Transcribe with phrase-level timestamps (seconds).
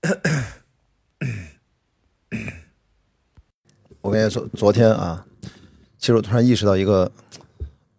[4.00, 5.22] 我跟你说，昨天啊，
[5.98, 7.10] 其实我突然意识到一个，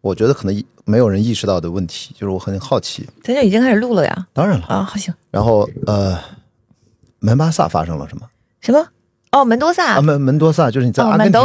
[0.01, 3.07] 我觉得可能没有人意识到的问题，就是我很好奇。
[3.23, 4.27] 咱就已经开始录了呀？
[4.33, 5.13] 当然了啊，好行。
[5.29, 6.17] 然后呃，
[7.19, 8.27] 门巴萨发生了什么？
[8.61, 8.87] 什么？
[9.31, 11.39] 哦，门多萨啊，门门多萨就是你在阿根廷，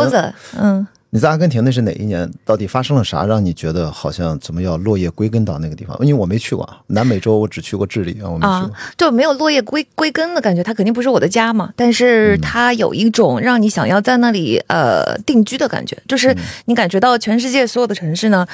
[0.58, 0.86] 嗯。
[1.10, 2.30] 你在阿根廷那是哪一年？
[2.44, 5.96] 到底发生了啥，让你觉得好像怎么要落叶归根到那个地方？
[6.00, 10.62] 因为我没去过南美洲，我只去过智利啊，我没去过，就没有落叶归归根的感觉。
[10.62, 18.46] 它肯定不是我的家嘛，但是它有一种让你想要在那里呃定居的感觉，就是你感觉到全世界所有的城市呢，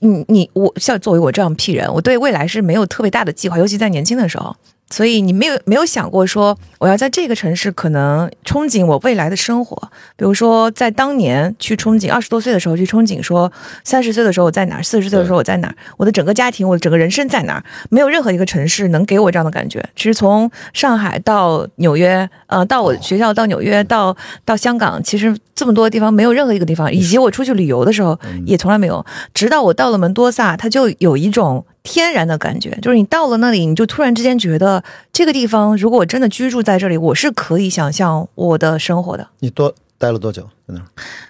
[0.00, 4.56] 你你我像作为我这样屁人，我对未来是没有特别大的计划，尤其在年轻的时候。
[4.90, 9.76] 所以你没有没有想过说我要在这个城市可能憧憬我未来的生活，
[10.16, 13.52] 比如说在当年去憧憬二十多岁的时候去憧憬说
[13.84, 17.64] 三十岁的时候我在哪儿，四十岁的时候我在哪儿，我的整个家庭，我的整个人生在哪儿？
[17.90, 19.84] 没有任何一个城市能给我这样的感觉。
[19.94, 29.04] 其实从上海到纽约，呃，到我学校到纽约到到香港，其实这么多地方没有任何一个地方，以及我出去旅游的时候也从来没有。
[29.34, 31.66] 直到我到了门多萨，它就有一种。
[31.82, 39.26] 天然的感觉，就是你到了那里，你就突然之间觉得这个地方，如果我真的居住在这里，我是可以想象我的生活的。
[39.40, 40.86] 你多待了多久在那儿？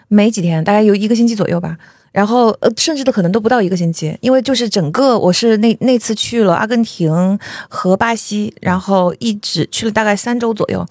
[0.09, 1.77] 没几天，大概有一个星期左右吧。
[2.11, 7.39] 然后呃，甚至的可能都不到一个星期，因为就是整个我是那那次去了阿根廷
[7.69, 10.85] 和巴西，然后一直去了大概三周左右。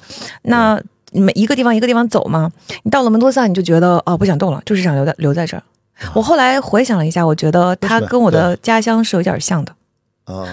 [0.44, 0.80] 那
[1.12, 2.50] 每一个地方一个地方走嘛，
[2.84, 5.64] 你到了门多萨，你就觉得哦不想动了，就是想留在留在这儿。
[6.14, 9.72] 我后来回想了一下，我觉得它跟我的家乡是有点像的。
[9.72, 9.78] 啊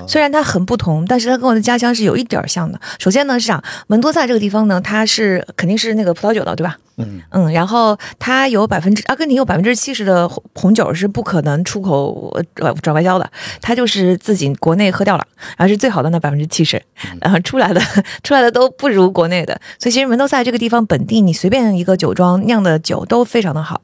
[0.07, 2.81] 虽然它很不同，但是它跟我的家乡是有一点像的。
[3.01, 6.77] 首先呢，是讲门多萨这个地方呢，它是肯定是那个葡萄酒的，对吧？
[6.99, 7.53] 嗯嗯。
[7.53, 13.29] 然后它有百分之阿根廷有百分之七十的红酒是不可能出口呃转外销的，
[13.61, 16.81] 它就是自己国内喝掉了，然后是最好的那百分之七十，
[17.21, 17.81] 然后出来的
[18.23, 19.61] 出来的都不如国内的。
[19.81, 23.81] 所以其实门多萨这个地方本地，你随便一个酒庄酿的酒都非常的好。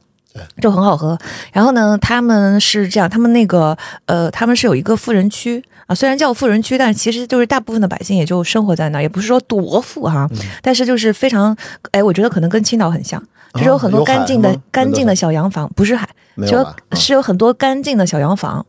[0.60, 1.19] 就很好喝，
[1.53, 10.28] 然后呢，他们是这样，他们那个呃，他们是有一个富人区啊，虽然叫富人区，但是其实就是大部分的百姓也就生活在那儿，也不是说多富哈，
[10.62, 11.56] 但是就是非常，
[11.91, 13.21] 哎，我觉得可能跟青岛很像，
[13.54, 16.09] 就是有很多干净的干净的小洋房，不是海，
[16.47, 18.65] 就是有很多干净的小洋房，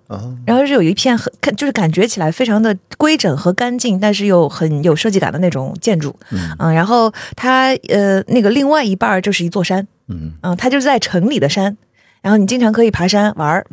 [0.46, 6.16] 然后是有一片很就是感觉起来非常的规整和干净，但是又很有设计感的那种建筑，
[6.58, 9.88] 嗯，然后它呃那个另外一半就是一座山。
[10.12, 11.78] 嗯嗯，它就是在城里的山，
[12.22, 13.66] 然后你经常可以爬山玩儿。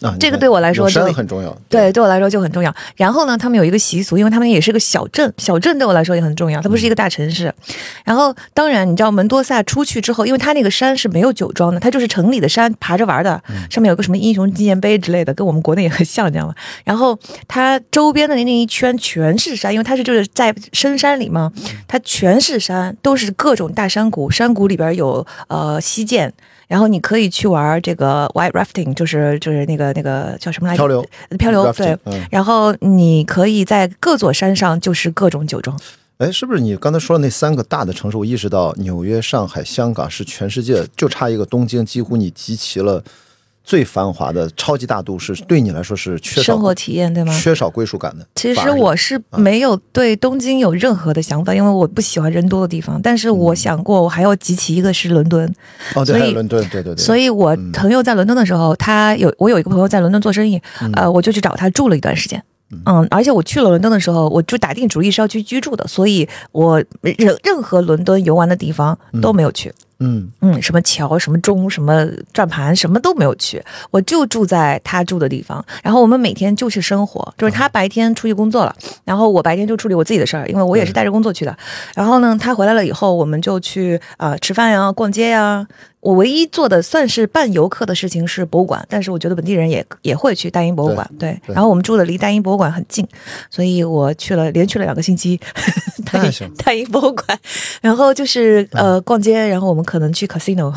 [0.00, 1.52] 啊，这个对我来说就很重要。
[1.68, 2.72] 对，对我来说就很重要。
[2.96, 6.62] 然后呢，他们有一个习俗，因为他们也是个小镇，小镇对我来说也很重要。
[6.62, 7.52] 它不是一个大城市。
[8.04, 13.42] 然后，当然你知道门多萨出去之后，因为它那个山是没有酒庄的，它就是城里的山，爬着玩的。
[13.68, 16.54] 上面有个什么英雄纪念碑之类的，跟我们国内也很像，你知道吗？
[16.84, 21.52] 然后它周边的那那一圈全是山，因为它是就是在深山里嘛，
[21.88, 26.32] 它全是山，都是各种大山谷，山谷里边有呃溪涧。
[26.68, 30.78] 然后你可以去玩这个 white rafting，就是就是那个那个叫什么来着？
[30.78, 31.04] 漂流，
[31.38, 31.72] 漂流。
[31.72, 31.98] 对。
[32.30, 35.76] 然后你可以在各座山上，就是各种酒庄。
[36.18, 38.16] 哎，是不是你刚才说的那三个大的城市？
[38.16, 43.02] 我意识到纽约、上海、香港是全世界就差一个东京，几乎你集齐了。
[43.68, 47.38] 最繁华的超级大都市，对你来说是缺少生活体验，对吗？
[47.38, 48.26] 缺少归属感的。
[48.34, 52.98] 其实我是没有对东京有任何的想法，因为我不喜欢人多的地方。
[53.02, 55.46] 但是我想过，我还要集齐一个是伦敦。
[55.94, 56.96] 哦，对，伦敦，对对对。
[56.96, 60.58] 所以我朋友在伦敦的时候，他有我有一个朋友在伦敦做生意，
[60.94, 62.42] 呃，我就去找他住了一段时间。
[62.86, 69.68] 嗯，而且我去了伦敦的时候，我就打定主意是要去居住的，所以我任任何伦敦游玩的地方都没有去。
[69.68, 73.60] 嗯嗯嗯，什么桥，什么钟，什么转盘，什么都没有去，
[73.90, 75.64] 我就住在他住的地方。
[75.82, 81.56] 然后我们每天就是生活，就是他白天出去工作了，然后我白天就处理我自己的事儿，因为我也是带着工作去的。
[81.94, 85.66] 然后呢，他回来了以后，我们就去啊吃饭呀，逛街呀。
[86.00, 91.10] 我唯一做的算是半游客的事情是博物馆，但是我觉得本地人也也会去大英博物馆。
[91.18, 93.06] 对，然后我们住的离大英博物馆很近，
[93.50, 95.38] 所以我去了，连去了两个星期
[96.06, 97.38] 大英大英博物馆。
[97.80, 100.70] 然后就是呃逛街，然后我们可能去 casino，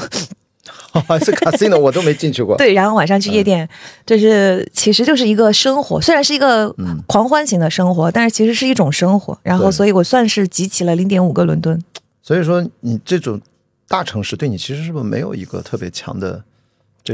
[1.07, 2.57] 还 是 casino，我都没进去过。
[2.59, 3.69] 对，然后晚上去夜店，
[4.06, 6.75] 就是其实就是一个生活，虽然是一个
[7.06, 9.38] 狂欢型的生活，但是其实是一种生活。
[9.44, 11.79] 然后，所以我算是集齐了零点五个伦敦。
[12.24, 13.39] 所以说，你这种。
[13.91, 16.41] 大城市对你其实是不是没有一个特别强的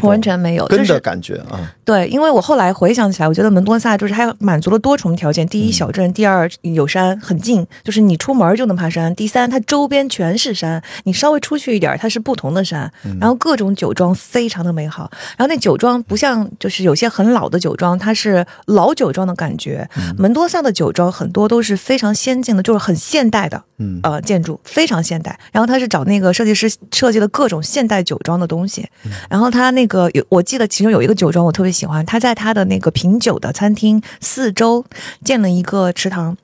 [0.02, 1.74] 完全没有，就根的感觉啊。
[1.84, 12.92] 对，因为我后来回想起来，我觉得门多萨就是它满足了多重条件：第一，小镇；第二，有山很近，就是你出门就能爬山；第三，它周边全是山，你稍微出去一点，它是不同的山。
[13.20, 19.88] 然后各种酒庄非常的美好，然后那酒庄不像就是有些很老的酒庄，它是老酒庄的感觉。
[20.18, 25.40] 门多萨的酒庄很多都是非常先进的，就是很现代的，嗯呃，建筑非常现代。
[25.52, 28.86] 然后他是找那个设计师设计了各种现代酒庄的东西。
[29.30, 34.84] 然后他那个有，我记得其中有一个酒庄我特别喜欢，他在他的那个品酒的餐厅四周
[35.24, 36.36] 建了一个池塘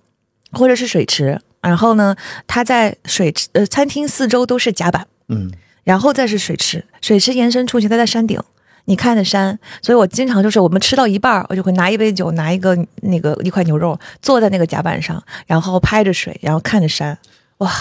[0.52, 2.16] 或者是水池，然后呢，
[2.46, 5.52] 他在水池呃餐厅四周都是甲板，嗯，
[5.84, 8.40] 然后再是水池，水池延伸出去，他在山顶。
[8.86, 17.18] 你看着山，所以我经常就是我们吃到一半，我就会拿一杯酒，拿一个那个一块牛肉，坐在那个甲板上，然后拍着水，然后看着山，
[17.64, 17.72] 哇，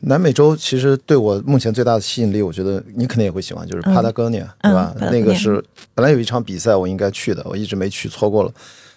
[0.00, 4.92] 南美洲其实对我目前最大的吸引力，我觉得你肯定也会喜欢，就是帕达哥尼亚，对吧？
[4.98, 5.62] 嗯那个是
[5.94, 8.52] 本来有一场比赛我应该去的，我一直没去，错过了。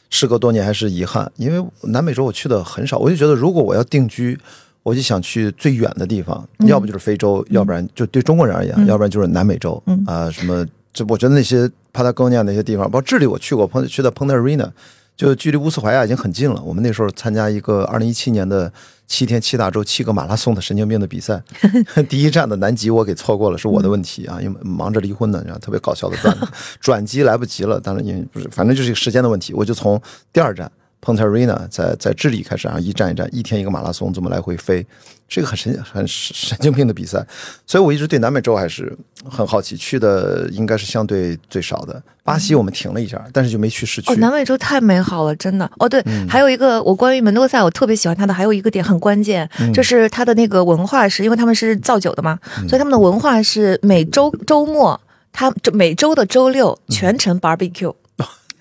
[0.09, 4.37] 事隔多年还是遗憾，因为南美洲我去的很少，我就觉得如果我要定居，
[4.83, 14.69] 我就想去最远的地方，要不就是非洲，要不然就对中国人而言，要不然就是南美洲啊、什么这我觉得那些帕达哥尼亚那些地方，包括智利我去过，碰去的蓬特 Arena，
[15.15, 16.61] 就距离乌斯怀亚已经很近了。
[16.61, 18.71] 我们那时候参加一个二零一七年的
[19.07, 21.41] 七天七大洲七个马拉松的神经病的比赛，
[22.09, 26.47] 第一站的南极我给错过了，是我的问题啊，因为忙着离婚呢，然后特别搞笑的段子，
[26.81, 30.01] 转机来不及了，当然因为不是，反正就是一个时间的问题，我就从
[30.33, 30.71] 第二站。
[31.05, 34.83] 蓬特 Arena 在在智利开始，然后一站一站，一天一个马拉松，这么来回飞，
[35.27, 37.23] 是一个很神很神经病的比赛，
[37.67, 38.91] 所以我一直对南美洲还是
[39.29, 42.01] 很好奇，去的应该是相对最少的。
[42.23, 44.11] 巴西我们停了一下，但是就没去市区。
[44.11, 45.69] 哦，南美洲太美好了，真的。
[45.77, 54.99] 哦，对，还有一个我关于门多萨，我特别喜欢它的，还有一个点很关键，就是它的那个文化是，因为他们是造酒的嘛，所以他们的文化是每周周末，
[55.31, 57.93] 他就每周的周六全程 barbecue。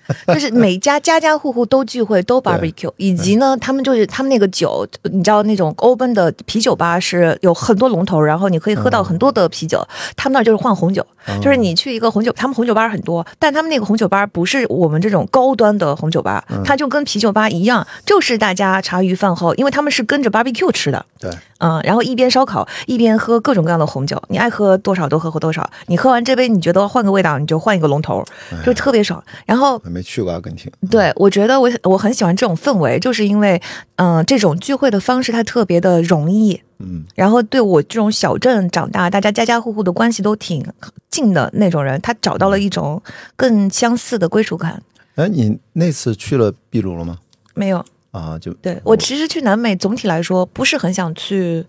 [0.27, 9.85] 就是每家家家户户都聚会，都 barbecue，以及呢，他们就是他们那个酒，你知道那种欧奔的啤酒吧是有很多龙头，然后你可以喝到很多的啤酒。
[10.15, 11.05] 他们那儿就是换红酒，
[11.41, 28.23] 就是你去一个红酒，他们红酒吧很多，但他们那个红酒吧不是我们这种高端的红酒吧，它就跟啤酒吧一样，就是大家茶余饭后，因为他们是跟着 barbecue 吃的，对，嗯，然后一边烧烤一边喝各种各样的红酒，你爱喝多少都喝喝多少，你喝完这杯你觉得换个味道，你就换一个龙头，
[28.65, 29.23] 就特别爽。
[29.45, 30.71] 然后我没去过阿根廷。
[30.91, 33.61] 对，我觉得我我很喜欢这种氛围，就是因为，
[33.95, 40.65] 嗯、这种聚会的方式它特别的容易，嗯，然后对我这种小镇长大，大家家家户户的关系都挺
[41.09, 43.01] 近的那种人，他找到了一种
[43.37, 44.81] 更相似的归属感。
[45.15, 47.17] 哎，你那次去了秘鲁了吗？
[47.53, 47.85] 没有，
[48.15, 51.65] 啊，就对我其实去南美总体来说不是很想去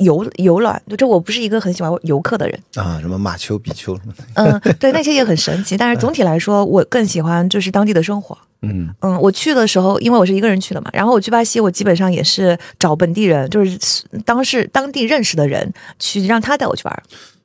[0.00, 2.58] 游游览，就这我不是一个很喜欢游客的人。
[2.74, 8.36] 啊，什么马丘比丘什么的，嗯，对，那些也很神奇，但是总体来说，我更喜欢就是当地的生活。
[8.62, 13.78] 嗯嗯，我去的时候，因为我是一个人去的嘛，然后我去巴西，我基本上也是找本地人，就是
[14.24, 17.02] 当时当地认识的人去让他带我去玩。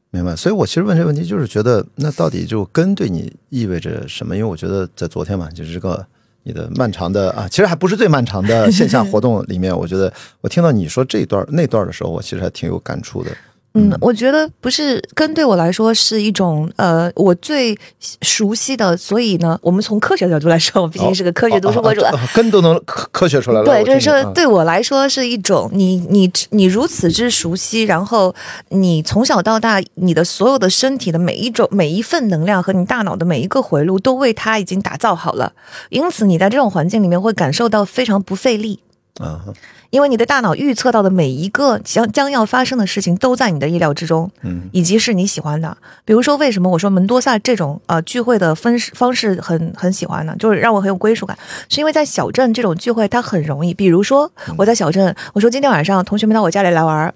[0.09, 0.33] 明白。
[0.35, 4.35] 所以我其实问这个问题，就是觉得那到底就跟对你意味着什么？
[4.35, 6.03] 因为我觉得在昨天嘛，就是这个
[6.43, 10.11] 你的漫长的啊，其实还不是最漫长的线下活动里面，我觉得
[10.41, 13.29] 我听到你说这段那段的时候，我其实还挺有感触的。
[13.73, 17.77] 嗯，我觉得不是根对我来说是一种呃我最
[18.21, 22.01] 熟悉的，所以呢，我们从科学角度来说，我毕竟是个科学读书博主。
[22.33, 23.65] 根都能科科学出来了。
[23.65, 28.35] 对，就是说，对我来说是一种你你你如此之熟悉，然后
[28.69, 35.53] 你从小到大，你的所有的身体的每一种每一份能量和你大脑的每一个回路都为它已经打造好了，
[35.89, 38.79] 因此你在这种环境里面会感受到非常不费力。
[39.19, 39.43] 啊，
[39.89, 45.77] 因为你的大脑预测到的每一个将将要发生的事情都在你的意料之中，嗯，以及是你喜欢的。
[46.05, 50.35] 比如说，为什么我说门多萨这种呃聚会的分式方式很很喜欢呢？
[50.39, 51.37] 就是让我很有归属感，
[51.69, 53.73] 是因为在小镇这种聚会它很容易。
[53.73, 57.13] 比如说我在小镇，我说今天晚上同学们到我家里来玩儿。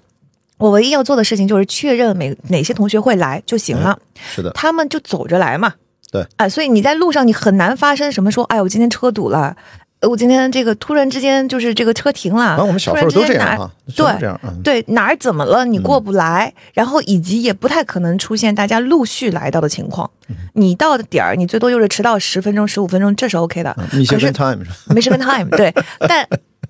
[0.58, 3.98] 我唯一要做的事情就是确认每哪些同学会来就行了，
[4.34, 5.74] 是的，他们就走着来嘛。
[6.10, 9.54] 对，啊、所以你在路上你很难发生什么说，哎，我今天车堵了，呃
[10.02, 14.54] 我今天这个突然之间就是这个车停了，反正我们小时候都这样哈，突然之间哪都这样啊。
[14.62, 20.08] 对哪儿怎么了你过不来，然后以及也不太可能出现大家陆续来到的情况。
[20.52, 23.74] 你到的点儿，你最多就是迟到十分钟、十五分钟，这是 OK 的。
[23.92, 26.26] Michigan time 是 Michigan time 对，但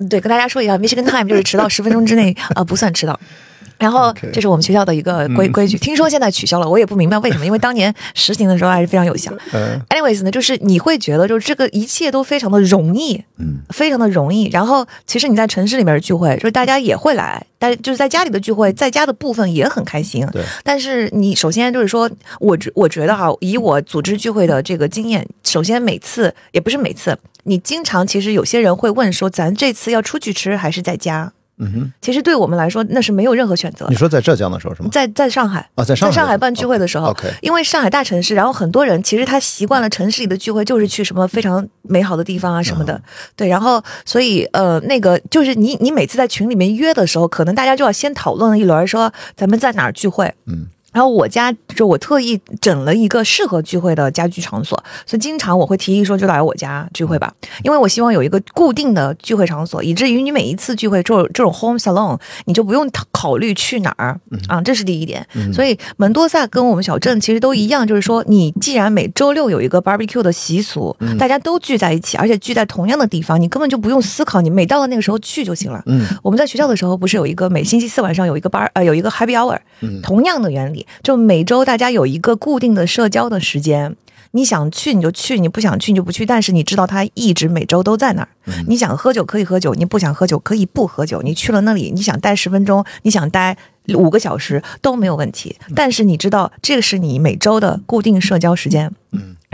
[0.08, 3.18] 对跟大家说一下，Michigan time 就是迟到十分钟之内啊、呃不算迟到。
[3.78, 9.32] 然后这是我们学校的一个规规矩，听说现在取消了，我也不明白为什么，因为当年实行的时候还是非常有效。
[9.52, 14.48] 嗯 Anyways 呢，就是你会觉得就是这个一切都非常的容易，嗯，非常的容易。
[14.48, 20.26] 然后其实你在城市里面聚会，就是大家也会来，但就是在家里的聚会，在家的部分也很开心。
[20.32, 31.32] 对，但是你首先就是说，我觉我觉得哈，以我组织聚会的这个经验，首先每次也不是每次，你经常其实有些人会问说，咱这次要出去吃还是在家？
[31.58, 33.94] 嗯哼，其实对我们来说，那是没有任何选择你。
[33.94, 34.88] 说在浙江的时候是吗？
[34.92, 35.68] 在在上海。
[35.74, 37.08] 啊，在上海办聚会的时候。
[37.08, 43.00] OK，因为上海大城市，然后很多人其实他习惯了城市里的聚会，就是去什么非常美好的地方啊什么的，
[43.34, 50.66] 对，然后所以呃那个就是你你每次在群里面约的时候，可能大家就要先讨论一轮，说咱们在哪儿聚会，嗯。
[50.96, 57.30] 然后我家就我特意整了一个适合聚会的家居场所，所以经常我会提议说就来我家聚会吧，
[57.62, 64.18] 因为我希望有一个固定的聚会场所，以至于你每一次聚会这种这种 home salon，你就不用考考虑去哪儿。
[64.48, 65.26] 啊，这是第一点。
[65.52, 75.82] 所以门多萨跟我们小镇其实都一样，就是说你既然每周六有一个 barbecue 的习俗，大家都聚在一起，而且聚在同样的地方，你根本就不用思考，你每到了那个时候去就行了。
[75.84, 80.00] 嗯，我们在学校的时候不是有一个每星期四晚上有一个 bar 呃有一个 happy hour，嗯。
[80.06, 83.96] 同样的原理，就每周大家有一个固定的社交的时间。
[84.32, 88.28] 你想去你就去，你不想去你就不去，但是你知道他一直每周都在那儿。
[88.66, 91.22] 你想喝酒可以喝酒，你不想喝酒可以不喝酒。
[91.22, 93.56] 你去了那里，你想待十分钟，你想待
[93.94, 95.56] 五个小时都没有问题。
[95.74, 98.92] 但是你知道，这个是你每周的固定社交时间。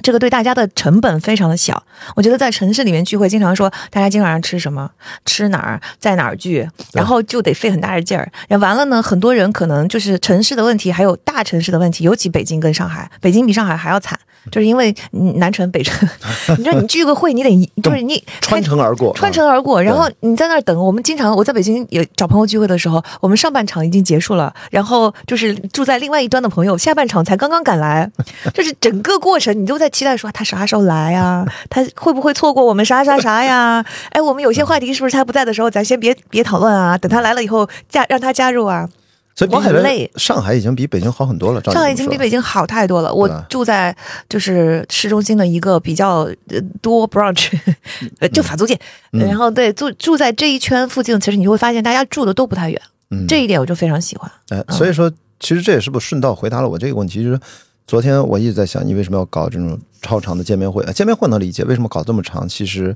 [0.02, 1.82] 这个对大家的成本非常的小。
[2.16, 4.90] 我觉得在城市里面聚会，经常说大家今晚上吃什么，
[5.24, 8.30] 吃哪儿，在哪儿聚，然后就得费很大的劲儿。
[8.48, 14.18] 然后完了呢，很多人可能就是城市的问题，还有大城市的问题，尤其北京跟上海，北京比上海还要惨，
[14.50, 16.08] 就是因为嗯南城北城，
[16.58, 20.72] 你说你聚个会，你得就是你穿城而过，穿城而过，然后你在那儿等。
[20.82, 28.10] 我们经常我在北京有找朋友聚会的时候，我们上半场已经结束了，然后就是住在另外一端的朋友，下半场才刚刚赶来，
[28.52, 31.46] 就是整个过程你都在期待说他啥时候来呀？
[31.70, 33.84] 他会不会错过我们啥啥啥呀？
[34.10, 38.88] 哎，我们有些话题是不是他不在的时候，咱先别别讨论啊，等他来了以后加让他加入啊。
[39.34, 41.60] 我所以我很累上海已经比北京好很多了。
[41.62, 43.12] 上海已经比北京好太多了。
[43.12, 43.94] 我住在
[44.28, 47.50] 就是市中心的一个比较呃多 branch，
[48.20, 48.78] 呃就法租界，
[49.12, 54.30] 嗯然后对住住在这一圈附近，其实你就会发现大家住的都不太远，嗯这一点我就非常喜欢。
[54.50, 55.10] 哎，所以说，
[55.40, 57.24] 其实这也是不是顺道回答了我这个问题？
[57.24, 57.40] 就是
[57.86, 60.82] 昨天我一直在想，你为什么要搞这种超长的见面会？
[60.84, 62.48] 呃见面会能理解，为什么搞这么长？
[62.48, 62.94] 其实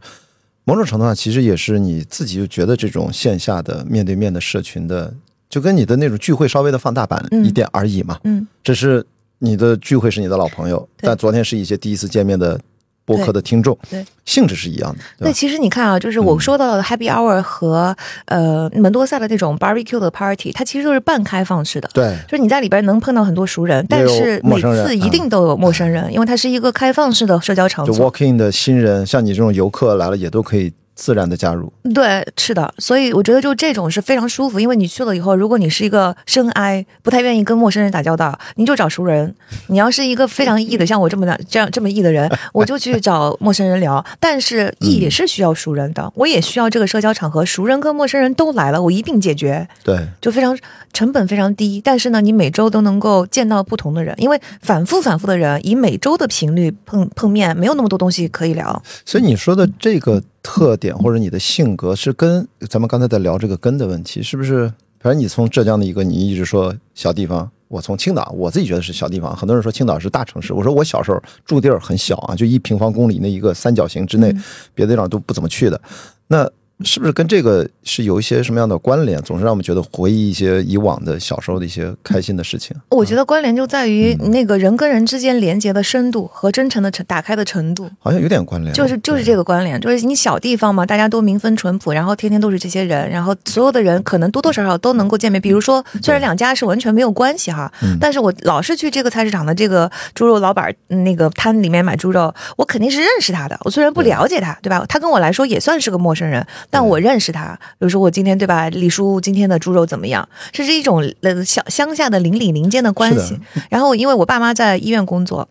[0.64, 5.12] 某种程度上，其实也是你自己就觉得这种线下的面对面的社群的，
[5.48, 8.18] 就跟你的那种聚会稍微的放大版嗯一点而已嘛。
[8.24, 9.04] 嗯，只是
[9.38, 12.58] 你的聚会是你的老朋友，但昨天是一些第一次见面的
[13.04, 15.32] 播客的听众，对对性质是一样的，对，对？
[15.32, 21.88] 其实你看啊，就是我说到的 Happy Hour 和、呃门多萨的那种 barbecue 的 party，它其实都是半开放式的。
[21.94, 28.02] 对，就是你在里边能碰到很多熟人，但是每次一定都有陌生人，因为它是一个开放式的社交场所就。
[28.02, 31.72] walk in 的新人，像你这种游客来了，也都可以自然的加入。
[31.94, 39.30] 对，是的，所以我觉得就这种是非常舒服，因为你去了以后，如果你是一个深 I，不太愿意跟陌生人打交道，你就找熟人；
[39.68, 44.04] 你要是一个非常 E 的， 像我这么的这样这么 E 的人， 我就去找陌生人聊。
[44.18, 49.68] 但是 E 也是需要熟人的，我也需要这个社交场合，熟人跟陌生人都来了，我一并解决。
[49.84, 50.58] 对，就非常
[50.94, 58.82] 成本非常低，但是呢，你每周都能够见到不同的人，因为反复反复的人，以每周的频率碰碰面，没有那么多东西可以聊。
[59.04, 64.72] 所以你说的这个特点或者你的性格是跟咱们刚才在聊这个根的问题，是不是？
[65.00, 74.32] 反正你从浙江的一个，你一直说小地方，我从青岛，我自己觉得是小地方，很多人说青岛是大城市，我说我小时候住地儿很小啊，就一平方公里那一个三角形之内，
[74.72, 75.80] 别的地方都不怎么去的。
[76.28, 76.48] 那
[76.84, 79.20] 是不是跟这个是有一些什么样的关联？
[79.22, 82.76] 总是让我们觉得回忆一些以往的小时候的一些开心的事情。
[82.90, 87.88] 我觉得关联就在于那个人跟人之间连接的深度和真诚的程打开的程度。
[87.98, 95.40] 好像有点关联，就是就是这个关联，就是你小地方嘛，大家都民风淳朴，然后天天都是这些人，然后所有的人可能多多少少都能够见面。
[95.40, 103.58] 比如说，虽然两家是完全没有关系哈，但是我老是去这个菜市场的这个猪肉老板那个摊里面买猪肉，我肯定是认识他的。
[103.64, 104.84] 我虽然不了解他，对吧？
[104.88, 107.58] 他跟我来说也算是个陌生人，但我认识他。
[107.78, 110.28] 比如说我今天对吧，李叔今天的猪肉怎么样？
[110.52, 113.38] 这是一种呃小乡下的邻里邻间的关系。
[113.70, 115.48] 然后因为我爸妈在医院工作。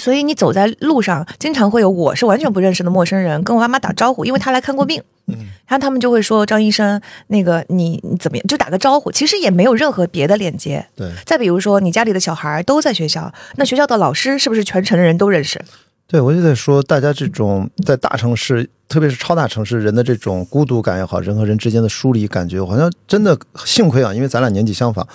[0.00, 5.00] 所以你走在路上，经常会有我是完全不认识的陌生人跟我妈妈打招呼，因为他来看过病。
[5.28, 5.36] 嗯，
[5.68, 8.44] 然后他们就会说张医生，那个你你怎么样？
[8.48, 10.84] 就打个招呼，其实也没有任何别的链接。
[10.96, 15.64] 对，再比如说，你家里的小孩都在学校，那学校的老师是不是全城的人都认识？
[16.06, 25.06] 对，我就在说，大家这种在大城市，特别是超大城市，人的这种孤独感也好，人和人之间的疏离感觉，好像真的幸亏啊，因为咱俩年纪相仿，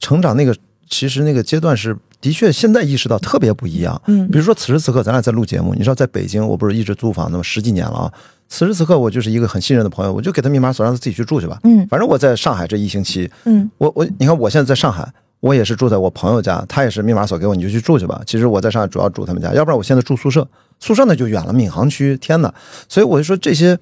[0.00, 0.56] 成长那个
[0.88, 4.00] 其实那个阶段是的确，现在意识到特别不一样。
[4.06, 8.12] 嗯比如说此时此刻咱俩在录节目，你知道在北京，我不是一直租房那么十几年了啊。
[8.48, 11.60] 此时此刻我就是一个很信任的朋友，我就给他密码锁，让他自己去住去吧。
[11.64, 15.06] 嗯反正我在上海这一星期，嗯我我你看我现在在上海，
[15.40, 18.20] 我也是住在我朋友家，他也是密码锁给我，你就去住去吧。
[18.26, 20.46] 其实我在上海主要住他们家，要不然我现在住宿舍，
[20.80, 22.52] 宿舍呢就远了，闵行区，天哪！
[22.88, 23.78] 所以我就说这些，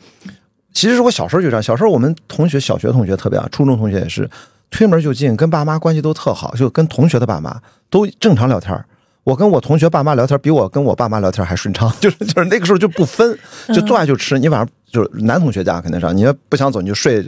[0.72, 1.62] 其实是我小时候就这样。
[1.62, 4.28] 小时候我们同学，小学同学特别啊，初中同学也是，
[4.70, 8.84] 推门就进，跟爸妈关系都特好，就跟同学的爸妈都正常聊天儿
[9.24, 13.36] 我跟我同学爸妈聊天，比我跟我爸妈聊天还顺畅， 就是就是那个时候就不分，
[13.74, 14.38] 就坐下就吃。
[14.38, 17.20] 你晚上就是男同学家肯定上，你要不想走你就睡。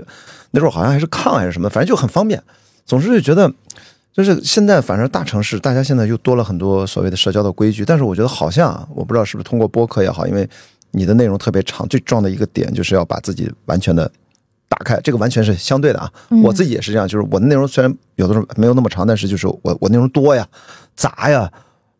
[0.52, 2.40] 那时候好像还是炕还是什么，反正就很方便。
[2.86, 3.52] 总之就觉得，
[4.12, 7.84] 就是现在反正大城市，大家现在又多了很多所谓的社交的规矩。
[7.84, 10.48] 但是我觉得好像啊，我不知道是不是通过播客也好，因为
[10.90, 14.10] 你的内容特别长，最重要的一个点就是要把自己完全的
[14.68, 15.00] 打开。
[15.02, 16.12] 这个完全是相对的啊，
[16.42, 20.46] 我自己也是这样，就是我的内容虽然有的时候没有那么长，但是就是我我内容多呀、
[20.94, 21.50] 杂呀。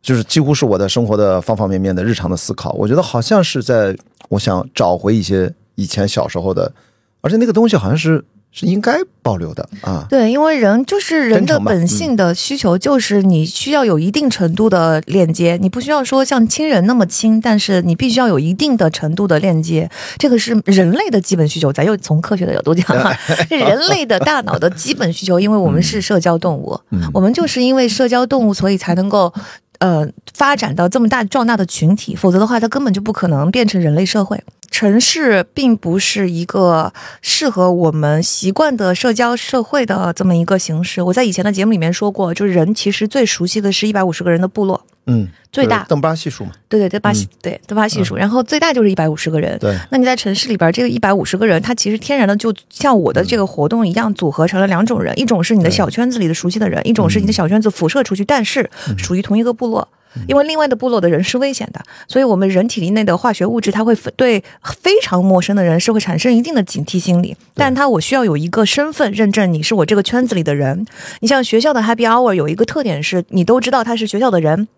[0.01, 3.95] 就是几乎是我的生活的方方面面的日常的思考，我觉得好像是在
[4.29, 6.73] 我想找回一些以前小时候的，
[7.21, 10.07] 而且那个东西好像是是应该保留的啊。
[10.09, 19.89] 对，因为人就是人的本性的需求，就是你需要有一定程度的链接，你不需要说像亲人那么亲，但是你必须要有一定的程度的链接，
[20.19, 21.73] 这个是人类的基本需求。
[21.73, 22.97] 咱又从科学的角度讲
[23.51, 29.33] 人类的大脑的基本需求，因为我们是社交动物，嗯我们就是因为社交动物，所以才能够。
[29.81, 34.43] 呃，发展到这么大壮大的群体，否则的话，它根本就不可能变成人类社会。
[34.71, 41.03] 城市并不是一个适合我们习惯的社交社会的这么一个形式。
[41.03, 45.79] 我在以前的节目里面说过，就是人其实最熟悉的是一百五十个人的部落，嗯，最大。
[45.79, 49.59] 就是邓巴系数嘛，对对对，巴西、对邓巴系数，然后最大就是一百五十个人。
[49.59, 59.89] 对，那你在城市里边，这个一百五十个人，他其实天然的就像我的这个活动一样，组合成了两种人，一种是你的小圈子里的熟悉的人，一种是你的小圈子辐射出去，但是属于同一个部落。
[60.27, 64.43] 因为另外的部落的人是危险的，所以我们人体内的化学物质，它会对
[64.83, 67.37] 非常陌生的人是会产生一定的警惕心理。
[67.55, 70.87] 但它我需要有一个身份认证，你是我这个圈子里的人。
[71.21, 74.69] 你像学校的 Happy Hour 有一个特点是，你都知道他是学校的人，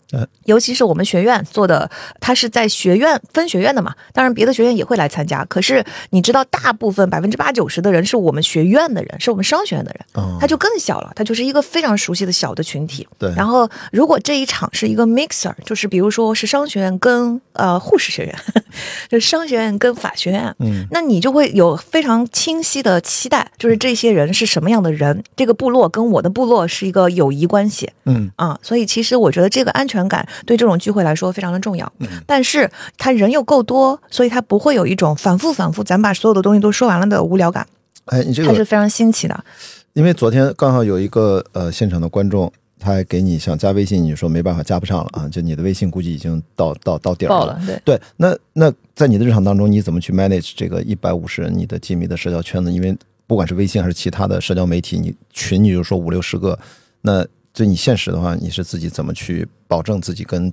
[0.45, 5.45] 尤其是我们学院做的，他是在学院分学院的嘛，当然别的学院也会来参加。
[5.45, 13.07] 可是你知道，大部分百分之八九十的人是我们学院的人，是我们商学院的人，哦他就更小了，他就是一个非常熟悉的小的群体。
[13.19, 18.35] 对然后如果这一场是一个 mixer，就是比如说是商学院跟呃护士学院，
[19.09, 27.91] 就是商学院跟法学院，嗯，那你就会有非常清晰的期待，就是这些人是什么样的人，这个部落跟我的部落是一个友谊关系。
[28.05, 31.93] 嗯啊、所以其实我觉得这个安全感对这种聚会来说非常的重要。
[31.99, 37.67] 嗯但是他人又够多，所以他不会有一种反复反复，咱把所有的东西都说完了的无聊感，
[38.07, 39.45] 哎，你这个，还是非常新奇的。
[39.93, 47.81] 因为昨天刚好有一个呃现场的观众，他还给你想加微信，你说没办法加不上了啊，就你的微信估计已经到到到顶爆了，对。
[47.85, 52.73] 对，那那在你的日常当中，你怎么去 manage 这个一百五十人你的紧密的社交圈子？
[52.73, 56.59] 因为不管是微信还是其他的社交媒体，你群你就说五六十个，
[57.03, 60.51] 那就你现实的话，你是自己怎么去保证自己跟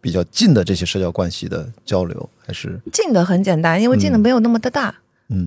[0.00, 2.28] 比较近的这些社交关系的交流？
[2.46, 4.88] 还是近的很简单，因为近的没有那么的大。
[4.90, 4.94] 嗯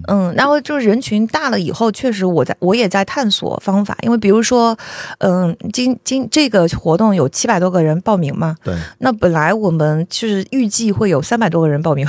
[0.07, 4.77] 嗯，然后就是人群大了以后，确实我在我也在探索方法，因为比如说，
[5.19, 8.73] 嗯，今今这个活动有七百多个人报名嘛，对。
[8.99, 12.07] 那本来我们就是预计会有三百多个人报名，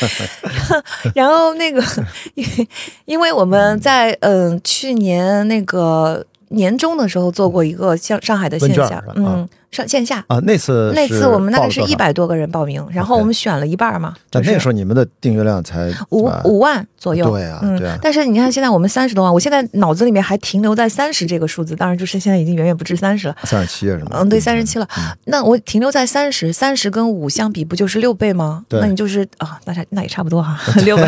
[1.14, 1.82] 然后那个，
[3.04, 10.24] 因为我们在嗯、去年那个年终的时候做过一个像上海的线下嗯，上线下。
[10.28, 17.30] 啊，那次那次我们那个是一百多个人报名，然后我们选了一半嘛，就是但那个时候你们的订阅量才五啊五万左右。
[17.30, 23.36] 对啊嗯对啊但是你看现在我们三十多万，我现在脑子里面还停留在三十这个数字，当然就是现在已经远远不止三十了。
[23.44, 24.10] 三十七是吗？
[24.12, 24.88] 嗯，对，三十七了。
[25.24, 28.64] 那我停留在三十，三十跟五相比，不就是六倍吗？
[28.68, 31.04] 对那你就是啊，那差那也差不多哈， 六倍。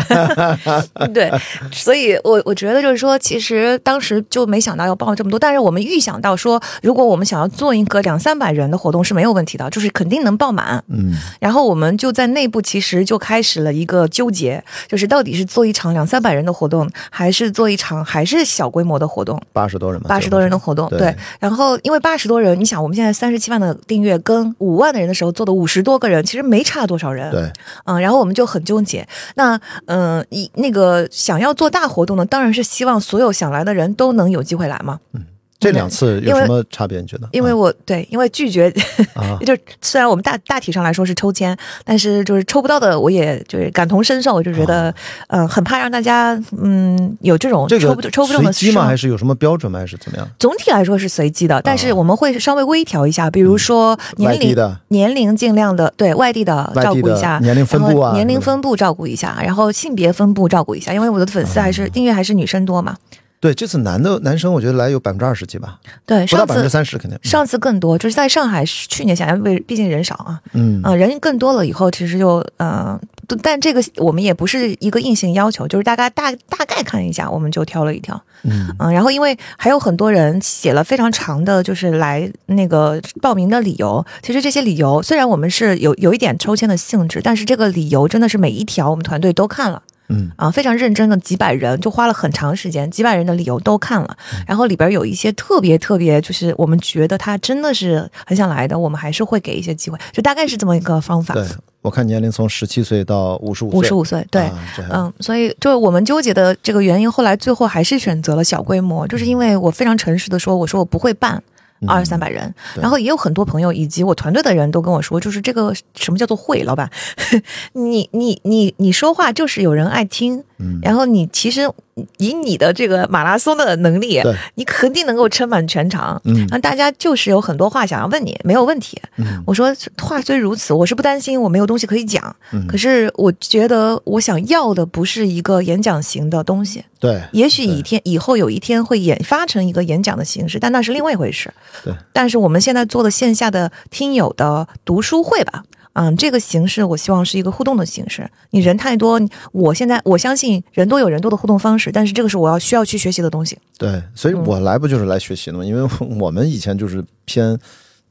[1.13, 1.31] 对，
[1.71, 10.83] 所以我我觉得就是说，其实当时就没想到要报这么多，但是我们预想到说，如果我们想要做一个两三百人的活动是没有问题的，就是肯定能爆满。
[10.87, 19.39] 嗯然后我们就在内部其实就开始了一个纠结，就是到底是做一场两三百人的活动，还是做一场还是小规模的活动？
[19.53, 21.15] 八十多人嘛，八十多人的活动，对对。
[21.39, 27.29] 然后因为八十多人，你想我们现在三十七万的订阅，跟五万的人的时候做的五十多个人，其实没差多少人。
[27.29, 27.51] 对，
[27.85, 29.07] 嗯，然后我们就很纠结。
[29.35, 34.99] 那嗯，一那个想要做大活动呢，当然是希望所有想来的人都能有机会来嘛。
[35.13, 35.21] 嗯。
[35.59, 37.01] 这两次有什么差别？
[37.01, 37.27] 你觉得？
[37.33, 38.73] 因为我对，因为拒绝，
[39.13, 44.93] 啊， 就虽然我们大大体上来说是抽签，但是就是抽不到的，我也就是感同身受，我就觉得，
[45.27, 48.85] 呃、很怕让大家嗯有这种抽不个抽不中的随机吗？
[48.85, 49.79] 还是有什么标准吗？
[49.79, 50.25] 还是怎么样？
[50.39, 62.95] 总体来说是随机的，但是我们会稍微微调一下，比如说年龄的年龄尽量的对外地的照顾一下，年龄分布啊年龄分布照顾一下，然后性别分布照顾一下，因为我的粉丝还是订阅还是女生多嘛。
[63.41, 67.17] 对，这次男的男生我觉得来有百分之二十几吧，对，不到百分之三十肯定。
[67.23, 72.99] 上次更多，就是在上海去年想因为毕竟人少啊，嗯啊、人更多了以后，其实就呃，
[73.41, 78.21] 但这个我们也不是一个硬性要求，就是大概大大概看一下，我们就挑了一挑。
[78.43, 84.05] 嗯嗯，然后因为还有很多人写了非常长的，就是来那个报名的理由。
[84.21, 89.81] 其实这些理由虽然我们是有有一点抽签的性质，但是这个理由真的是每一条我们团队都看了。
[90.09, 101.33] 嗯啊，非常认真的几百人，就花了很长时间，几百人的理由都看了，然后里边有一些特别特别，就是我们觉得他真的是很想来的，我们还是会给一些机会，就大概是这么一个方法。
[101.33, 101.45] 对，
[101.81, 104.59] 我看年龄从十七岁到五十五岁，五十五岁，对，啊
[104.91, 111.41] 嗯，所以就是我们纠结的这个原因，后来最后还是选择了小规模，就是因为我非常诚实的说，我说我不会办。
[111.87, 112.43] 二三百人，
[112.75, 116.89] 嗯然后也有很多朋友以及我团队的人都跟我说，就是这个什么叫做会，老板，
[117.73, 120.79] 你你你你说话就是有人爱听，嗯。
[120.81, 121.69] 然后你其实
[122.17, 126.21] 以你的这个马拉松的能力对，你肯定能够撑满全场。
[126.25, 129.01] 嗯那大家就是有很多话想要问你，没有问题。
[129.17, 141.53] 嗯我说话虽如此，我是不担心我没有东西可以讲，嗯可是我觉得我想要的不是一个演讲型的东西，对，也许一天以后有一天会演发成一个演讲的形式，但那是另外一回事。
[141.83, 145.63] 对，但是我们现在做的线下的听友的读书会吧。
[145.99, 148.25] 嗯，这个形式我希望是一个互动的形式。
[148.51, 149.19] 你人太多，
[149.51, 153.57] 我现在我相信人多有人多的互动方式，但是这个是我要需要去学习的东西。
[153.77, 155.65] 对，所以嗯我来不就是来学习的吗？
[155.65, 157.59] 因为我们以前就是偏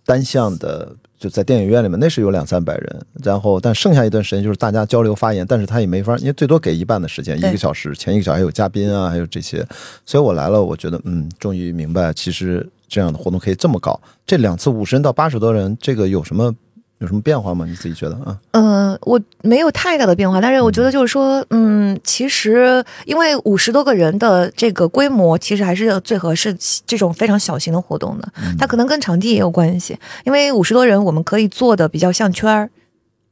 [0.04, 9.66] 单向的，就在电影院里面，那是有两三百人，然后但剩下一段时间就是大家交流发言，但是他也没法，因为最多给一半的时间，一个小时，前一个小时还有嘉宾啊，还有这些，
[10.04, 13.98] 所以我来了，我觉得嗯，终于明白，其实这样的活动可以这么搞。
[14.26, 16.54] 这两次五十人到八十多人，这个有什么
[16.98, 17.64] 有什么变化吗？
[17.64, 18.36] 你自己觉得啊？
[18.50, 26.56] 呃，我没有太大的变化，但是我觉得就是说，嗯，其实因为五十多个人的这个规模，其实还是最合适
[26.86, 28.28] 这种非常小型的活动的。
[28.58, 32.68] 它可能跟场地也有关系，因为五十多人我们可以做的比较像圈儿。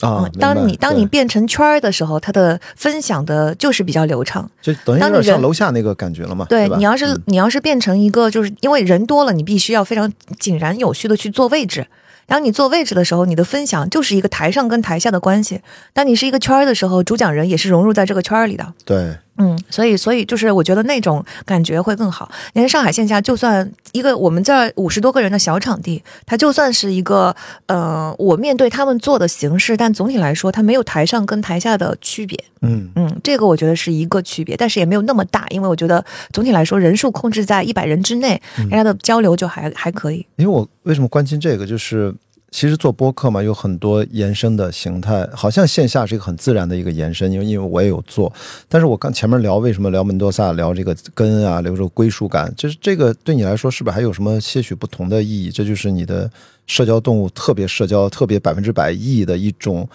[0.00, 4.48] 啊嗯，当你当你变成圈儿的时候，它的分享的就是比较流畅。
[4.62, 6.44] 就等于有点像楼下那个感觉了嘛？
[6.44, 11.86] 吧对你要是、嗯你要是变成一个，就是因为人多了，你必须要非常井然有序的去做位置。
[12.26, 15.62] 当你坐位置的时候，你的分享就是一个台上跟台下的关系。
[15.92, 18.74] 当你是一个圈儿的时候，主讲人也是融入在这个圈儿里的。
[18.84, 22.30] 对嗯，所以所以就是我觉得那种感觉会更好。
[22.54, 27.34] 因为上海线下就算一个我们这儿五十多个人的小场地，它就算是一个
[27.66, 32.38] 呃，我面对他们做的形式，但总体来说它没有台上跟台下的区别。
[32.62, 40.26] 嗯嗯，这个我觉得是一个区别，但是也没有那么大，因为我觉得总体来说人数控制在一百人之内，嗯大家的交流就还还可以。
[40.36, 42.12] 因为我为什么关心这个，就是
[42.56, 48.32] 其实做播客嘛，有很多延伸的形态，好像线下是一个很自然的一个延伸，因为因为我也有做，
[48.66, 55.50] 但是我刚前面聊为什么聊门多萨，聊这个根啊，聊这个归属感，就是这个对你来说是不是还有什么些许不同的意义？
[55.50, 56.30] 这就是你的
[56.66, 59.86] 社交动物特别社交、特别百分之百意义的一种。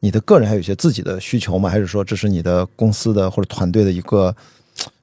[0.00, 1.70] 你的个人还有一些自己的需求吗？
[1.70, 4.34] 还是说这是你的公司的或者团队的一个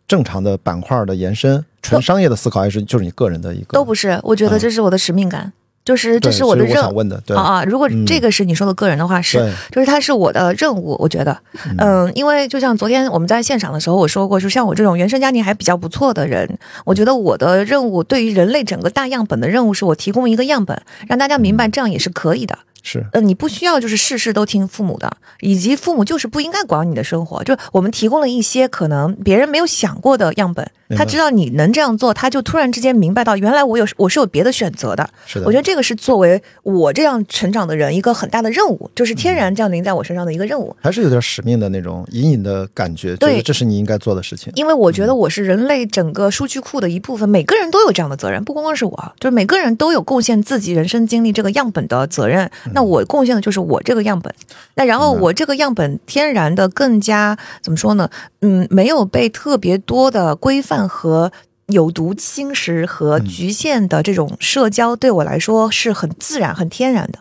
[0.06, 1.64] 正常的板块的延伸？
[1.82, 3.68] 纯商业的思考，还是就是你个人的一个？
[3.74, 5.54] 都不是，我觉得这是我的使命感，
[5.86, 7.06] 就是这是我的任务。
[7.36, 7.64] 啊啊！
[7.64, 9.38] 如果嗯这个是你说的个人的话，是，
[9.72, 11.38] 就是它是我的任务，我觉得，
[11.78, 22.58] 嗯，因为就像昨天我们在现场的时候，我说过，就像我这种原生家庭还比较不错的人，我觉得我的任务对于人类整个大样本的任务是我提供一个样本，让大家明白这样也是可以的。
[22.82, 27.44] 是呃，你不需要就是事事都听父母的，以及父母就是不应该管你的生活。
[27.44, 35.10] 就我们提供了一些可能别人没有想过的样本，他知道你能这样做，他就突然之间明白到原来我有我是有别的选择的。
[35.26, 40.76] 是的，我觉得这个是作为我这样成长的人一个很大的任务，就是天然降临在我身上的一个任务。
[40.82, 44.52] 还是有点使命的那种隐隐的感觉，觉对得这是你应该做的事情。
[44.56, 52.50] 因为我觉得我是人类整个数据库的一部分，每个人都有这样的责任，不光光是我，就是每个人都有贡献自己人生经历这个样本的责任。
[52.74, 54.34] 那我贡献的就是我这个样本，
[54.76, 58.10] 那然后我这个样本天然的更加怎么说呢？
[58.42, 61.32] 嗯，没有被特别多的规范和。
[61.70, 67.18] 有毒侵蚀和局限的这种社交，对我来说是很自然、很天然的。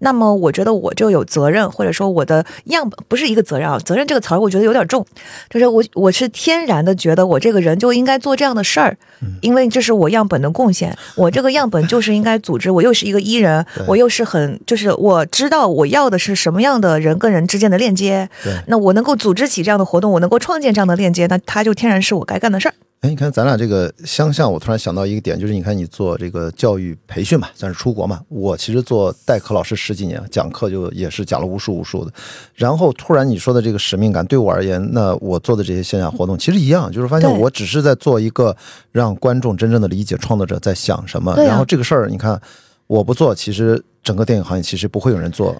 [0.00, 5.06] 那么我觉得我就有责任，或者说我的样本不是一个责任啊，责任这个词儿我觉得有点重，
[5.48, 8.96] 就是我我是天然的觉得我这个人就应该做这样的事儿，
[9.40, 18.28] 因为这是我样本的贡献，我这个样本就是应该组织，我又是一个艺人，我又是很就是我知道我要的是什么样的人跟人之间的链接，
[18.66, 22.74] 那我能够组织起这样的活动，我能够创建这样的链接，那它就天然是我该干的事儿。
[23.04, 28.18] 哎，你看咱俩这个相像，我突然想到一个点，就是你看你做这个教育培训嘛，算是出国嘛。
[28.30, 32.10] 我其实做代课老师十几年，讲课就也是讲了无数无数的。
[32.54, 38.56] 然后突然你说的这个使命感，对我而言，那我做的这些线下活动其实一样，就是发现我只是在做一个
[38.90, 41.34] 让观众真正的理解创作者在想什么。
[41.36, 42.40] 然后这个事儿，你看
[42.86, 45.54] 我不做，其实整个电影行业其实不会有人做。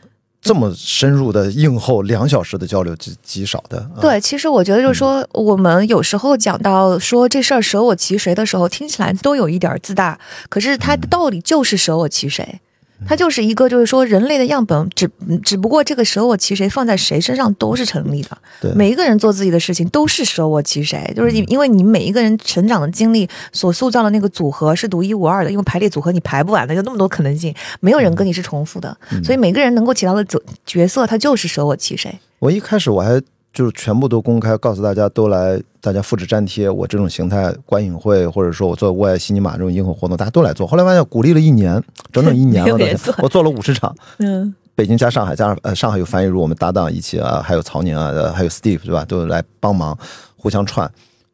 [0.44, 3.90] 这么深入的应后两小时的交流极极少的。
[3.98, 12.61] 对，其实我觉得就是说，我们有时候讲到说这事儿舍我其谁的时候，听起来都有一点自大，可是它的道理就是舍我其谁。
[13.07, 15.11] 它就是一个，就是说，人类的样本只
[15.42, 18.38] 只不过这个舍我其谁放在谁身上都是成立的。
[18.61, 32.18] 对，每一个人做自己的事情都是舍我其谁，就是因因为你每一个人成长的经历所塑造的那个组合是独一无二的，因为排列组合你排不完的，有那么多可能性，没有人跟你是重复的，所以每个人能够起到的角角色，他就是舍我其谁。
[32.38, 33.20] 我一开始我还。
[33.54, 40.66] 就是全部都公开，告诉大家都来，大家复制粘贴我这种形态观影会，或者说我做沃爱西尼玛这种映后活动，大家都来做。
[40.66, 43.94] 后来发现鼓励了一年，整整一年了， 我做了五十场。
[44.16, 49.96] 嗯，北京加上海加上呃上海有樊亦茹，我们搭档一起啊，还有曹宁啊，还有 Steve 对吧，都来帮忙
[50.38, 50.90] 互相串，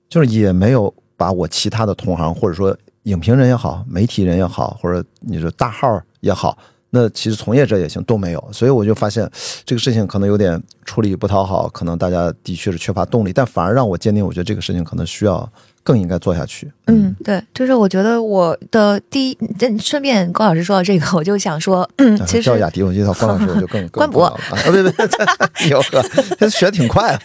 [0.08, 6.58] 就是也没有把我其他的同行或者说影评人也好，媒体人也好，或者你说大号也好。
[6.90, 9.28] 那其实从业者也行都没有，所以我就发现
[9.64, 15.48] 这个事情可能有点处理不讨好，可能大家的确是缺乏动力，但反而让我坚定，我觉得这个事情可能需要
[15.84, 16.70] 更应该做下去。
[16.88, 19.38] 嗯，对，就是我觉得我的第一，
[19.78, 24.36] 顺便郭老师说到这个，我就想说，嗯，其实叫雅迪，我觉得关老师我就更 关博啊，
[24.72, 24.92] 别别，
[25.70, 27.20] 有个学的挺快啊，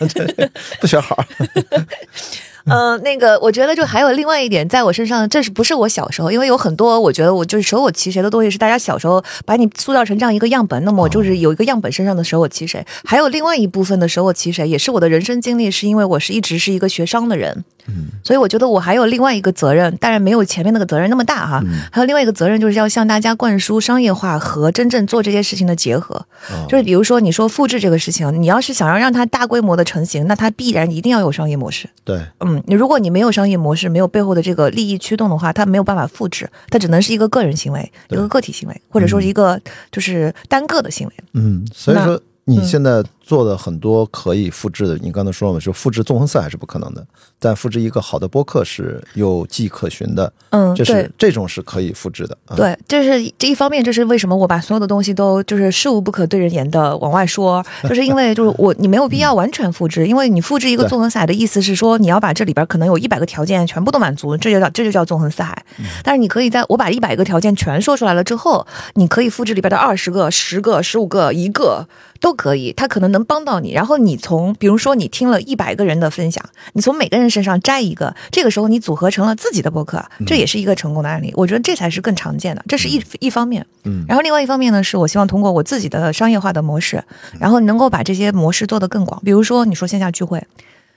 [0.80, 1.18] 不学好。
[2.68, 6.32] 嗯，那个，我觉得就还有另外一点，在我身上，这是不是我小时候？
[6.32, 10.84] 因为有很多，我觉得我就是舍我其谁的东西，是大家小时候把你塑造成这样一个样本。
[10.84, 12.84] 那么我就是有一个样本身上的舍我其谁。
[13.04, 17.64] 还有另外一部分的舍我其谁，也是我的人生经历，是因为我是一直是一个学商的人。
[17.88, 21.64] 嗯，所以我觉得我还有另外一个责任，当然没有前面那个责任那么大哈。
[21.92, 26.26] 还有另外一个责任，就是要向大家灌输商业化和真正做这些事情的结合。
[26.68, 31.88] 就是比如说，你说复制这个事情，你要是想要让它大规模的成型，那它必然一定要有商业模式。
[32.04, 39.60] 对，嗯，你如果你没有商业模式，没有背后的这个利益驱动的话，它没有办法复制，它只能是一个个人行为，一个个体行为，或者说是一个
[39.92, 41.14] 就是单个的行为。
[41.34, 43.04] 嗯，所以说你现在。
[43.26, 47.04] 做的很多可以复制的，你刚才说了嘛，就复制纵横四海是不可能的，
[47.40, 52.38] 但复制一个好的播客是有迹可循的，嗯，就是这种是可以复制的。
[52.56, 65.66] 对，这是这一方面，这是为什么我把所有的东西都就是事无不可对人言的往外说， 就是因为就是我你没有必要完全复制，因为你复制一个纵横四海的意思是说你要把这里边可能有一百个条件全部都满足，这就叫这就叫纵横四海。
[66.04, 71.88] 但是你可以在我把一百个条件全说出来了之后，你可以复制里边的二十个、十个、十五个、一个
[72.20, 73.72] 都可以，它可能能帮到你。
[73.72, 81.32] 然后你从，比如说你听了一百个人的分享，你从每个人身上摘一个，这个时候你组合成了自己的博客，这也是一个成功的案例。
[81.36, 83.66] 我觉得这才是更常见的，这是一一方面。
[83.86, 87.02] 嗯，然后另外一方面呢，是我希望通过我自己的商业化的模式，
[87.40, 89.22] 然后能够把这些模式做得更广。
[89.24, 90.44] 比如说你说线下聚会。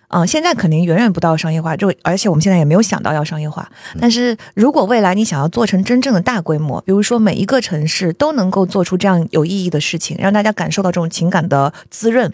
[0.09, 3.71] 嗯，现在肯定远远不到商业化，就而且我们现在也没有想到要商业化。
[4.01, 12.33] 但是如果未来你想要做成真正的大规模，比如说每一个城市都能够做出这样有意义的事情，让大家感受到这种情感的滋润，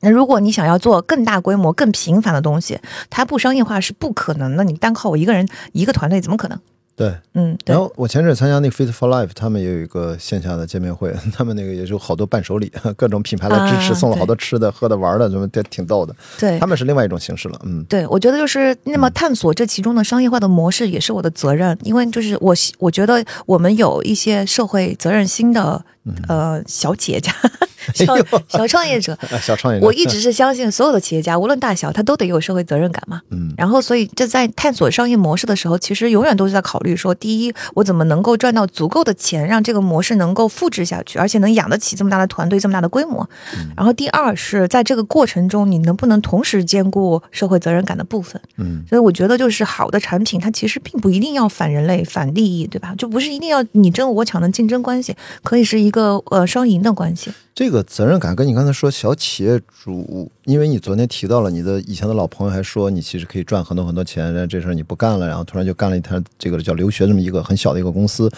[0.00, 4.64] 那如果你想要做更大规模、更频繁的东西，它不商业化是不可能的。
[4.64, 6.58] 你单靠我一个人、一个团队，怎么可能？
[6.96, 16.14] 对，嗯，然后我前阵参加那个 Fit for Life，他们也有一个线下的见面会， 他们那个也就好多伴手礼， 各种品牌的支持，送了好多吃的、喝的、玩的，什么挺挺逗的。
[16.38, 25.84] 对，他们是另外一种形式了，嗯，对，我觉得就是那么探索这其中的商业化的模式，也是我的责任，因为就是我我觉得我们有一些社会责任心的。
[26.28, 27.32] 呃，小企业家，
[27.94, 28.14] 小
[28.48, 33.22] 小创业者， 小创业者，我一直是相信所有的企业家，无论大小，他都得有社会责任感嘛。
[33.30, 43.28] 嗯，然后所以这在探索商业模式的时候，其实永远都是在考虑说，第一，我怎么能够赚到足够的钱，让这个模式能够复制下去，而且能养得起这么大的团队，这么大的规模。
[43.76, 48.40] 然后第二是在这个过程中，你能不能同时兼顾社会责任感的部分？
[48.58, 52.94] 嗯，所以我觉得就是好的产品，它其实并不一定要反人类、反利益，对吧？
[52.98, 57.30] 就不是一定要你争我抢的竞争关系，可以是一个呃双赢的关系。
[57.54, 68.28] 这个责任感跟你刚才说小企业主，因为你昨天提到了你的以前的老朋友，还说你其实可以赚很多很多钱，然后这事儿你不干了，然后突然就干了一摊这个叫留学这么一个很小的一个公司，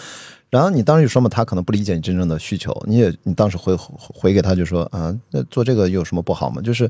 [0.51, 6.61] 然后你当时就说嘛，他可能不理解你真正的需求，你也你当时回回给他就说啊，那做这个有什么不好吗？
[6.61, 6.87] 就是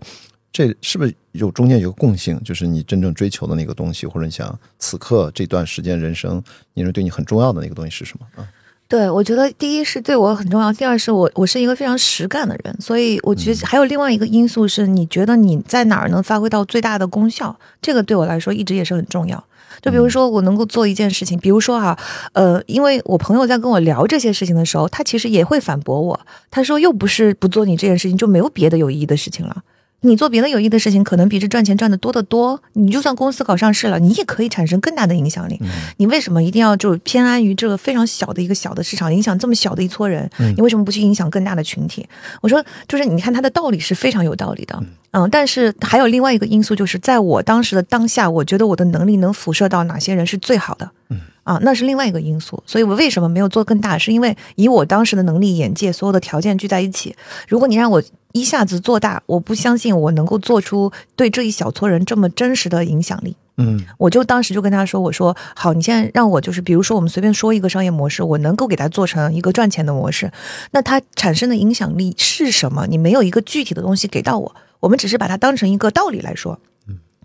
[0.52, 8.48] 这是不是有中间有个共性，就是你真正追求的那个东西，或者你想此刻这段时间人生，你认为对你很重要的那个东西是什么啊？
[8.90, 19.44] 对，我觉得第一是对我很重要，第二是我我是一个非常实干的人，所以我觉得还有另外一个因素是，你觉得你在哪儿能发挥到最大的功效，这个对我来说一直也是很重要。
[19.82, 22.00] 就比如说我能够做一件事情，比如说哈，
[22.32, 26.20] 呃，因为我朋友在跟我聊这些事情的时候，他其实也会反驳我，
[26.50, 29.64] 他说又不是不做你这件事情就没有别的有意义的事情了。
[30.02, 32.62] 你做别的有益的事情，可能比这赚钱赚的多得多。
[32.74, 35.60] 你就算公司搞上市了，你也可以产生更大的影响力。
[35.98, 40.30] 你为什么一定要就偏安于这个非常小的一个小的市场，影响这么小的一撮人？
[40.56, 42.08] 你为什么不去影响更大的群体？
[42.42, 44.80] 我说，就是你看他的道理是非常有道理的，
[45.12, 45.28] 嗯。
[45.32, 52.62] 但是还有另外一个因素，就是在我当时的当下，我觉得我的能力能辐射到哪些人是最好的，嗯啊，那是另外一个因素。
[52.66, 53.98] 所以我为什么没有做更大？
[53.98, 57.16] 是因为以我当时的能力、眼界，所有的条件聚在一起，
[57.48, 58.04] 如果你让我。
[58.34, 63.36] 一下子做大，我不相信我能够做出对这一小撮人这么真实的影响力。
[63.56, 70.32] 嗯，我就当时就跟他说：“我说好，你现在让我就是，比如说我们随便说一个商业模式，我能够给它做成一个赚钱的模式，
[70.70, 72.86] 那它产生的影响力是什么？
[72.86, 76.60] 你没有一个具体的东西给到我，我们只是把它当成一个道理来说。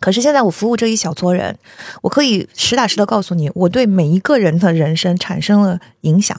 [0.02, 1.56] 可是现在我服务这一小撮人，
[2.02, 6.38] 我可以实打实的告诉你，我对每一个人的人生产生了影响，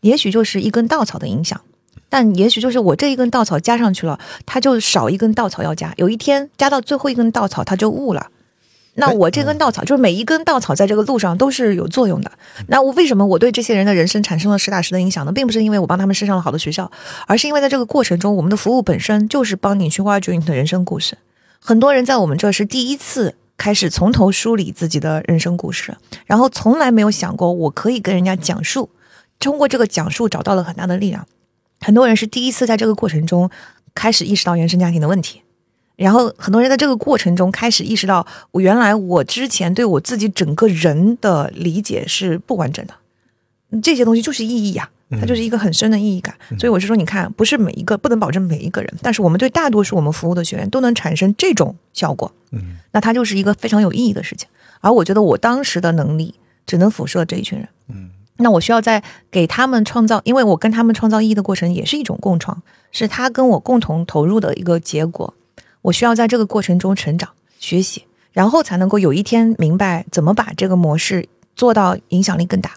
[0.00, 1.60] 也许就是一根稻草的影响。”
[2.08, 5.92] 但也许就是我这一根稻草加上去了，它就少一根稻草要加。
[5.96, 8.28] 有一天加到最后一根稻草，它就悟了。
[8.94, 12.30] 那我这根稻草就是每一根稻草在这个路上都是有作用的。
[12.68, 15.32] 那我为什么我对这些人的人生产生了实打实的影响呢？
[15.32, 16.88] 并不是因为我帮他们升上了好的学校，
[17.26, 21.18] 而是因为在这个过程中，我们的服务本身就是帮你去挖掘你的人生故事。
[21.66, 25.96] 很多人在我们这是第一次开始从头梳理自己的人生故事，
[26.26, 28.90] 然后从来没有想过我可以跟人家讲述，
[29.38, 31.26] 通过这个讲述找到了很大的力量。
[31.80, 33.48] 很多人是第一次在这个过程中
[33.94, 35.40] 开始意识到原生家庭的问题，
[35.96, 42.92] 然后很多人在这个过程中开始意识到，我原来我之前对我自己整个人的理解是不完整的，
[43.80, 46.34] 这些东西就是意义呀，它就是一个很深的意义感。
[46.58, 54.48] 所以我是说，你看，不是每一个不能保证每一个人，但是我们对大多数我们服务的学员都能产生这种效果，嗯，那它就是一个非常有意义的事情。
[54.80, 56.34] 而我觉得我当时的能力
[56.66, 58.10] 只能辐射这一群人，嗯。
[58.36, 59.00] 那我需要在
[59.30, 65.32] 给他们创造，因为我跟他们创造意义的过程也是一种共创，是他跟我共同投入的一个结果。
[65.82, 72.72] 我需要在这个过程中成长、学习，然后才能够有一天明白怎么把这个模式做到影响力更大。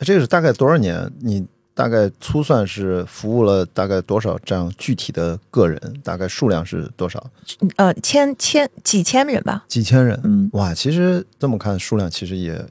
[0.00, 1.08] 这个是大概多少年？
[1.20, 1.46] 你
[1.76, 5.78] 大概粗算是服务了大概多少这样具体的个人？
[6.02, 7.24] 大概数量是多少？
[7.76, 9.66] 呃，千千几千人吧。
[9.68, 12.66] 几千人，嗯，哇，其实这么看数量其实也。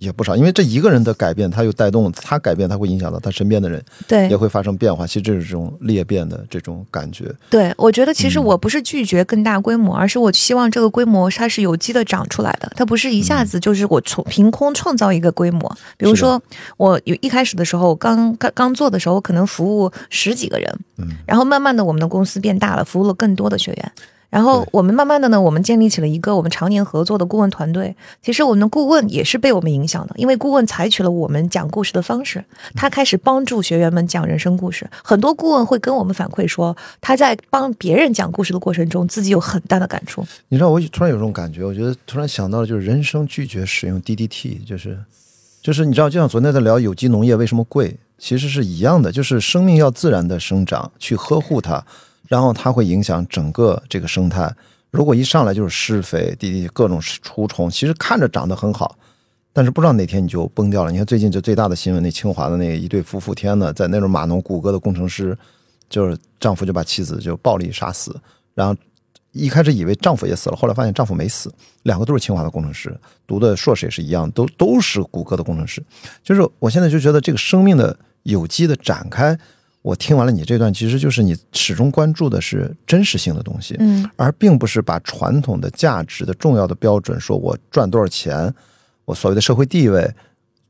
[0.00, 5.06] 也不少，因为这一个人的改变，他又带动他改变，他会影响到他身边的人，对，也会发生变化。
[5.06, 7.30] 其实这是这种裂变的这种感觉。
[7.50, 15.70] 对，我觉得其实我不是拒绝更大规模，而是我希望这个规模它是有机的长出来的，它不是一下子就是我从凭空创造一个规模。
[15.98, 16.42] 比如说，
[16.78, 23.92] 我有一开始的时候，刚刚刚做的时候，可能服务十几个人，嗯，然后慢慢的我们的公司变大了，服务了更多的学员。
[24.30, 27.94] 然后我们慢慢的呢，我们建立起了一个我们常年合作的顾问团队。
[28.22, 32.42] 其实我们的顾问也是被我们影响的，因为顾问采取了我们讲故事的方式，
[32.76, 34.88] 他开始帮助学员们讲人生故事。
[35.02, 40.24] 很多顾问会跟我们反馈说，他在帮别人讲故事的过程中，自己有很大的感触。
[40.48, 44.96] 你知道，我突然有这种感觉，我觉得突然想到了，就是人生拒绝使用 DDT，就是
[45.60, 51.84] 就是你知道，就像昨天在聊有机农业为什么贵，其实是一样的，就是生命要自然的生长，去呵护它。
[52.30, 54.48] 然后它会影响整个这个生态。
[54.92, 58.96] 如果一上来就是施肥、滴滴各种除虫，其实看着长得很好，
[59.52, 60.92] 但是不知道哪天你就崩掉了。
[60.92, 65.36] 你看最近就最大的新闻，那清华的那一对夫妇，天呐，在那种码农谷歌的工程师，
[65.88, 68.14] 就是丈夫就把妻子就暴力杀死。
[68.54, 68.76] 然后
[69.32, 75.82] 一开始以为丈夫也死了，后来发现丈夫没死，两个都是清华的工程师，读的硕士也是一样，都都是谷歌的工程师。
[76.22, 79.36] 就是我现在就觉得这个生命的有机的展开。
[79.82, 88.52] 我听完了你这段，其实就是你始终关注的是真实性的东西，嗯，而并不是把传统的价值的重要的标准，说我赚多少钱，
[89.04, 90.12] 我所谓的社会地位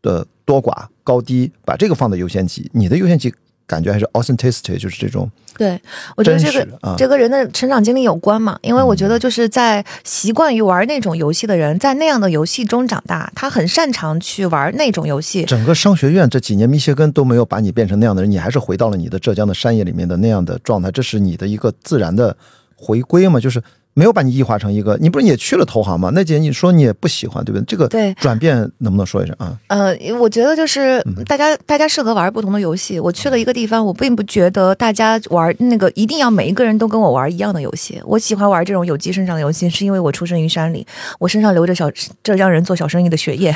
[0.01, 2.71] 的多寡高低，把这个放在优先级。
[2.73, 3.35] 你的优先级。
[3.71, 5.31] 感觉还是 authenticity，就是这种。
[5.57, 5.81] 对，
[6.17, 6.67] 我觉得这个
[6.99, 15.45] 这个人的成长经历有关嘛，因为我觉得就是在习惯于玩那种游戏的人，在那样的游戏中长大，他很擅长去玩那种游戏。
[15.45, 22.37] 整个商学院这几年，密歇根都没有把你变成那样的人，你还是回到了你的浙江的山野里面的那样的状态，这是你的一个自然的
[22.75, 23.39] 回归嘛？
[23.39, 23.63] 就是
[23.95, 26.11] 没有把你异化成一个，你不是也去了投行吗？
[26.15, 27.65] 那姐你说你也不喜欢，对不对？
[27.67, 29.57] 这个对转变能不能说一声啊？
[29.69, 32.99] 呃，我觉得就是嗯大家大家适合玩不同的游戏。
[33.01, 38.01] 我去了一个地方，我并不觉得大家玩那个一定要每一个人都跟我玩一样的游戏。
[38.05, 40.87] 我喜欢玩这种有机生长的游戏，是因为我出生于山里，
[41.19, 41.91] 我身上流着小
[42.23, 43.55] 浙江人做小生意的血液，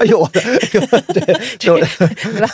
[0.00, 0.40] 哎呦我的，
[1.12, 2.48] 对，就对吧？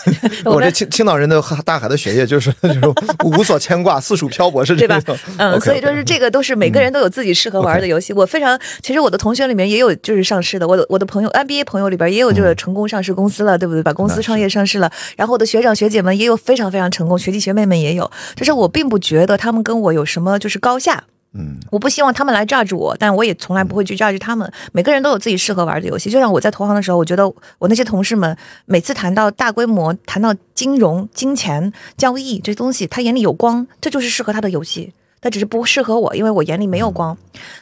[0.45, 2.81] 我这青青岛人的大海的血液就是就是
[3.25, 5.17] 无所牵挂，四处漂泊是这对吧种。
[5.39, 8.13] 嗯所以就是这个都是每个人都有自己适合玩的游戏。
[8.13, 13.83] 我非常，其实我的同学里面也有就是上市的，我的我的朋友 NBA 朋友里边也有就是成功上市公司了，对不对？
[13.83, 14.91] 把公司创业上市了。
[15.17, 18.11] 然后我的学长学姐们也有非常非常成功，学弟学妹们也有。
[18.35, 21.05] 就是我并不觉得他们跟我有什么就是高下。
[21.35, 24.53] 嗯，我不希望他们来 judge 我，但我也从来不会去 judge 他们。
[24.73, 26.11] 每个人都有自己适合玩的游戏。
[26.11, 27.27] 就像我在投行的时候，我觉得
[27.59, 34.93] 我那些同事们每次谈到大规模、谈到金融、金钱交易这东西，他眼里有光，这就是适合他的游戏。
[35.23, 37.17] 他只是不适合我，因为我眼里没有光。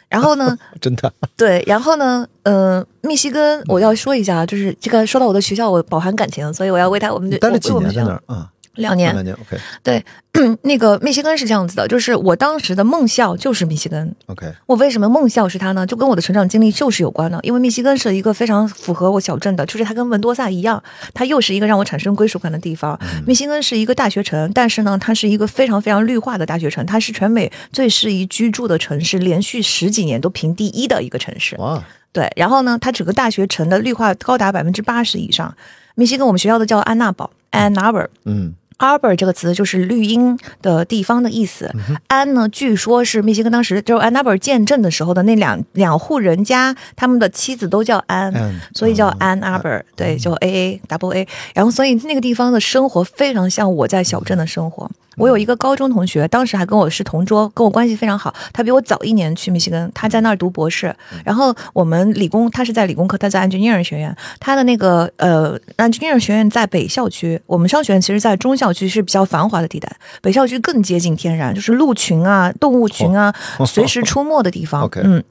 [0.09, 8.51] 然后呢， 真的，对，然后呢，呃，密西根，我要说一下，就是这个说到我的学校，我饱含感情，所以我要为他我们的待了几年在那儿啊？
[8.81, 10.05] 两年两年，OK 对，
[10.63, 14.15] 那个密西根是这样子的，就是我当时的梦校就是密西根。
[14.27, 15.87] OK，我为什么梦校是它呢？
[15.87, 17.39] 就跟我的成长经历就是有关的。
[17.43, 20.83] 因为密西根是一个非常符合我小镇的，就是它跟文多萨一样，
[21.15, 22.99] 它又是一个让我产生归属感的地方。
[23.27, 31.57] 密西根是一个大学城，但是呢，它是一个非常非常绿化的大学城，它是全美最适宜居住的城市，连续十几年都评第一的一个城市。
[31.59, 35.55] 哇，对，然后呢，它整个大学城的绿化高达百分之八十以上。
[35.97, 38.07] 密西根我们学校的叫安娜堡 （Ann Arbor）。
[38.25, 41.71] 嗯 Arbor 这个词就是绿荫的地方的意思。
[41.75, 48.33] 嗯安呢，据说是密歇根当时就是安 Arbor 建镇的时候的那两两户人家，他们的妻子都叫安。
[48.35, 54.91] 安所以叫哦 Ann Arbor，、对，就 A A double A，然后所以那个地方的生活非常像我在小镇的生活。
[55.17, 58.35] 我有一个高中同学，当时还跟我是同桌，跟我关系非常好。
[58.55, 60.95] 他比我早一年去密西根，他在那儿读博士。
[61.25, 64.17] 然后我们理工，他是在理工科，他在 engineering 学院。
[64.39, 69.91] 他的那个呃 engineering 学院在北校区，我们商学院其实在中校区是比较繁华的地带，
[70.23, 73.35] 北校区更接近天然，就是鹿群啊、动物群啊、
[73.67, 74.89] 随时出没的地方。
[75.03, 75.23] 嗯。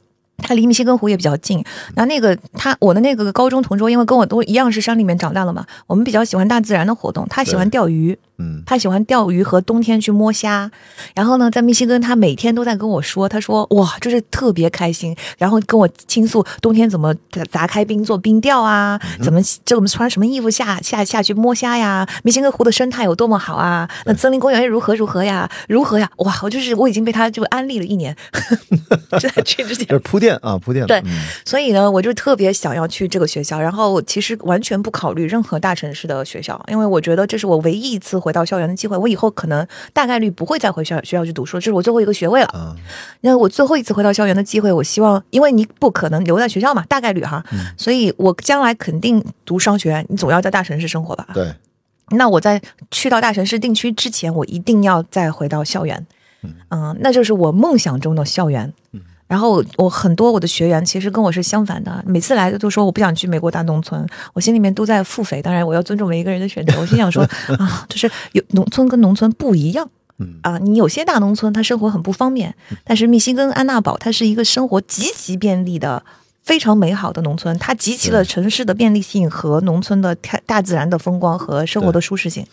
[0.41, 1.61] 它离密歇根湖也比较近，
[1.95, 7.27] 那那个他我的那个高中同桌，因为跟我都一样是山里面长大的嘛，我们比较喜欢大自然的活动。
[7.29, 10.71] 他喜欢钓鱼，嗯他喜欢钓鱼和冬天去摸虾。
[11.13, 22.07] 然后呢，在密西根，他每天都在跟我说，他说哇，就是特别开心，然后跟我倾诉冬天怎么砸砸开冰做冰钓啊，怎么这我们穿什么衣服下下下去摸虾呀？
[22.23, 23.89] 密西根湖的生态有多么好啊？
[24.05, 25.49] 那森林公园如何如何呀？
[25.67, 26.09] 如何呀？
[26.17, 28.15] 哇，我就是我已经被他就安利了一年，
[29.19, 30.85] 就在去之前就是铺垫啊，铺垫。
[30.87, 38.97] 对嗯所以呢，我就特别想要去这个学校，然后其实完全不考虑任何大城市的学校，因为我觉得这是我唯一一次回到校园的机会。
[38.97, 42.47] 我以后可能大概率不会再回校学校去读书，这是我最后一个学位了。
[42.47, 42.75] 啊，
[43.21, 47.43] 那我最后一次回到校园的机会，我希望，因为你不可能留在学校嘛，大概率哈，
[47.77, 51.27] 所以我将来肯定读商学院，你总要在大城市生活吧？
[51.33, 51.53] 对，
[52.11, 52.61] 那我在
[52.91, 56.07] 去到大城市定居之前，我一定要再回到校园，
[56.69, 58.73] 嗯、那就是我梦想中的校园。
[59.29, 64.03] 然后我很多我的学员其实跟我是相反的，每次来的都说我不想去美国大农村，
[64.33, 65.39] 我心里面都在腹诽。
[65.39, 66.73] 当然，我要尊重每一个人的选择。
[66.81, 67.21] 我心想说
[67.59, 69.87] 啊，就是有农村跟农村不一样。
[70.17, 72.53] 嗯啊，你有些大农村它生活很不方便，
[72.83, 76.03] 但是密西根安娜堡它是一个生活极其便利的。
[76.41, 82.43] 非常美好的农村，它集齐了城市的便利性和农村的大大自然的风光和生活的舒适性，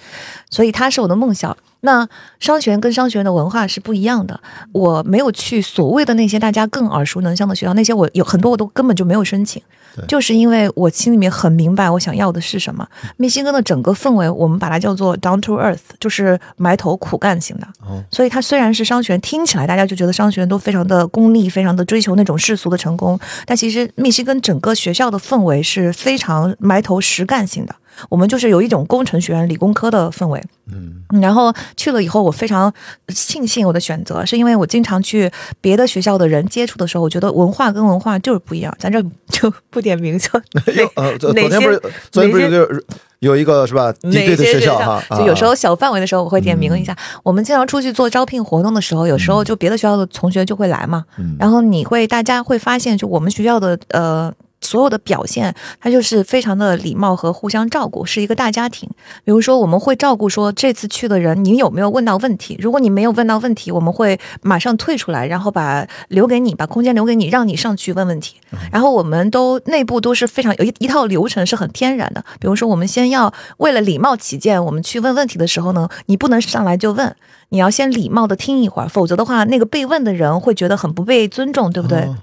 [0.50, 1.56] 所以它是我的梦想。
[1.86, 2.06] 那
[2.40, 4.38] 商学院跟商学院的文化是不一样的，
[4.72, 9.62] 我没有去所谓的那些大家更耳熟能详的学校，那些我有很多我都根本就没有申请，
[10.08, 12.86] 就是因为我心里面很明白我想要的是什么。
[13.16, 17.66] 密西根的整个氛围，我们把它叫做 down to earth，就是埋头苦干型的。
[17.86, 27.74] 哦所以它虽然是商学院，听起来大家就觉得商学院都非常的功利，非常的追求那种世俗的成功，但其实密西根整个学校的氛围是非常埋头实干型的。
[28.08, 30.42] 我们就是有一种工程学院、理工科的氛围。
[30.72, 32.72] 嗯然后去了以后，我非常
[33.08, 35.30] 庆幸我的选择，是因为我经常去
[35.60, 38.74] 别的学校的人接触的时候，我觉得文化跟文化就是不一样。
[38.78, 40.28] 咱这就不点名，就
[40.74, 42.80] 有呃，昨天不是些昨天不是哪
[43.20, 43.92] 有一个是吧？
[43.92, 46.94] 敌哪对的些学学校哈，啊就有时候小范围的时候，我会点名一下。
[47.22, 54.32] 我们经常出去做招聘活动的时候，有时候就别的学校的同学就会来嘛，嗯然后你会大家会发现，就我们学校的呃。
[54.66, 58.88] 所有的表现，它就是非常的礼貌和互相照顾，是一个大家庭。
[59.24, 62.58] 比如说，我们会照顾说这次去的人，你有没有问到问题？
[62.60, 68.36] 如果你没有问到问题，我们会马上退出来，然后把留给你，把空间留给你，让你上去问问题。
[68.72, 72.24] 然后我们都内部都是非常有一一套流程是很天然的。
[72.40, 77.14] 比如说，我们先要为了礼貌起见，我们去问问题的时候呢，你不能上来就问，
[77.50, 82.00] 你要先礼貌的听一会儿，否则的话，那个被问的人会觉得很不被尊重，对不对？
[82.00, 82.16] 哦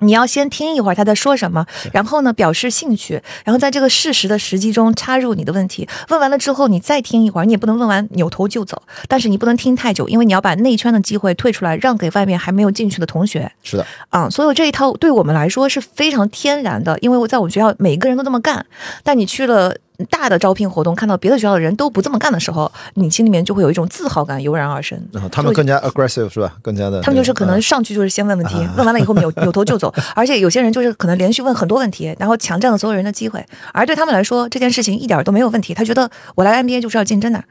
[0.00, 5.88] 你要先听一会儿他在说什么，然后呢表示兴趣，然后在这个适时的时机中插入你的问题。
[6.08, 13.50] 问完了之后，你再听一会儿，你也不能问完扭头就走，但是你不能听太久，因为你要把内圈的机会退出来，让给外面还没有进去的同学。
[13.62, 18.64] 是的，啊、所有这一套对我们来说是非常天然的，因为我在我们学校每个人都这么干。
[19.02, 19.74] 但你去了
[20.06, 24.96] 大的招聘活动，看到别的学校的人都不这么干的时候，你心里面就会有一种自豪感油然而生。
[25.12, 26.54] 然后他们更加 aggressive 是吧？
[26.62, 33.44] 更加的，他们就是可能嗯上去就是先问问题，问完了以后扭扭头就走， 而且有些人就是可能连续问很多问题，然后抢占了所有人的机会。
[33.72, 37.42] 而对他们来说，这件事情一点都没有问题，他觉得我来 NBA 就是要竞争的。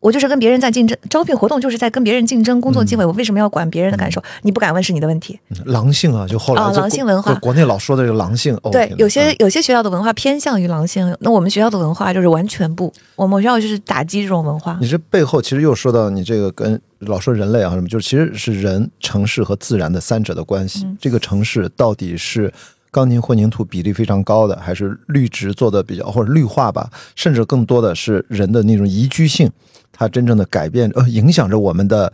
[0.00, 4.22] 我就是跟别人在竞争，招聘活动就是在跟别人竞争工作机会，我为什么要管别人的感受？
[4.42, 5.38] 你不敢问是你的问题。
[5.66, 14.78] 狼性啊，就后来啊就狼性文化国内老说的这个狼性，对有些嗯有些学校的文化偏向于狼性，那我们学校的文化就是完全不，我们学校就是打击这种文化。
[14.80, 20.84] 你这背后其实又说到你这个跟老说人类啊什么，就是其实是人、城市和自然的三者的关系。
[20.84, 22.52] 嗯这个城市到底是
[22.90, 29.50] 钢筋混凝土比例非常高的，还是绿植做的比较或者绿化吧，甚至更多的是人的那种宜居性，
[29.92, 32.12] 它真正的改变呃影响着我们的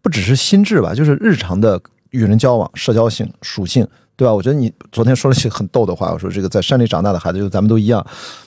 [0.00, 1.80] 不只是心智吧，就是日常的
[2.10, 3.86] 与人交往、社交性、属性。
[4.18, 4.34] 对吧？
[4.34, 6.10] 我觉得你昨天说了些很逗的话。
[6.12, 8.04] 我说这个在山里长大的孩子，就咱们都一样，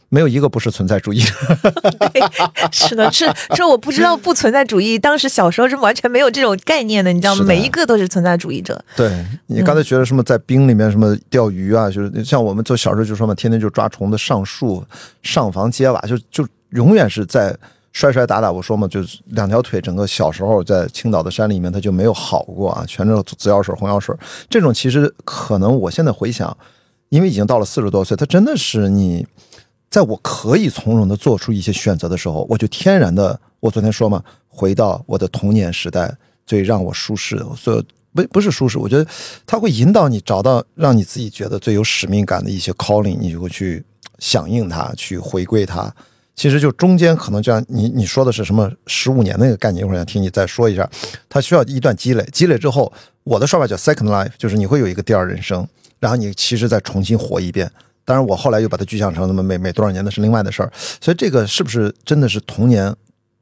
[0.09, 1.21] 没有一个不是存在主义。
[2.73, 7.45] 是的，是是，我不知道不存在主义，当时小时候是完全没有这种概念的，你知道吗？
[7.45, 8.83] 每一个都是存在主义者。
[8.97, 14.83] 对你刚才觉得什么在冰里面什么钓鱼啊，就是像我们做小时候就说嘛，天天就抓虫子、上树、
[15.23, 17.55] 上房揭瓦，就就永远是在
[17.93, 18.51] 摔摔打打。
[18.51, 24.15] 我说嘛，就是两条腿，整个小时候在青岛的山里面，它就没有好过啊，全是紫药水、红药水。
[24.49, 26.55] 这种其实可能我现在回想，
[27.09, 29.27] 因为已经到了四十多岁，它真的是你。
[29.89, 36.15] 在我可以从容的做出一些选择的时候，我就天然的，我昨天说嘛，回到我的童年时代
[36.45, 37.83] 最让我舒适的，所有
[38.13, 39.05] 不不是舒适，我觉得
[39.45, 43.83] 它会引导你找到让你自己觉得最有使命感的一些 calling，你就会去
[44.19, 45.93] 响应它，去回归它。
[46.41, 50.89] 其实就中间可能就像，你你说的是什么十五年那个概念，一会儿想听你再说一下。
[51.29, 52.91] 它需要一段积累，积累之后，
[53.23, 55.67] 我的说法叫 second life，就是你会有一个第二人生，
[55.99, 57.69] 然后你其实再重新活一遍。
[58.03, 60.71] 当然，我后来又把它具象成那么每每多少年那是另外的事儿。
[60.99, 62.91] 所以这个是不是真的是童年，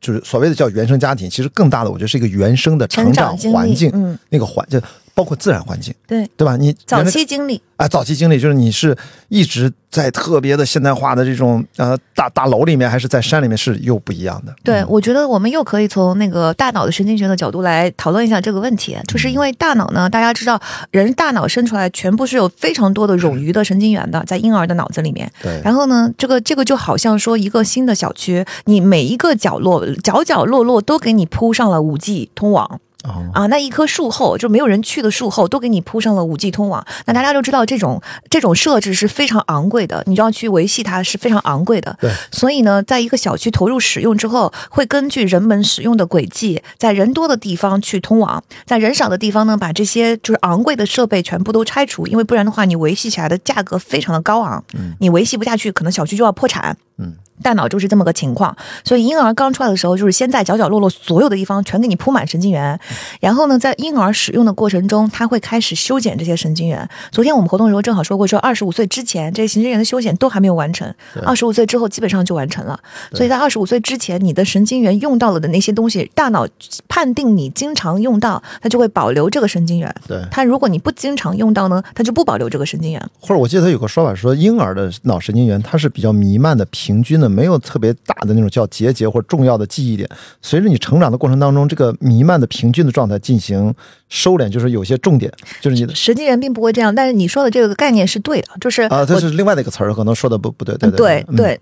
[0.02, 1.30] 就是所谓的叫原生家庭？
[1.30, 4.82] 其实更大的，我觉得是一个原生的成长环境，嗯，那个环境
[5.20, 6.56] 包括自然环境，对，对吧？
[6.56, 8.96] 你早期经历，啊，早期经历就是你是
[9.28, 14.56] 一直在特别的现代化的这种呃大大楼里面，还是在山里面是又不一样的。
[14.64, 20.58] 对，我觉得我们又可以从那个大脑的神经学的角度来讨论一下这个问题，就是因为大脑呢，大家知道，
[20.92, 25.30] 人大脑生出来全部是有非常多的冗余的神经元的，在婴儿的脑子里面。
[25.44, 32.80] 对，然后呢，这个这个就好像说一个新的小区，你每一个角落角角落落都给你铺上了五 G 通网。
[33.06, 36.86] 哦，啊，那一棵树后就没有人去的树后，都给你铺上了五 G 通网。
[37.06, 41.98] 那大家都知道，这种这种设置是非常昂贵的，你就要去维系它是非常昂贵的。
[42.02, 56.76] 对，所以呢，在一个小区投入使用之后，会根据人们使用的轨迹，在人多的地方去通网，在人少的地方呢，把这些就是昂贵的设备全部都拆除，因为不然的话，你维系起来的价格非常的高昂，嗯你维系不下去，可能小区就要破产。
[56.98, 57.16] 嗯。
[57.42, 62.80] 大脑就是这么个情况，所以婴儿刚出来的时候，就是先在角角落落所有的地方全给你铺满神经元，
[63.20, 66.88] 然后呢，在婴儿使用的过程中，他会开始修剪这些神经元。
[67.12, 72.80] 昨天我们活动的时候正好说过，说二十五岁之前这些神经元的修剪都还没有完成，二十五岁之后基本上就完成了。
[73.14, 76.48] 所以在二十五岁之前，你的神经元用到了的那些东西，大脑
[76.88, 79.94] 判定你经常用到，它就会保留这个神经元。
[80.08, 83.10] 对，它如果你不经常用到呢，它就不保留这个神经元。
[83.20, 90.10] 或者我记得他有个说法说，婴儿的脑神经元它是比较弥漫的、平均的，没有特别大的那种叫结节或者重要的记忆点。
[90.42, 93.74] 随着你成长的过程当中，这个弥漫的平均的状态进行
[94.10, 101.60] 收敛，就是有些重点，就是你的实际人并不会这样，但是你说的这个概念是对的，就是啊，这是另外的一个词儿，可能说的不不对，对对对嗯对。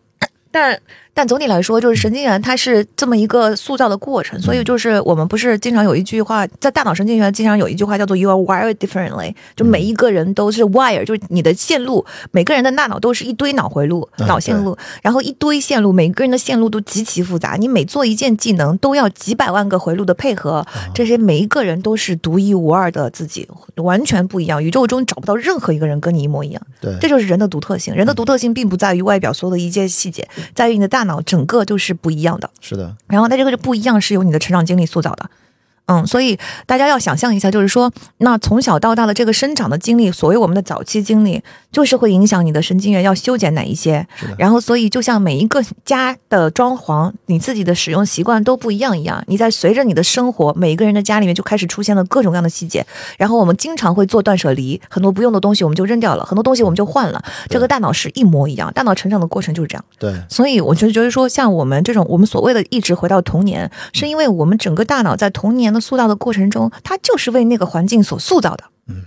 [0.49, 0.79] 但
[1.17, 20.63] 但总体来说，就是神经元它是这么一个塑造的过程，所以就是我们不是经常有一句话，在大脑神经元经常有一句话叫做 “you are wired differently”，就每一个人都是 wire，就是你的线路，每个人的大脑都是一堆脑回路、脑线路，然后一堆线路，每个人的线路都极其复杂，你每做一件技能都要几百万个回路的配合，
[20.93, 26.61] 这些每一个人都是独一无二的自己，完全不一样，宇宙中找不到任何一个人跟你一模一样。
[26.79, 27.95] 对，这就是人的独特性。
[27.95, 32.49] 人的独特性并不在于外表所有的一些细节，在于你的大脑整个就是不一样的。
[32.61, 35.29] 是的，然后它这个不一样是由你的成长经历塑造的。
[35.87, 44.05] 嗯，所以大家要想象一下，就是说，那从小到大的这个生长的经历，所谓我们的早期经历，就是会影响你的神经元要修剪哪一些。
[44.37, 49.23] 然后，所以就像每一个家的装潢，你自己的使用习惯都不一样一样。
[49.27, 52.85] 你在随着你的生活，每一个人的家里面就开始出现了各种各样的细节。
[53.17, 57.23] 然后我们经常会做断舍离，很多不用的东西我们就扔掉了，很多东西我们就换了。
[57.49, 59.85] 这个大脑是一模一样，大脑成长的过程就是这样。
[59.97, 68.65] 对，所以我就觉得说，像我们这种我们所谓的一直回到童年，是因为我们整个大脑在童年的塑造的过程中，它就是为那个环境所塑造的。
[68.87, 69.03] 嗯，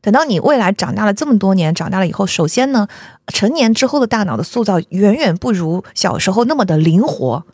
[0.00, 2.88] 等到你未来长大了这么多年，长大了以后，首先呢，
[3.28, 7.44] 成年之后的大脑的塑造远远不如小时候那么的灵活。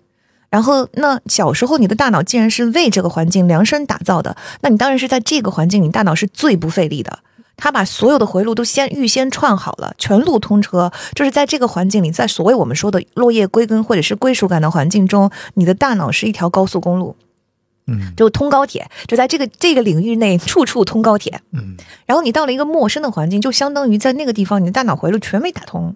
[0.49, 7.19] 然后，那小时候你的大脑既然是为这个环境量身打造的，那你当然是在这个环境里，大脑是最不费力的。
[7.57, 17.17] 他把所有的回路都先预先串好了，全路通车，就是在这个环境里，在所谓我们说的落叶归根或者是归属感的环境中，你的大脑是一条高速公路。
[17.87, 21.41] 嗯就通高铁，就在这个这个领域内，处处通高铁。
[21.53, 25.95] 嗯，然后你到了一个陌生的环境，就相当于在那个地方，你的大脑回路全没打通，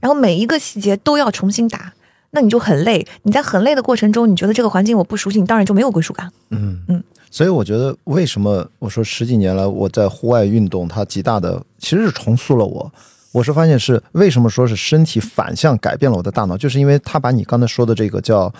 [0.00, 1.92] 然后每一个细节都要重新打，
[2.32, 3.06] 那你就很累。
[3.22, 6.30] 你在很累的过程中，你觉得这个环境我不熟悉，你当然就没有归属感。
[6.50, 12.92] 嗯嗯，所以我觉得，为什么我说十几年来我在户外运动，它极大的其实是重塑了我。
[13.32, 18.52] 我是发现是为什么说是身体反向改变了我的大脑，就是因为它把你刚才说的这个叫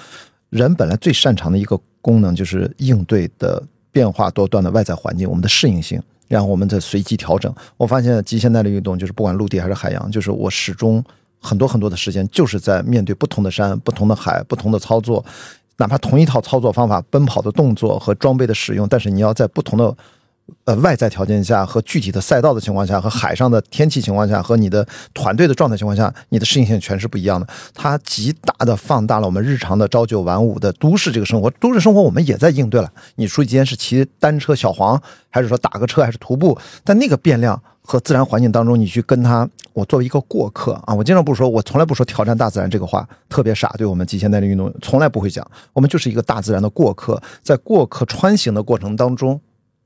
[0.49, 7.55] 人本来最擅长的一个功能，就是应对的变化多端的外在环境，我们的适应性，然后我们再随机调整。
[7.77, 11.05] 我发现极限耐力运动就是不管陆地还是海洋，就是我始终
[11.41, 15.25] 很多很多的时间就是在面对不同的山、不同的海、不同的操作。
[15.77, 19.97] 哪怕同一套操作方法、奔跑的动作和装备的使用，但是你要在不同的
[20.65, 27.47] 呃外在条件下和具体的赛道的情况下，和海上的天气情况下，和你的团队的状态情况下，你的适应性全是不一样的。
[27.75, 31.51] 它极大的放大了我们日常的朝九晚五的都市这个生活。
[31.61, 32.91] 都市生活我们也在应对了。
[33.17, 36.59] 你出去今天是骑单车小黄，还是说打个车，还是徒步？
[36.85, 43.75] 但那个变量和自然环境当中，你去跟它，我作为一个过客啊，我经常不说，我从来不说挑战大自然这个话，特别傻。
[43.77, 49.41] 对我们极限耐力运动从来不会讲，我们就是一个大自然的过客，在过客穿行的过程当中，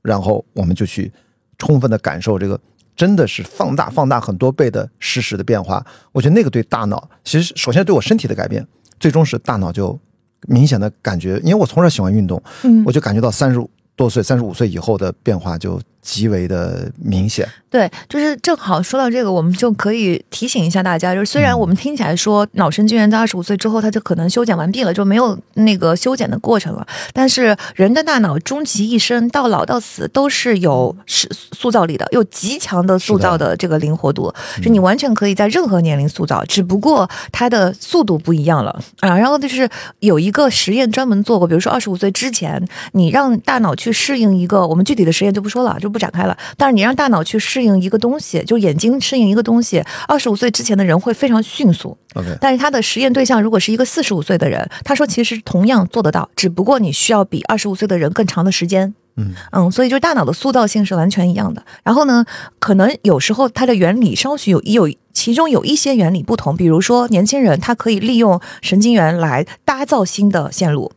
[0.05, 1.11] 然后我们就去
[1.57, 2.57] 充分的感受这个。
[2.95, 8.65] 真的是放大放大很多倍的实时的变化，我觉得那个对大脑，其实首先对我身体的改变，
[9.01, 9.99] 最终是大脑就
[10.47, 13.59] 明显的感觉，因为我从小喜欢运动，嗯我就感觉到三十
[13.97, 17.49] 多岁、三十五岁以后的变化就极为的明显。
[17.69, 39.17] 对，就是正好说到这个，我们就可以提醒一下大家，就是虽然我们听起来说脑神经元在二十五岁之后，它就可能修剪完毕了，就没有那个修剪的过程了，但是人的大脑终其一生，到老到死都是有是塑造力的，有极强的塑造的这个灵活度，是你完全可以在任何年龄塑造，只不过它的速度不一样了啊。
[39.17, 39.67] 然后就是
[39.99, 46.37] 有一个实验专门做过，比如说二十五岁之前，你让大脑去适应一个，我们具体的实验就不说了，就不展开了。
[46.57, 51.97] 但是你让大脑去适应一个东西，就眼睛适应一个东西，二十五岁之前的人会非常迅速。
[52.15, 58.93] OK，但是他的实验对象如果是一个四十五岁的人，他说其实同样做得到，只不过你需要比二十五岁的人更长的时间。
[59.17, 61.63] 嗯嗯，所以就大脑的塑造性是完全一样的。
[61.83, 62.25] 然后呢，
[62.59, 70.91] 可能有时候它的原理稍许有有其中有一些原理不同，比如说年轻人他可以利用神经元来搭造新的线路。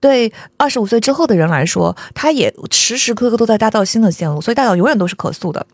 [0.00, 5.66] 对二十五岁之后的人来说，他也时时刻刻都在搭造新的线路，所以大脑永远都是可塑的。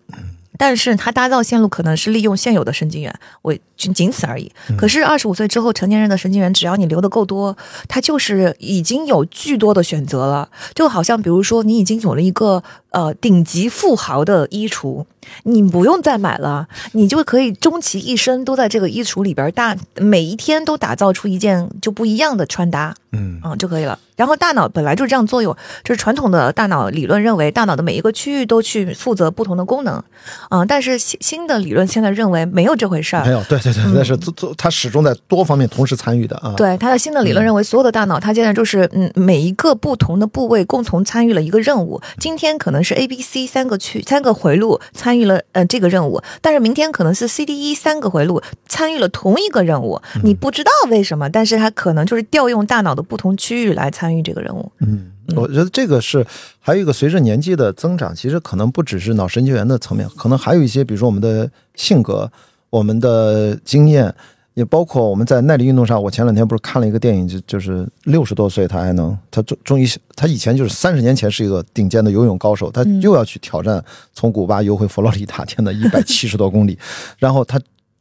[0.56, 3.12] 但是他搭造线路可能是利用现有的神经元，
[3.42, 4.50] 我仅仅此而已。
[4.78, 7.56] 可是二十五岁之后，成年人的神经元，只要你留的够多，
[7.88, 10.48] 它就是已经有巨多的选择了。
[10.72, 12.62] 就好像比如说，你已经有了一个
[12.94, 15.04] 呃顶级富豪的衣橱，
[15.42, 22.94] 你不用再买了，你就可以终其一生都在这个衣橱里边大每一天都打造出一件就不一样的穿搭。
[23.16, 23.96] 嗯嗯，就可以了。
[24.16, 30.02] 然后大脑本来就是这样作用，就是传统的大脑理论认为，大脑的每一个区域都去负责不同的功能，
[30.48, 33.30] 啊、但是新新的理论现在认为没有这回事儿没。
[33.30, 36.54] 有，对对对，但是做做它始终在多方面同时参与的啊。
[36.56, 42.00] 对，它的新的理论认为，所有的大脑它现在就是嗯，每一个不同的部位共同参与了一个任务。
[42.18, 54.70] 今天可能是 A、B、C 三个区三个回路参与了呃这个任务，但是明天可能是 C、D、E 三个回路参与了同一个任务，你不知道为什么，但是它可能就是调用大脑的不同区域来参与这个任务。
[54.80, 56.24] 嗯，我觉得这个是
[56.60, 62.30] 还有一个随着年纪的增长，其实可能不只是脑神经元的层面，可能还有一些，比如说我们的性格、
[62.70, 64.14] 我们的经验，
[64.54, 66.02] 也包括我们在耐力运动上。
[66.02, 69.86] 我前两天不是看了一个电影，就就是六十多岁他还能，他终终于
[70.16, 76.78] 他以前就是三十年前是一个顶尖的游泳高手，他又要去挑战从古巴游回佛罗里达，天呐，一百七十多公里，
[77.18, 77.60] 然后他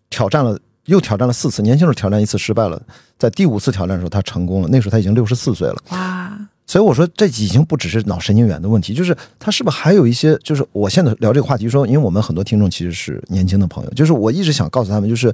[0.10, 0.58] 挑战了。
[0.88, 2.78] 又挑战了四次，年轻时候挑战一次失败了，
[3.18, 5.78] 在第五次挑战的时候他成功了，那时候他已经六十四岁了。
[5.92, 6.38] 哇！
[6.68, 10.38] 所以我说这已经不只是脑神经元的问题，就是他是不是还有一些？
[10.44, 15.34] 就是我现在聊这个话题，说因为我们很多听众其实是年轻的朋友，就是我一直想告诉他们，就是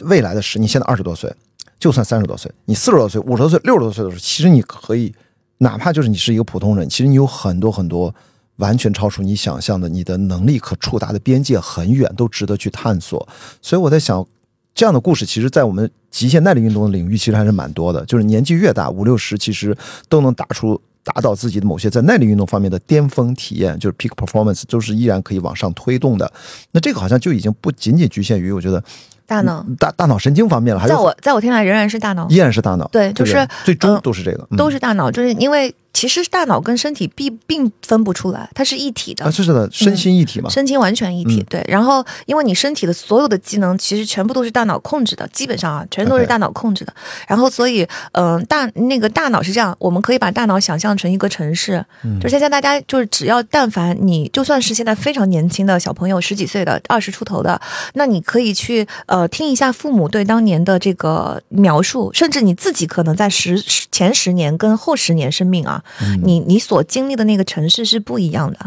[0.00, 1.32] 未来的十，你现在二十多岁，
[1.78, 5.14] 就算三十多岁，你四十多岁、五十多岁、六十多岁的时候，其实你可以，
[5.58, 8.14] 哪怕就是你是一个普通人，其实你有很多很多
[8.56, 13.28] 完全超出你想象的，你的能力可触达的边界很远，都值得去探索。
[13.60, 14.26] 所以我在想。
[14.74, 18.02] 这样的故事，其实，在我们极限耐力运动的领域，其实还是蛮多的。
[18.06, 19.76] 就是年纪越大，五六十，其实
[20.08, 26.32] 都能打出达到自己的某些在耐力运动方面的巅峰体验，就是 peak performance，都是依然可以往上推动的。
[26.70, 28.82] 那这个好像就已经不仅仅局限于，我觉得
[29.26, 30.86] 大脑、大大脑神经方面了。
[30.86, 32.88] 在我在我听来，仍然是大脑，依然是大脑。
[32.88, 35.74] 对，就是最终都是这个，都是大脑，就是因为。
[35.92, 39.24] 其实大脑跟身体并并分不出来，它是一体的。
[39.24, 40.48] 啊，是的，身心一体嘛。
[40.48, 41.64] 身心完全一体，对。
[41.68, 46.94] 然后，因为你身体的所有的机能，其实全部都是大脑控制的，基本上啊，全都是大脑控制的。
[47.28, 51.84] 然后，所以，嗯，大那个大脑是这样，我们可以把大脑想象成一个城市。
[52.04, 52.18] 嗯。
[52.20, 57.60] 就现在大家就是只要但凡你就算是现在非常年轻的小朋友，十几岁的、二十出头的，
[57.94, 65.81] 那你可以去呃听一下父母对当年的这个描述，甚至你自己可能在十前十年跟后十年生命啊，
[66.24, 66.62] 你你。
[66.62, 68.58] 所经历的那个城市是不一样的，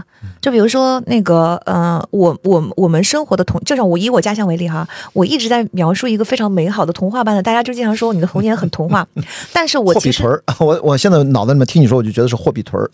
[0.42, 9.08] 就比如说那个，呃，我我我们生活的童，就像我以我家乡为例哈，我一直在描述一个非常美好的童话般的，大家就经常说你的童年很童话，
[9.54, 10.24] 但是我其实
[10.60, 12.92] 我我现在脑子里面听你说，我就觉得是货比屯儿，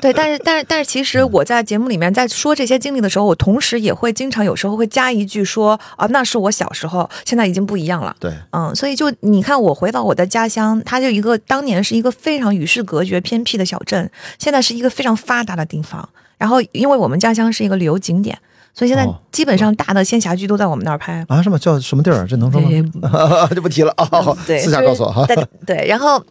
[0.00, 14.10] 对，但是但是但是其实我在节目里面在说这些经历的时候，我同时也会经常有时候会加一句说啊，那是我小时候，现在已经不一样了，对，嗯，所以就你看我回到我的家乡，它就一个当年是一个非常与世隔绝、偏僻的小镇。
[14.38, 18.38] 现在是一个非常发达的地方，然后因为我们家乡是一个旅游景点，
[18.74, 21.42] 所以现在基本上大的仙侠剧都在我们那儿拍啊。
[21.42, 22.26] 什么叫什么地儿？
[22.26, 23.48] 这能说吗？
[23.54, 24.04] 就不提了啊。
[24.04, 25.26] 好，对，私下告诉我哈。
[25.66, 26.24] 对，然后。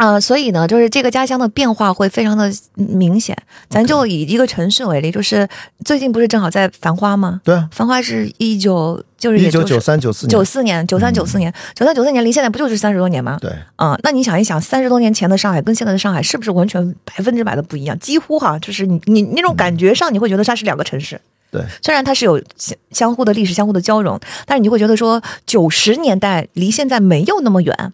[0.00, 3.36] 啊，所以呢，就是这个家乡的变化会非常的明显。
[3.68, 5.46] 咱就以一个城市为例，就是
[5.84, 7.42] 最近不是正好在繁花吗？
[7.44, 13.36] 对，繁花是一九就是一九九三九四九四年九三九四年九三九四年离现在不就是三十多年吗？
[13.42, 17.98] 对，嗯，那你想一想，三十多年前的上海跟现在的上海是不是完全百分之百的不一样？
[17.98, 21.20] 几乎哈，就是你你那种感觉上，你会觉得它是两个城市。
[21.50, 27.92] 对，虽然它是有相相互的历史、相互的交融，但是你会觉得说九十年代离现在没有那么远。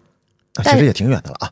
[0.63, 1.49] 其实也挺远的了啊，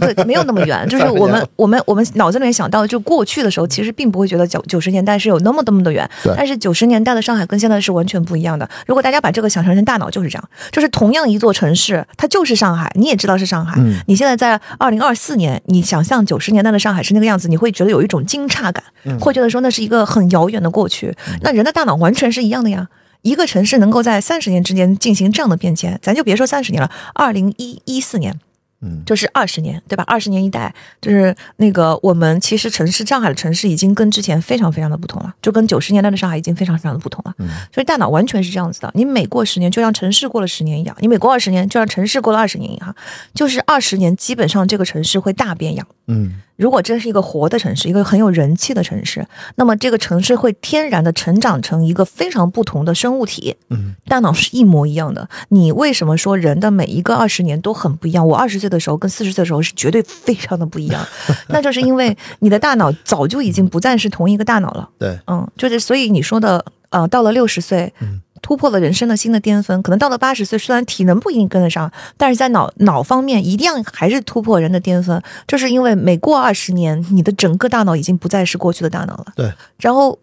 [0.00, 0.86] 对，没有那么远。
[0.88, 6.08] 就是我们我们我们脑子里面想到，就过去的时候，其实并不会觉得九九十年代是有那么那么的远。
[6.36, 8.68] 但是九十年代的上海跟现在是完全不一样的。
[8.86, 13.80] 如果大家把这个想成成大脑，就是这样，就是同样一座城市，它就是上海，你也知道是上海。
[14.06, 18.82] 你现在在二零二四年，你想象九十年代的上海是那个样子，你会觉得有一种惊诧感，
[19.18, 21.14] 会觉得说那是一个很遥远的过去。
[21.42, 22.88] 那人的大脑完全是一样的呀。
[23.22, 28.38] 一个城市能够在三十年之间进行这样的变迁，咱就别说三十年了，二零一一四年，
[28.82, 30.02] 嗯，就是二十年，对吧？
[30.06, 37.34] 二十年一代，就是那个我们其实城市上海的城市已经跟之前非常非常的不同了，就跟九十年代的上海已经非常非常的不同了。
[37.38, 42.94] 嗯，所以大脑完全是这样子的，你每过十年就像城市过了十年一样，你每过二十年就像城市过了二十年一样，
[43.34, 45.86] 就是二十年基本上这个城市会大变样。
[46.06, 46.40] 嗯。
[46.56, 53.56] 如果这是一个活的城市，一个很有人气的城市，那么这个城市会天然的成长成一个非常不同的生物体。
[53.70, 55.26] 嗯，大脑是一模一样的。
[55.48, 58.28] 你为什么说人的每一个二十年都很不一样？
[58.28, 61.06] 我二十岁的时候跟四十岁的时候是绝对非常的不一样。
[61.50, 64.88] 那就是因为你的大脑早就已经不再是同一个大脑了。
[64.98, 68.22] 对，嗯，就是所以你说的，呃，到了六十岁，嗯。
[68.42, 75.20] 突破了人生的新的巅峰，可能到了八十岁，虽然体能不一定跟得上，但是在脑脑方面一定还是突破人的巅峰。
[75.46, 79.26] 就是因为每过二十年，你的整个大脑已经不再是过去的大脑了。
[79.36, 79.52] 对。
[79.78, 80.18] 然后，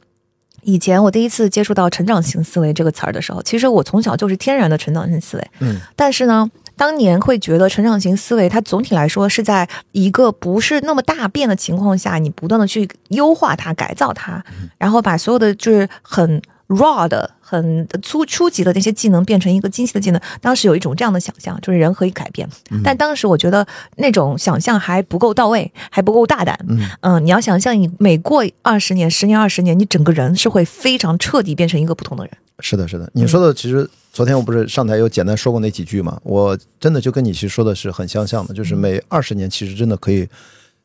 [0.64, 5.48] 以前我第一次接触到成长型思维这个词儿的时候，其实我从小就是天然的成长型思维。
[5.60, 5.80] 嗯。
[5.96, 14.42] 但是呢，当年会觉得成长型思维它总体来说是在一个不是那么大变的情况下，你不断的去优化它、改造它，
[14.78, 16.42] 然后把所有的就是很。
[16.68, 20.22] raw 的、很初初级的那些技能变成一个精细的技能。
[20.42, 22.46] 当时有一种这样的想象，就是人可以改变。
[22.84, 23.66] 但当时我觉得
[23.96, 26.60] 那种想象还不够到位，还不够大胆。
[27.00, 32.34] 嗯，你要想象你每过二十年、十年、二十年，你整个人是会非常彻底变成一个不同的人。
[32.60, 36.20] 是的，是的，你说的其实昨天我不是上台有简单说过那几句嘛？
[36.24, 40.28] 我真的就跟你其实说的是很相像的，就是每二十年其实真的可以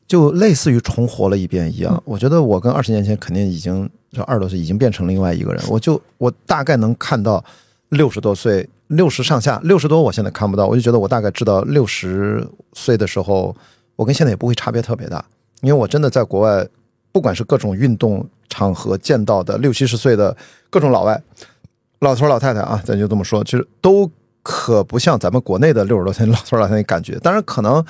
[0.05, 2.01] 就类似于重活了一遍一样。
[2.05, 7.43] 我觉得我跟二十年前肯定已经就二十多岁已经变成另外一个人，我就我大概能看到
[7.89, 13.55] 六十多岁、六十上下、六十多，我现在看不到，我就觉得我大概知道六十岁的时候，
[13.95, 15.25] 我跟现在也不会差别特别大，
[15.61, 16.67] 因为我真的在国外，
[17.11, 20.37] 不管是各种运动场合见到的六七十岁的
[20.69, 21.19] 各种老外。
[22.03, 24.09] 老头老太太啊，咱就这么说，其实都
[24.43, 27.17] 可不像咱们国内的六十多岁老头老太太感觉。
[27.19, 27.83] 当然，可能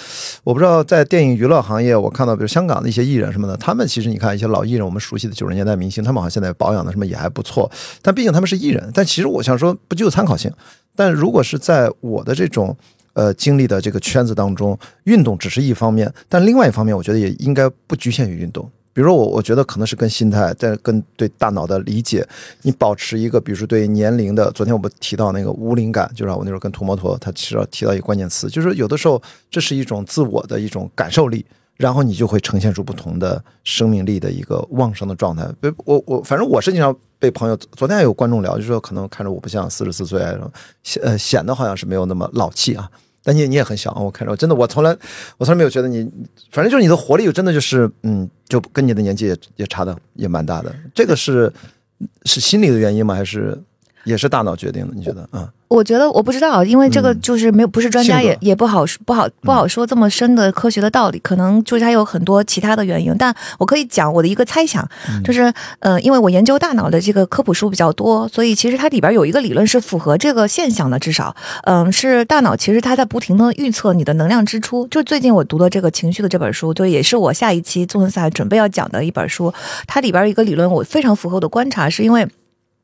[0.43, 7.69] 我不知道在电影娱乐行业，我看到比如香港的一些艺人什么的，他们其实你看一些老艺人，我们熟悉的九十年代明星，他们好像现在保养的什么也还不错。
[8.01, 10.51] 但毕竟他们是艺人，但其实我想说，不具有参考性。
[10.95, 12.77] 但如果是在我的这种
[13.13, 18.69] 呃经历的这个圈子当中，运动只是一方面，但另外一方面，我觉得也应该不局限于运动。
[18.93, 22.25] 比如说我，我觉得可能是跟心态，在跟对大脑的理解，
[22.61, 24.51] 你保持一个，比如说对年龄的。
[24.51, 31.43] 昨天我们提到那个无龄感，就是我那时候跟涂摩托，他其实提到一个关键词，就是有的时候这是一种自我的一种感受力，
[31.75, 35.47] 然后你就会呈现出不同的生命力的一个旺盛的状态。
[35.85, 40.21] 我我反正我是经常被朋友，昨天还有观众聊，就是说可能看着我不像四十四岁，
[40.83, 42.87] 显呃显得好像是没有那么老气啊。
[43.23, 44.95] 但你你也很小，我看着真的，我从来
[45.37, 46.03] 我从来没有觉得你，
[46.51, 50.75] 反正就是你的活力，真的就是嗯，就跟你的年纪也也差的也蛮大的。
[50.93, 51.51] 这个是
[52.25, 53.15] 是心理的原因吗？
[53.15, 53.57] 还是
[54.03, 54.93] 也是大脑决定的？
[54.95, 55.49] 你觉得啊？
[55.69, 63.11] 我觉得我不知道，因为这个就是没有不是专家，也也不好不好不好说这么深的科学的道理，可能就是它有很多其他的原因。
[63.17, 64.87] 但我可以讲我的一个猜想，
[65.23, 74.87] 就是呃，因为我研究大脑的这个科普书比较多，所以其实它里边有一个理论是符合这个现象的，至少嗯，是大脑其实它在不停的预测你的能量支出。
[74.89, 79.51] 就最近我读的这个情绪的这本书，就也是我下一期纵横赛准备要讲的一本书，
[79.87, 82.27] 它里边一个理论我非常符合我的观察，是因为。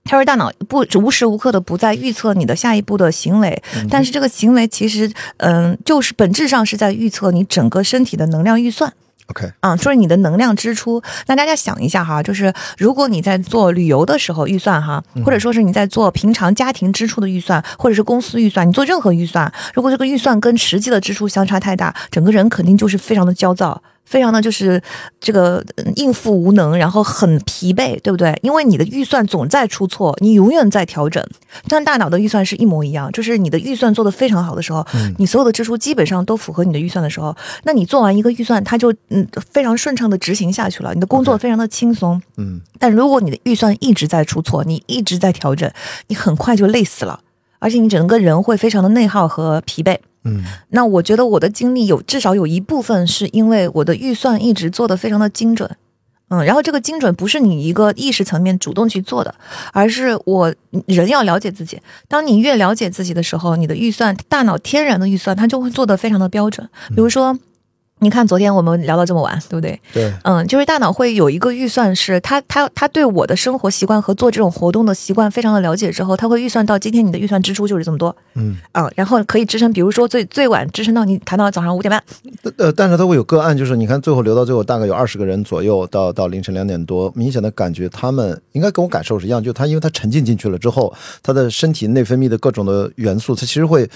[0.05, 8.91] 他说：“大脑不无时无刻的不在预测你的下一步的行为，但是这个行为其实，嗯，就是本质上是在预测你整个身体的能量预算。
[9.27, 10.99] OK，啊，就是你的能量支出。
[11.27, 23.79] 那大家想一下哈，就是如果你在做旅游的时候预算哈，或者说是你在做平常家庭支出的预算，或者是公司预算，你做任何预算，如果这个预算跟实际的支出相差太大，整个人肯定就是非常的焦躁。”
[24.09, 24.81] 非常的就是
[25.21, 25.63] 这个
[25.95, 28.35] 应付无能，然后很疲惫，对不对？
[28.41, 31.23] 因为你的预算总在出错，你永远在调整。
[31.67, 34.83] 但大脑的预算是一模一样，就是你的预算做得非常好的时候，
[35.19, 37.35] 你所有的支出基本上都符合你的预算的时候，
[37.65, 42.19] 那你做完一个预算，它就嗯非常顺畅的执行下去了，你的工作非常的轻松。
[42.37, 42.59] 嗯。
[42.79, 45.71] 但如果你的预算一直在出错，你一直在调整，
[46.07, 47.19] 你很快就累死了，
[47.59, 49.99] 而且你整个人会非常的内耗和疲惫。
[50.23, 55.77] 嗯，那我觉得我的经历有至少有一部分是因为我的预算一直做的非常的精准，
[56.29, 59.33] 嗯，然后这个精准不是你一个意识层面主动去做的，
[59.71, 60.53] 而是我
[60.85, 61.81] 人要了解自己。
[62.07, 66.69] 当你越了解自己的时候，你的预算，大脑天然的预算，它就会做的非常的标准。
[66.89, 67.37] 比如说。
[68.01, 69.79] 你看，昨天我们聊到这么晚，对不对？
[69.93, 82.01] 对，嗯，就是大脑会有一个预算，是他他他对我的生活习惯和做这种活动的习惯非常的了解之后，他会预算到今天你的预算支出就是这么多，嗯，啊，然后可以支撑，比如说最最晚支撑到你谈到早上五点半，
[82.57, 93.89] 呃，但是他会有个案，就是你看最后留到最后大概有二十个人左右，到到凌晨两点多，明显的感觉他们应该跟我感受是一样，就他因为他沉浸进去了之后，他的身体内分泌的各种的元素，他其实会。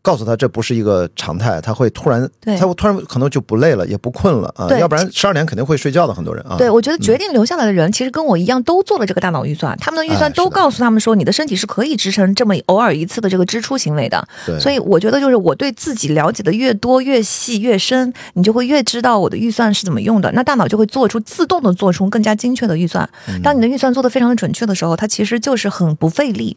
[0.00, 2.26] 告诉他这不是一个常态，他会突然，
[2.58, 6.56] 他会突然可能就不累了，也不困了啊，要不然十二点肯定会睡觉的很多人啊。
[6.56, 14.26] 对，我觉得决定留下来的人，其实跟我一样都做了这个大脑预算，他们的预算都告诉他们说，你的身体是可以支撑这么偶尔一次的这个支出行为的。
[14.46, 23.06] 对，所以我觉得就是我对自己了解的越多、越细、越深，你就会越知道我的预算是怎么用的，那大脑就会做出自动的做出更加精确的预算。
[23.42, 26.56] 当你的预算做的非常的准确的时候，它其实就是很不费力。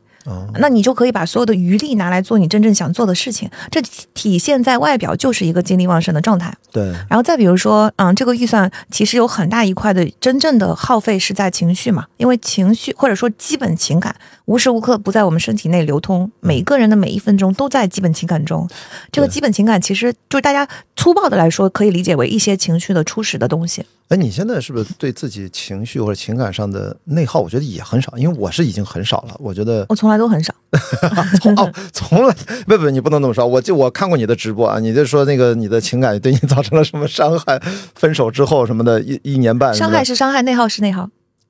[0.60, 3.82] 那你就可以把所有的余力拿来做你真正想做的事情，这
[4.14, 6.54] 体现在外表就是一个精力旺盛的状态。
[6.72, 14.16] 对，然后再比如说，嗯，这个预算其实有很大一块的真正的耗费是在情绪嘛，因为情绪或者说基本情感
[14.52, 18.68] 无时无刻不在我们身体内流通，每一个人的每一分钟都在基本情感中。
[19.10, 23.86] 这个基本情感其实就是大家粗暴的来说，可以理解为一些情绪的初始的东西。
[24.10, 27.40] 哎，你现在是不是对自己情绪或者情感上的内耗？
[27.40, 29.38] 我觉得也很少，因为我是已经很少了。
[29.40, 30.54] 我觉得我从来都很少，
[31.42, 32.36] 从哦，从来
[32.68, 33.48] 不不，你不能这么说。
[33.48, 37.58] 我就我看过你的直播啊，你就说那个你的情感对你造成了什么伤害？
[37.96, 41.10] 分手之后什么的，一一年半，伤害是伤害，内耗是内耗。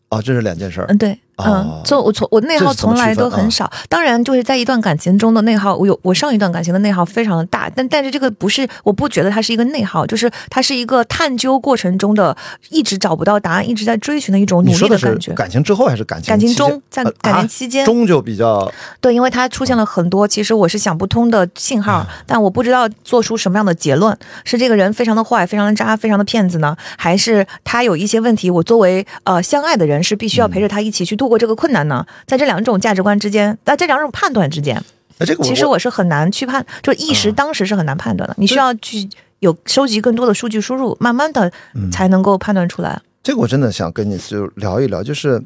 [0.09, 0.87] 哦，这是两件事儿。
[0.89, 1.17] 嗯，对。
[1.37, 3.71] 嗯，就我从我内耗从来都很少。
[3.89, 12.35] 当然，就是在一段感情中的内耗，我有我上一段感情的内耗非常的大，但但是这个不是，我不觉得它是一个内耗，就是它是一个探究过程中的
[12.69, 15.33] 一直找不到答案，一直在追寻的一种努力的感觉。
[15.33, 16.29] 感情之后还是感情？
[16.29, 28.49] 感情中，在感情期间中就比较对，因为它出现了很多其实我是想不通的信号，但我不知道做出什么样的结论：是这个人非常的坏，非常的渣，非常的骗子呢，还是他有一些问题？
[28.49, 32.03] 我作为呃相爱的人是必须要陪着他一起去度过这个困难呢？
[32.25, 34.83] 在这两种价值观之间，在这两种判断之间，
[35.19, 38.35] 这个其实我是很难去判，就一时当时是很难判断的。
[38.39, 39.07] 你需要去
[39.37, 41.51] 有收集更多的数据输入，慢慢的
[41.91, 42.99] 才能够判断出来。
[43.21, 45.39] 这个我真的想跟你就聊一聊，就是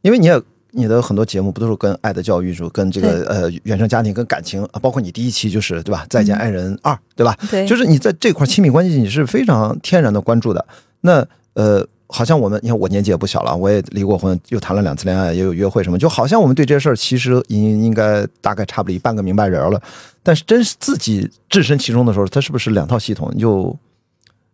[0.00, 0.42] 因为你也
[0.72, 6.04] 你的很多节目不都是跟爱的教育，就跟这个呃原生家庭、跟感情啊，包括你第一期就是对吧？
[6.10, 7.38] 再见爱人二，对吧？
[7.48, 10.66] 对，就是你在这块亲密关系你是非常天然的关注的。
[11.02, 11.86] 那呃。
[12.12, 19.80] 好像我们，你看我年纪也不小了，我也离过婚，又谈了两次恋爱，也有约会什么，就好像我们对这事儿其实应应该大概差不离半个明白人了。
[20.22, 23.76] 但是真是自己置身其中的时候，他是不是两套系统又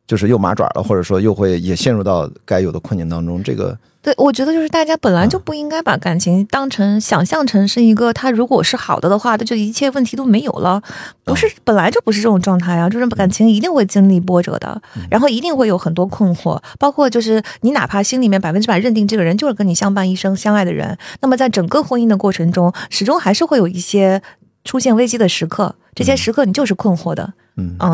[0.06, 3.42] 就是又麻爪了，或者说又会也陷入到该有的困境当中？
[3.42, 3.76] 这个。
[4.08, 10.82] 对，我觉得就是大家本来就不应该把感情当成想象成是一个，他如果是好的的话，那就一切问题都没有了。
[11.24, 12.88] 不是，本来就不是这种状态啊！
[12.88, 14.80] 就是感情一定会经历波折的，
[15.10, 24.22] 然后一定会有很多困惑，包括就是你哪怕心里面百分之百认定这个人就是跟你相伴一生、相爱的人，那么在整个婚姻的过程中，始终还是会有一些
[24.64, 27.24] 出现危机的时刻，这些时刻你就是困惑的。
[27.24, 27.34] 嗯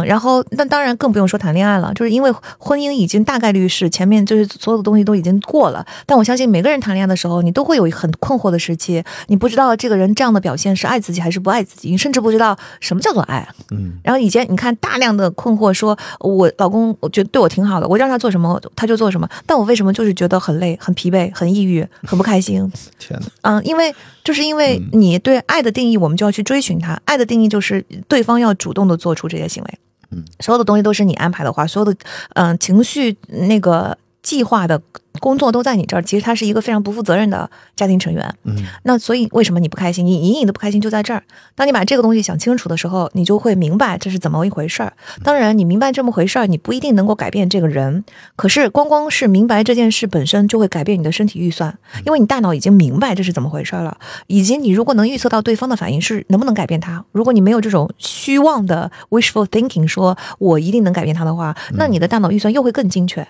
[0.07, 5.85] 然后那当然更不用说谈恋爱了，就是因为婚姻已经大概率是前面就是所有的东西都已经过了。
[6.07, 13.49] 但我相信每个人谈恋爱的时候，你都会有很困惑的时期，你不知道这个人这样的表现是爱自己还是不爱自己，你甚至不知道什么叫做爱。
[13.71, 22.71] 嗯，然后以前你看大量的困惑，说我老公我觉得对我挺好的，我让他做什么他就做什么，但我为什么就是觉得很累、很疲惫、很抑郁、 很不开心？
[22.99, 23.27] 天哪！
[23.43, 27.01] 嗯，因为就是因为你对爱的定义，我们就要去追寻它。
[27.07, 29.54] 爱的定义就是对方要主动的做出这些。
[29.55, 29.79] 行为，
[30.11, 31.97] 嗯，所有的东西都是你安排的话，所有的
[32.35, 34.83] 嗯情绪那个计划的。
[35.21, 38.35] 工作都在你这儿，其实他是一个非常不负责任的家庭成员。
[38.43, 40.05] 嗯，那所以为什么你不开心？
[40.05, 41.23] 你隐隐的不开心就在这儿。
[41.55, 44.93] 当你把这个东西想清楚的时候，你就会明白这是怎么一回事儿。
[45.23, 48.05] 当然，你明白这么回事儿，你不一定能够改变这个人。
[48.35, 53.97] 可是，光光是明白这件事本身，就会改变你的身体预算，因为你大脑已经明白这是怎么回事儿了。
[54.27, 63.25] 以及你如果能预测到对方的反应是能不能改变他，如果你没有这种虚妄的 wishful thinking，说我一定能改变他的话，那你的大脑预算又会更精确。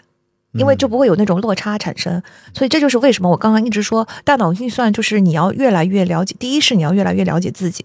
[0.55, 7.85] 因为就不会有那种落差产生，所以这就是为什么我刚刚一直说大脑运算就是你要越来越了解，第一是你要越来越了解自己。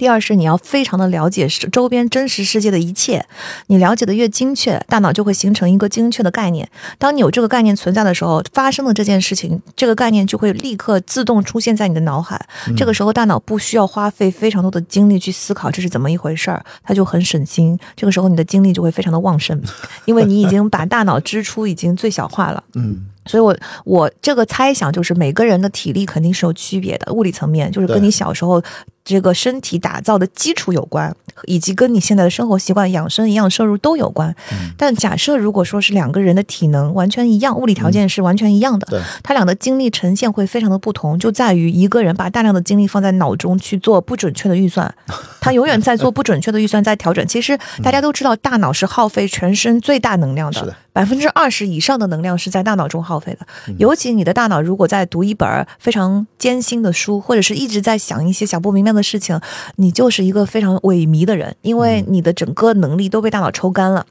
[0.00, 3.26] 第二是你要非常的了解周边真实世界的一切，
[3.66, 6.66] 你了解的越精确，大脑就会形成一个精确的概念。
[6.96, 12.40] 当你有这个概念存在的时候，发生的这件事情，这个概念就会立刻自动出现在你的脑海。
[12.74, 17.78] 这个时候，大脑不需要花费非常多的精力去思考这是怎么一回事儿，它就很省心。
[17.94, 19.60] 这个时候，你的精力就会非常的旺盛，
[20.06, 22.64] 因为你已经把大脑支出已经最小化了。
[22.72, 23.04] 嗯。
[23.26, 28.60] 所以，我我这个猜想就是每个人的体力肯定是有区别的，物理层面就是跟你小时候
[29.10, 34.34] 这个身体打造的基础有关，以及跟你现在的生活习惯、养生、营养摄入都有关。
[34.76, 44.92] 但假设如果说是两个人的体能完全一样，物理条件是完全一样的，他俩的精力呈现会非常的不同，就在于一个人把大量的精力放在脑中去做不准确的预算，
[45.40, 47.26] 他永远在做不准确的预算，在调整。
[47.26, 50.76] 其实大家都知道，大脑是耗费全身最大能量的。
[50.92, 53.46] 百分之二十以上的能量是在大脑中耗费的，
[53.78, 59.40] 尤其你的大脑如果在读一本非常艰辛的书，或者是一直在想一些想不明白的事情，
[59.76, 64.06] 你就是一个非常萎靡的人，因为你的整个能力都被大脑抽干了。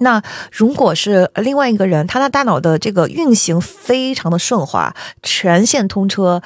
[0.00, 0.22] 那
[0.52, 6.40] 如果是另外一个人，他的大脑的这个运行非常的顺滑，全线通车。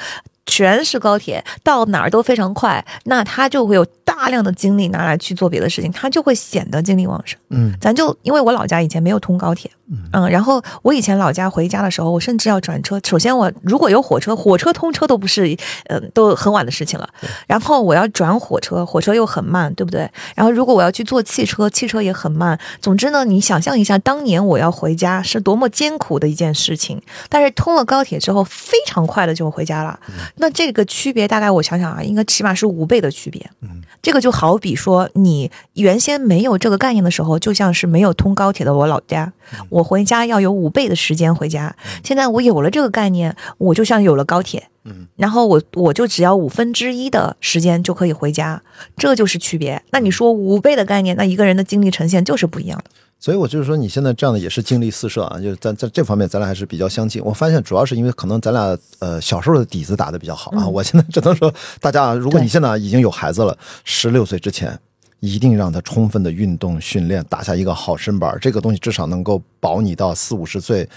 [0.47, 7.38] 全是高铁，到哪儿都非常快，那他就会有大量的精力拿来去做别的事情，他就会显得精力旺盛。
[7.51, 9.70] 嗯，咱就因为我老家以前没有通高铁。
[10.14, 12.99] 嗯，然后我以前老家回家的时候，我甚至要转车。
[13.07, 15.55] 首先，我如果有火车，火车通车都不是，
[15.88, 17.07] 嗯，都很晚的事情了。
[17.47, 20.11] 然后我要转火车，火车又很慢，对不对？
[20.34, 22.59] 然后如果我要去坐汽车，汽车也很慢。
[22.80, 27.03] 总之呢，你想象一下，当年我要回家是多么艰苦的一件事情。
[27.28, 29.99] 但是通了高铁之后，非常快的就回家了。
[30.37, 33.49] 那这个区别大概我想想啊，应该起码是五倍的区别。
[33.61, 39.33] 嗯，这个就好比说，你原先没有这个概念的时候，就像是没有通高铁的我老家，
[39.70, 39.93] 我。
[39.93, 41.76] 回家要有五倍的时间回家。
[42.03, 48.62] 现在我有了这个概念，我就像有了高铁，嗯，然后我我就只要五分之一的时间就可以回家，
[48.97, 49.83] 这就是区别。
[49.91, 52.91] 那你说五倍的概念，那一个人的精力呈现就是不一样的。
[53.23, 57.23] 所以我就是说，你现在这样的也是精力四射啊，就是在在这方面咱俩还是比较相近。
[57.25, 60.66] 我发现主要是因为可能咱俩呃小时候的底子打得比较好啊。
[60.66, 64.77] 我现在只能说，大家如果你现在已经有孩子了，十六岁之前
[65.20, 70.89] 一定让他充分的运动训练，打下一个好身板，这个东西至少能够保你到四五十岁。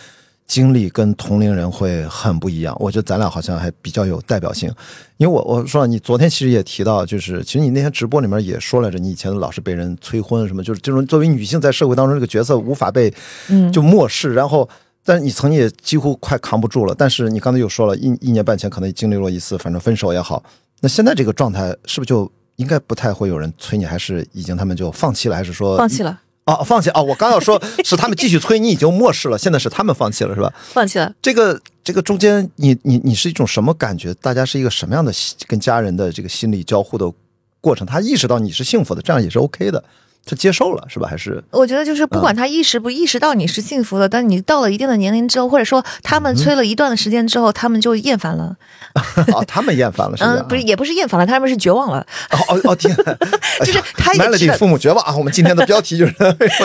[0.47, 4.71] 经历跟同龄人会很不一样，我觉得咱俩好像还比较有代表性，
[5.17, 13.11] 因为我我说你昨天其实也提到，就是其实你那天直播里面也说来着，你以前老是被人催婚什么，就是这种作为女性在社会当中这个角色无法被
[13.73, 14.69] 就漠视，然后
[15.03, 20.43] 但是你曾经也几乎快扛不住了，但是你刚才又说了一一年半前可能经历过一次，反正分手也好，
[20.81, 26.21] 那现在这个状态是不是就应该不太会有人催你，还是已经他们就放弃了，还是说放弃了？
[26.45, 27.01] 啊，放弃啊！
[27.01, 30.53] 我刚要说是他们继续催，你已经漠视了，现在是他们放弃了，是吧？
[30.61, 31.11] 放弃了。
[31.19, 34.13] 这个这个中间，你你你是一种什么感觉？
[34.15, 35.11] 大家是一个什么样的
[35.47, 37.11] 跟家人的这个心理交互的
[37.59, 37.85] 过程？
[37.87, 39.83] 他意识到你是幸福的，这样也是 OK 的。
[40.25, 41.07] 他接受了是吧？
[41.07, 48.55] 还是我觉得就是不管他意识不意识到你是幸福的，但你到了一定的年龄之后，或者说他们催了一段的时间之后，他们就厌烦了。
[49.33, 50.35] 哦，他们厌烦了是吧？
[50.39, 51.99] 嗯，不是，也不是厌烦了，他们是绝望了。
[52.31, 52.95] 哦哦哦天，
[53.63, 55.15] 就是他也是父母绝望啊！
[55.15, 56.13] 我们今天的标题就是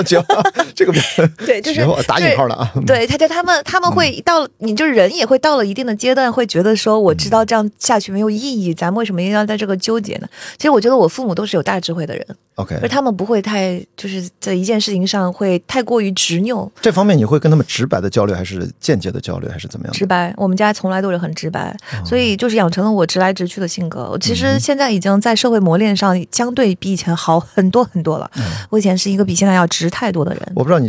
[0.05, 0.27] 绝望，
[0.75, 0.93] 这个
[1.45, 2.71] 对，就是打引号的啊。
[2.87, 10.29] 对，他就他们他们会到你就是人也会到了一定的阶段，会觉得说我知道这样下去没有意义，咱们为什么一定要在这个纠结呢？
[10.57, 12.25] 其实我觉得我父母都是有大智慧的人。
[12.57, 16.71] OK，而他们不会太就是在一件事情上会太过于执拗。
[16.81, 19.93] 这方面你会跟他们直白的交流，还是间接的交流，还是怎么样？
[19.93, 24.17] 直白，我们家从来都是很直白，所以就是养成了我直来直去的性格。
[24.21, 28.31] 其实现在已经在社会磨练上相对比以前好很多很多了。
[28.71, 30.53] 我以前是一个比现在要直太多的人。
[30.55, 30.89] 我不知道你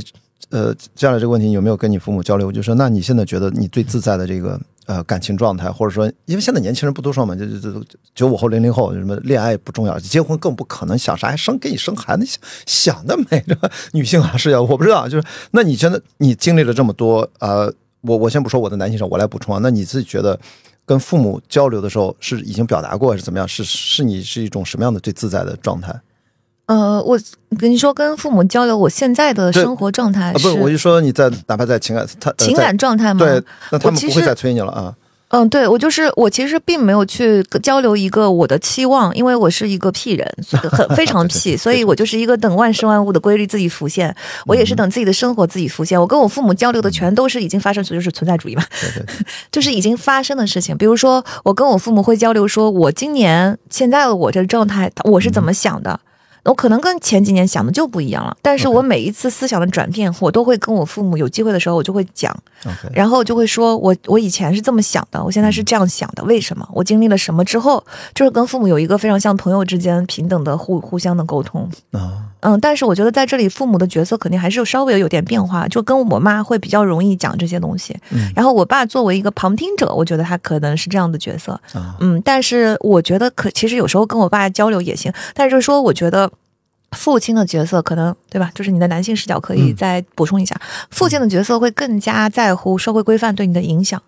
[0.52, 2.52] 呃，接下来这个问题有没有跟你父母交流？
[2.52, 4.60] 就说那你现在觉得你最自在的这个？
[4.92, 13.58] 呃，感情状态，或者说，因为现在年轻人不都说嘛，就就就九五后、零零后，什么恋爱不重要，结婚更不可能，想啥还生给你生孩子，想想得美，这
[13.94, 20.38] 女性啊是要我不知道，就是那你觉得你经历了这么多，呃，我我先不说我的男性上，我来补充啊，那你自己觉得
[20.86, 23.48] 跟父母交流的时候是已经表达过，还是怎么样？
[23.48, 25.98] 是是你是一种什么样的最自在的状态？
[26.72, 27.20] 呃，我
[27.60, 33.20] 跟你说，跟父母交流，我现在的生活状态是，不，我就说你在哪怕在情感，他情感状态吗？
[33.20, 34.96] 对，那他们不会再催你了啊。
[35.34, 40.26] 嗯，对我就是我，其实并没有去交流一个我的期望，因为我是一个屁人，
[40.72, 44.16] 很非常屁，所以我就是一个等万事万物的规律自己浮现，
[44.46, 46.00] 我也是等自己的生活自己浮现。
[46.00, 48.64] 我跟我父母交流的全都是已经发生，就是存在主义嘛，
[49.52, 50.78] 就是已经发生的事情。
[50.78, 56.00] 比如说，我跟我父母会交流，说我今年现在的我这状态，我是怎么想的。
[56.44, 62.36] 我可能跟前几年想的就不一样了，但是我每一次思想的转变，我都会跟我父母有机会的时候，我就会讲，
[62.94, 66.68] 然后就会说我我以前是这么想的，我现在是这样想的，为什么？
[66.74, 67.84] 我经历了什么之后，
[68.16, 72.31] 就是跟父母有一个非常像朋友之间平等的互互相的沟通啊。
[72.42, 77.96] 嗯，但是我觉得在这里，父母的角色肯定还是稍微有点变化，就跟我妈会比较容易讲这些东西。
[78.10, 81.60] 嗯，然后我爸作为一个旁听者，我觉得他可能是这样的角色。
[82.00, 86.32] 嗯，但是我觉得可其实有时候跟我爸交流也行，但是就是说，我觉得
[86.92, 88.52] 父亲的角色可能对吧？
[88.54, 90.56] 就是你的男性视角可以再补充一下，
[90.90, 94.02] 父亲的角色会更加在乎社会规范对你的影响。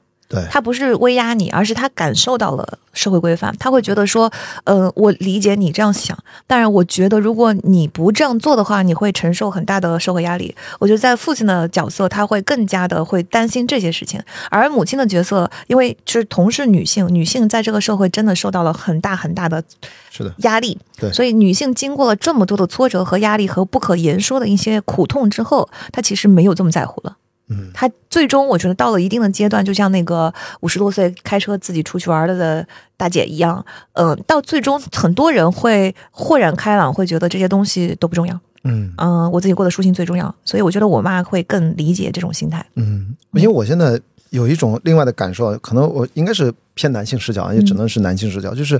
[0.50, 4.32] 他不是威压你，而是他感受到了社会规范，他会觉得说，
[4.64, 6.18] 呃，我理解你这样想，
[6.48, 10.56] 但是我觉得如果你不这样做的话，你会承受很大的社会压力。
[10.80, 19.64] 我觉得在父亲的角色，他会更加的会担心这些事情，而母亲的角色，因为就是同是女性，女性在这个社会真的受到了很大很大的
[20.12, 27.18] 是的压力，对，所以女性经过了这么多的挫折和压力和不可言说的一些苦痛之后，她其实没有这么在乎了。
[27.50, 32.66] 嗯，他最终我觉得到了一定的阶段，就像那个五十多岁开车自己出去玩了的
[32.96, 33.64] 大姐一样，
[33.94, 38.40] 嗯，到最终很多人会豁然开朗，会觉得这些东西都不重要。
[38.64, 42.66] 嗯嗯，我自己过得舒心最重要，所以我觉得我妈会更理解这种心态。
[42.76, 48.80] 嗯，因为我现在有一种另外的感受，可能我应该是偏男性视角，也只能是男性视角，就是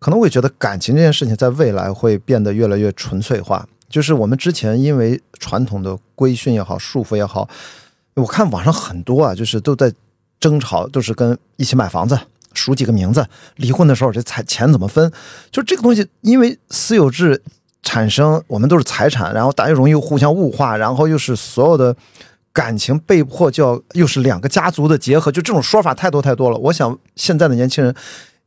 [0.00, 3.64] 可能会觉得感情这件事情在未来会变得越来越纯粹化。
[3.96, 7.48] 就是我们之前因为传统的规训也好，束缚也好，
[8.12, 9.90] 我看网上很多啊，就是都在
[10.38, 12.20] 争吵，都是跟一起买房子，
[12.52, 15.10] 数几个名字，离婚的时候这财钱怎么分？
[15.50, 17.42] 就这个东西，因为私有制
[17.82, 21.96] 产生，我们都是财产，然后大家容易互相物化，然后又是所有的
[22.52, 26.58] 感情被迫就要又是两个家族的结合，就这种说法太多太多了。
[26.58, 27.94] 我想现在的年轻人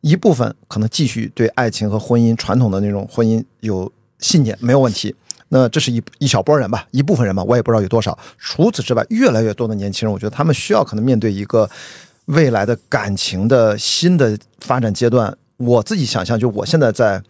[0.01, 5.15] 一部分可能继续对爱情和婚姻传统的那种婚姻有信念，没有问题。
[5.49, 8.17] 那这是一一小波人吧，一部分人吧，我也不知道有多少。
[8.37, 11.69] 除此之外，越来越多的年轻人，我觉得他们需要可能面对一个
[12.25, 17.21] 未来的感情的新的发展阶段，我自己想象，就我现在在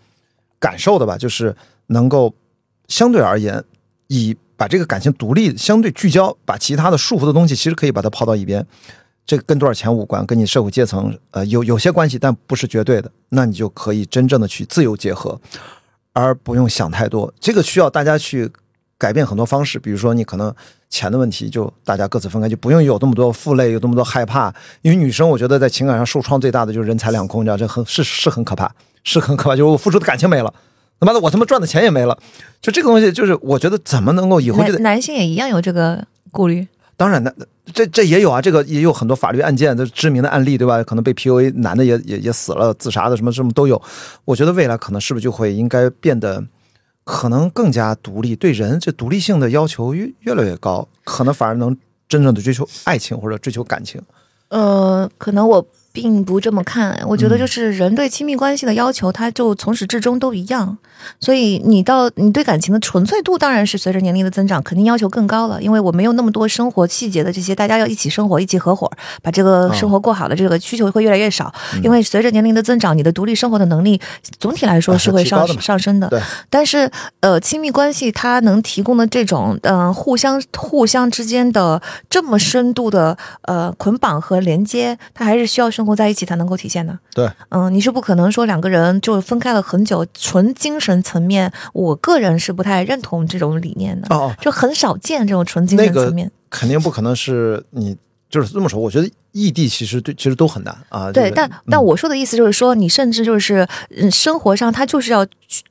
[0.60, 1.56] 感受的吧，就是
[1.88, 2.34] 能够
[2.88, 3.64] 相对而言，
[4.08, 8.66] 以把这个感情独立、相对聚焦，把其他的束缚的东西，其实可以把它抛到一边。
[9.26, 13.12] 这个跟多少钱无关，跟你社会阶层呃有有些关系，但不是绝对的。
[13.30, 15.40] 那你就可以真正的去自由结合，
[16.14, 17.34] 而不用想太多。
[17.40, 18.50] 这个需要大家去
[18.98, 20.54] 改变很多方式，比如说你可能
[20.90, 24.54] 钱的问题，就大家各自分开，就不用有那么多负累，有那么多害怕。
[24.82, 28.70] 因为女生，我觉得在情感上受创最大的就是人财两空，你知道这很是是很可怕，
[29.04, 29.56] 是很可怕。
[29.56, 30.54] 就是我付出的感情没了，
[31.00, 32.18] 他妈的我他妈赚的钱也没了。
[32.60, 36.68] 就这个东西，就是我觉得怎么能够以后就得男男性也一样有这个顾虑。
[36.98, 37.32] 当然，那
[37.74, 40.84] 这这也有啊，这个也有很多法律案件的知名的案例，对吧？
[40.84, 43.82] 可能被 PUA 男的也也也死了，自杀的什么什么都有。
[44.26, 46.44] 我觉得未来可能是不是就会应该变得
[47.04, 51.76] 可能更加独立，对人这独立性的要求越越来越高，可能反而能
[52.08, 54.02] 真正的追求爱情或者追求感情。
[54.50, 60.78] 呃，可能我并不这么看，我觉得就是人对亲密关系的要求，它就从始至终都一样。
[61.18, 65.62] 所以你到你对感情的纯粹度，当然是随着年龄的增长，肯定要求更高了。
[65.64, 68.92] 因为我没有那么多生活细节的这些，大家要一起生活，一起合伙，
[69.22, 71.54] 把这个生活过好的这个需求会越来越少。
[71.82, 74.00] 因为随着年龄的增长，你的独立生活的能力
[74.40, 76.10] 总体来说是会上上升的。
[76.10, 76.22] 对。
[76.50, 76.92] 但是
[77.22, 87.00] 呃，亲密关系它能提供的这种嗯互相互相之间的这么深度的呃捆绑和连接，它还是需要生活在一起才能够体现的。
[87.16, 87.32] 对。
[87.48, 90.90] 嗯，你是不可能说两个人就分开了很久，纯精神。
[91.02, 96.30] 层面，我个人是不太认同这种理念的，哦，就很少见这种纯精神层面。
[96.50, 97.96] 肯定不可能是你，
[98.30, 98.78] 就是这么说。
[98.80, 101.12] 我觉得异地其实对，其实都很难啊。
[101.12, 105.26] 对，但但我说的意思就是说，你甚至就是嗯，生活上他就是要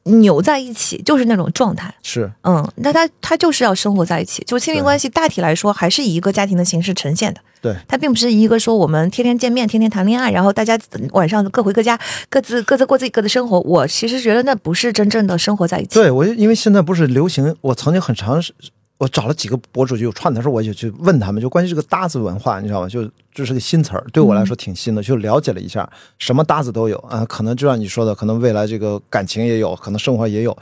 [0.04, 1.92] 扭在一起，就是那种状态。
[2.02, 4.42] 是，嗯，那他他就是要生活在一起。
[4.46, 7.40] 就亲密关系大体来说，还是以一个家庭的形式呈现的。
[7.60, 10.78] 对，他并不是一个说我们天天见面、天天谈恋爱，然后大家
[11.10, 11.98] 晚上各回各家，
[12.30, 13.58] 各自各自过自己各的生活。
[13.62, 15.94] 我其实觉得那不是真正的生活在一起。
[15.94, 18.54] 对，我因为现在不是流行，我曾经很长时，
[18.98, 22.88] 我找了几个博主就有串的时候，我就去问他们，就关于这个搭子文化，你知道吗？
[22.88, 25.88] 就这是个新词儿，对我来说挺新的，就了解了一下，
[26.18, 27.24] 什么搭子都有啊。
[27.24, 30.56] 可能就像你说的，可能未来这个感情也有可能生活也有，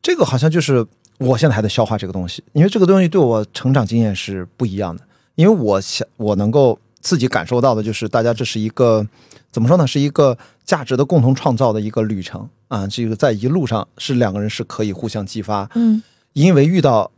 [0.00, 0.86] 这个好像就是
[1.18, 5.02] 我现在还在消化这个东西，因为这个东西对我成长经验是不一样的，
[5.34, 6.78] 因为我想我能够。
[7.02, 9.06] 自己感受到的就是，大家这是一个
[9.50, 9.86] 怎么说呢？
[9.86, 10.36] 是一个
[10.66, 12.86] 价值的共同创造的一个旅程啊！
[12.86, 16.02] 这个在一路上是两个人是可以互相激发，嗯，
[16.34, 17.10] 因为遇到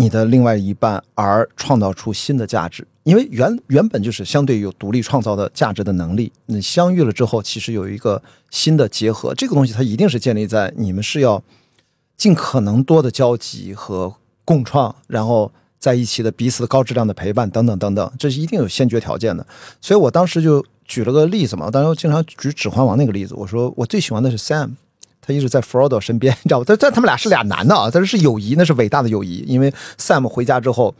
[0.00, 2.86] 你的另外一半而创造出新的价值。
[3.04, 9.34] 因为原原本就是相对有独立创造的价值的能力，你相遇了之后，其实有一个新的结合。
[9.34, 11.42] 这个东西它一定是建立在你们是要
[12.16, 14.14] 尽可能多的交集和
[14.44, 15.52] 共创，然后。
[15.80, 19.46] 在一起的彼此高质量的陪伴等等等等，这是一定有先决条件的。
[19.80, 24.72] 所以我当时就举了个例子嘛，当时我经常举《指环王》那个例子，我说我最喜欢的是 Sam，
[25.20, 26.64] 他一直在 Frodo 身边， 你知道吧？
[26.68, 29.44] 但但他们俩是俩男的啊，但是是友谊，那是伟大的友谊。
[29.46, 30.94] 因为 Sam 回家之后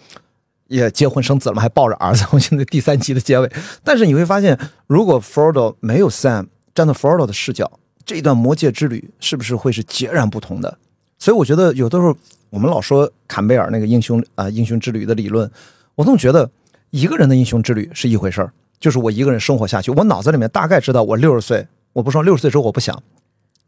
[0.69, 2.25] 也结婚生子了嘛，还抱着儿子。
[2.31, 3.51] 我现在第三集的结尾，
[3.83, 7.71] 但是你会发现，如果 Frodo 没有 Sam，站在 Frodo 的视角，
[8.05, 10.79] 这一段魔界之旅是不是会是截然不同的？
[11.19, 12.17] 所以我觉得有的时候。
[12.51, 15.49] 我们老说坎贝尔那个英雄啊，英雄之旅的理论，
[15.95, 16.51] 我总觉得
[16.91, 23.01] 一个人的英雄之旅是一回事儿，就是我一个人生活下去，我脑子里面大概知道我六十岁，我不说六十岁之后我不想，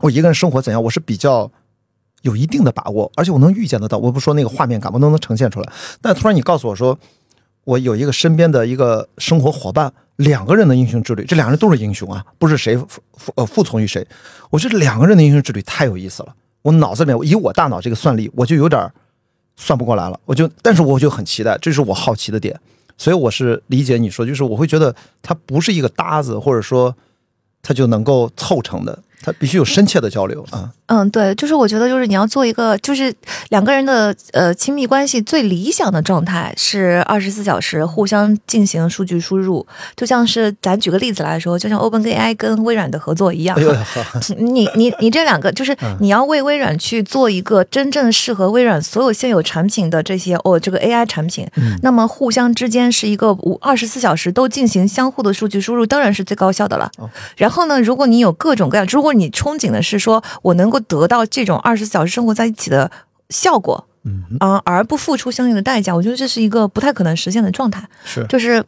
[0.02, 1.50] 我一个人生活怎样，我是比较
[2.22, 5.72] 有一定的把握，而且我能预见得到，我不说那个画面感，我都能呈现出来。
[6.00, 6.98] 但突然你告诉我说，
[7.64, 14.04] 我有一个身边的一个生活伙伴，两个人的英雄之旅，这两个人都是英雄啊，不是谁服呃服从于谁，
[14.50, 16.34] 我觉得两个人的英雄之旅太有意思了。
[16.62, 18.92] 我脑子里面以我大脑这个算力，我就有点
[19.56, 20.18] 算不过来了。
[20.24, 22.58] 我就，但是我就很期待，这是我好奇的点。
[22.98, 26.94] 所以我是理解你说，就是我会觉得它不是一个搭子，或者说
[27.62, 28.98] 它就能够凑成的。
[29.22, 30.72] 他必须有深切的交流啊。
[30.92, 33.14] 嗯，对，就是我觉得，就是你要做一个，就是
[33.48, 39.66] 两个人的呃亲密关系最理想的状态是二十四小时互相进行数据输入，
[39.96, 43.58] 就像是咱举个例子来说，就像 OpenAI 跟微软的合作一样。
[44.36, 51.48] 你你你这两个，就是你要为微软去做一个真正适合微软所有现有产品的这些哦这个 AI 产品，
[51.82, 56.90] 那么互相之间是一个五二十四小时都进行相互的数据输入，当然是最高效的了。
[57.38, 62.90] 然后呢，如果你有各种各样，如果你憧憬的是说，我能够得到这种二十四小时生活在一起的
[63.30, 67.88] 效果，嗯啊，而不付出相应的代价，我觉得这是一个不太可能实现的状态。
[68.04, 68.64] 是，就是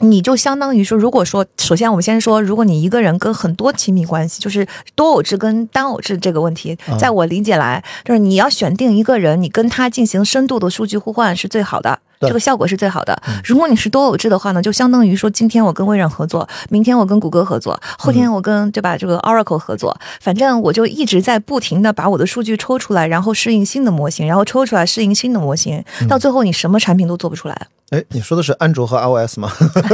[0.00, 11.98] 你就相当于说，如果说，首先我们先说，如果你一个人跟很多亲密关系，就是多偶制跟单偶制这个问题，在我理解来，就是你要选定一个人，你跟他进行深度的数据互换是最好的。
[12.18, 13.20] 对这个效果是最好的。
[13.44, 18.96] 如果你是多偶制的话呢，就相当于说，今天我跟微软合作，明天我跟谷歌合作，后天我跟对吧？
[18.96, 27.66] 这个 Oracle 合作，反正我就一直在不停的把我的数据抽出来，然后适应新的模型，然后抽出来适应新的模型，到最后你什么产品都做不出来。
[27.90, 29.50] 哎，你说的是安卓和 iOS 吗？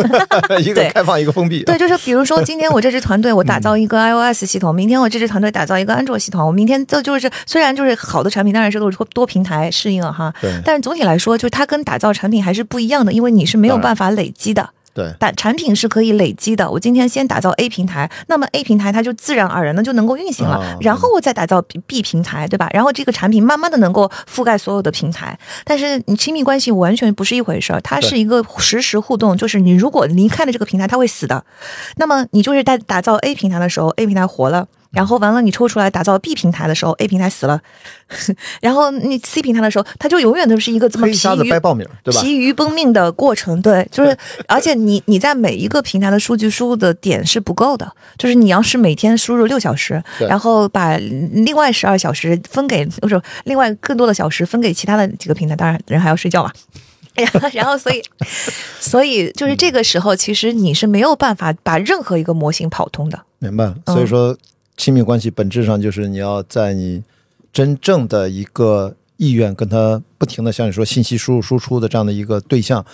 [0.59, 1.63] 一个对开放，一个封闭。
[1.63, 14.71] 对，就是比如说，今天我这支团队我打造一个 iOS 系统，明天我这支团队打造一个安卓系统，我明天这就是虽然就是好的产品，当然是都是多多平台适应了哈，对但是总体来说，就是它跟打造产品还是不一样的，因为你是没有办法累积的。
[14.95, 16.71] 对但产品是可以累积的。
[16.71, 22.69] 我今天先打造 A 平台，那么 A 平台它就自然而然的就能够运行了，啊然后我再打造 B B 平台，对吧？
[22.73, 25.37] 然后这个产品慢慢的能够覆盖所有的平台。
[25.65, 31.45] 但是你亲密关系完全不是一回事儿，它是一个实时互动，就是你如果离开了这个平台，它会死的。
[31.97, 34.69] 那么你就是在打造 A 平台的时候，A 平台活了。
[34.95, 37.61] 然后完了，你抽出来打造 B 平台的时候，A 平台死了，
[38.61, 42.21] 然后你 C 平台的时候，它就永远都是一个这么疲于掰苞米，对吧？
[42.21, 44.17] 疲于奔命的过程，对， 就是，
[44.47, 56.53] 而且你你在每一个平台的数据输入的点是不够的，就是你要是每天输入六小时，然后把另外十二小时分给，就是另外更多的小时分给其他的几个平台，当然人还要睡觉嘛。
[57.15, 58.03] 然后，然后，所以，
[58.81, 63.17] 所以就是这个时候，其实你是没有办法把任何一个模型跑通的。
[63.39, 64.37] 明白所以说，
[64.77, 67.03] 亲密关系本质上就是你要在你
[67.53, 72.85] 真正的一个意愿跟他不停的像你说信息输入输出的这样的一个对象，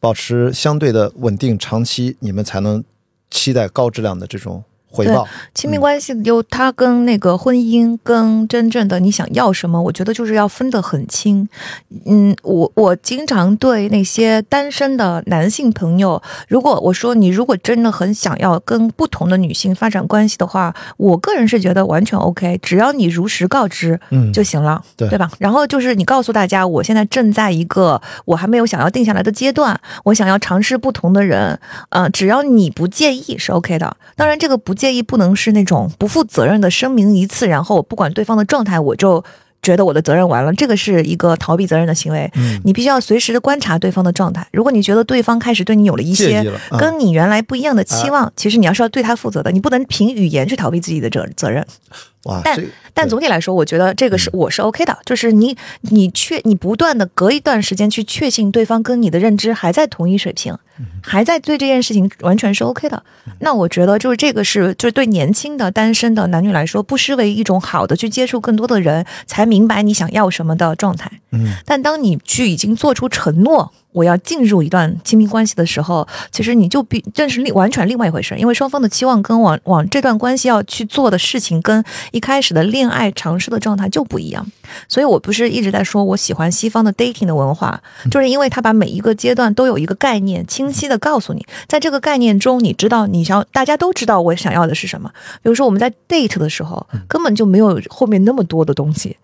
[0.00, 2.82] 保持相对的稳定，长期你们才能
[3.30, 4.64] 期待高质量的这种
[4.96, 5.28] 回报。
[5.54, 11.48] 亲密关系有它跟那个婚姻跟真正的你想要什么，我觉得就是要分得很清。
[12.06, 25.30] 嗯，我我经常对那些单身的男性朋友，如果我说你如果真的很想要跟不同的女性发展关系的话，我个人是觉得完全 OK，只要你如实告知，嗯，就行了，对吧？
[25.38, 31.58] 然后就是你告诉大家，我现在正在一个我还没有想要定下来的阶段，我想要尝试不同的人，
[31.90, 33.96] 呃，只要你不介意是 OK 的。
[34.14, 39.24] 当然，这个不介意不能是那种不负责任的声明一次，然后不管对方的状态，我就。
[39.62, 42.30] 觉得我的责任完了，这个是一个逃避责任的行为。
[42.36, 44.46] 嗯你必须要随时的观察对方的状态。
[44.52, 46.44] 如果你觉得对方开始对你有了一些
[46.78, 51.66] 跟你原来不一样的期望，其实你要是要对他负责的，你不能凭语言去逃避自己的责责任。
[52.26, 60.56] 哇，但但总体来说，我觉得这个是我是 OK 的，就是你你确你不断的隔一段时间去确信对方跟你的认知还在同一水平，
[61.02, 63.02] 还在对这件事情完全是 OK 的。
[63.40, 71.10] 那我觉得就是这个是就是对年轻的单身的男女来说，不失为一种好的去接触更多的人，才明白你想要什么的状态。
[71.32, 81.82] 嗯，但当你去已经做出承诺，我要进入一段亲密关系的时候，其实你就比这是另完全另外一回事，因为双方的期望跟往往这段关系要去做的事情，跟
[82.12, 84.46] 一开始的恋爱尝试的状态就不一样。
[84.86, 95.10] 所以我不是一直在说我喜欢西方的 dating 的文化，就是因为他把每一个阶段都有一个概念，清晰的告诉你，在这个概念中，你知道你想，大家都知道我想要的是什么。
[95.42, 99.16] 比如说我们在 date 的时候，根本就没有后面那么多的东西。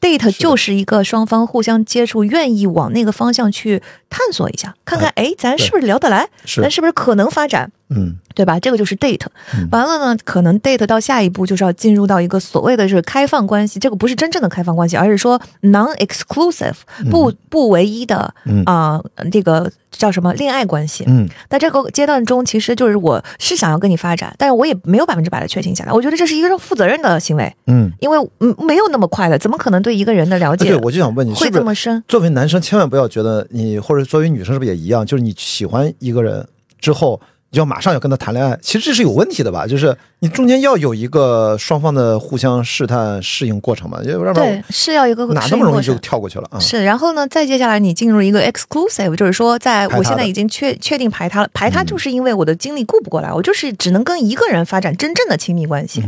[0.00, 8.16] Date 就是一个双方互相接触，愿意往那个方向去探索一下，看看哎，咱是不是聊得来，咱是不是可能发展，嗯。
[8.32, 8.58] 对吧？
[8.58, 9.68] 这个就是 date 嗯。
[9.72, 16.76] 完了呢，可能 date 到下一步就是要进入到一个所谓的是开放关系，这个不是真正的开放关系，而是说 non-exclusive
[17.10, 18.62] 不不唯一的嗯。
[18.64, 19.70] 啊、这个
[20.00, 21.04] 叫什么恋爱关系。
[21.06, 25.92] 嗯，在这个阶段中，其实就是我是想要跟你发展，但是我也没有百分之百的确定下来。
[25.92, 32.02] 我觉得这是一个负责任的行为，嗯，因为嗯没有那么快的，怎么可能对一个人的了解啊对，我就想问你，会这么深？
[32.08, 35.04] 作为男生，千万不要觉得你，或者作为女生，是不是也一样？
[35.04, 36.46] 就是你喜欢一个人
[36.80, 37.20] 之后，
[37.52, 39.66] 你就要马上要跟他谈恋爱，其实这是有问题的吧？
[39.66, 46.60] 就是你中间要有一个双方的互相试探、适应过程嘛，要不然对，是要一个哪那么容易就跳过去了啊？
[46.60, 56.00] 是，然后呢，再接下来你进入一个 exclusive，就是说，在我现在已经确确定排他了，排他就是因为我的精力顾不过来，我就是只能跟一个人发展真正的亲密关系。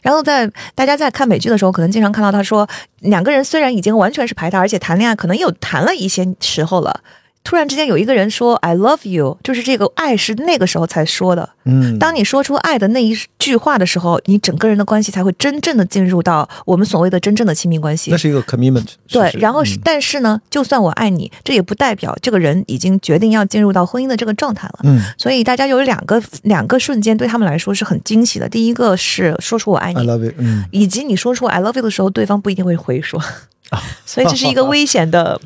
[0.00, 2.66] 然后在大家在看美剧的时候，可能经常看到他说，
[3.00, 7.00] 两个人虽然已经完全是排他，而且谈恋爱可能有谈了一些时候了。
[7.46, 11.48] 突然之间有一个人说 “I love you”，就是这个爱是那个时候才说的。
[11.64, 18.16] 嗯，当你说出爱的那一句话的时候，你整个人的关系才会真正的进入到我们所谓的真正的亲密关系那。
[18.16, 18.88] 是一个 commitment。
[19.08, 24.80] 对，然后是，嗯但是呢，就算我爱你，这也不代表这个人已经决定要进入到婚姻的这个状态了。
[24.82, 28.48] 嗯所以大家有两个两个瞬间对他们来说是很惊喜的。
[28.48, 33.22] 第一个是说出我爱你，I 你，love you，嗯，以及你说出 I love you 的时候，对方不一定会回说，
[34.04, 35.40] 所以这是一个危险的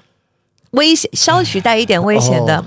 [0.73, 2.59] 危险，稍许带一点危险的。
[2.59, 2.65] 哦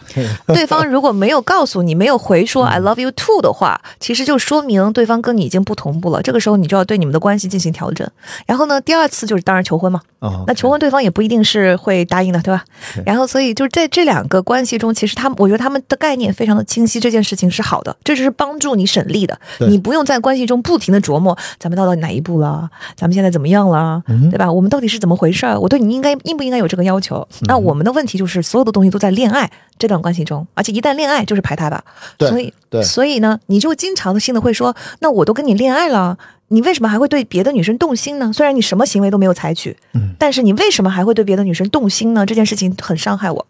[0.54, 6.22] 对方如果没有告诉你，没有回说 I love you too 的话，其实就说明对方跟你已经不同步了。
[6.22, 8.08] 这个时候你就要对你们的关系进行调整。
[8.46, 10.02] 然后呢，第二次就是当然求婚嘛。
[10.20, 12.64] 哦那求婚对方也不一定是会答应的，对吧
[13.06, 19.38] 然后所以就是在这两个关系中，其实他们我觉得他们的概念非常的清晰，这件事情是好的，这就是帮助你省力的。
[19.68, 24.50] 你不用在关系中不停的琢磨咱们到了哪一步了，咱们现在怎么样了，嗯对吧？
[24.50, 25.60] 我们到底是怎么回事儿？
[25.60, 27.28] 我对你应该应不应该有这个要求？
[27.42, 29.50] 嗯那我们的问题就是所有的东西都在恋爱
[29.80, 31.84] 这段关系中，而且一旦恋爱就是排他的，
[32.18, 32.54] 对所以
[32.84, 36.18] 所以呢，你就经常性的会说，那我都跟你恋爱了。
[36.50, 38.32] 你为什么还会对别的女生动心呢？
[38.32, 42.26] 虽然你什么行为都没有采取，嗯但是你为什么还会对别的女生动心呢？
[42.26, 43.48] 这件事情很伤害我，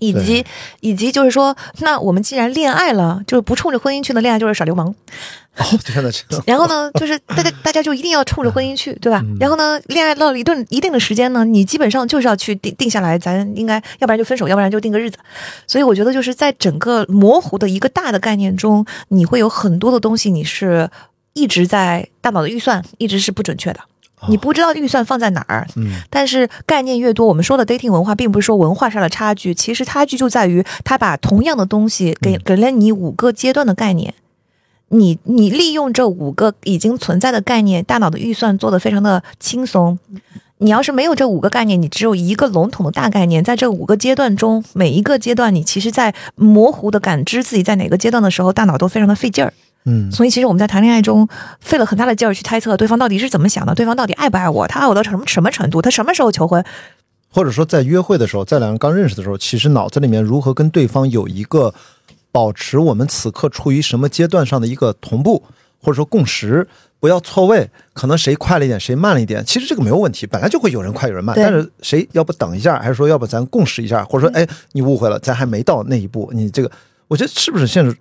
[0.00, 0.44] 以及
[0.80, 4.92] 以及就是说，那我们既然恋爱了，就是不冲着婚姻去的恋爱就是耍流氓。
[5.56, 9.22] 哦， 天哪，这个然后呢，就是大家大家就一定要冲着婚姻去，对吧？
[9.38, 15.18] 然后呢，恋爱到了一顿一定的时间呢，你基本上就是要去定定下来，咱应该要不然就分手，要不然就定个日子。
[15.66, 20.88] 所以我觉得就是在整个模糊的一个大的概念中，你会有很多的东西你是
[21.34, 23.80] 一直在大脑的预算一直是不准确的。
[24.28, 34.14] 你不知道预算放在哪儿，嗯但是概念越多，我们说的 dating 文化，并不是说文化上的差距，其实差距就在于他把同样的东西给给了你五个阶段的概念，
[34.88, 39.98] 你你利用这五个已经存在的概念，大脑的预算做得非常的轻松。
[40.62, 49.54] 你要是没有这五个概念，你只有一个笼统的大概念，在这五个阶段中，每一个阶段你其实，在模糊的感知自己在哪个阶段的时候，大脑都非常的费劲儿。
[49.84, 50.10] 嗯。
[50.10, 51.28] 所以，其实我们在谈恋爱中
[51.60, 56.64] 费了很大的劲儿去猜测对方到底是怎么想的，对方到底爱不爱我，他爱我到什么什么程度，他什么时候求婚，
[57.32, 61.72] 或者说在约会的时候，在两人刚认识的时候，其实脑子里面如何跟对方有一个
[62.32, 65.42] 保持我们此刻处于什么阶段上的一个同步，
[65.82, 66.66] 或者说共识，
[67.00, 76.70] 不要错位，可能谁快了一点，谁慢了一点，其实这个没有问题，本来就会有人快有人慢，但是谁要不等一下，还是说要不咱共识一下，或者说哎你误会了，咱还没到那一步，你这个
[77.08, 77.96] 我觉得是不是现在？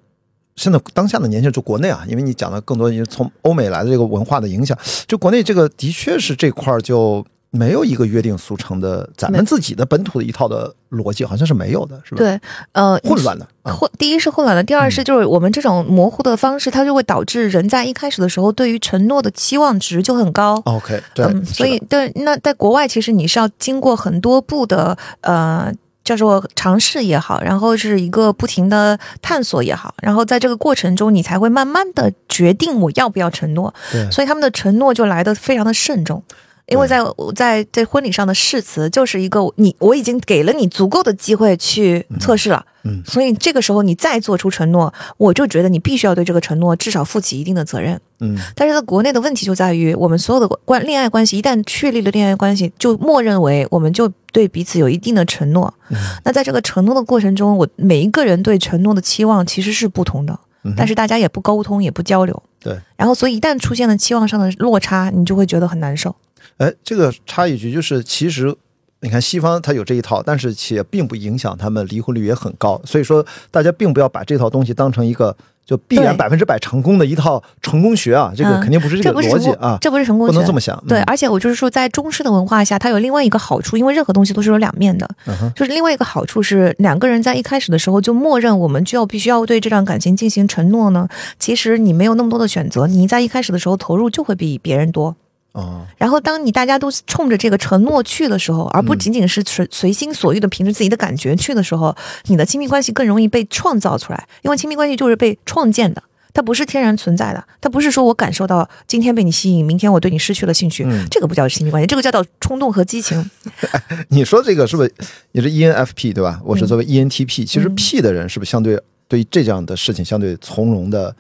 [0.60, 4.78] 现在当下的年轻人，就国内啊，因为你讲的更多也是从欧美来的这个文化的影响，
[5.08, 12.38] 就国内这个的确是这块儿就没有一个约定俗成的，咱们自己的本土的一套的逻辑，好像是没有的，是吧？，对，
[12.74, 20.62] 呃，混乱的啊，混，第一是混乱的，第二是就是我们这种模糊的方式，它就会导致人在一开始的时候对于承诺的期望值就很高。
[20.66, 25.74] OK，对，嗯，所以对，那在国外其实你是要经过很多步的呃。
[26.10, 33.72] 叫做尝试也好，然后是一个不停的探索也好，然后在这个过程中，你才会慢慢的决定我要不要承诺。
[33.92, 36.24] 对所以他们的承诺就来的非常的慎重，
[36.70, 37.00] 因为在
[37.36, 48.00] 在在婚礼上的誓词就是一个你我已经给了你足够的机会去测试了，嗯所以这个时候你再做出承诺，我就觉得你必须要对这个承诺至少负起一定的责任。
[48.22, 55.74] 嗯但是在国内的问题就在于，我们所有的关恋爱关系一旦确立了恋爱关系，就默认为我们就对彼此有一定的承诺。
[55.90, 62.44] 嗯那在这个承诺的过程中，我每一个人对承诺的期望其实是不同的，嗯但是大家也不沟通，也不交流。
[62.62, 66.14] 对，然后所以一旦出现了期望上的落差，你就会觉得很难受。
[66.60, 68.56] 哎，这个插一句，就是其实
[69.02, 80.84] 你看西方它有这一套，但是且并不影响他们离婚率也很高，所以说大家并不要把这套东西当成一个就必然对百分之百成功的一套成功学啊，这个嗯肯定不是这不是成功逻辑啊，这不是成功学不能这么想。
[80.86, 85.10] 对，嗯而且我就是说，在中式的文化下，它有另外一个好处，因为任何东西都是有两面的。
[85.28, 91.08] 嗯就是另外一个好处是，两个人在一开始的时候就默认我们就要必须要对这段感情进行承诺呢。
[91.38, 95.16] 其实你没有那么多的选择，你在一开始的时候投入就会比别人多。
[95.60, 101.96] 哦，然后，当你大家都冲着这个承诺去的时候，而不仅仅是随随心所欲的凭着自己的感觉去的时候，
[102.26, 106.02] 你的亲密关系更容易被创造出来，因为亲密关系就是被创建的。
[106.32, 113.30] 它不是天然存在的，它不是说我感受到今天被你吸引，明天我对你失去了兴趣，嗯这个不叫亲密关系，这个叫做冲动和激情。
[114.10, 114.94] 你说这个是不是
[115.32, 116.40] 你是 ENFP 对吧？
[116.46, 121.14] 我是嗯作为 ENTP，、其实嗯 P 的人是不是相对对于这样的事情相对从容的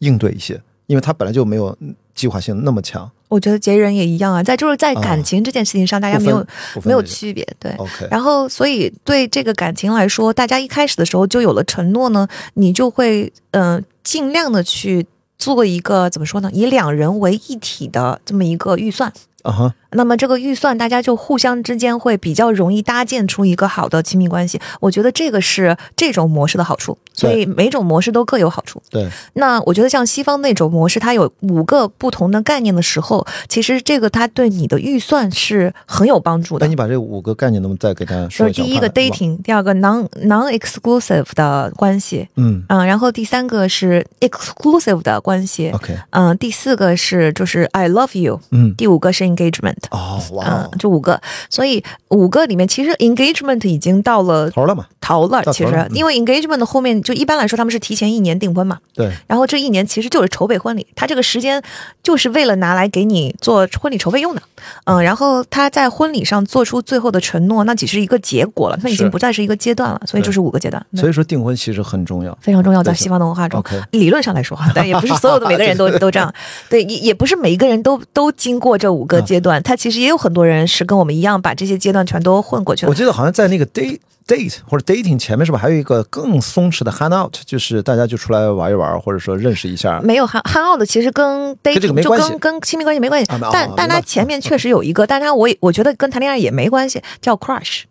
[0.00, 0.60] 应对一些？
[0.86, 1.74] 因为他本来就没有
[2.18, 6.44] 计划性那么强，我觉得杰人也一样啊，在就是在感情这件事情上，大家没有
[6.82, 7.72] 没有区别，对。
[8.10, 15.06] 然后，所以对这个感情来说，大家一开始的时候就有了承诺呢，你就会嗯、呃尽量的去
[15.38, 19.12] 做一个怎么说呢，以两人为一体的这么一个预算。
[19.42, 24.60] 啊哈，那么这个预算，大家就互相之间会比较容易搭建出一个好的亲密关系。
[24.80, 28.82] 我觉得这个是这种模式的好处，所以每种模式都各有好处。
[28.90, 36.66] 对，那我觉得像西方那种模式，它有五个不同的概念的时候，其实这个它对你的预算是很有帮助的。
[36.66, 38.62] 那你把这五个概念能不能再给大家就说一下？
[38.62, 49.77] 是第一个 dating，第二个 non non exclusive 的关系，嗯嗯，然后第三个是 exclusive 的关系，，OK，嗯，第四个是就是 I love you，嗯第五个是 engagement。
[49.90, 54.86] 哦，哇嗯，，就五个，所以五个里面其实 engagement 已经到了头了嘛？
[55.00, 55.42] 头了。
[55.52, 61.62] 其实因为 engagement 的后面就一般来说他们是提前一年订婚嘛，对，然后这一年其实就是筹备婚礼，他这个时间
[62.02, 64.42] 就是为了拿来给你做婚礼筹备用的。
[64.84, 72.36] 嗯，然后他在婚礼上做出最后的承诺，那只是一个结果了，那已经不再是一个阶段了，所以就是五个阶段，所以说订婚其实很重要。
[72.40, 73.62] 非常重要，在西方的文化中。
[73.92, 76.32] 理论上来说哈，但也不是所有的每个人都 都这样，
[76.68, 82.94] 对，也也不是每一个人都都经过这五个阶段，他其实也有很多人是跟我们一样，把这些阶段全都混过去了我。
[82.94, 90.00] 记得好像在那个 date date 或者 dating 前面是不是还有一个更松弛的 hang out，就是大家就出来玩一玩，或者说认识一下。
[90.00, 97.82] 没有 hang hang out 的，其实跟 dating 就这个没关系跟跟亲密关系没关系，但但明白它前面确实有一个，但他我也我觉得跟谈恋爱也没关系，叫 crush，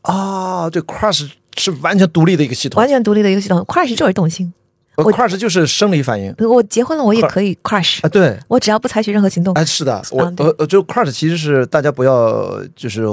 [0.00, 4.54] 啊，对 crush 是完全独立的一个系统完全独立的一个系统，crush 就是动心。
[4.96, 8.38] 呃我，crush 就是生理反应我结婚了，我也可以 crush，啊，对。
[8.48, 9.52] 我只要不采取任何行动。
[9.54, 13.06] 哎，是的，我呃呃，就 crush 其实是大家不要就是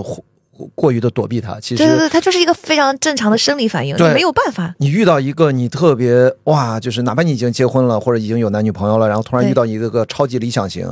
[0.55, 4.73] 过过于的躲避它，其实对对对，它就是一个非常正常的生理反应，没有办法。
[4.77, 10.87] 你遇到一个你特别哇，就是哪怕你已经结婚了或者已经有男女朋友了，然后突然遇到一个个超级理想型，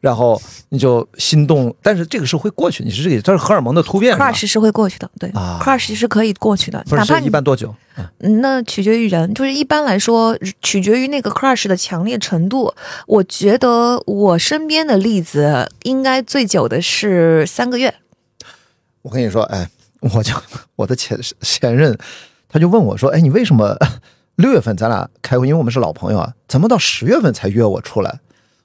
[0.00, 7.74] 然后你就心动，但是这个是会过去，你是这个这是荷尔蒙的突变 crush 是会过去的，对、啊 c r u s h 是可以过去的，哪怕你一般多久？
[8.18, 12.74] 那取决于人，就是一般来说，取决于那个 crush 的强烈程度。
[13.06, 17.94] 我觉得我身边的例子，应该最久的是三个月。
[19.06, 19.70] 我跟你说，哎，
[20.00, 20.34] 我就
[20.74, 21.96] 我的前前任，
[22.48, 23.78] 他就问我说，哎，你为什么
[24.34, 28.18] 六月份咱俩开会，因为我们是老朋友啊，怎么到十月份才约我出来？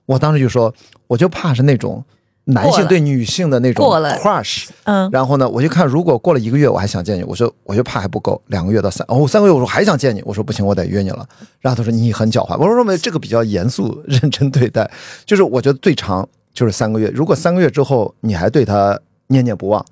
[0.07, 0.73] 我当时就说，
[1.05, 2.03] 我就怕是那种
[2.45, 4.69] 男性对女性的那种 crush。
[4.85, 11.23] 嗯，然后呢，我就看如果过了一个月我还想见你，我说我就怕还不够，两个月到三哦三个月，我说还想见你，我说不行，我得约你了。
[11.59, 14.89] 然后他说你很狡猾，我说没这个比较严肃认真对待，
[15.23, 19.85] 就是我觉得最长就是三个月，如果三个月之后你还对他念念不忘。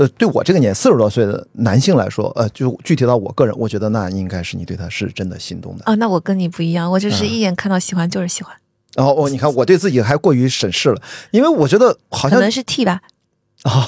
[0.00, 5.84] 呃，对我这个年四十多岁的男性来说，呃，就具体到我个人，我觉得那应该是你对他是真的心动的。
[5.84, 8.56] 啊，那我跟你不一样，我就是嗯一眼看到喜欢就是喜欢，
[8.94, 11.02] 然后哦，你看我对自己还过于审视了，
[11.32, 13.02] 因为我觉得好像可能是 T 吧。
[13.64, 13.86] 啊，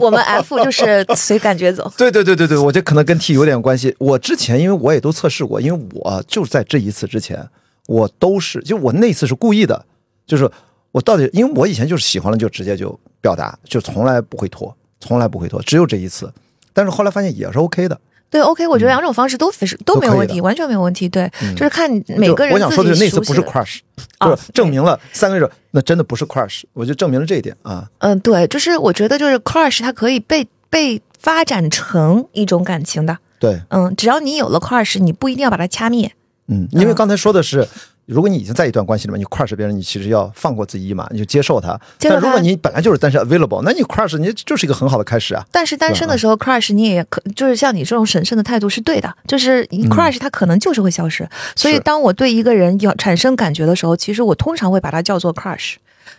[0.00, 1.92] 我们 F 就是随感觉走。
[1.98, 3.92] 对对对对对，我觉得可能跟 T 有点关系。
[3.98, 7.44] 我之前因为我也都测试过，因为我就是在这一次之前，
[7.88, 9.84] 我都是就我那次是故意的，
[10.28, 10.48] 就是
[10.92, 16.32] 我到底因为我以前就是喜欢了就直接就表达，就从来不会拖，从来不会拖，只有这一次。
[16.72, 18.00] 但是后来发现也是 OK 的，
[18.30, 21.08] 对，OK，我觉得两种方式都非是都没有问题，完全没有问题。
[21.08, 23.80] 对，就是看每个人我想说的是那次不是 crush，
[24.18, 27.88] 啊就是证明了三个月那真的不是 crush，我就证明了这一点啊。
[27.98, 33.18] 嗯，对，就是我觉得就是 crush 它可以被被发展成一种感情的。
[33.40, 36.12] 对，嗯，只要你有了 crush，你不一定要把它掐灭。
[36.46, 37.66] 嗯，因为刚才说的是，
[38.10, 41.80] 如果你已经在一段关系里面，你 crush 别人，你其实要放过自己一马，你就接受他。
[42.00, 45.46] 但如果你本来就是单身 available，那你 crush 你就是一个很好的开始啊。
[45.52, 51.28] 但是单身的时候，crush 你也可就是像你这种审慎的态度是对的，就是你 crush 它可能就是会消失。
[51.54, 55.76] 所以当我对一个人要产生感觉的时候，其实我通常会把它叫做 crush。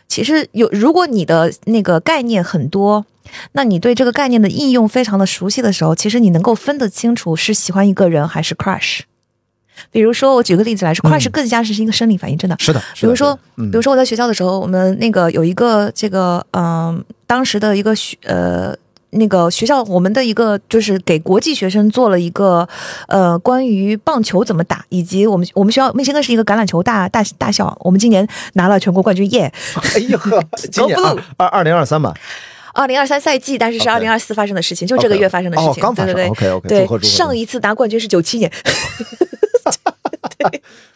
[0.08, 3.06] 其实有，如果你的那个概念很多，
[3.52, 9.02] 那你对这个概念的应用非常的熟悉的时候，其实你能够分得清楚是喜欢一个人还是 crush。
[9.92, 12.56] 比如说，我举个例子来说，crush 更加是一个生理反应，真的。
[12.60, 18.76] 是的，比如说比如说我在学校的时候，我们那个有一个这个嗯、当时的一个学呃。
[19.14, 22.66] 那个学校，我们的一个就是给国际学生做了一个，
[23.10, 29.52] 呃，关于棒球怎么打，以及我们我们学校密歇根是一个橄榄球大大大校，我们今年拿了全国冠军，耶！
[29.96, 30.42] 哎呀呵，
[30.72, 32.14] 今年二二二零二三吧，
[32.74, 36.88] 二零二三赛季，但是是二零二四发生的事情，就这个月发生的事情，哦刚发生对对对。
[36.88, 38.52] 对上一次拿冠军是九七年，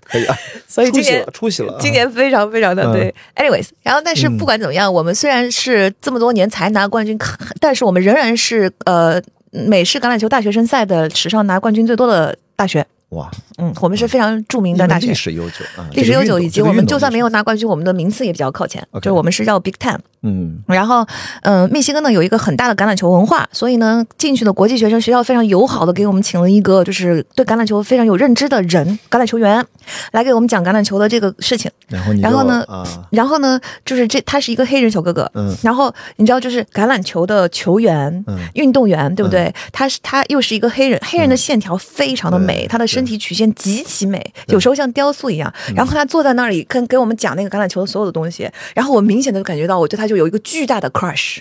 [0.04, 0.38] 可以啊，
[0.68, 1.80] 所以今年出息了，出息了啊。
[1.80, 2.94] 今年非常非常的嗯。
[2.94, 3.16] 对。
[3.36, 7.18] Anyways，然后但是不管怎么样，我们虽然是这么多年才拿冠军，
[7.60, 9.22] 但是我们仍然是呃
[9.52, 12.86] 美式橄榄球大学生赛的史上拿冠军最多的大学。
[13.10, 13.30] 哇，
[13.60, 15.08] 嗯，我们是非常著名的大学。
[15.08, 15.14] 历。
[15.14, 18.86] 史悠久啊，历史悠久，以及我们就算没有，拿冠军，我们的名次也比较靠前。
[18.96, 21.06] 就是我们是叫 Big Ten，嗯，然后，
[21.42, 29.66] 呃，密西根呢有一个很大的橄榄球文化，所以呢，进去的国际学生学校非常友好的给我们请了一个就是对橄榄球非常有认知的人，橄榄球员，
[30.12, 31.70] 来给我们讲橄榄球的这个事情。
[31.88, 35.56] 然后你然后呢啊，然后呢，就是这他是一个黑人小哥哥，嗯。
[35.62, 38.40] 然后你知道，就是橄榄球的球员、嗯。
[38.56, 39.54] 运动员，对不对？
[39.72, 45.54] 他是他又是一个黑人，黑人的线条非常的美，对他的身体曲线极其美，有时候像雕塑一样。
[45.76, 51.40] 然后他坐在那里跟给我们讲那个橄榄球的所有的东西，然后我明显的感觉到，我对他就就有一个巨大的 crush，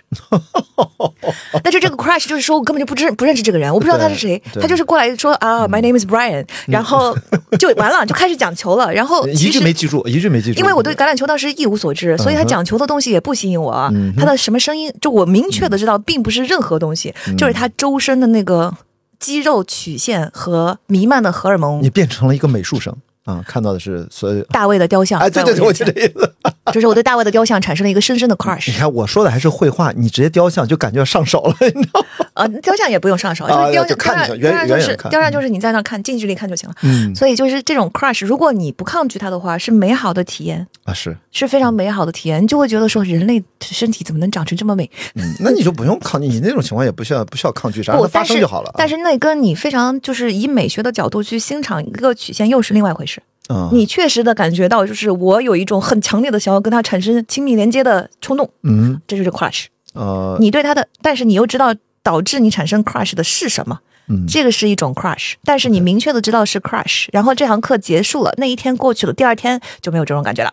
[1.62, 7.16] 但是这个 crush 就是说我根本就不知不认识这个人，我不知道他是谁，他就是过来说啊，my name is Brian，然后
[7.58, 10.58] 就完了，就开始讲球了，然后 一句没记住，一句没记住。
[10.58, 13.88] 因为我对橄榄球当时一无所知，所以他讲球的东西也不吸引我。
[13.94, 17.36] 嗯他的什么声音，就我明确的知道，并不是任何东西，嗯。
[17.36, 18.74] 就是他周身的那个
[19.20, 21.80] 肌肉曲线和弥漫的荷尔蒙。
[21.82, 21.90] 你。
[21.90, 22.92] 变成了一个美术生
[23.24, 24.42] 啊，看到的是所有。
[24.44, 26.32] 大卫的雕像，哎，对对对，我在就这意思。
[26.72, 28.70] 就是我对大卫的雕像产生了一个深深的 crush。
[28.70, 32.26] 你看我说的还是绘画，你直接雕像就感觉要上手了，你知道吗？
[32.34, 36.74] 呃，雕像也不用上手，啊就是雕像，就看雕像，就行远就是远远雕像就是你在那看，近距离看就行了。
[36.82, 44.90] 嗯所以就是这种 crush，如果你不抗拒它的话，是美好的体验，啊是，是非常美好的体验，你就会觉得说人类身体怎么能长成这么美？
[45.14, 48.74] 嗯，那你就不用抗拒，你那种情况也不需要不需要抗拒，啥发生就好了啊。
[48.76, 53.13] 但是那跟你非常就是以美学的角度去欣赏一个曲线又是另外一回事。
[53.48, 59.66] 嗯，你确实的感觉到，就是我有一种很强烈的想要跟他产生亲密连接的冲动，嗯这就是 crush。
[59.94, 65.34] 呃你对他的，但是你又知道导致你产生 crush 的是什么，嗯这个是一种 crush。
[65.44, 70.52] 但是你明确的知道是 crush，然后这堂课结束了，那一天过去了，第二天就没有这种感觉了。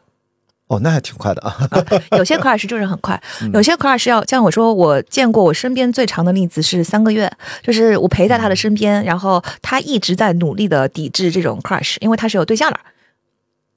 [0.72, 1.58] 哦，那还挺快的啊。
[2.18, 7.30] 有些 crush 就是很快，嗯有些 crush 要像我说，我见过我身边最长的例子是三个月，
[7.62, 12.80] 就是我陪在他的身边，然后他一直在努力的抵制这种 crush，因为他是有对象的。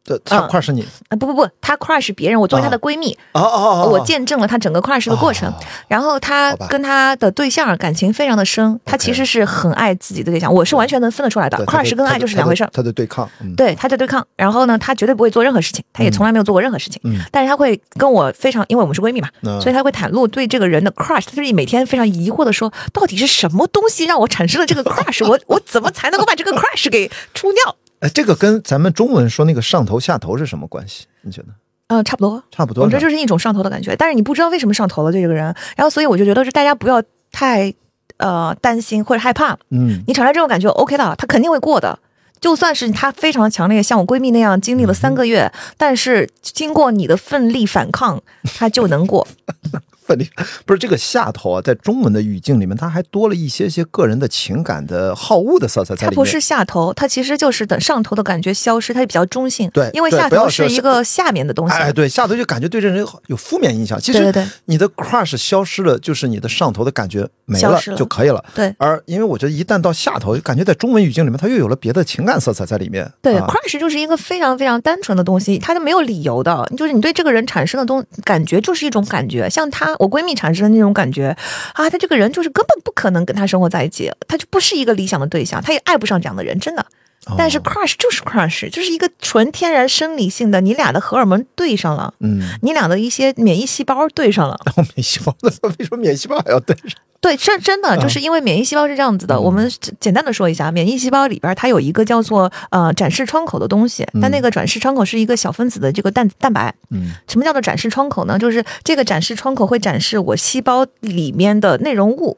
[0.05, 0.87] 这他嗯块是你。
[1.09, 5.49] 啊不不不，他 crush 别人，我作为他的闺蜜，哦哦哦，我见证了他整个 crush 的过程。
[5.49, 5.55] 哦。
[5.89, 12.71] 然后他跟他的对象感情非常的深，他其实是很爱自己的对象，我是完全能分得出来的，crush 跟爱就是两回事儿。
[12.73, 17.19] 他的对抗，嗯，对，他在对抗，然后呢，他绝对不会做任何事情，他也从来没有做过任何事情，嗯。
[17.31, 19.61] 但是他会跟我非常，因为我们是闺蜜嘛，嗯。
[19.61, 27.77] 所以他会袒露对这个人的 crush，他就是每天非常疑惑的说，到底是什么东西让我产生了这个 crush，我我怎么才能够把这个 crush 给除掉？
[28.05, 31.07] 哎，这个跟咱们中文说那个上头下头是什么关系？
[31.23, 31.49] 你觉得？
[31.87, 32.85] 嗯、差不多，差不多。
[32.85, 35.45] 我觉得就是一种上头的感觉，但是你不知道为什么上头了对这个人，
[35.75, 37.03] 然后所以我就觉得是大家不要
[37.33, 37.73] 太
[38.19, 41.99] 呃担心或者害怕，嗯你产生这种感觉 OK 的，他肯定会过的。
[42.41, 48.23] 就算是他非常强烈，像我闺蜜那样经历了三个月，但是经过你的奋力反抗，
[48.59, 49.27] 他就能过。
[50.07, 50.29] 奋力
[50.67, 56.11] 不是这个下头啊，在中文的语境里面，它还多了一些些个人的情感的好恶的色彩在里面。
[56.11, 59.71] 它不是下头，它其实就是等上头的感觉消失，它就比较中性。
[59.71, 61.75] 对因为下头是是一个下面的东西。
[61.75, 64.01] 哎，对，下头就感觉对这人有负面影响。
[64.01, 64.33] 其实
[64.67, 68.45] 你的 crush 消失了，就是你的上头的感觉没了了就可以了。
[68.55, 73.11] 对而因为我觉得一旦到下头，感觉在中文语境里面，它又有了别的情感色彩在里面。
[73.23, 81.37] 对啊，crush 就是一个非常非常单纯的东西，它就没有理由的，就是你对这个人产生的东感觉就是一种感觉，像我闺蜜产生的那种感觉
[81.75, 86.85] 啊，她这个人就是根本不可能跟他生活在一起，她就不是一个理想的对象，她也爱不上这样的人，真的。
[87.27, 94.59] 哦但是 crush 就是 crush，就是一个纯天然生理性的，你俩的荷尔蒙对上了，嗯，你俩的一些免疫细胞对上了。
[94.67, 95.51] 然 后免疫细胞， 为
[95.85, 97.01] 什么免疫细胞还要对上？
[97.21, 99.41] 对，真真的就是因为免疫细胞是这样子的。
[99.41, 99.67] 我们
[99.99, 106.75] 简单的说一下，免疫细胞里边它有一个叫做呃展示窗口的东西，但那个展示窗口是一个小分子的这个蛋蛋白。
[106.91, 108.39] 嗯什么叫做展示窗口呢？
[108.39, 112.37] 就是这个展示窗口会展示我细胞里面的内容物。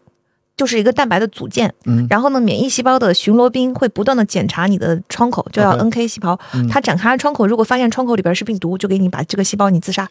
[0.56, 6.38] 就是一个蛋白的组件，嗯然后呢，免疫细胞的巡逻兵会不断的检查你的窗口，就叫 OK NK 细胞。
[6.54, 10.08] 嗯它展开窗口，如果发现窗口里边是病毒，就给你把这个细胞你自杀，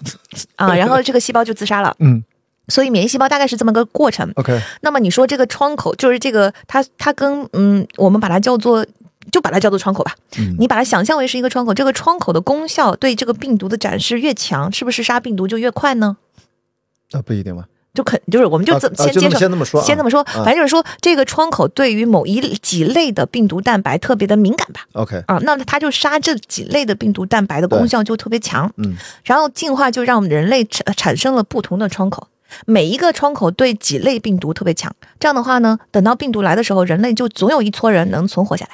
[0.56, 1.94] 啊，然后这个细胞就自杀了。
[1.98, 2.22] 嗯
[2.68, 4.28] 所以免疫细胞大概是这么个过程。
[4.34, 8.84] ，OK，那么你说这个窗口就是这个，它它跟嗯，我们把它叫做。
[9.32, 16.16] 就把它叫做窗口吧，嗯你把它想象为是一个窗口，这个窗口的功效对这个病毒的展示越强，是不是杀病毒就越快呢？
[17.10, 17.64] 啊，不一定吧？
[17.96, 20.44] 就肯就是我们就啊这、先接着，先这么说啊先这么说，啊。
[20.44, 28.94] 反正就是说这个窗口对于某一几类的病毒蛋白特别的敏感吧，OK，啊，那它就杀这几类的病毒蛋白的功效就特别强，嗯。
[29.24, 32.28] 然后进化就让人类产产生了不同的窗口，
[32.66, 34.94] 每一个窗口对几类病毒特别强。
[35.18, 38.72] 这样的话呢，等到病毒来的时候，人类就总有一撮人能存活下来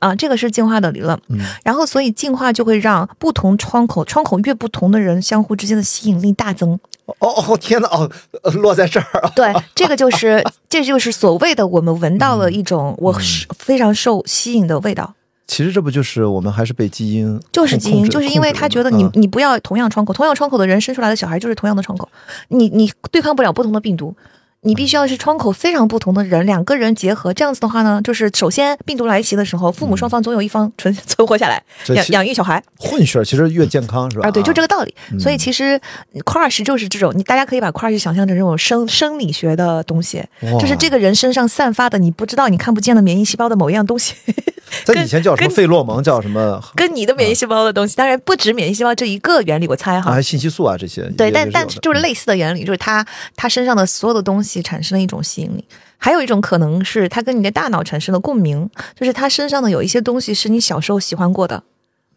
[0.00, 0.14] 啊。
[0.16, 1.16] 这个是进化的理论。
[1.28, 6.78] 嗯然后，所以进化就会让不同窗口，窗口越不同的人相互之间的吸引力大增。
[7.18, 8.08] 哦哦天哪哦，
[8.42, 15.12] 呃落在这儿啊，对，这个就是这就是所谓的我们闻到了一种我是非常受吸引的味道。
[15.48, 22.08] 其实这不就是我们还是被基因就是基因，就是因为他觉得你、你不要同样窗口，同样窗口的人生出来的小孩就是同样的窗口，
[22.48, 24.14] 你你对抗不了不同的病毒。
[24.62, 31.62] 你必须要是窗口非常不同的人，两个人结合，这样子的话呢，就是首先病毒来袭的时候，父母双方总有一方存 存活下来，
[31.94, 34.28] 养养育小孩混血其实越健康是吧？
[34.28, 34.94] 啊，对，就这个道理。
[35.12, 35.80] 嗯所以其实
[36.24, 40.22] crush 就是这种，你大家可以把 crush 想象成这种生生理学的东西，
[40.60, 44.14] 就是这个人身上散发的你不知道、你看不见的免疫细胞的某一样东西。
[44.84, 50.22] 在以前叫什么费洛蒙，叫什么 跟你的免疫细胞的东西，当然不止免疫细胞这一个原理，我猜哈啊，。
[50.22, 51.02] 信息素啊这些。
[51.18, 53.04] 对，但但就是类似的原理，就是他
[53.34, 55.64] 他身上的所有的东西产生了一种吸引力。
[55.98, 61.62] 还有一种可能是他跟你的大脑产生了共鸣，就是他身上的有一些东西是你小时候喜欢过的，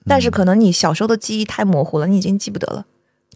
[0.07, 2.85] 但是可能你小时候的记忆太模糊了，你已经记不得了，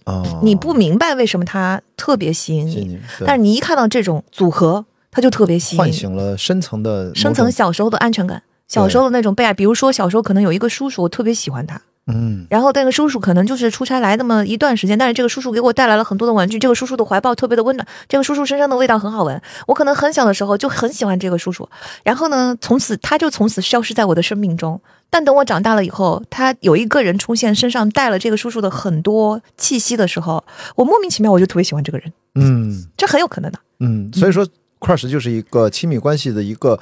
[0.05, 9.53] 哦，你不明白为什么他特别吸引你，你，但是你一看到这种组合，他就特别吸引你，唤醒了深层的深层小时候的安全感，小时候的那种被爱。
[9.53, 12.45] 比如说小时候可能有一个叔叔，我特别喜欢他，嗯。
[12.49, 21.69] 然后那个叔叔可能就是出差来那么一段时间，但是这个叔叔给我带来了很多的玩具，这个叔叔的怀抱特别的温暖，这个叔叔身上的味道很好闻，我可能很小的时候就很喜欢这个叔叔，
[22.03, 24.81] 然后呢，从此他就从此消失在我的生命中。
[25.09, 30.43] 但等我长大了以后，他有一个人出现，身上带了这个叔叔的很多气息的时候，
[30.75, 32.85] 我莫名其妙我就特别喜欢这个人，嗯。
[32.97, 33.57] 这很有可能的。
[33.79, 34.45] 嗯，所以说
[34.81, 36.43] crush 就是一个亲密关系的。
[36.43, 36.77] 一个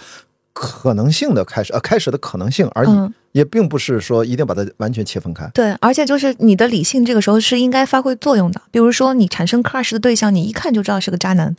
[0.56, 5.46] 可能性的开始，呃，开始的可能性而已，嗯也并不是说一定把它完全切分开。
[5.54, 8.62] 对，而且就是你的理性这个时候是应该发挥作用的。
[8.72, 11.54] 比如说，你产生 crush 的对象，你一看就知道是个渣男，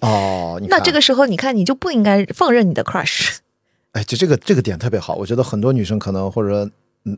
[0.00, 3.36] 哦， 那这个时候你看你就不应该放任你的 crush。
[3.92, 6.70] 哎，就这个这个点特别好，我觉得很多女生可能或者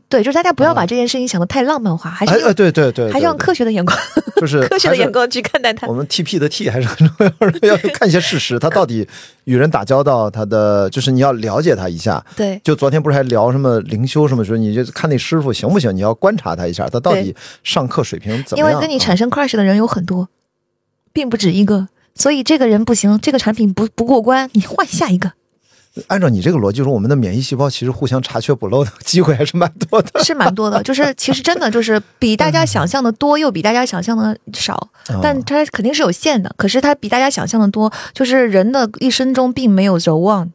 [0.07, 3.97] 对，就是大家不要把这件事情想得太浪漫化，还是用、哎哎，对对对，还是用科学的眼光、
[4.37, 5.93] 就 是科学的眼光去看待它我。
[5.93, 9.05] 们 TP 的 T 还是很重要的，要看一些事实，他到底
[9.43, 12.23] 与人打交道，他的就是你要了解他一下。
[12.37, 15.93] 对就昨天不是还聊什么灵修什么时候，你就看那师傅行不行？
[15.93, 18.69] 你要观察他一下，他到底上课水平怎么样？
[18.71, 20.29] 因为跟你产生生 crush 的人有很多，
[21.11, 25.33] 并不止一个，所以这个人不行，这个产品不不过关，你换下一个，
[26.07, 30.23] 按照你这个逻辑说，我们的免疫细胞其实互相查缺补漏的机会还是蛮多的。
[30.23, 30.81] 是蛮多的。
[30.83, 34.89] 就是 其实真的就是比大家想象的多，又比大家想象的少。
[35.21, 37.91] 但它肯定是有限的，可是它比大家想象的多。
[38.13, 40.49] 就是人的一生中并没有 the one，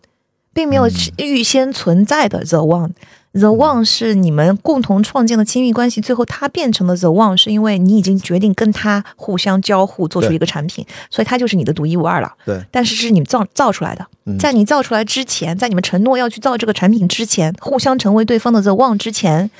[0.54, 0.88] 并没有
[1.18, 2.92] 预先存在的 the one。
[3.38, 12.32] The one 是你们共同创建的亲密关系，最后它变成了 the one，是因为你已经决定跟他互相交互，做出一个产品，所以它就是你的独一无二了。
[12.46, 14.38] 对，但是是你们造造出来的，嗯。
[14.38, 19.50] 在你造出来之前，在你们承诺要去造这个产品之前，互相成为对方的 the one 之前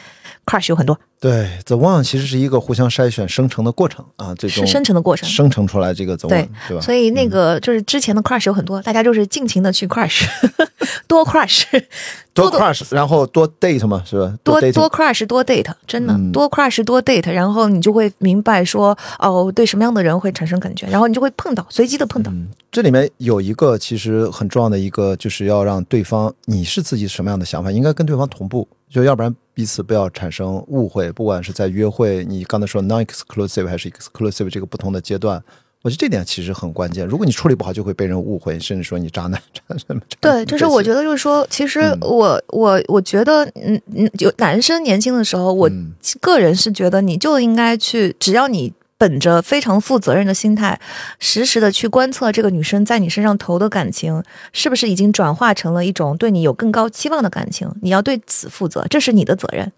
[0.47, 5.29] ，crush 有很多，对，The One 其实是一个互相筛选生成的过程啊，最终是生成的过程。
[5.29, 6.81] 生成出来这个 The 对 One，对吧？
[6.83, 10.25] 所以那个就是之前的 crush 有很多，大家就是尽情的去 crush，
[11.07, 11.65] 多 crush，
[12.33, 14.33] 多多 crush，然后多 date 嘛，是吧？
[14.45, 22.31] 多多 crush 多 date，真的、嗯多 crush 多 date，然后你就会明白说哦，对什么样的人会产生感觉，然后你就会碰到，随机的碰到。
[22.33, 35.43] 嗯，这里面有一个其实很重要的一个，就是要让对方你是自己什么样的想法，应该跟对方同步，就要不然彼此不要产生误会，不管是在约会，你刚才说 non-exclusive 还是 exclusive 这个不同的阶段。
[35.81, 39.41] 我觉得这点其实很关键，如果你处理不好，就会被人误会，甚至说你渣男。
[39.55, 50.81] 渣男对，就是我觉得，就是说，其实嗯我、我我觉得，嗯嗯，有男生年轻的时候，我嗯个人是觉得你就应该去，只要你本着非常负责任的心态，
[51.19, 59.71] 实时的去观测这个女生在你身上投的感情，是不是已经转化成了一种对你有更高期望的感情，你要对此负责，这是你的责任。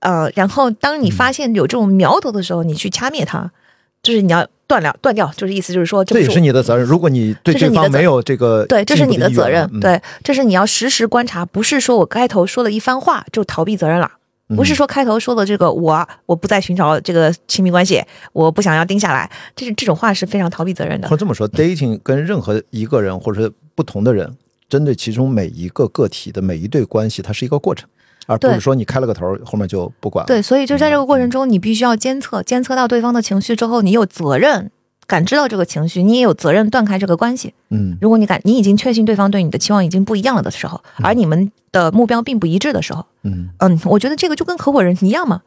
[0.00, 3.50] 呃，然后当你发现有这种苗头的时候，你去掐灭它，
[4.02, 6.86] 就是你要断了断掉，就是意思就是说，这这也不是是你的责任。
[6.86, 14.12] 如果你对对方没有这个对，这是你的责任，对，这是你要实时观察，不是说我开头说了一番话就逃避责任了。
[14.50, 18.02] 嗯不是说开头说的这个我我不再寻找这个亲密关系，
[18.32, 21.16] 我不想要定下来，这是这种话是非常逃避责任的或。
[21.16, 24.36] 者这么说，dating 跟任何一个人或者是不同的人，
[24.68, 27.88] 针对其中每一个个体的每一对关系，它是一个过程，
[28.26, 30.26] 而不是说你开了个头，后面就不管了。
[30.26, 34.72] 对，所以就在这个过程中，你必须要监测，监测到对方的情绪之后，你有责任
[35.10, 37.52] 感知到这个情绪，你也有责任断开这个关系。
[37.70, 45.42] 嗯，如果你感你已经确信对方对你的期望已经不一样了的时候，而你们的目标并不一致的时候，嗯，嗯，我觉得这个就跟合伙人一样嘛。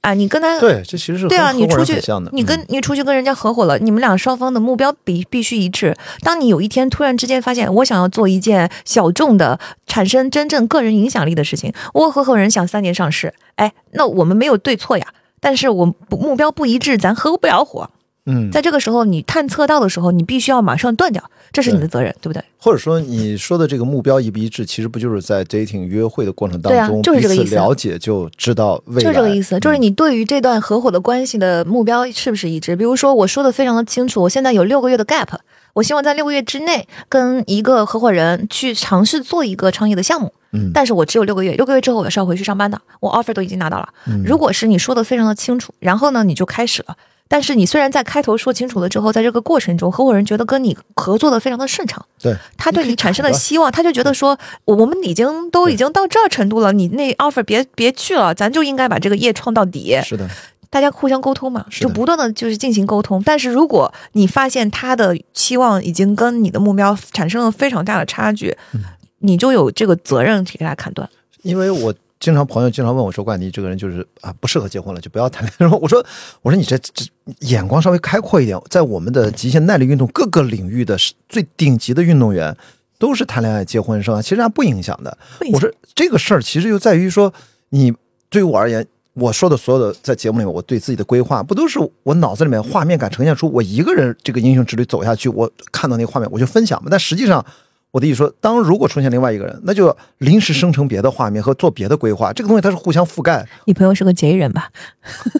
[0.00, 1.94] 啊，你跟他对，这其实是对啊，你出去
[2.32, 5.94] 你跟嗯你出去跟人家合伙了，你们俩双方的目标必必须一致。
[6.22, 15.06] 当你有一天突然之间发现，我想要做一件小众的、产生真正个人影响力的事情，我合伙人想三年上市，哎，那我们没有对错呀，
[15.38, 17.90] 但是我不目标不一致，咱合不了伙。
[18.26, 21.22] 嗯，在这个时候，你探测到的时候，你必须要马上断掉，
[21.52, 22.42] 这是你的责任，对不对？
[22.56, 32.76] 或者说你说的这个目标一不一致，其实不就是在 dating 约会的过程当对啊中，就是这个意思了解就知道未来，就是这个意思，就是嗯你对于这段合伙的关系的目标是不是一致？
[32.76, 35.26] 比如说，我说的非常的清楚，我现在有六个月的 gap，
[35.72, 43.88] 我希望在六个月之内跟一个合伙人去尝试做一个创业的项目，嗯但是我只有六个月，六个月之后我是要回去上班的，我 offer 都已经拿到了。
[44.06, 46.96] 嗯如果是你说的非常的清楚，然后呢你就开始了。
[47.32, 59.98] 但是你虽然在开头说清楚了之后，在这个过程中，合伙人觉得跟你合作的非常的顺畅，对，他对你产生了希望，他就觉得说，我我们已经都已经到这儿程度了，你那 offer 别别去了，咱就应该把这个业创到底。
[60.04, 60.28] 是的，
[60.68, 63.22] 大家互相沟通嘛，就不断的就是进行沟通。
[63.24, 68.84] 但是如果你发现他的期望已经跟你的目标产生了非常大的差距，嗯
[69.20, 71.08] 你就有这个责任去给他砍断。
[71.42, 75.98] 因为我经常朋友经常问我说：“冠迪这个人就是啊不适合结婚了，就不要谈恋爱。”我说
[76.40, 77.04] ：“我说你这这
[77.40, 80.96] 眼光稍微开阔一点，在我们的极限耐力运动各个领域的
[81.28, 82.56] 最顶级的运动员，
[82.96, 85.18] 都是谈恋爱、结婚、是吧，其实还不影响的。
[85.40, 87.34] 响我说这个事儿其实就在于说，
[87.70, 87.92] 你
[88.30, 96.88] 对于我而言，我说的所有的在节目里面我对自己的规划，不都是我脑子里面画面感呈现出我一个人这个英雄之旅走下去，我看到那个画面我就分享嘛。
[96.88, 97.44] 但实际上，
[97.92, 103.46] 我的意思说，当如果出现另外一个人，那就临时生成别的画面和做别的规划，这个东西它是互相覆盖。
[103.66, 104.70] 你朋友是个贼人吧？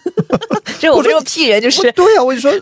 [0.79, 2.53] 这我这个屁人就是对呀、我就说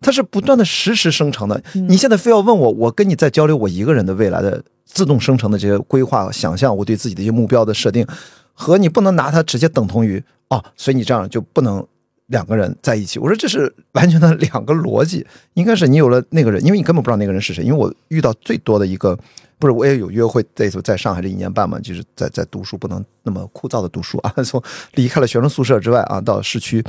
[0.00, 1.60] 它是不断的实时生成的。
[1.74, 8.06] 嗯你现在非要问我，我跟你在交流我一个人的未来的自动生成的这些规划、想象，我对自己的一些目标的设定，
[8.52, 11.84] 和你不能拿它直接等同于哦，所以你这样就不能
[12.30, 13.20] 两个人在一起。
[13.20, 15.24] 我说这是完全的两个逻辑，
[15.54, 17.62] 应该是你有了那个人，因为你根本不知道那个人是谁。
[17.62, 19.16] 因为我遇到最多的一个。
[19.60, 24.32] 不是，我也有约会，这次在上海这一年半嘛，就是在在读书，不能那么枯燥的读书啊。
[24.42, 24.62] 从
[24.94, 26.82] 离开了学生宿舍之外啊，到市区，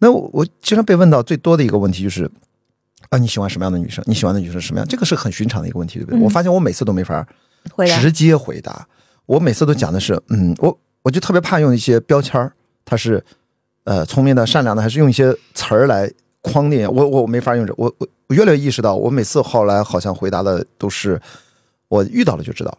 [0.00, 2.30] 那我我经常被问到最多的一个问题就是，
[3.08, 4.04] 啊，你喜欢什么样的女生？
[4.06, 4.86] 你喜欢的女生是什么样？
[4.86, 6.20] 这个是很寻常的一个问题，对不对？
[6.20, 7.26] 嗯我发现我每次都没法
[7.98, 8.86] 直接回答，
[9.24, 12.52] 我每次都讲的是，嗯，我我就特别怕用一些标签儿，
[12.84, 13.24] 他是
[13.88, 16.10] 呃聪明的、善良的，还是用一些词儿来
[16.42, 21.18] 框定我我我没法用这，我我我越来越意识到，我每次后来好像回答的都是
[21.88, 22.78] 我遇到了就知道，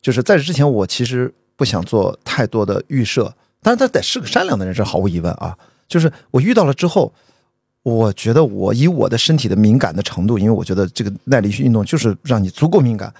[0.00, 5.58] 就是在这之前我其实不想做太多的预设，但是他得是个善良的人，这毫无疑问啊。
[5.88, 7.12] 就是我遇到了之后，
[7.82, 13.12] 我觉得我以我的身体的敏感的程度，因为我觉得这个耐力运动就是让你足够敏感，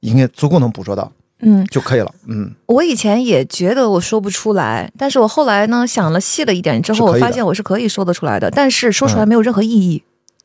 [0.00, 1.10] 应该足够能捕捉到。
[1.40, 2.12] 嗯，就可以了。
[2.26, 10.02] 嗯，我以前也觉得我说不出来，但是我后来呢想了细了一点之后，我发现我是可以说得出来的，但是说出来嗯没有任何意义，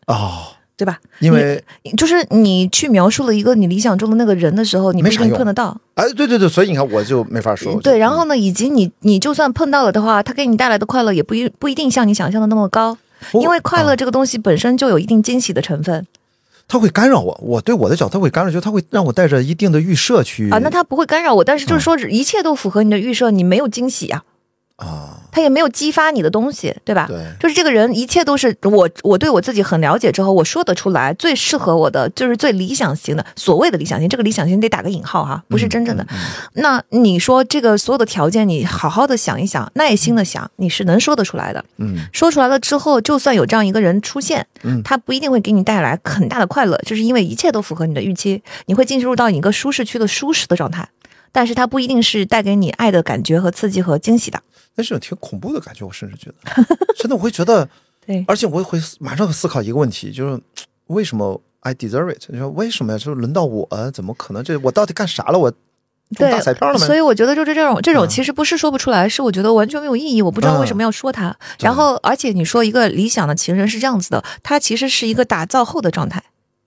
[0.08, 1.00] 哦，对吧？
[1.20, 1.64] 因为
[1.98, 5.76] 就是你去描述了一个你理想中的那个人的时候，你不一定碰得到。
[5.96, 7.80] 哎，对对对，所以你看我就没法说。
[7.82, 12.98] 对，然嗯后呢，以及你你就算碰到了的话，他给你带来的快乐也不一不一定像你想象的那么高，
[13.34, 16.06] 因为快乐啊这个东西本身就有一定惊喜的成分
[16.68, 24.24] 它会干扰我，我对我的角他会干扰，就他会让我带着一定的预设去啊，那他不会干扰我，但是嗯就是说一切都符合你的预设，你没有惊喜啊，
[24.78, 27.06] 啊，他也没有激发你的东西，对吧？
[27.08, 33.24] 对，就是这个人，一切都是我我对我自己很了解之后，我说得出来最适合我的，就是最理想型的。
[33.36, 36.04] 所谓的理想型，这个理想型得打个引号哈，不是真正的。
[36.10, 36.18] 嗯
[36.54, 41.64] 那你说这个所有的条件，你好好的想一想，耐心的想，你是能说得出来的。
[41.78, 50.90] 嗯说出来了之后，就算有这样一个人出现，嗯他不一定会给你带来很大的快乐，就是因为一切都符合你的预期，你会进入到一个舒适区的舒适的状态。
[51.36, 54.40] 但是它不一定是带给你爱的感觉和刺激和惊喜的。
[54.76, 56.64] 那是种挺恐怖的感觉，我甚至觉得，
[56.98, 57.68] 真的我会觉得，
[58.06, 60.42] 对，而且我会马上思考一个问题，就是
[60.88, 62.26] 为什么 I deserve it？
[62.30, 62.98] 你说为什么呀？
[62.98, 64.44] 就是轮到我，怎么可能？
[64.44, 65.38] 这我到底干啥了？
[65.40, 65.60] 我中
[66.18, 66.86] 对大彩票了吗？
[66.86, 71.36] 所以我觉得就是这种这种嗯其实不是说不出来，是我觉得完全没有意义，我不知道为什么要说它。
[71.58, 76.22] 对然后，而且你说一个理想的情人是这样子的，他其实是一个打造后的状态，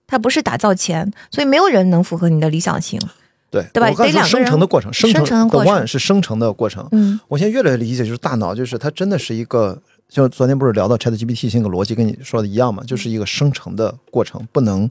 [0.07, 2.99] 他不是打造前，所以没有人能符合你的理想型。
[3.49, 3.89] 对对吧？
[3.89, 5.73] 我刚才说生成的过程，生生成的 the 过程。
[5.73, 6.87] one 是生成的过程。
[6.91, 7.19] 嗯。
[7.27, 14.89] 我现在越来越理解，就是大脑，就是它真的是一个，就昨天不是聊到 Chat GPT 那个逻辑，跟你说的一样嘛，就是一个生成的过程，不能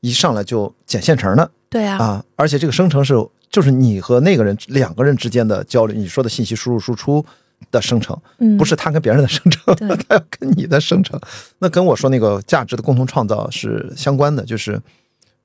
[0.00, 2.24] 一上来就捡现成的对啊，啊。
[2.36, 3.14] 而且这个生成是
[3.50, 7.24] 就是你和那个人两个人之间的交流，你说的信息输入输出
[7.70, 11.18] 的生成，嗯，不是他跟别人的生成，对 他要跟你的生成，
[11.60, 14.80] 那跟我说那个价值的共同创造是相关的，就是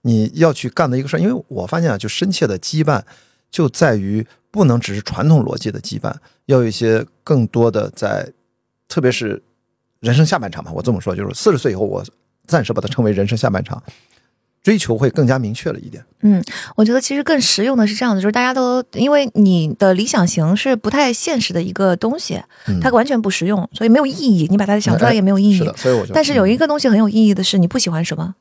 [0.10, 1.20] 你要去干的一个事儿。
[1.20, 3.02] 因为我发现啊，就深切的羁绊
[3.52, 6.14] 就在于不能只是传统逻辑的羁绊，
[6.46, 8.28] 要有一些更多的在，
[8.88, 9.42] 特别是
[10.00, 12.04] 人生下半场吧，我这么说，就是四十岁以后，我
[12.48, 13.82] 暂时把它称为人生下半场，
[14.64, 16.04] 追求会更加明确了一点。
[16.22, 16.44] 嗯
[16.76, 24.48] 我觉得其实更实用的是这样的，就是大家都因为你的理想型是不太现实的一个东西，嗯它完全不实用，所以没有意义。
[24.50, 28.36] 你把它想出来也没有意义是的。，所以我就但是有一个东西很有意义的是，你不喜欢什么，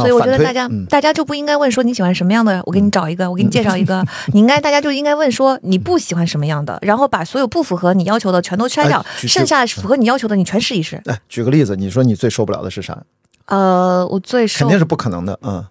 [0.00, 4.04] 所以我觉得大家、嗯、大家就不应该问说你喜欢什么样的，我给你找一个，我给你介绍一个。
[4.32, 11.00] 你应该大家就应该问说你不喜欢什么样的，然后把所有不符合你要求的全都筛掉，哎剩下符合你要求的你全试一试。
[11.04, 13.02] 哎，举个例子，你说你最受不了的是啥？
[13.46, 15.66] 呃，我最受肯定是不可能的，嗯。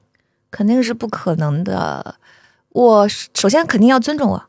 [0.52, 2.16] 肯定是不可能的。
[2.74, 4.44] 我首先肯定要尊重我，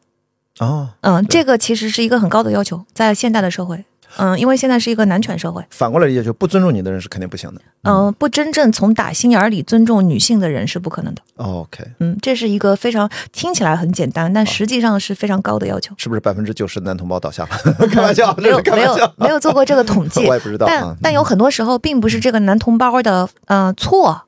[0.58, 3.84] 哦，嗯，这个其实是一个很高的要求，在现代的社会，
[4.18, 7.60] 嗯，因为现在是一个男权社会，反过来理解，就不尊重你的人是肯定不行的。
[7.82, 11.22] 嗯、不真正从打心眼儿里尊重女性的人是不可能的。
[11.36, 15.94] OK，嗯，这是一个非常听起来很简单，但实际上是非常高的要求。
[15.96, 17.48] 是不是百分之九十男同胞倒下了？
[17.88, 19.14] 开玩笑，没有开没有玩笑。
[19.16, 20.96] 没有做过这个统计 我，也不知道但啊。
[21.02, 24.22] 但有很多时候并不是这个男同胞的呃错，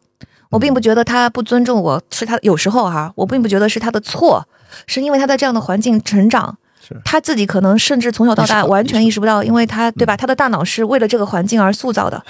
[0.50, 4.48] 我并不觉得他不尊重我是他有时候哈、我并不觉得是他的错，
[4.86, 6.63] 是因为他在这样的环境成长是。
[7.04, 10.16] 他自己可能甚至从小到大完全意意识不到，因为他对吧？
[10.16, 12.22] 他的大脑是为了这个环境而塑造的，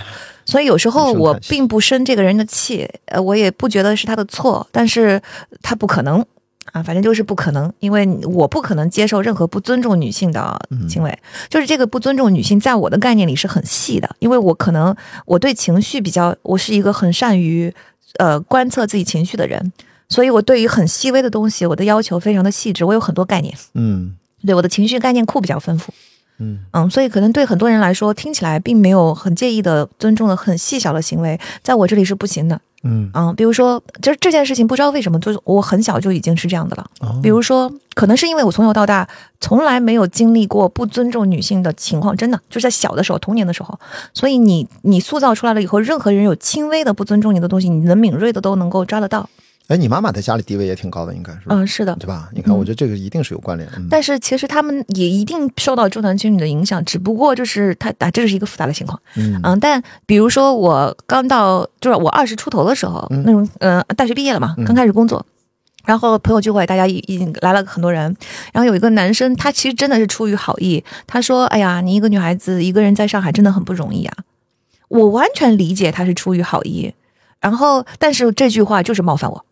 [0.45, 5.21] 所以有时候我并不生这个人的气，呃，我也不觉得是他的错，但是
[5.63, 6.25] 他不可能
[6.73, 10.59] 啊，反正就是不可能，因为我不可能接受任何不尊重女性的
[10.89, 11.17] 行为。
[11.49, 14.95] 就是这个不尊重女性，在我的概念里是很细的，因为我可能
[15.27, 17.73] 我对情绪比较，我是一个很善于
[18.19, 19.73] 呃观测自己情绪的人，
[20.09, 24.17] 所以我对于很细微的东西，我的要求非常的细致，我有很多概念，嗯
[24.47, 25.93] 对我的情绪概念库比较丰富。
[26.39, 32.61] 嗯嗯，所以可能对很多人来说，听起来并没有很介意的尊重的很细小的行为，在我这里是不行的。
[32.83, 36.85] 嗯，嗯，比如说，就是这件事情，不知道为什么，就是我很小就已经是这样的了。
[37.01, 39.09] 哦比如说，可能是因为我从小到大
[39.41, 43.79] 从来没有经历过不尊重女性的情况，真的就是在小的时候、童年的时候，
[44.13, 49.31] 所以你你塑造出来了以后，任何人有轻微的不尊重你的东西，你能敏锐的都能够抓得到。
[49.69, 51.55] 哎，你妈妈在家里地位也挺高的，应该是吧？
[51.55, 51.97] 嗯，是的。
[51.97, 52.29] 对吧？
[52.35, 53.67] 你看，我觉得这个一定是有关联。
[53.77, 59.01] 嗯但是其实他们也一定受到重男轻女的影响，只不过就是他啊，这就是一个复杂的情况。
[59.17, 65.25] 嗯嗯，但比如说我刚到，就是我二十出头的时候，那种呃，大学毕业了嘛，刚开始工作。
[65.87, 68.05] 然后朋友聚会，大家已已经来了很多人。
[68.53, 74.17] 然后有一个男生，他其实真的是出于好意，他说：“哎呀，你一个女孩子一个人在上海真的很不容易啊。”
[74.89, 76.95] 我完全理解他是出于好意，
[77.41, 79.45] 然后但是这句话就是冒犯我。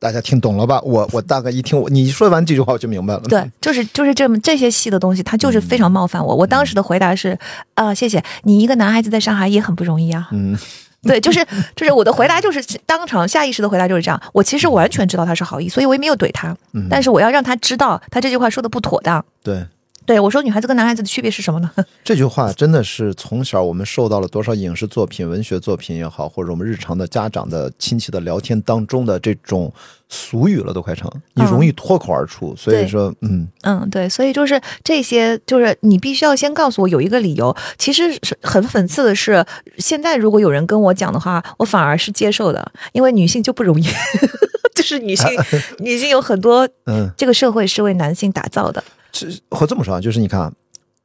[0.00, 0.80] 大家听懂了吧？
[0.82, 3.20] 我我大概一听，我你说完这句话我就明白了。
[3.28, 6.36] 对，就是就是这么这些细的东西，他就是非常冒犯我。
[6.36, 7.36] 我当时的回答是：
[7.74, 10.28] 啊、谢谢你，一个男孩子在上海也很不容易啊。
[10.30, 10.56] 嗯，
[11.02, 11.44] 对，就是
[11.74, 14.20] 就是我的回答就是当场下意识的回答就是这样。
[14.32, 19.24] 我其实完全知道他是好意，所以我也没有怼他，嗯但是我要让他知道他这句话说的不妥当。
[19.42, 19.66] 对，
[20.08, 21.70] 对我说，女孩子跟男孩子的区别是什么呢？
[22.02, 29.70] 这句话真的是从小我们受到了多少影视作品、文学作品也好，或者我们日常的家长的亲戚的聊天当中的这种
[30.08, 32.56] 俗语了，都快成，你容易脱口而出。
[32.56, 37.54] 所以说，嗯，嗯，对，所以就是这些，就是你必须要先告诉我有一个理由。
[37.76, 39.44] 其实是很讽刺的是，
[39.76, 43.84] 现在如果有人跟我讲的话，我反而是接受的，因为女性就不容易，
[44.74, 45.26] 就是女性，
[45.80, 48.82] 女性有很多，嗯，这个社会是为男性打造的。
[49.12, 50.52] 这或这么说啊，就是你看啊，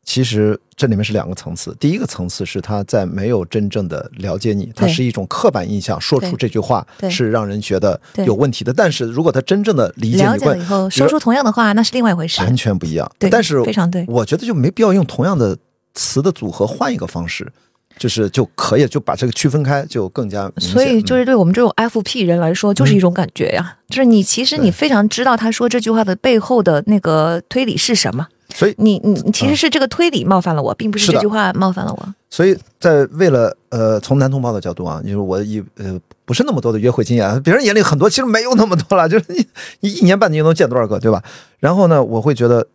[0.04, 1.76] 其实这里面是两个层次。
[1.80, 8.74] 第一个层次是他在没有真正的了解你，他是一种刻板印象，说出这句话是让人觉得有问题的。
[8.74, 12.42] 但是如果他真正的理解了以后，说出同样的话，那是另外一回事。
[12.42, 13.10] 完全不一样。
[13.18, 15.58] 对但是非常对我觉得就没必要用同样的
[15.94, 17.52] 词的组合换一个方式，
[17.98, 20.52] 就是就可以就把这个区分开，就更加。
[20.58, 28.28] 所以就嗯是对我们这种 FP 人来说，就是一种感觉呀、就是你其实你非常知道他说这句话的背后的那个推理是什么。
[28.54, 32.14] 所以你你你其实是这个推理冒犯了我，并不是这句话冒犯了我。
[32.30, 39.48] 所以在为了呃从男同胞的角度啊，就是我一呃不是那么多的约会经验，别人眼里很多，其实没有那么多了，就是你
[39.80, 41.24] 你 一年半年能见多少个，对吧？
[41.60, 42.68] 然后呢，我会觉得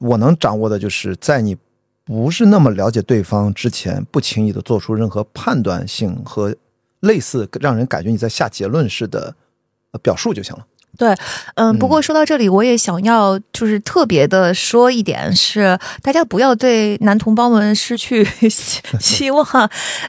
[0.00, 1.56] 我能掌握的就是在你
[2.04, 6.54] 不是那么了解对方之前，不轻易的做出任何判断性和
[7.00, 9.34] 类似让人感觉你在下结论式的
[10.02, 10.66] 表述就行了。
[11.54, 19.44] 嗯，不嗯过说到这里，我也想要就是特别的说一点是，大家不要对男同胞们失去 希希望。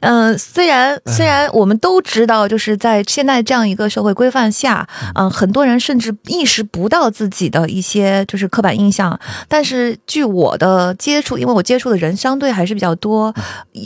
[0.00, 9.18] 嗯、虽然虽然我们都知道，就是在现在这样一个社会规范下，嗯、很多人甚至意识不到自己的一些就是刻板印象。
[9.48, 13.34] 但是据我的接触，因为我接触的人相对还是比较多，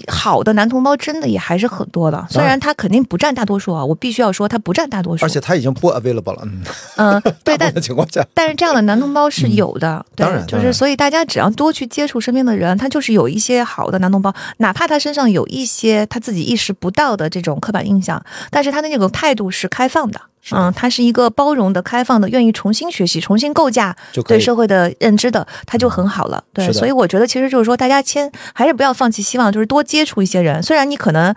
[0.09, 2.27] 好的男同胞真的也还是很多的。
[2.29, 5.25] 虽然他肯定不占大多数啊，我必须要说他不占大多数。
[5.25, 6.63] 而且他已经不 available 了，嗯，
[6.97, 20.21] 嗯、 对，但情况下，但是这样的男同胞是有的，对，当然就是所以大家只要多去接触身边的人，他就是有一些好的男同胞，哪怕他身上有一些他自己意识不到的这种刻板印象，但是他的那种态度是开放的。
[20.51, 23.95] 嗯，他是一个包容的、开放的，愿意重新学习、重新构架
[24.25, 26.43] 对社会的认知的，他就很好了。
[26.55, 30.63] 对，所以我觉得其实就是说，大家先还是不要放弃希望，就是多接触一些人。
[30.63, 31.35] 虽然你可能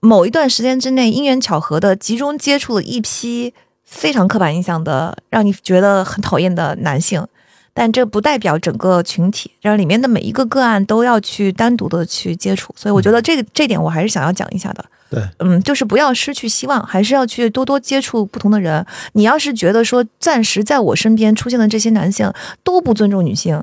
[0.00, 3.52] 某一段时间之内因缘巧合的集中接触了一批
[3.86, 7.26] 非常刻板印象的，让你觉得很讨厌的男性。
[7.72, 14.82] 但这不代表整个群体，然后里面的每一个个案都要去单独的去接触，所以我觉得这个这点我还是想要讲一下的。
[15.10, 18.84] 对，嗯，就是不要失去希望，还是要去多多接触不同的人。
[19.12, 22.32] 你要是觉得说暂时在我身边出现的这些男性
[22.64, 23.62] 都不尊重女性，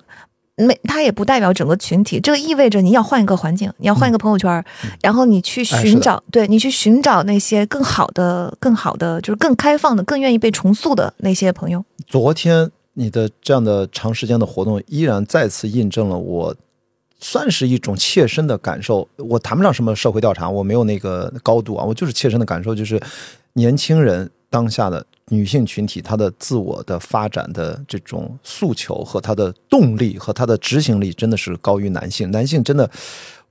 [0.56, 4.64] 没，它也不代表整个群体，这个意味着你要换一个环境，你要换一个朋友圈儿，
[5.02, 11.84] 然后你去寻找，对你去寻找那些更好的、更好的，就是更开放的、更愿意被重塑的那些朋友。
[12.06, 16.56] 昨天你的这样的长时间的活动，依然再次印证了我
[17.20, 19.08] 算是一种切身的感受。
[19.18, 23.02] 我谈不上什么社会调查，我没有那个高度啊，我就是切身的感受，就是
[23.54, 32.30] 年轻人当下的女性群体，她的自我的发展的这种诉求和她的动力和她的执行力，真的是高于男性。
[32.32, 32.90] 男性真的，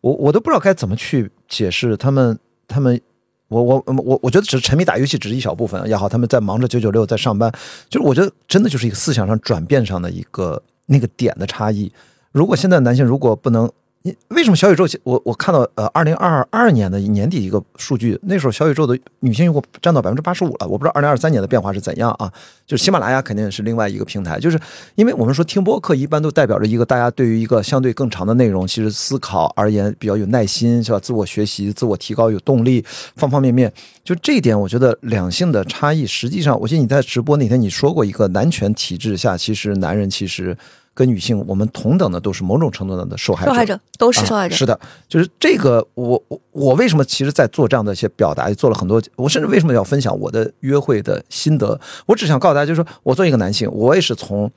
[0.01, 2.39] 我我都不知道该怎么去解释他们
[2.69, 3.01] 他们。
[3.49, 7.53] 我我我我觉得只是沉迷打游戏只是一小部分也好，他们在忙着九九六在上班，
[7.91, 11.93] 就是我觉得真的就是一个思想上转变上的一个那个点的差异。
[12.31, 13.71] 如果现在男性如果不能，
[14.05, 14.85] 你为什么小宇宙？
[15.05, 20.67] 我我看到呃，二零二二年的年底一个数据，那时候小宇宙的女性用户占到百分之八十五了。
[20.67, 22.33] 我不知道二零二三年的变化是怎样啊？
[22.67, 24.59] 就是喜马拉雅肯定是另外一个平台，就是
[24.97, 30.99] 因为我们说听播客一般都代表着一个大家对于一个相对更长的内容，其实思考而言比较有耐心，是吧？
[30.99, 32.85] 自我学习、自我提高有动力，
[33.15, 33.73] 方方面面。
[34.03, 40.57] 就这一点，我觉得两性的差异，实际上，我记得你在直播那天你说过一个男权体制下，其实男人其实
[40.95, 43.51] 跟女性我们同等的都是某种程度上的受害者。
[43.51, 44.79] 受害者都是受害者，啊是的，
[45.09, 51.81] 就是这个我我我为什么其实，在做这样的一些表达，也做了很多，我甚至为什么要分享我的约会的心得？
[52.07, 54.51] 我只想告诉大家，就是说我作为一个男性，我也是从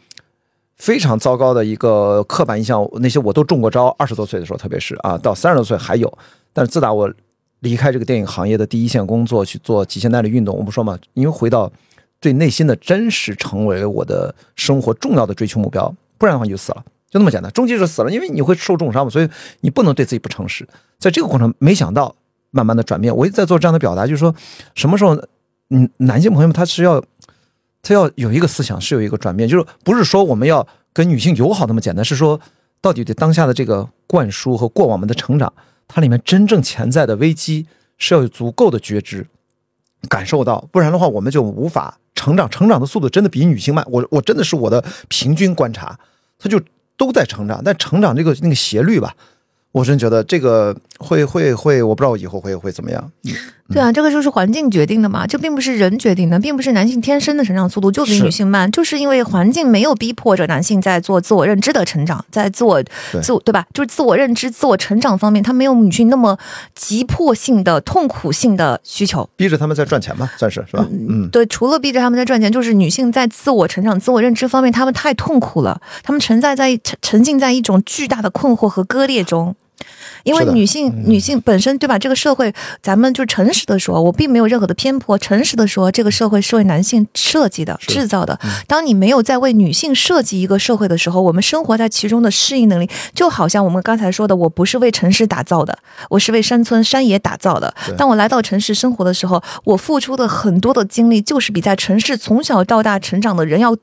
[0.76, 6.12] 非常糟糕的一个刻板印象，那些我都中过招，二十多岁的时候，特别是啊，到三十多岁还有，
[6.52, 7.10] 但是自打我
[7.62, 11.72] 离开这个电影行业的第一线工作，去做极限耐力运动，我不说嘛，因为回到
[12.20, 16.84] 对内心的真实，成为我的生活重要的追求目标，不然的话你就死了。
[17.10, 19.30] 就那么简单，终极是死了，因为你会受重伤嘛，所以
[19.62, 20.68] 你不能对自己不诚实。
[21.00, 22.14] 在这个过程，没想到
[22.52, 24.36] 慢慢的转变，我一直在做这样的表达，就是说
[24.74, 25.16] 什么时候，
[25.70, 27.02] 嗯，男性朋友们他是要
[27.82, 32.40] 他要有一个思想，是有一个转变，就是不是说我们要跟女性友好那么简单，是说
[32.82, 35.54] 到底对当下的这个灌输和过往们的成长，
[35.88, 37.68] 它里面真正潜在的危机
[37.98, 39.26] 是要有足够的觉知，
[40.10, 43.86] 感受到，不然的话我们就无法成长，成长的速度真的比女性慢。
[43.88, 46.00] 我我真的是我的平均观察，
[46.40, 46.60] 他就
[46.98, 49.14] 都在成长，但成长这个那个斜率吧，
[49.72, 53.12] 我真觉得这个会会会，我不知道我以后会会怎么样。
[53.74, 62.84] 对啊，这个就是环境决定的嘛，这并不是人决定的，并不是男性天生的成长速度就比女性慢，就是因为环境没有逼迫着男性在做自我认知的成长，在自我
[63.24, 63.66] 自我对吧？
[63.74, 66.38] 就是自我认知、自我成长方面，他没有女性那么
[66.76, 69.28] 急迫性的、痛苦性的需求。
[69.36, 70.88] 逼着他们在赚钱嘛，算是是吧？
[70.92, 79.56] 嗯，对，除了逼着他们在赚钱，就是女性在自我成长、自我认知方面，他们太痛苦了，他们沉在在沉沉浸在一种巨大的困惑和割裂中。
[80.26, 81.98] 因为女性，女性本身对吧？
[81.98, 88.38] 这个社会，咱们就诚实的说，我并没有任何的偏颇，诚实的说，这个社会是为男性设计的、制造的。
[88.68, 95.78] 当你没有在为女性设计一个社会的时候，我们生活在其中的适应能力，就好像我们刚才说的，我不是为城市打造的，
[96.10, 97.74] 我是为山村山野打造的。
[97.96, 103.76] 当我来到城市生活的时候，我付出的很多的精力，就是比在城市从小到大成长的人要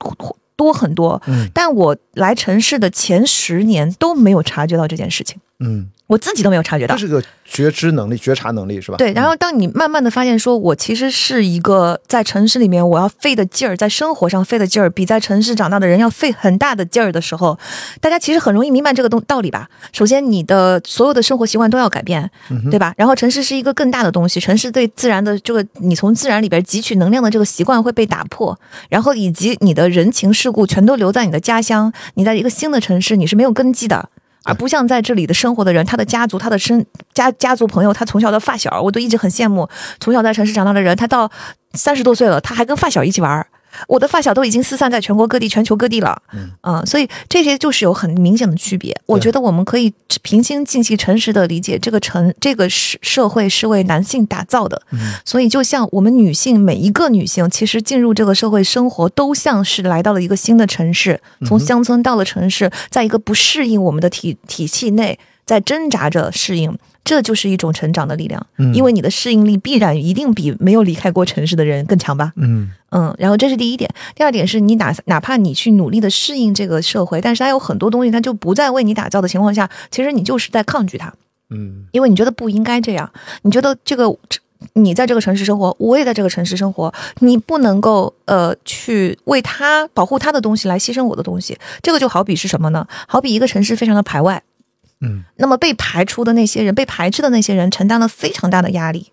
[0.56, 1.22] 多很多。
[1.26, 7.00] 嗯但我来城市的前十年都没有察觉到这件事情，嗯，我自己都没有察觉到这。
[7.00, 8.98] 是个觉知能力、觉察能力是吧？
[8.98, 17.58] 对，然后当你慢慢的发现，说我其实是一个在城市里面我要费的劲儿，在生活上费的劲儿，比在城市长大的人要费很大的劲儿的时候，
[18.02, 19.70] 大家其实很容易明白这个东道理吧。
[19.92, 22.30] 首先，你的所有的生活习惯都要改变，
[22.70, 22.92] 对吧？
[22.98, 28.58] 然后城市是一个更大的东西，城市对自然的这个你从自然里边汲取能量的这个习惯会被打破，
[28.90, 34.10] 然后以及你的人情世故全都留在你的家乡，你在一个新的城市你是没有根基的。
[34.44, 39.68] 而不像在这里的生活的人，他的家族、他的身家家族朋友，他从小的发小，我都一直很羡慕。
[40.00, 41.30] 从小在城市长大的人，他到
[41.74, 43.46] 三十多岁了，他还跟发小一起玩。
[43.88, 46.20] 我的发小都已经四散在全国各地、全球各地了，
[46.62, 48.96] 嗯、所以这些就是有很明显的区别。
[49.06, 49.92] 我觉得我们可以
[50.22, 54.80] 平心静气、诚实的理解，这个城、这个社社会是为男性打造的。
[55.24, 66.76] 所以，就像我们女性，每一个女性其实进入这个社会生活，都像是来到了一个新的城市，从乡村到了城市，在一个不适应我们的体体系内，在挣扎着适应。
[67.04, 68.72] 这就是一种成长的力量，嗯。
[68.74, 72.32] 因为你的适应力必然一定比没有离开过城市的人更强吧。
[72.36, 72.70] 嗯。
[72.90, 81.12] 嗯，然后这是第一点，第二点是你哪哪怕你去努力的适应这个社会，但是它有很多东西它就不再为你打造的情况下，其实你就是在抗拒它，
[81.50, 81.86] 嗯。
[81.92, 83.10] 因为你觉得不应该这样，
[83.42, 84.14] 你觉得这个
[84.74, 92.86] 你在这个城市生活，我也在这个城市生活，你不能够呃去为他保护他的东西来牺牲我的东西，这个就好比是什么呢？
[93.08, 94.40] 好比一个城市非常的排外，
[95.02, 99.12] 嗯那么被排除的那些人，被排斥的那些人承担了非常大的压力。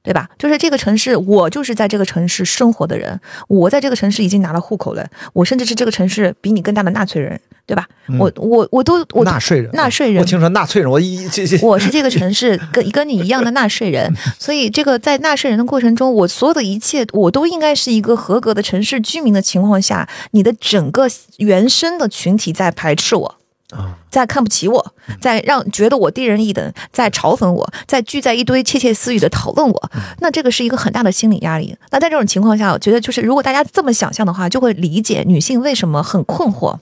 [0.00, 0.30] 对吧？
[0.38, 7.86] 就是这个城市，我就是在这个城市生活的人，我在这个城市已经拿了户口了，我甚至是这个城市比你更大的纳税人，对吧？
[8.18, 21.06] 我我我都我嗯纳税人，纳税人我听说纳税人，我一这这我是这个城市跟跟你一样的纳税人， 所以这个在纳税人的过程中，我所有的一切我都应该是一个合格的城市居民的情况下，你的整个
[21.38, 23.34] 原生的群体在排斥我。
[23.70, 29.90] 啊，在看不起我，在让觉得我低人一等，在嘲讽我，在聚在一堆窃窃私语的讨论我，
[30.20, 31.76] 那这个是一个很大的心理压力。
[31.90, 36.78] 那在这种情况下，我觉得就是如果大家这么想象的话，就会理解女性为什么很困惑。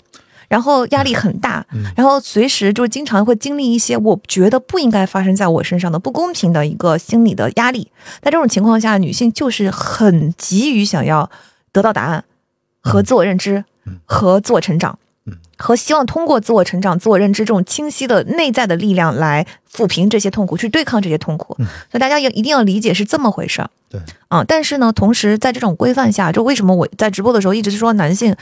[0.49, 7.91] 然后压力很大，然后随时就经常会经历一些我觉得不应该发生在我身上的不公平的一个心理的压力。
[8.23, 11.29] 在这种情况下，女性就是很急于想要
[11.73, 12.25] 得到答案
[12.81, 13.65] 和自我认知
[14.05, 14.97] 和自我成长。
[15.57, 21.55] 和希望通过自我成长、自我认知这种清晰的内在的力量来抚平这些痛苦，去对抗这些痛苦。
[21.91, 23.71] 所以大家也一定要理解是这么回事儿。
[23.89, 28.35] 对，啊，但是呢，同时在这种规范下，就为什么我在直播的时候一直是说男性，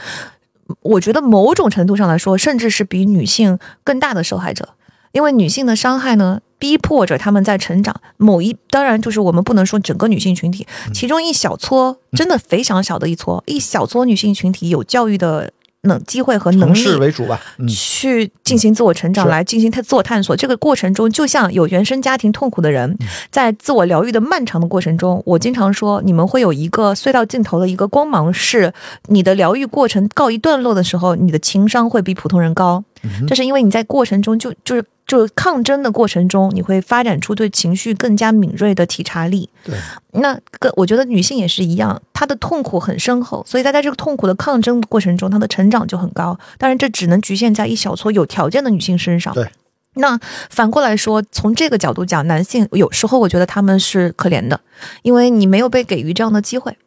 [0.81, 4.69] 我觉得某种程度上来说，甚至是比女性更大的受害者，
[5.11, 7.95] 因为女性的伤害呢，逼迫着他们在成长。
[8.17, 15.51] 某一当然就是我们不能说整个女性群体，其中一小撮真的非常小的一撮，一小撮女性群体有教育的
[15.85, 20.35] 能机会和能城力为主吧，嗯，去进行自我成长，来进行探自我探索。
[20.35, 22.97] 这个过程中，就像有原生家庭痛苦的人，
[23.31, 28.73] 在自我疗愈的漫长的过程中，我经常说，你们会有一个隧道尽头的一个光芒，是
[29.07, 32.83] 你的疗愈过程告一段落的时候，你的情商会比普通人高。
[33.27, 39.49] 这是因为你在过程中就就是就是抗争的过程中，你会发展出对情绪更加敏锐的体察力。
[39.63, 39.75] 对，
[40.13, 46.37] 那跟我觉得女性也是一样，她的痛苦很深厚，所以她在这个痛苦的抗争过程中，她的成长就很高。
[46.57, 49.33] 当然，这只能局限在一小撮有条件的女性身上。
[49.33, 49.49] 对。
[49.97, 50.19] 那
[50.49, 54.59] 反过来说，从这个角度讲，男性有时候我觉得他们是可怜的，
[55.03, 56.77] 因为你没有被给予这样的机会，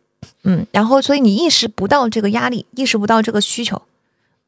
[0.44, 3.80] 嗯，然后所以你意识不到这个压力，意识不到这个需求，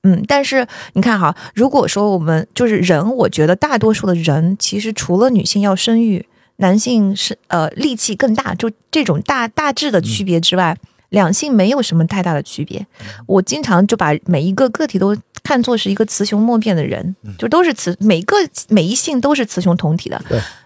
[0.02, 10.76] 嗯，但是你看哈，如果说我们就是人，我觉得大多数的人其实除了女性要生育，男性是呃力气更大，就这种大大致的区别之外，
[11.10, 12.86] 两性没有什么太大的区别。
[13.26, 18.36] 我经常就把每一个个体都看作是一个雌雄莫辨的人，就都是雌，每个
[18.68, 20.22] 每一性都是雌雄同体的。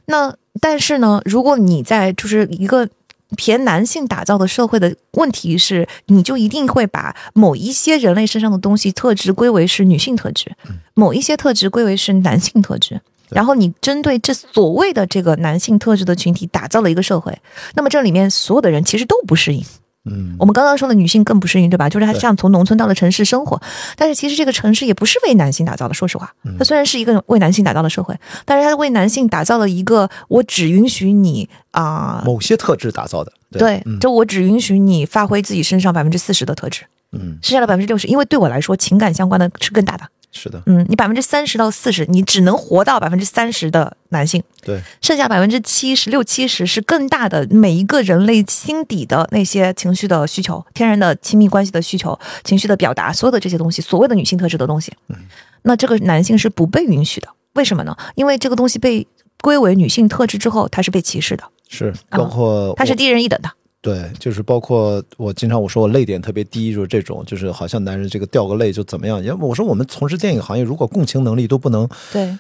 [0.06, 2.88] 那但是呢，如果你在就是一个
[3.34, 10.52] 偏男性打造的社会的问题是，你就一定会把某一些人类身上的东西特质归为是女性特质，
[10.94, 13.00] 某一些特质归为是男性特质。
[13.30, 17.36] 然后你针对这所谓的这个男性特质的群体打造了一个社会，
[17.74, 19.64] 那么这里面所有的人其实都不适应。
[20.04, 21.88] 嗯，我们刚刚说的女性更不适应，对吧？
[21.88, 23.60] 就是她对像从农村到了城市生活，
[23.96, 25.94] 但是其实这个城市也不是为男性打造的。
[25.94, 28.14] 说实话，嗯它虽然是一个为男性打造的社会，
[28.44, 36.82] 但是它为男性打造了一个我只允许你啊、某些特质打造的，对，嗯就我只允许你发挥自己身上百分之四十的特质，
[37.12, 40.04] 嗯，剩下的百分之六十，因为对我来说，情感相关的是更大的。
[40.34, 55.16] 是的，嗯，你百分之三十到四十，你只能活到百分之三十的男性，对，剩下百分之七十六七十是更大的每一个人类心底的那些情绪的需求、天然的亲密关系的需求、情绪的表达，所有的这些东西，所谓的女性特质的东西，嗯
[55.62, 57.28] 那这个男性是不被允许的。
[57.54, 57.96] 为什么呢？
[58.16, 59.06] 因为这个东西被
[59.40, 63.50] 归为女性特质之后，它是被歧视的，是包括它是低人一等的。
[63.84, 69.22] 对，就是包括我经常我说我泪点特别低，就是这种，就是好像男人这个掉个泪就怎么样。
[69.22, 72.34] 因为我说我们从事电影行业，如果共情能力都不能对，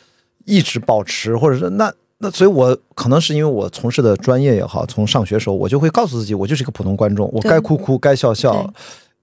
[0.46, 8.72] 一直保持，或者是那那，所以我可能是因为我从事的专业也好，从上学时候我就会告诉自己，我就是一个普通观众，我该哭哭，该笑笑对。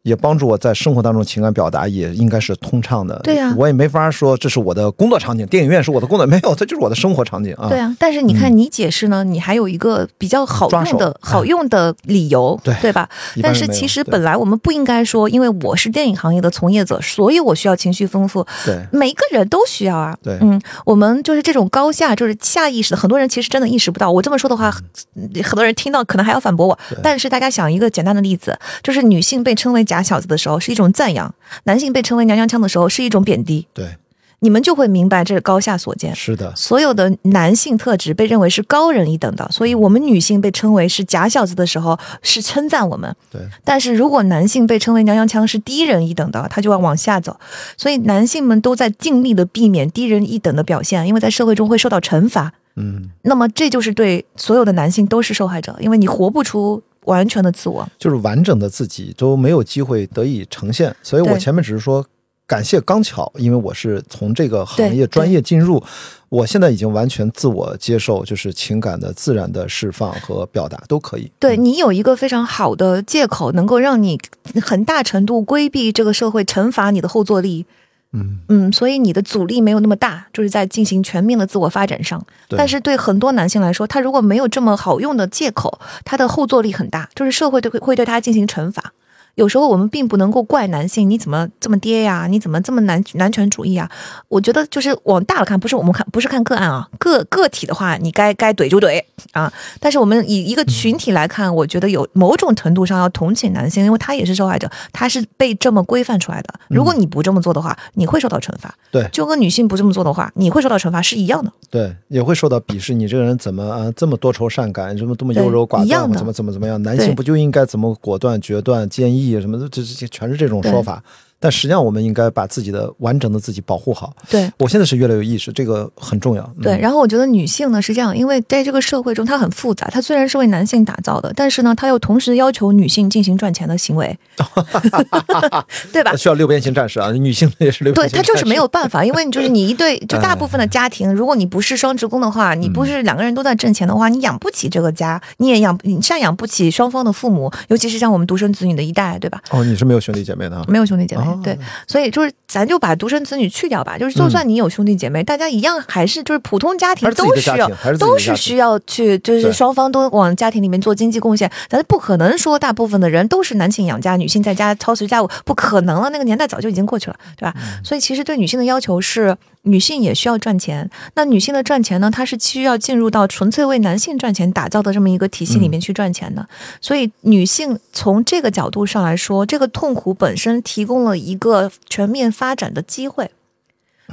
[0.03, 3.19] 也帮助我在生活当中情感表达也应该是通畅的。
[3.23, 7.69] 对呀我也没法说这是我的工作场景，电影院是我的工作，没有，它就是我的生活场景啊。
[7.69, 13.07] 对啊，但是你看你解释呢，你还有一个比较好用的好用的理由，对对吧？
[13.41, 18.45] 但是其实本来我们不应该说，因为我是电影行业的从业者，所以我需要情绪丰富。
[18.65, 20.17] 对每个人都需要啊。
[20.23, 24.11] 对嗯，我们就是这种高下，就是下意识的，很多人其实真的意识不到。
[24.11, 24.73] 我这么说的话，
[25.15, 26.77] 嗯很多人听到可能还要反驳我。
[27.03, 31.33] 但是大家想一个简单的例子，就是女性被称为假小子的时候是一种赞扬，
[31.65, 33.97] 男性被称为娘娘腔的时候是一种贬低，对，
[34.39, 36.15] 你们就会明白这是高下所见。
[36.15, 43.13] 是的，所有的男性特质被认为是高人一等的，所以我们女性被称为是假小子的时候是称赞我们。
[43.29, 47.37] 对，但是如果男性被称为娘娘腔是低人一等的，他就要往下走。
[47.75, 52.53] 所以男性们都在尽力的避免低人一等的表现，因为在社会中会受到惩罚。
[52.77, 57.87] 嗯，那么这就是对所有的男性都是受害者，因为你活不出完全的自我。
[57.97, 60.95] 就是完整的自己都没有机会得以呈现。
[61.01, 62.05] 所以我前面只是说
[62.47, 65.81] 感谢刚巧，因为我是从这个行业专业进入，
[66.29, 71.31] 我现在已经完全自我接受，就是情感的自然的释放和表达都可以。
[71.39, 74.19] 对你有一个非常好的借口，能够让你
[74.61, 77.65] 很大程度规避这个社会惩罚你的后坐力。
[78.13, 82.21] 嗯嗯，所以你的阻力没有那么大，就是在进行全面的自我发展上。
[82.49, 88.91] 但是对很多男性来说，他如果没有这么好用的借口，他的后坐力很大，就是社会对会会对他进行惩罚。
[89.35, 92.27] 有时候我们并不能够怪男性，你怎么这么爹呀？
[92.27, 93.89] 你怎么这么男男权主义啊？
[94.27, 99.01] 我觉得就是往大了看，不是我们看不是看个案啊，个个体的话，你该该怼就怼
[99.31, 99.51] 啊。
[99.79, 106.53] 但是我们以一个群体来看，我觉得有某种程度上要同情男性，因为他也是受害者，他是被这么规范出来的。
[106.67, 108.73] 如果你不这么做的话，你会受到惩罚。
[108.91, 111.51] 对就跟女性不这么做的话，你会受到惩罚是一样的。
[111.69, 112.93] 对，也会受到鄙视。
[112.93, 116.81] 你这个人怎么啊这么多愁善感，这么这么优柔寡断，怎么怎么怎么样？
[116.83, 119.69] 男性不就应该怎么果断、决断、坚毅什么的？
[119.69, 121.03] 这这这全是这种说法。
[121.41, 124.13] 但实际上，我们应该把自己的完整的自己保护好。
[124.29, 124.49] 对。
[124.57, 126.43] 我现在是越来越有意识，这个很重要。
[126.57, 134.15] 嗯对，然后我觉得女性呢是这样，因为在这个社会中，它很复杂，它虽然是为男性打造的，但是呢，它又同时要求女性进行赚钱的行为，
[135.91, 136.15] 对吧？
[136.15, 138.31] 需要六边形战士啊，女性也是六边，形战士。
[138.31, 149.41] 她就是没有办法， 因为你就是你一对，就大部分的家庭，如果你不是双职工的话，你不是两个人都在挣钱的话，你养不起这个家，你也养你赡养不起双方的父母，尤其是像我们独生子女的一代，对吧？
[149.49, 150.65] 哦，你是没有兄弟姐妹的啊？
[150.67, 167.53] 没有兄弟姐妹，哦对，所以就是咱就把独生子女去掉吧，就是就算你有兄弟姐妹，大家一样还是就是普通家庭都需要都是需要去，就是双方都往家庭里面做经济贡献，咱不可能说大部分的人都是男性养家，女性在家操持家务，不可能了，那个年代早就已经过去了，对吧？
[167.57, 167.83] 嗯。
[167.83, 170.89] 所以其实对女性的要求是，女性也需要赚钱。
[171.15, 176.47] 那女性的赚钱呢，她是需要进入到纯粹为男性赚钱打造的这么一个体系里面去赚钱的。
[176.79, 183.29] 所以女性从这个角度上来说，这个痛苦本身提供了一个全面发展的机会。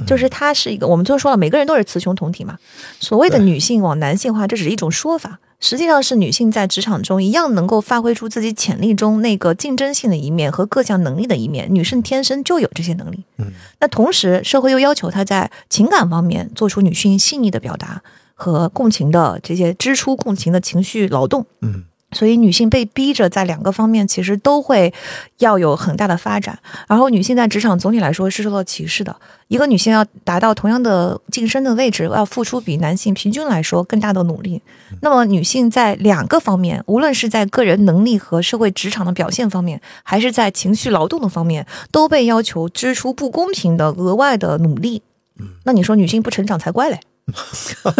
[0.07, 2.57] 就是它是一个，我们就说了，每个人都是雌雄同体嘛。
[3.01, 11.67] 所谓的女性往男性化，这只是一种说法，实际上是女性在职场中一样能够发挥出自己潜力中那个竞争性的一面和各项能力的一面。
[11.73, 13.23] 女性天生就有这些能力。
[13.37, 18.01] 嗯，那同时社会又要求她在情感方面做出女性细腻的表达
[18.33, 21.45] 和共情的这些支出共情的情绪劳动。
[21.61, 24.93] 嗯，所以女性被逼着在两个方面其实都会
[25.37, 26.57] 要有很大的发展。
[26.87, 29.15] 然后女性在职场总体来说是受到歧视的。
[29.47, 34.61] 一个女性要达到同样的晋升的位置，要付出比男性平均来说更大的努力。
[35.01, 45.01] 那么女性在两个方面，无论是在个人能力和社会职场的表现方面，还是在情绪劳动的方面，都被要求支出不公平的额外的努力。
[45.63, 46.99] 那你说女性不成长才怪嘞？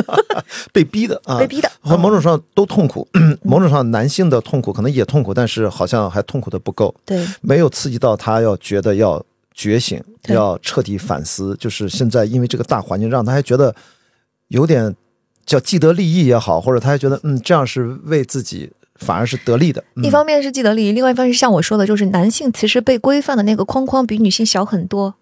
[0.73, 3.07] 被逼的啊，被逼的和某种上都痛苦。
[3.43, 9.23] 某种上，男性的痛苦可能也痛苦，但是好像还痛苦的不够，对没有刺激到他要觉得要
[9.53, 11.55] 觉醒，要彻底反思。
[11.59, 13.73] 就是现在因为这个大环境，让他还觉得
[14.49, 14.95] 有点
[15.45, 19.83] 叫既得利益也好，或者他还觉得嗯这样是为自己反而是得利的。
[19.95, 25.15] 嗯一方面是既得利益，另外一方面是像我说的，就是男性其实被规范的那个框框比女性小很多，啊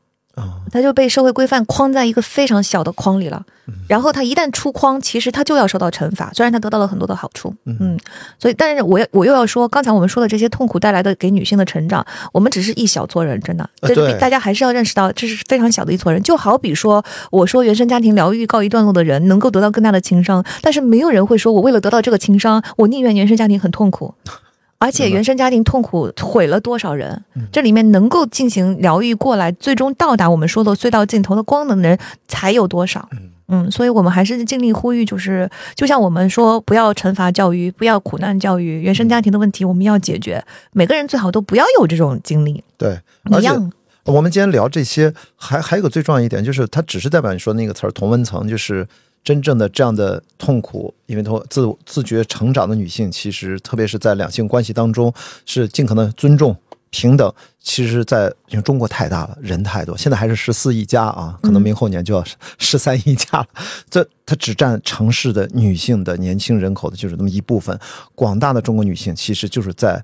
[0.71, 3.43] 他就被社会规范框在一个非常小的框里了。
[3.47, 7.97] 嗯然后他一旦出框，其实他就要受到惩罚，虽然他得到了很多的好处，嗯，
[8.39, 16.21] 所以但是我我又要说，刚才我们说的这些痛苦带来的给女性的成长，我们只是一小撮人，真的，这大家还是要认识到，这是非常小的一撮人。
[16.23, 24.13] 就好比说，我说原生家庭疗愈告一段落的人能够得到更大的情商，但是没有人会说我为了得到这个情商，我宁愿原生家庭很痛苦。
[24.79, 27.23] 而且原生家庭痛苦毁了多少人？
[27.51, 31.97] 这里面能够进行疗愈过来，最终到达我们说的隧道尽头的光的人
[32.27, 33.09] 才有多少？
[33.49, 40.43] 嗯，所以我们还是尽力呼吁，就是就像我们说，不要惩罚教育，不要苦难教育，原生家庭的问题我们要解决，
[40.73, 42.99] 每个人最好都不要有这种经历，对，
[43.39, 43.71] 一样。
[44.03, 48.87] 我们今天聊这些，还还有个最重要一点，就是它只是代表你说那个词儿同温层，就是
[49.27, 55.13] 真正的这样的痛苦，因为她自自觉成长的女性，其实特别是在两性关系当中，
[55.45, 56.55] 是尽可能尊重。
[56.89, 62.23] 平等，其实在，因为中国太大了，人太多，现在还是十四亿加啊，可能明后年就要
[62.57, 63.47] 十三亿加了。
[63.89, 67.77] 这它只占城市的女性的年轻人口的就是那么一部分，
[68.15, 70.01] 广大的中国女性其实就是在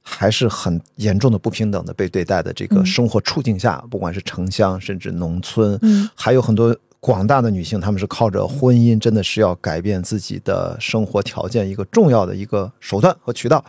[0.00, 13.64] 还是很严重的不平等的被对待的这个嗯生活处境下，不管是城乡甚至农村，嗯还有很多广大的女性，她们是靠着婚姻，真的是要改变自己的生活条件一个重要的一个手段和渠道。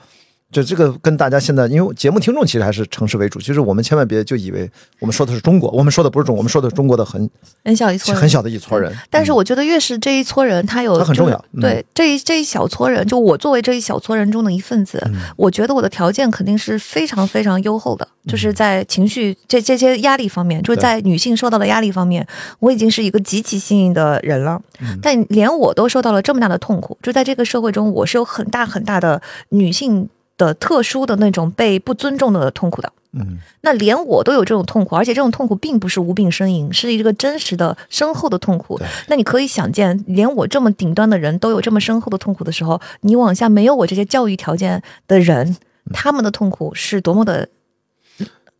[0.54, 4.70] 就这个跟大家现在，因为节目听众其实还是城市为主，其实我们千万别就以为
[5.00, 7.30] 我们说的是中国，我们说的不是中国，我们说的是中国的很
[7.66, 8.96] 很小一撮人，很小的一撮人。
[9.10, 22.26] 但是我觉得越是这一撮人，他有他很重要嗯对这一这一小撮人，就我作为这一小撮人中的一份子，嗯我觉得我的条件肯定是非常非常优厚的，嗯就是在情绪这这些压力方面，就是在女性受到的压力方面，
[22.60, 24.62] 我已经是一个极其幸运的人了。
[24.80, 30.08] 嗯但连我都受到了这么大的痛苦，就在这个社会中，我是有很大很大的女性
[30.38, 32.92] 的特殊的那种被不尊重的痛苦的。
[33.16, 38.80] 嗯，那连我都有这种痛苦，而且这种痛苦并不是无病呻吟，是一个真实的深厚的痛苦。
[39.08, 45.56] 那你可以想见，连我这么顶端的人都有这么深厚的痛苦的时候，你往下没有我这些教育条件的人，
[45.94, 47.50] 他们的痛苦是多么的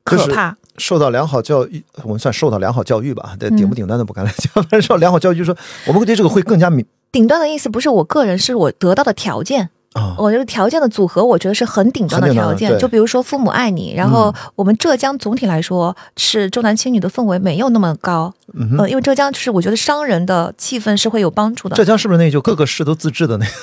[0.04, 0.56] 可怕。
[0.78, 9.72] 受到良好教育，我们算受到良好教育吧，对，嗯顶不顶端的不敢来讲，反正受到良好教育，就是说我们对这个会更加敏顶端的意思不是我个人，是我得到的条件。
[9.94, 12.78] 啊，我这个条件的组合，我觉得是很顶端的条件。
[12.80, 21.76] 就比如说父母爱你，然后我们浙江总体来说是重男轻女的氛围没有那么高，嗯呃，因为浙江就是我觉得商人的气氛是会有帮助的。
[21.76, 23.46] 浙江是不是那就各个市都自治的那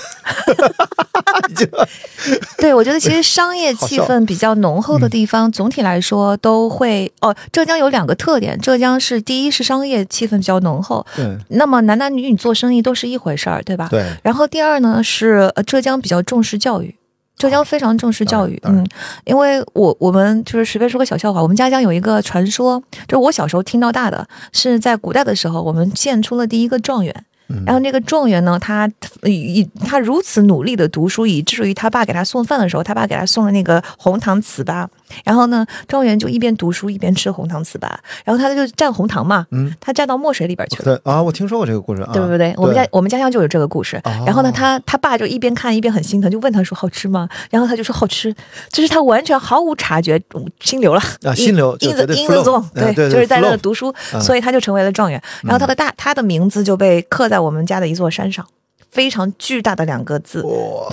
[2.58, 7.34] 对，我觉得其实商业气氛比较浓厚的地方，总体来说都会哦。
[7.50, 13.88] 浙江有两个特点，浙江是第一是商业气氛比较浓厚，对那么男男女女做生意都是一回事儿，对吧？
[13.90, 16.94] 对，然后第二呢是呃浙江比较重视教育。
[17.36, 18.86] 浙江非常重视教育，嗯，
[19.24, 22.78] 因为我我们就是随便说个小笑话，我们家乡有一个传说，
[23.08, 28.86] 就是我小时候听到大的，是在古代的时候，我们建出了第一个状元，嗯然后那个状元呢，他
[29.22, 34.86] 以他如此努力的读书，以至于他爸给他送饭的时候，他爸给他送了那个红糖糍粑。
[35.24, 37.88] 然后呢，状元就一边读书一边吃红糖糍粑，
[38.24, 40.84] 然后他就蘸红糖嘛，嗯，他蘸到墨水里边去了。
[40.84, 42.54] 对啊，我听说过这个故事啊，对不对？
[42.56, 43.96] 我们家我们家乡就有这个故事。
[44.04, 48.34] 哦然后呢，他他爸就一边看一边很心疼，就问他说：“好吃吗？”然后他就说：“好吃。”
[48.70, 55.20] 就是他完全毫无察觉，嗯心流了啊心流就 in 绝 the 对就是在那读书，嗯所以他就成为了状元。
[55.42, 58.46] 然后他的大他的名字就被刻在我们家的一座山上，
[58.90, 60.44] 非常巨大的两个字。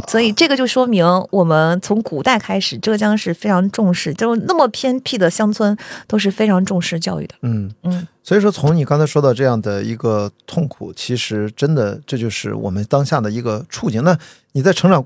[0.08, 5.76] 所以这个就说明，我们从古代开始，浙江是非常重视，就是那么偏僻的乡村
[6.08, 7.36] 都是非常重视教育的。
[7.42, 14.04] 嗯嗯，所以说从你刚才说到这样的一个痛苦，其实真的这就是我们当下的一个处境。
[14.04, 14.18] 那
[14.54, 15.04] 你在成长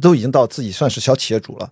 [0.00, 1.70] 都已经到自己算是小企业主了。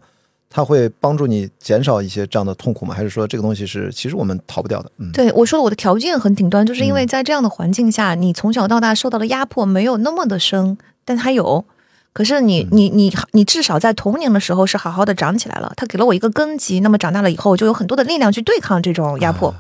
[0.57, 2.95] 它会帮助你减少一些这样的痛苦吗？
[2.95, 4.89] 还是说这个东西是其实我们逃不掉的？
[4.99, 11.65] 嗯，对我说了，我的条件很顶端，就是因为在这样的环境下，你从小到大受到的压迫没有那么的深，但它有。
[12.13, 16.79] 可是嗯你你你你至少在童年的时候是好好的长起来了，它给了我一个根基。
[16.79, 19.49] 那么长大了以后，就有很多的力量去对抗这种压迫。
[19.49, 19.57] 啊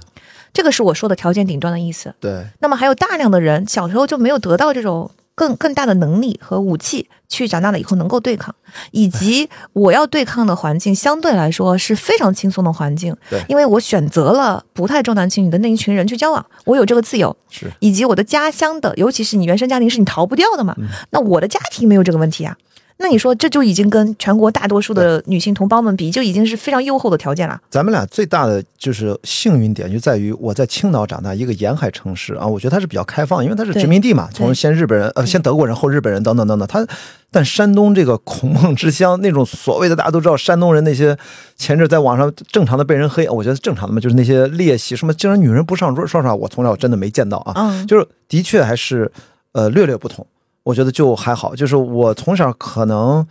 [0.52, 2.14] 这个是我说的条件顶端的意思。
[2.20, 8.54] 对，那么还有大量的人小时候就没有得到这种更更大的能力和武器，去长大了以后能够对抗，
[8.92, 17.70] 以及我要对抗的环境相对来说是非常轻松的环境对，因为我选择了不太重男轻女的那一群人去交往，我有这个自由，是。
[17.80, 20.76] 以及我的家乡的，尤其是你原生家庭是你逃不掉的嘛，
[21.10, 22.56] 那我的家庭没有这个问题啊。
[22.96, 27.60] 那你说这就已经跟全国大多数的女性同胞们比，就已经是非常优厚的条件了。
[27.68, 36.86] 咱们俩最大的就是幸运点就在于我在青岛长大，一个沿海城市啊，我觉得它是比较开放，因为它是殖民地嘛，从先日本人呃先德国人后日本人等等等等，它
[37.32, 41.18] 但山东这个 孔孟之乡那种所谓的大家都知道山东人那些
[41.56, 49.10] 前阵在网上正常的被人黑，我觉得正常的嘛，就是那些劣习什么竟然女人不上桌，说实话我从来我真的没见到啊，嗯，就是的确还是
[49.52, 50.24] 呃略略不同，
[50.64, 51.54] 我觉得就还好。
[51.54, 53.26] 就是我从小可能，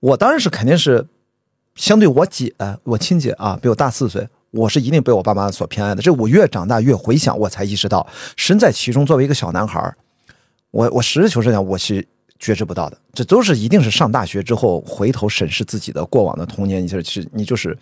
[0.00, 1.04] 我当然是肯定是
[1.74, 2.54] 相对我姐，
[2.84, 6.00] 我亲姐啊，比我大四岁，我是一定被我爸妈所偏爱的。
[6.00, 8.06] 这我越长大越回想，我才意识到
[8.36, 9.04] 身在其中。
[9.04, 9.92] 作为一个小男孩，
[10.70, 12.06] 我我实事求是讲，我是
[12.38, 12.98] 觉知不到的。
[13.12, 17.76] 这都是一定是上大学之后回头审视自己的过往的童年，你就是你就是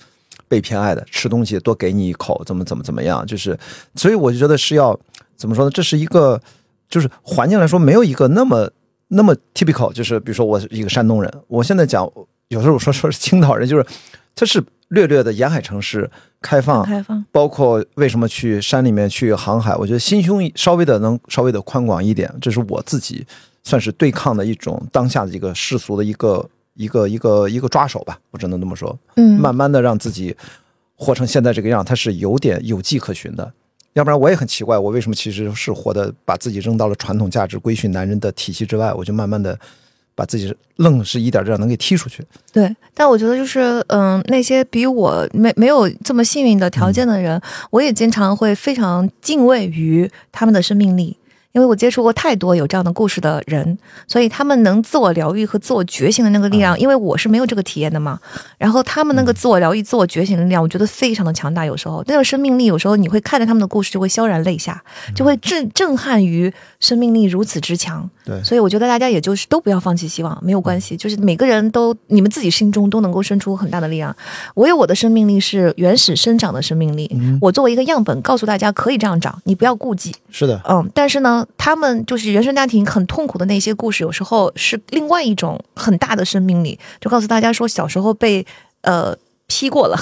[0.49, 3.59] 被偏爱的，吃东西多给你一口，怎么怎么怎么样，就是
[3.95, 4.99] 所以我就觉得是要
[5.37, 5.71] 怎么说呢？
[5.71, 6.41] 这是一个
[6.89, 8.71] 就是环境来说没有一个那么
[9.15, 12.11] 那么 typical，就是比如说我是一个山东人，我现在讲
[12.49, 13.85] 有时候我说说是青岛人，就是
[14.35, 16.11] 它是略略的沿海城市
[16.41, 23.27] 开放，开放，包括为什么去山里面去航海，我觉得心胸稍微的能稍微的宽广一点，这是我自己
[23.63, 28.99] 算是对抗的一种当下的一个世俗的一个一个一个一个抓手吧，我只能这么说。
[29.17, 30.35] 嗯，慢慢的让自己
[30.95, 33.53] 活成现在这个样，它是有点有迹可循的。
[33.95, 39.59] 要不然我也很奇怪，我为什么其实是活的把自己扔到了传统价值规训男人的体系之外，我就慢慢的
[40.15, 42.25] 把自己愣是一点点能给踢出去。
[42.53, 47.41] 对，但我觉得就是，嗯，那些比我没没有这么幸运的条件的人，
[47.71, 51.17] 我也经常会非常敬畏于他们的生命力，
[51.53, 58.19] 因为我接触过太多有这样的故事的人，所以他们能自我疗愈和自我觉醒的那个力量，因为我是没有这个体验的嘛。
[58.57, 61.67] 然后他们那个自我疗愈、自我觉醒的力量，我觉得非常的强大。
[61.67, 64.83] 有时候那种生命力，有时候你会看着他们的故事就会潸然泪下，
[65.15, 68.09] 就会震震撼于生命力如此之强。
[68.25, 74.15] 对，所以我觉得大家也就是都不要放弃希望，没有关系，就是每个人都你们自己心中都能够生出很大的力量。
[74.55, 80.15] 我有我的生命力是原始生长的生命力，我作为一个样本告诉大家可以这样长，你不要顾忌。
[80.31, 88.47] 是的，嗯，但是呢，他们就是原生家庭很痛苦的那些故事，有时候是另外一种很大的生命力，就告诉大家说，小时候被
[88.83, 89.17] 呃
[89.49, 89.99] 劈过了，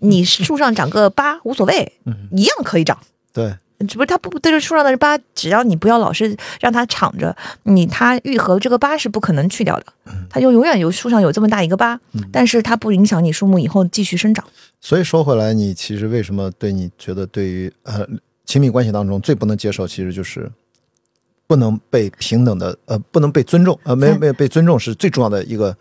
[0.00, 1.92] 你树上长个疤无所谓，
[2.30, 2.96] 一样可以长。
[3.32, 3.54] 对，
[3.86, 9.86] 只不过它不对着树上的疤，只要你不要老是让它敞着，你它愈合这个疤是不可能去掉的，
[10.28, 11.98] 它就永远有树上有这么大一个疤，
[12.32, 14.44] 但是它不影响你树木以后继续生长。
[14.80, 18.06] 所以说回来，你其实为什么对你觉得对于呃
[18.44, 20.50] 亲密关系当中最不能接受，其实就是
[21.46, 25.78] 不能被平等的呃不能被尊重呃没有没有被尊重是最重要的一个咱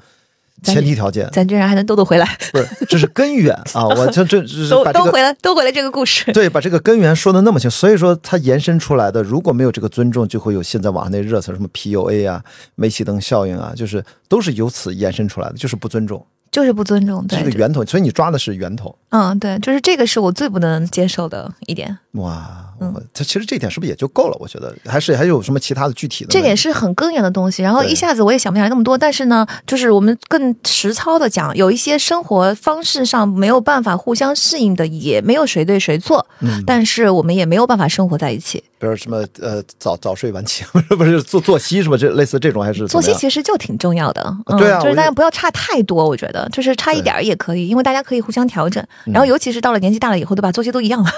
[0.64, 3.86] 前提条件，咱居然还能兜兜回来，不是这是根源 啊！
[3.86, 6.32] 我这这都都回来，都回来这个故事。
[6.34, 12.44] 对，把这个根源说的那么清，所以说它延伸出来的，如果没有这个尊重，就会有现在网上那热词，什么 PUA 啊、
[12.76, 18.96] 煤气灯效应啊，就是都是由此延伸出来的，就是不尊重，就是不尊重，对这个，源头，所以你抓的是源头。
[19.10, 21.98] 嗯，对，就是这个是我最不能接受的一点。
[22.14, 24.38] 哇，嗯我它其实这点是不是也就够了？
[24.40, 26.30] 我觉得还是还有什么其他的具体的？
[26.32, 28.98] 这点是很根源的东西，然后一下子我也想不起来那么多。
[28.98, 38.64] 但是呢，就是我们更实操的讲，有一些生活方式上没有办法互相适应的，也没有谁对谁错，嗯但是我们也没有办法生活在一起。
[38.80, 41.98] 比如什么呃早早睡晚起， 不是不是作作息是吧？
[41.98, 48.84] 这类似这种还是作息其实就挺重要的，嗯，对啊就就是大家不要差太多，我觉得就是差一点儿也可以，因为大家可以互相调整。
[49.08, 50.52] 嗯然后尤其是到了年纪大了以后，对吧？
[50.52, 51.10] 作息都一样了，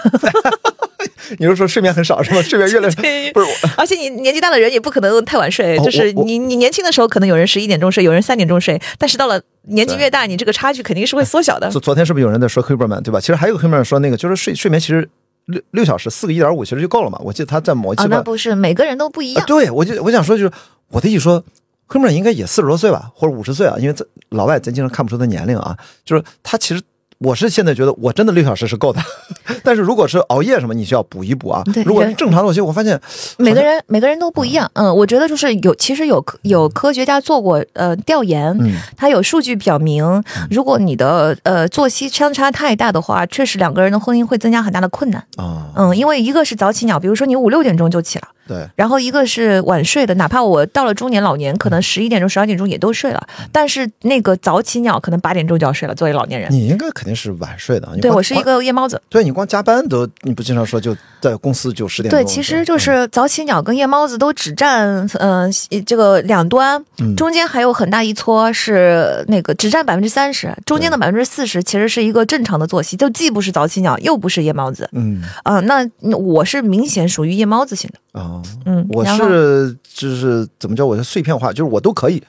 [1.40, 2.42] 你是说睡眠很少是吗？
[2.44, 11.70] 睡眠越来越不是我而且你年纪大的人也不可能太晚睡，哦就是你你年轻的时候可能有人十一点钟睡，有人三点钟睡，但是到了年纪越大，你这个差距肯定是会缩小的。
[11.70, 13.20] 昨昨天是不是有人在说 Huberman 对吧？
[13.20, 15.10] 其实还有个 Huberman 说那个就是睡睡眠其实
[15.46, 17.20] 六六小时四个一点五其实就够了嘛。
[17.24, 19.44] 我记得他在某一啊，期吧，那不是每个人都不一样。
[19.44, 20.52] 啊对我就我想说就是
[20.90, 21.44] 我的意思说。
[21.92, 25.76] Huberman 应该也四十多岁吧，或者五十岁啊，因为这老外咱经常看不出他年龄啊。
[26.06, 26.84] 就是他其实，
[27.20, 29.02] 我是现在觉得我真的六小时是够的，
[29.62, 31.62] 但是如果是熬夜什么，你需要补一补啊。
[31.74, 31.84] 对。
[31.84, 33.00] 如果是正常的作息，我发现
[33.38, 38.72] 每个人每个人都不一样，嗯，我觉得就是有，其实有科有科学家做过呃调研，嗯。
[38.96, 48.30] 他有数据表明，如果你的呃作息相差太大的话，确实两个人的婚姻会增加很大的困难，啊，嗯，因为一个是早起鸟，比如说你五六点钟就起了。
[48.50, 55.94] 对，然后一个是晚睡的，哪怕我到了中年老年，可能十一点钟、十二点钟也都睡了，但是那个早起鸟可能八点钟就要睡了。
[55.94, 57.88] 作为老年人，你应该肯定是晚睡的。
[58.02, 59.00] 对我是一，个夜猫子。
[59.08, 62.20] 对你光加班都，你不经常说就在公司就十点钟。
[62.20, 65.48] 对，其实就嗯是早起鸟跟夜猫子都只占呃
[65.86, 80.86] 这个两端，嗯中间还有很大一撮是那个只占百分之三十，中间的百分之四十其实是一个正常的作息，就既不是早起鸟，又不是夜猫子嗯啊、那我是明显属于夜猫子型的，啊，嗯，我是就是怎么叫？
[80.86, 82.22] 我是碎片化，就是我都可以。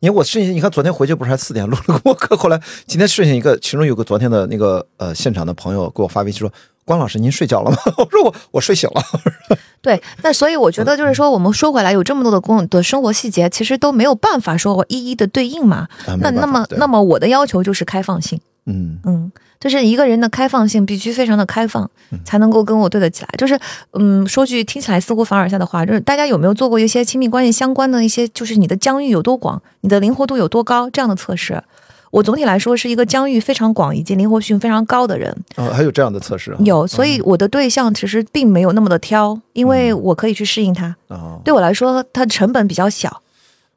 [0.00, 6.52] 因为我睡醒，你看昨天回去不是还四点录了个播客， 后来今天睡醒一个，其中有个昨天的那个呃现场的朋友给我发微信说
[6.86, 9.02] ：“关老师，您睡觉了吗？” 我说我我睡醒了。
[9.82, 15.88] 对，那所以我觉得就是说，我们说回来，有这么多的工的生活细节，其实都没有办法说我一一的对应嘛。
[16.06, 21.90] 啊那那么那么我的要求就是开放性，嗯嗯，就是一个人的开放性必须非常的开放，
[22.24, 23.28] 才能够跟我对得起来。
[23.36, 23.58] 就是
[23.94, 31.62] 嗯，说句听起来似乎凡尔赛的话，就是大家有没有做过一些亲密关系相关的一些，就是你的疆域有多广，你的灵活度有多高这样的测试？
[32.10, 36.58] 我总体来说是一个疆域非常广以及灵活性非常高的人，啊，还有这样的测试啊？
[36.64, 40.96] 有，所以我的对象其实并没有那么的挑，因为嗯我可以去适应他。
[41.08, 43.22] 啊，对我来说，它成本比较小。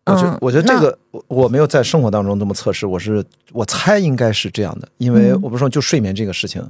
[0.05, 5.39] 我觉嗯我觉得这个我我没有在生活当中这么测试，我是我猜应该是这样的，因为嗯。
[5.41, 6.65] 我不是说就睡眠这个事情，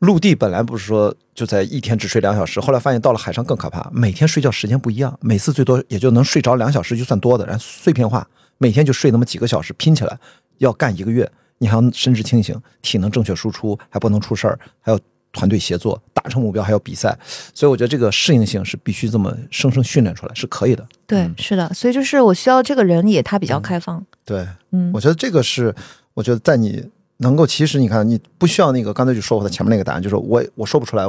[0.00, 8.26] 陆地本来不是说就在一天只睡两小时，后来发现到了海上更可怕，每天睡觉时间不一样，每次最多也就能睡着两小时就算多的，然后碎片化，
[8.58, 10.18] 每天就睡那么几个小时，拼起来
[10.58, 14.98] 要干一个月，你还要神志清醒，体能正确输出，还不能出事儿，还要
[15.32, 17.16] 团队协作，达成目标还要比赛，
[17.54, 20.86] 所以我觉得这个适应性是必须这么生生训练出来，是可以的。
[21.06, 24.04] 对，是的，所以就是我需要这个人也他比较开放。
[24.24, 25.74] 对，嗯我觉得这个是，
[26.14, 26.84] 我觉得在你
[27.18, 31.06] 能够，其实你看，你不需要那个刚才就说我的前面那个答案，就是我我说不出来，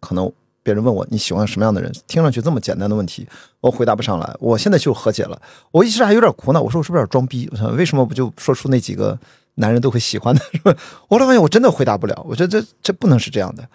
[0.00, 0.30] 可能
[0.62, 3.26] 别人问我你喜欢什么样的人，听上去这么简单的问题，
[3.60, 4.36] 我回答不上来。
[4.38, 5.40] 我现在就和解了，
[5.70, 7.48] 我一直还有点苦恼，我说我是不是有点装逼？
[7.50, 9.18] 我想为什么不就说出那几个
[9.56, 10.40] 男人都会喜欢的？
[10.52, 10.74] 是吧？
[11.08, 13.68] 我后来发现我真的回答不了，我觉得这这不能是这样的。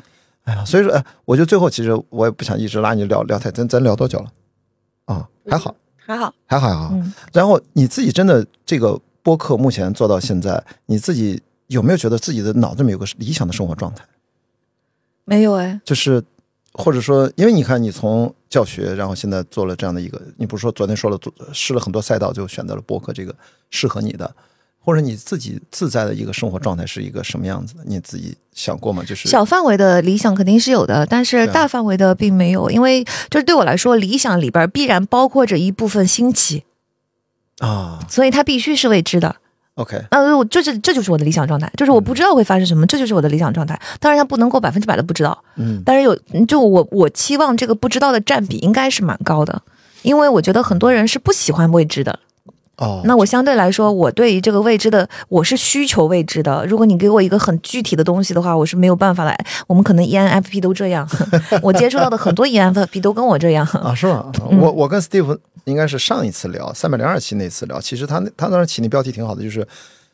[0.43, 4.31] 哎呀，所以说，哎，我就最后其实我也不想一直拉你聊聊太，咱咱聊多久了？
[5.49, 6.89] 还好，还好，还好，还好。
[6.93, 14.05] 嗯然后你自己真的这个播客目前做到现在，你自己有没有觉得自己的脑子里面有个理想的生活状态？
[15.25, 16.23] 没有哎，就是
[16.73, 21.19] 或者说，因为你看你从教学，然后现在做了这样的一个，你不是说昨天说了
[21.53, 23.35] 试了很多赛道，就选择了播客这个
[23.71, 24.35] 适合你的，
[24.89, 27.83] 或者你自己自在的一个生活状态是一个什么样子的？
[27.85, 29.03] 你自己想过吗？
[29.03, 36.63] 就是小范围的理想肯定是有的，但是大范围的并没有，因为就是对我来说，理想里边必然包括着一部分新奇，
[37.59, 39.35] 啊所以它必须是未知的。
[39.75, 43.79] ，OK，那我就这这就是我的理想状态，就是我不知道会发生什么，这就是我的理想状态。
[43.99, 46.15] 当然，它不能够百分之百的不知道，嗯但是有
[46.47, 49.61] 就我我期望这个不知道的占比应该是蛮高的，
[50.01, 52.17] 因为我觉得很多人是不喜欢未知的。
[52.79, 56.65] 哦，那我相对来说，我对于这个未知的，我是需求未知的。
[56.65, 59.37] 如果你给我一个很具体的东西的话，我是没有办法来。
[59.67, 61.07] 我们可能 ENFP 都这样，
[61.61, 63.65] 我接触到的很多 ENFP 都跟我这样。
[63.83, 64.31] 啊，是吗？
[64.49, 69.67] 嗯我我跟 Steve 应该是上一次聊三百零二期那次聊，其实他那他当时起那标题挺好的，就是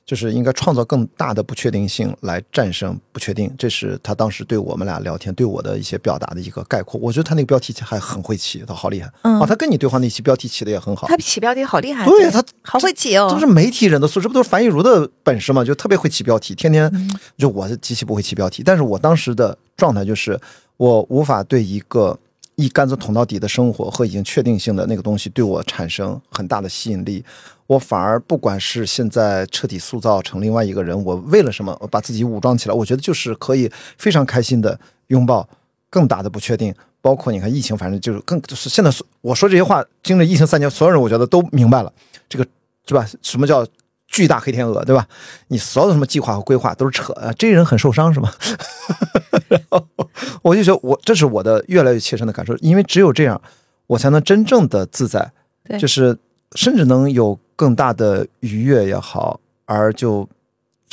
[0.05, 6.99] 就是应该创造更大的不确定性来战胜不确定，这是他当时对我们俩聊天对我的一些表达的一个概括。
[7.01, 9.11] 我觉得他那个标题还很会起，他好厉害。
[9.23, 11.17] 嗯哦，他跟你对话那期标题起的也很好他。
[11.17, 15.63] 起标题好厉害，对他好会起哦，都是媒体人的素质，这不都是樊亦茹的本事吗？
[15.63, 20.39] 就特别会起标题，天天嗯就我是极其不会起标题，但是我当时的状态就是
[20.77, 22.15] 我无法对一个
[22.55, 27.25] 一竿子捅到底的生活和已经确定性的那个东西对我产生很大的吸引力，
[27.67, 35.47] 我反而不管是现在彻底塑造成另外一个人，我为了什么，我把自己武装起来，我觉得就是可以非常开心的拥抱
[35.89, 36.73] 更大的不确定。
[37.01, 41.93] 包括你看疫情，反正就是更就是现在所我说这些话，经历疫情三年，所有人我觉得都明白了，
[42.27, 42.45] 这个
[42.87, 43.07] 是吧？
[43.21, 43.63] 什么叫
[44.07, 45.07] 巨大黑天鹅，对吧？
[45.49, 48.33] 你所有的什么计划和规划都是扯啊，这些人很受伤是吗？
[49.47, 49.87] 然后
[50.41, 53.39] 我就觉得我这是我的越来越切身的感受，因为只有这样，
[53.85, 55.31] 我才能真正的自在，
[55.63, 56.17] 对就是
[56.55, 60.27] 甚至能有更大的愉悦也好，而就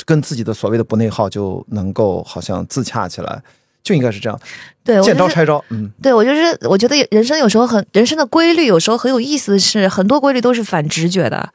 [0.05, 3.41] 跟自己的所谓的不内耗就能够好像自洽起来，
[3.81, 4.39] 就应该是这样，
[4.83, 11.53] 对，见招拆招，嗯，对我就是我觉得人生有时候很人生的规律有时候很有意思的是，很多规律都是反直觉的。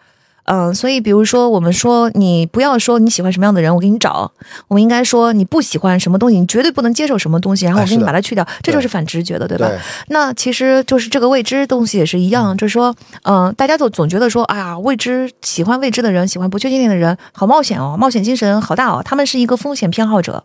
[0.51, 4.33] 嗯，所以比如说，我们说你不要说你喜欢什么样的人，我给你找。
[4.67, 9.69] 我们应该说你不喜欢什么东西，你绝对不能接受什么东西，然后我给你把它去掉，这就是反直觉的，对吧？
[9.69, 12.95] 对，那其实就是这个未知东西也是一样，就是说，
[13.25, 20.43] 嗯、大家都总觉得说，哎呀，未知喜欢未知的人，喜欢不确定性的人，好冒险哦，冒险精神好大哦，他们是一个风险偏好者。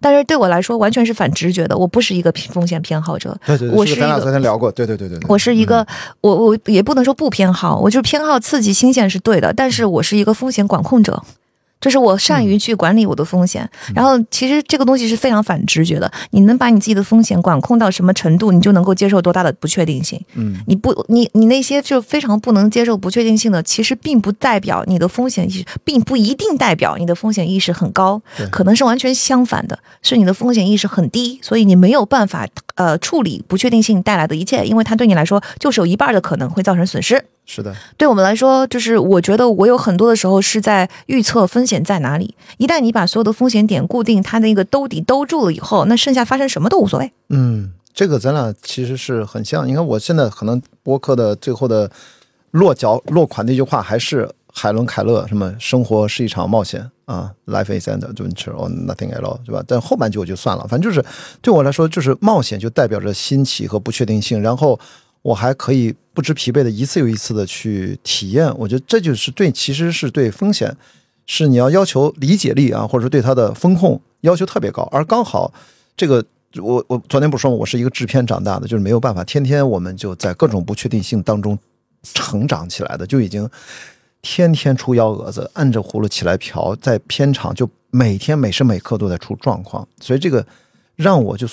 [0.00, 3.36] 但是对我来说，完全是反直觉的，我不是一个风险偏好者。
[3.46, 5.86] 对对对，我是这个咱俩一个昨天聊过，对对对对对，我是一个，
[6.20, 11.22] 我我也不能说不偏好，我就是偏好刺激新鲜是对的，但是我是一个风险管控者，
[11.80, 13.68] 就是我善于去管理我的风险。
[13.94, 20.20] 然后其实这个东西是非常反直觉的，你能把你自己的风险管控到什么程度，你就能够接受多大的不确定性。
[20.34, 28.20] 嗯，你不，你你那些就非常不能接受不确定性的，其实并不代表你的风险意识，并不一定代表你的风险意识很高，
[28.50, 37.24] 可能是完全相反的，是你的风险意识很低，所以你没有办法呃处理不确定性带来的一切，因为它对你来说就是有一半的可能会造成损失。
[37.46, 42.34] 是的，对我们来说，就是我觉得我有很多的时候是在预测风险在哪里。
[42.58, 47.12] 一旦你把所有的风险点固定，它的一个兜底兜住了以后，那剩下发生什么都无所谓。
[47.30, 49.66] 嗯，这个咱俩其实是很像。
[49.66, 51.90] 你看，我现在可能播客的最后的
[52.52, 59.62] 落脚落款那句话还是海伦凯勒什么“生活是一场冒险”啊，“Life is an adventure or nothing at all”，是吧？
[59.66, 61.04] 但后半句我就算了，反正就是
[61.40, 64.78] 对我来说，就是冒险就代表着新奇和不确定性，然后
[65.22, 68.54] 我还可以不知疲惫的一次又一次的去体验。
[68.58, 70.76] 我觉得这就是对，其实是对风险。
[71.26, 75.50] 是你要要求理解力啊，或者说对它的风控要求特别高，而刚好
[75.96, 76.22] 这个
[76.60, 81.58] 我我昨天不是说我是一个制片长大的，就是没有办法，天天我们就在各种不确定性当中
[82.02, 83.48] 成长起来的，就已经
[84.20, 90.44] 天天出幺蛾子，按着葫芦起来瓢，在片场就每天每时每刻都在出状况，所以这个
[90.96, 91.46] 让我就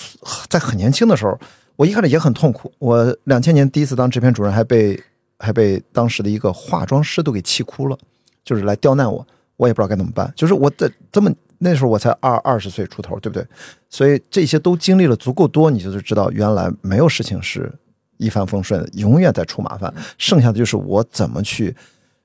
[0.49, 1.39] 在很年轻的时候，
[1.77, 2.69] 我一开始也很痛苦。
[2.79, 5.01] 我两千年第一次当制片主任，还被
[5.39, 7.97] 还被当时的一个化妆师都给气哭了，
[8.43, 9.25] 就是来刁难我。
[9.55, 13.43] 我也不知道该怎么办，就是我的这么那时候我才二二十岁出头，对不对？
[13.89, 17.71] 所以这些都经历了足够多，你就是知道原来没有事情是
[18.17, 19.91] 一帆风顺，永远在出麻烦。
[20.19, 21.75] 剩下的就是我怎么去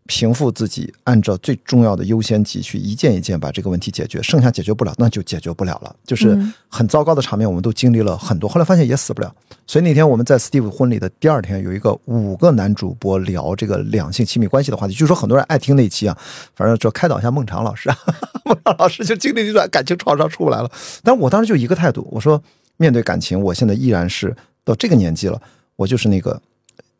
[0.06, 4.20] 平复自己，按照最重要的优先级去一件一件把这个问题解决。
[4.22, 5.94] 剩下解决不了，那就解决不了了。
[6.04, 9.34] 就是嗯很糟糕的场面，我们都经历了很多，后来发现也死不了。
[9.66, 16.18] 所以那天我们在 Steve 婚礼的第二天，有一个五个男主播聊这个两性亲密关系的话题，据说很多人爱听那期啊。
[16.54, 17.96] 反正就开导一下孟尝老师啊，
[18.44, 20.70] 孟尝老师就经历一段感情创伤出不来了。
[21.02, 22.42] 但我当时就一个态度，我说
[22.76, 24.34] 面对感情，我现在依然是
[24.64, 25.40] 到这个年纪了，
[25.76, 26.40] 我就是那个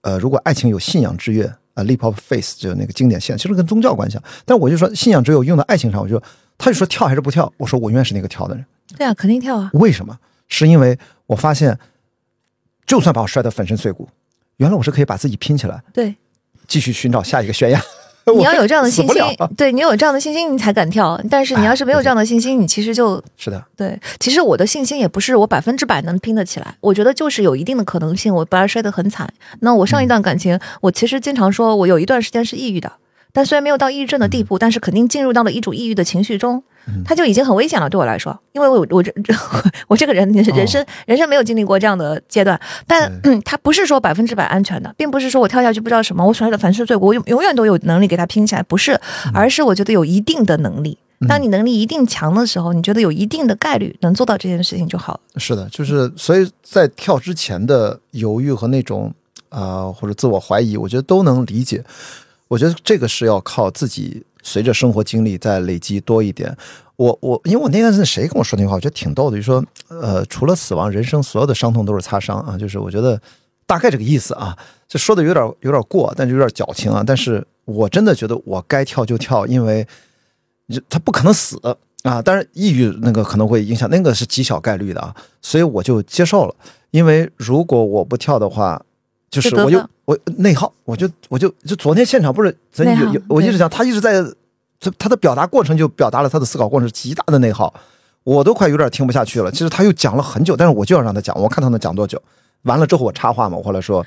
[0.02, 4.24] 呃，如果爱情有信仰之跃啊，leap of faith 就那个经典信仰，其实跟宗教关系啊。
[4.44, 6.22] 但我就说信仰只有用到爱情上，我就
[6.58, 7.52] 他就说跳还是不跳？
[7.56, 8.64] 我说我永远是那个跳的人。
[8.96, 9.70] 对啊，肯定跳啊。
[9.74, 10.18] 为什么？
[10.48, 11.78] 是因为我发现，
[12.84, 14.06] 就算把我摔得粉身碎骨，
[14.58, 16.14] 原来我是可以把自己拼起来，对，
[16.68, 17.80] 继续寻找下一个悬崖。
[18.36, 19.22] 你要有这样的信心
[19.56, 21.20] 对你有这样的信心，你才敢跳。
[21.28, 23.22] 但是你要是没有这样的信心，你其实就。
[23.36, 29.28] 是的，对，其实我的信心也不是我百分之百能拼得起来，我觉得就是有一定的可能性，我把它摔得很惨。
[29.60, 32.92] 那我上一段感情，我其实经常说，我有一段时间是抑郁的，
[33.32, 36.62] 但虽然没有到抑郁症的地步，但是肯定进入到了一种抑郁的情绪中，
[37.04, 39.12] 它就已经很危险了，对我来说，因为我我这
[39.88, 43.10] 我这个人人生人生没有经历过这样的阶段，但
[43.44, 49.00] 它 不是说百分之百安全的，并不是说我跳下去不知道什么，我摔得粉身碎骨，我永永远都有能力给它拼起来，不是，
[49.32, 50.98] 而是我觉得有一定的能力。
[51.28, 55.20] 当你能力一定强的时候，你觉得有一定的概率能做到这件事情就好了。
[55.36, 59.14] 是的，就是所以在跳之前的犹豫和那种
[59.48, 61.84] 啊、或者自我怀疑，我觉得都能理解。
[62.48, 66.54] 我觉得这个是要靠自己随着生活经历再累积多一点。
[66.96, 73.20] 我我因为我那天是谁跟我说那句话，我觉得挺逗的，就说呃，除了死亡，人生所有的伤痛都是擦伤啊，就是我觉得
[73.66, 74.56] 大概这个意思啊。
[74.86, 77.02] 这说的有点有点过，但是有点矫情啊。
[77.04, 79.86] 但是我真的觉得我该跳就跳，因为
[80.88, 81.58] 他不可能死
[82.02, 82.20] 啊。
[82.22, 86.54] 但是，抑郁那个可能会影响，那个是极小概率的啊，所以我就接受了。
[86.90, 88.84] 因为如果我不跳的话，
[89.32, 94.22] 就是我就就我内耗，我就我就就昨天现场不是咱有有，我一直讲他一直在
[94.78, 97.72] 他他的表达过程就表达了他的思考过程极大的内耗，
[98.24, 99.50] 我都快有点听不下去了。
[99.50, 102.20] 其实他又讲了很久，但是我就要让他讲，我看他能讲多久。
[102.64, 104.04] 完了之后我插话嘛，我后来说，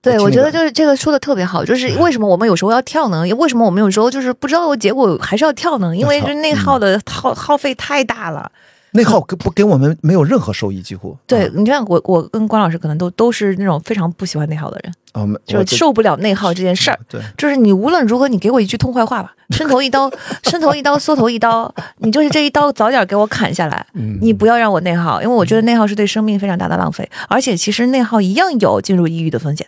[0.00, 3.22] 对，我觉得就是这个说的特别好，就是为什么我们有时候要跳呢？
[3.34, 5.94] 为什么我们有时候就是不知道结果还是要跳呢？
[5.94, 8.50] 因为要跳这内耗的耗耗费太大了。
[8.94, 16.98] 内耗跟不给我们没有任何收益，几乎对啊，你看我我跟关老师可能都都是那种非常不喜欢内耗的人，啊，就是受不了内耗这件事儿。
[17.08, 17.20] 对。
[17.38, 20.10] 就是你无论如何，你给我一句痛快话吧，伸头一刀，
[20.42, 29.66] 伸头一刀，缩头一刀，你就是这一刀早点给我砍下来，嗯你不要让我内耗，因为我觉得内耗是对生命非常大的浪费，而且其实内耗一样有进入抑郁的风险，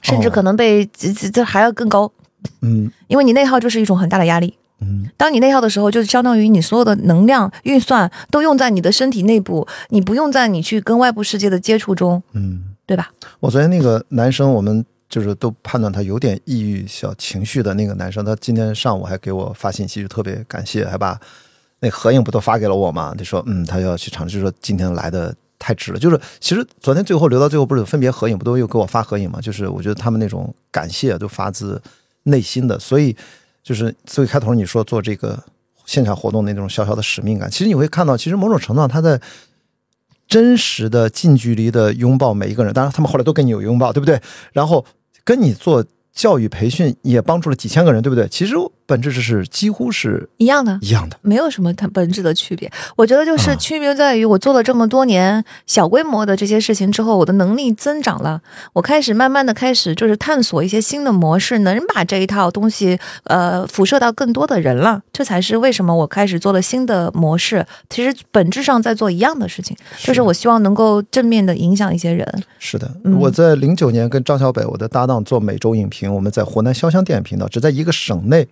[0.00, 2.12] 甚至哦可能被这这这还要更高，
[2.62, 4.54] 嗯因为你内耗就是一种很大的压力。
[4.80, 13.10] 嗯当你内耗的时候，就相当于你所有的能量运算都用在你的身体内部，你不用在你去跟外部世界的接触中，嗯，对吧？
[13.40, 21.18] 我昨天那个男生，我们就是都判断他有点抑郁小情绪的那个男生，他今天上午还给我发信息，就特别感谢，还把
[21.80, 23.14] 那合影不都发给了我嘛？
[23.16, 25.98] 就说嗯，他要去尝试，说今天来的太值了。
[25.98, 29.40] 就是其实昨天最后留到最后，不是分别合影，不都又给我发合影嘛？
[29.40, 31.80] 就是我觉得他们那种感谢都发自
[32.24, 33.16] 内心的，所以
[33.62, 35.42] 就是最开头你说做这个
[35.84, 39.20] 现场活动的那种小小的使命感，其实你会看到，其实某种程度上他在。
[40.28, 44.20] 真实的近距离的拥抱每一个人，当然他们后来都跟你有拥抱，对不对？
[44.52, 44.84] 然后
[45.24, 48.28] 跟你做教育培训，也帮助了几千个人，对不对？
[48.28, 48.52] 其实
[48.88, 50.78] 本质是几乎是一样的。
[50.80, 51.16] 一样的。
[51.20, 58.40] 没有什么它本质的区别，我觉得就是啊区别在于我做了这么多年小规模的这些事情之后，我的能力增长了，
[58.72, 67.66] 我开始慢慢的开始就是探索一些新的模式，能把这一套东西呃辐射到更多的人了，这才是为什么我开始做了新的模式。
[67.90, 72.26] 其实本质上在做一样的事情，就是我希望能够正面的影响一些人。
[72.58, 78.48] 是的，嗯我在零九年跟张小北我的搭档做每周影评，我们在湖南潇湘电影频道，只在一个省内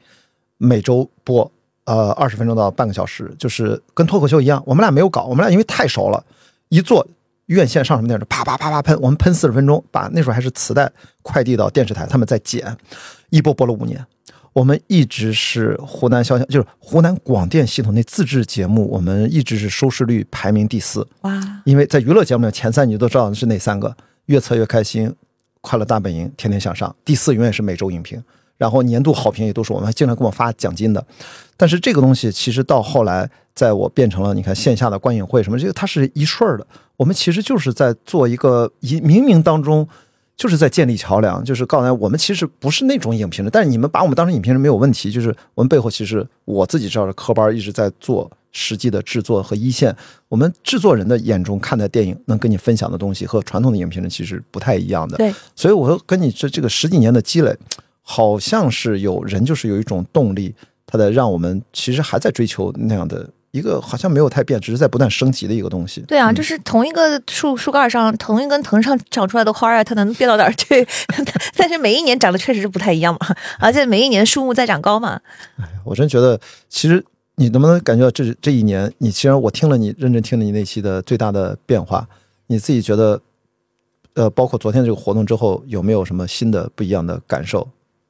[0.58, 1.50] 每周播，
[1.84, 4.62] 呃，二十分钟到半个小时，就是跟脱口秀一样。
[4.66, 6.24] 我们俩没有搞，我们俩因为太熟了，
[6.68, 7.06] 一做
[7.46, 10.90] 院线上什么电视，啪啪啪啪喷，我们喷四十分钟，把那时候还是磁带
[11.22, 12.76] 快递到电视台，他们在剪，
[13.30, 14.04] 一播播了五年。
[14.52, 21.06] 我们一直是湖南潇湘，就是湖南广电系统内自制节目，我们一直是收视率排名第四。
[21.20, 23.94] 哇，因为在娱乐节目里前三你都知道是哪三个：
[24.24, 25.14] 越策越开心、
[25.60, 26.96] 快乐大本营、天天向上。
[27.04, 28.18] 第四永远是每周影评，
[28.56, 31.04] 然后年度好评也都是我们，还经常给我发奖金的。
[31.56, 36.66] 但是这个东西其实到后来，在我变成了你看线下的观影会什么，这个它是一顺儿的。
[36.96, 39.88] 我们其实就是在做一个一冥冥当中。
[40.38, 45.10] 就是在建立桥梁，就是告诉大家，我们其实不是那种影评人，但是你们把我们当成影评人没有问题。
[45.10, 49.96] 就是我们背后其实我自己知道，科班一直在做实际的制作和一线。
[50.28, 55.16] 我们制作人的眼中看待电影，能跟你分享的东西和传统的影评人其实不太一样的。
[55.16, 57.56] 对，所以我说跟你这这个十几年的积累，
[58.08, 60.54] 好像是有人就是有一种动力，
[60.86, 66.02] 他在让我们其实还在追求那样的一个好像没有太变，只是在不断升级的一个东西。
[66.02, 70.86] 对啊，嗯就是同一个树树干上，同一根藤上长出来的花儿啊，它能变到哪儿去？
[71.58, 75.20] 但是每一年长得确实是不太一样嘛， 而且每一年树木在长高嘛。
[75.84, 77.04] 我真觉得，其实
[77.34, 82.06] 你能不能感觉到这这一年，你其实我听了你认真听了你那期的最大的变化，
[82.46, 83.20] 你自己觉得
[84.14, 87.66] 呃，包括昨天这个活动之后，有没有什么新的不一样的感受？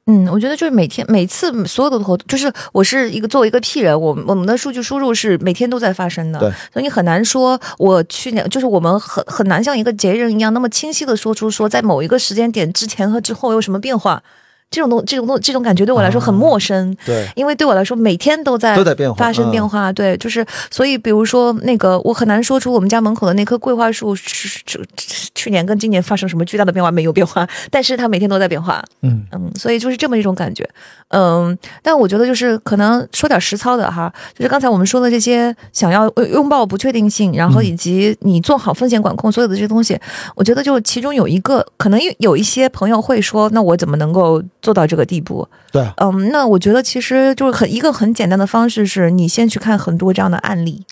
[0.07, 14.23] 嗯，我觉得就是每天每次所有的活动，就是我是一个作为一个 P 人，我我们的数据输入是每天都在发生的，对，所以你很难说，我去年就是我们很很难像一个节人一样那么清晰的说出说在某一个时间点之前和之后有什么变化。
[14.69, 24.85] 这种东这种东这种感觉对我来说很陌生，对，因为对我来说每天都在都在变化发生变化，对，就是所以比如说那个我很难说出我们家门口的那棵桂花树是是
[25.33, 29.25] 去年跟今年发生什么巨大的变化没有变化， 但是它每天都在变化，嗯。
[29.31, 30.67] 嗯，所以就是这么一种感觉，
[31.09, 39.99] 嗯，但我觉得就是可能说点实操的哈，就是刚才我们说的这些想要拥抱不确定性，然后以及你做好风险管控，所有的这些东西，
[40.35, 45.47] 我觉得就其中有一个可能有一些朋友会说，那我怎么能够做到这个地步？
[45.71, 50.85] 对，嗯，那我觉得其实就是很一个很简单的方式，是你先去看很多这样的案例。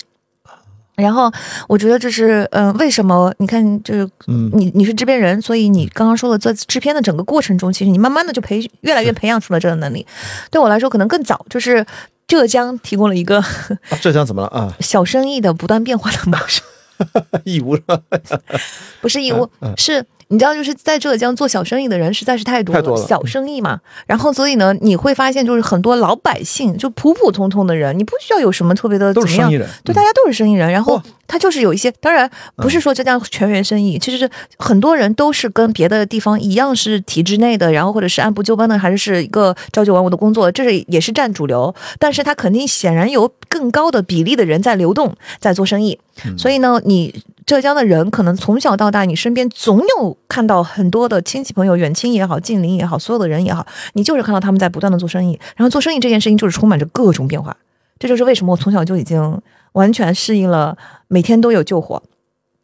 [0.95, 1.29] 然后
[1.67, 3.33] 我觉得这是，嗯、为什么？
[3.39, 10.07] 你看，就是嗯你你是制片人，所以你刚刚说的在制片的整个过程中，其实你慢慢的就培越来越培养出了这个能力。
[10.49, 11.85] 对我来说，可能更早，就是
[12.27, 14.73] 浙江提供了一个啊浙江怎么了啊？
[14.79, 16.61] 小生意的不断变化的模式，
[17.43, 17.99] 义乌是吧？
[19.01, 23.79] 不是义乌，嗯是你知道，就是在浙江做小生意的人实在是太多了，太多了小生意嘛。
[24.07, 45.99] 然后，所以呢，你会发现，就是很多老百姓，就普普通通的人，你不需要有什么特别的都怎么样是生意人，对，大家都是生意人，然后他就是有一些，当然不是说浙江全员生意，其实是很多人都是跟别的地方一样是体制内的，然后或者是按部就班的，还是是一个朝九晚五的工作，这是也是占主流，但是他肯定显然有更高的比例的人在流动，在做生意，
[46.35, 47.13] 所以呢，你。
[47.45, 57.55] 浙江的人可能从小到大，你身边总有看到很多的亲戚朋友，远亲也好，近邻也好，所有的人也好，你就是看到他们在不断的做生意，然后做生意这件事情就是充满着各种变化。
[57.99, 59.39] 这就是为什么我从小就已经
[59.73, 60.75] 完全适应了，
[61.07, 62.01] 每天都有救火，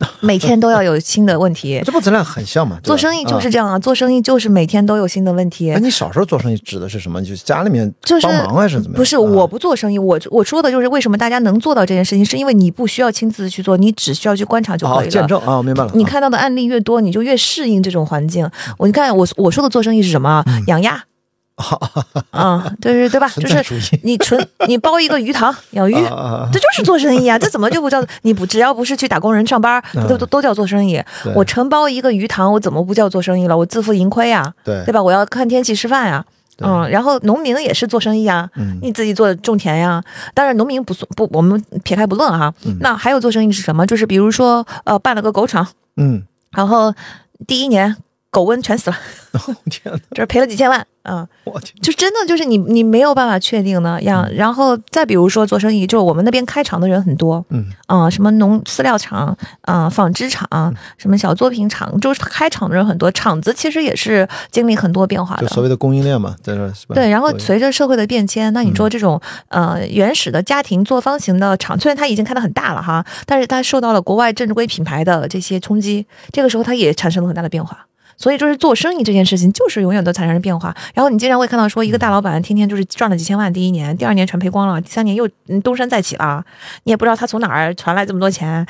[0.22, 1.82] 每天都要有新的问题。
[1.86, 2.78] 这不咱俩很像吗？
[2.84, 5.80] 做生意就是啊这样啊，做生意就是每天都有新的问题哎，。
[5.80, 7.22] 你小时候做生意指的是什么？
[7.24, 8.98] 就是家里面就是帮忙还是怎么样？
[8.98, 15.10] 不是，啊我不做生意，我我说的就是为什么大家能做到这件事情，是因为你不需要亲自去做，你只需要去观察就可哦，以了。
[15.12, 15.90] 见证啊，我明白了。
[15.90, 18.50] 啊你看到的案例越多，你就越适应这种环境。
[18.78, 21.04] 我你看我我说的做生意是什么养鸭，
[22.32, 23.28] 啊， 就是对吧？
[23.38, 25.94] 就是你纯你包一个鱼塘养鱼，
[26.52, 27.38] 这就是做生意啊！
[27.38, 31.02] 这怎么就不叫你不只要不是去打工人上班，嗯都都都叫做生意。
[31.36, 33.56] 我承包一个鱼塘，我怎么不叫做生意了？
[33.58, 35.02] 我自负盈亏呀，对对吧？
[35.02, 36.24] 我要看天气吃饭呀。
[36.58, 40.04] 对嗯，然后农民也是做生意啊，嗯你自己做种田呀。
[40.34, 42.54] 当然，农民不算不，我们撇开不论哈。
[42.66, 43.86] 嗯那还有做生意是什么？
[43.88, 45.66] 就是比如说，呃，办了个狗场，
[45.98, 46.22] 嗯，
[46.52, 46.94] 然后
[47.48, 47.96] 第一年
[48.32, 48.98] 狗瘟全死了，
[49.70, 54.26] 天哪，这赔了几千万啊、我天，就真的就是你你没有办法确定呢样。
[54.34, 60.48] 然后再比如说做生意，就是我们那边开厂的人很多，嗯啊、什么农饲料厂啊、纺织厂、
[60.98, 63.12] 什么小作品厂，就是开厂的人很多。
[63.12, 65.42] 厂子其实也是经历很多变化的。
[65.42, 66.96] 就所谓的供应链嘛，在这儿是吧？
[66.96, 69.20] 对，然后随着社会的变迁，那你说这种、
[69.50, 77.88] 呃原始的家庭作坊型的厂，虽然它已经开得很大了哈，但是它受到了国外正规品牌的这些冲击，这个时候它也产生了很大的变化。
[78.22, 80.74] 所以就是做生意这件事情，就是永远都产生着变化。
[80.94, 86.46] 然后你经常会看到说，一个大老板天天就是赚了几千万，第一年，第二年全赔光了，第三年又嗯东山再起了，
[86.84, 88.66] 你也不知道他从哪儿传来这么多钱。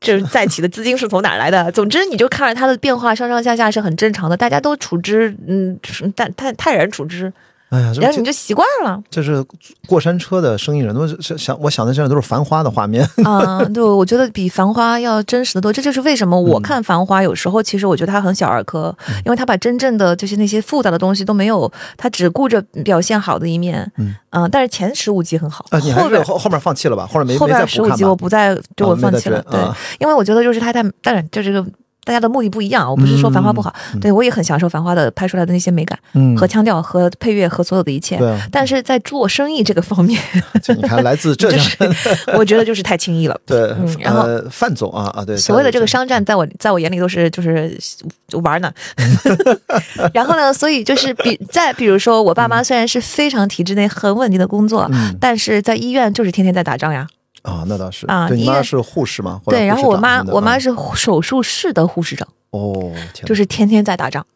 [0.00, 1.72] 就是再起的资金是从哪儿来的？
[1.72, 5.80] 总之，你就看着它的变化上上下下是很正常的，大家都处之，嗯，
[6.14, 7.32] 泰泰泰然处之，
[7.74, 9.02] 哎呀，这然后你就习惯了。
[9.10, 9.44] 这是
[9.86, 13.04] 过山车的生意人，都是想我想的现在都是繁花的画面。
[13.24, 15.72] 啊、对，我觉得比《繁花》要真实的多。
[15.72, 18.94] 这就是为什么我看《繁花》有时候其实我觉得它很小儿科，
[19.24, 23.90] 因为它把真正的就是那些复杂的东西都没有，它只顾着表现好的一面。
[23.98, 27.06] 嗯啊但是前十五集很好，啊，你后边后后面放弃了吧？
[27.06, 28.04] 后面没后没再边十五集？
[28.04, 28.96] 我不再就啊我。
[28.96, 31.64] 放弃了对，啊因为我觉得就是它在当然就这个。
[32.04, 38.20] 大家的目的不一样，我不是说《繁花》不好，对我也很享受《繁花》的拍出来的那些美感、嗯，和腔调、和配乐和所有的一切。
[38.52, 40.20] 但是在做生意这个方面，
[40.62, 41.96] 就你看来自浙江人，
[42.36, 43.40] 我觉得就是太轻易了。
[43.46, 47.76] 对嗯，然后呃，范总啊啊，对，所谓的这个商，商战，在我在我眼里都是就是
[48.28, 48.70] 就玩呢。
[50.12, 57.06] 然后呢，所以就是比再比如说，我爸妈虽然是非常体制内很稳定的工作，嗯但是在医院就是天天在打仗呀。
[57.44, 59.40] 啊，那倒是啊对你妈是护士吗？
[59.46, 62.90] 对，然后我妈我妈是手术室的护士长，哦，
[63.24, 64.26] 就是天天在打仗。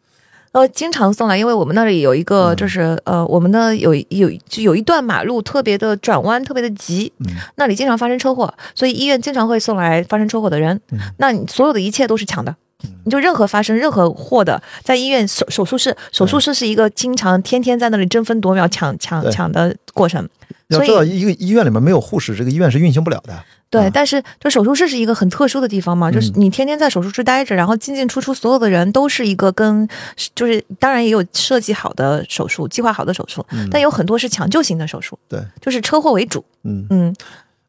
[0.51, 10.81] 呃，经常送来，因为我们那里有一个，嗯就是、呃，我们的有有就有一段马路特别的转弯，特别的急，嗯那里经常发生车祸，所以医院经常会送来发生车祸的人。
[10.91, 12.55] 嗯那你所有的一切都是抢的，
[13.03, 20.27] 你就任何发生任何祸的，在医院手手术室，手术室是一个经常天天在那里争分夺秒抢抢抢的过程。
[20.67, 23.33] 要知道，一个医院里面没有护士，这个医院是运行不了的。
[23.71, 26.33] 对，啊但是就手术室是一个很特殊的地方嘛，就是嗯。
[26.37, 29.87] 你天天在手术室待着，然后进进出出所有的人都是一个跟，
[30.35, 36.43] 就是当然也有设计好的手术、计划好的手术，但有很多是抢救型的手术，对，就是车祸为主。
[36.63, 37.15] 嗯，嗯，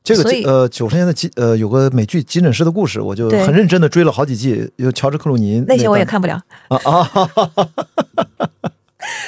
[0.03, 6.35] 这个呃九十年代急呃有个美剧《急诊室的故事》，我就很认真的追了好几季，有乔治克鲁尼那些我也看不了，
[6.69, 7.71] 啊啊，哈哈哈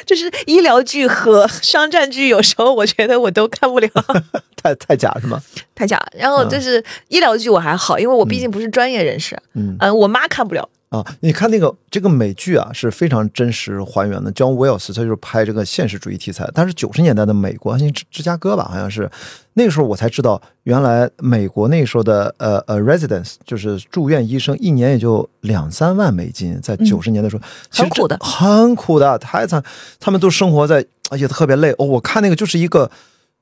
[0.07, 3.89] 就是医疗剧和商战剧，有时候我觉得我都看不了，
[4.63, 5.41] 太太假是吗？
[5.75, 6.01] 太假。
[6.17, 10.69] 然后就是医疗剧我还好，因为我毕竟不是专业人士，嗯嗯，我妈看不了。
[10.93, 14.31] 啊，你看那个这个美剧啊，是非常真实还原的。
[14.33, 19.11] John Wells 他就是拍这个现实主义题材，但是九十年代的美国，好像芝芝加哥吧，好像是
[19.55, 29.65] 那个时候我才知道，原来美国那时候的呃呃 residence 就是住院医生，一年也就两三万美金，在九十年代的时候，其实很苦的很苦的，太惨，
[29.99, 31.73] 他们都生活在，而且特别累。
[31.79, 32.91] 哦，我看那个就是一个，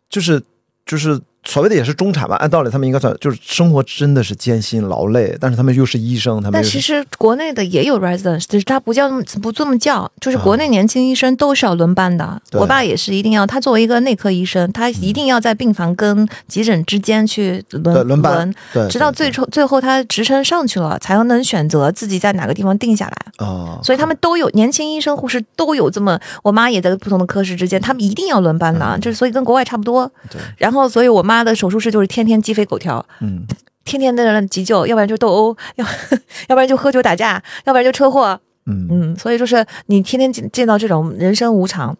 [0.09, 0.41] 就是
[0.87, 9.09] 就是所谓的也是中产吧，按道理他们应该算，就是生活真的是艰辛劳累，但是他们又是医生，他们但其实国内的也有 residence，就是他不叫
[9.41, 12.41] 不这么叫，就是国啊内年轻医生都是要轮班的。
[12.51, 23.47] 对我爸也是一定要，他作为一个内科医生，他一定要在病房跟急诊之间去轮对轮班，对，直到最后最后他职称上去了，才能选择自己在哪个地方定下来。
[23.47, 30.11] 啊，所以他们都有年轻医生、护士都有这么，我妈也在不同的科室之间，他们一定要轮班的，就是所以跟国外差不多。
[30.31, 33.47] 对，然后，所以我妈的手术室就是天天鸡飞狗跳，嗯。
[33.83, 35.87] 天天的人急救，要不然就斗殴，要
[36.49, 38.39] 要不然就喝酒打架，要不然就车祸。
[38.67, 41.97] 嗯嗯，所以就是你天天见见到这种人生无常。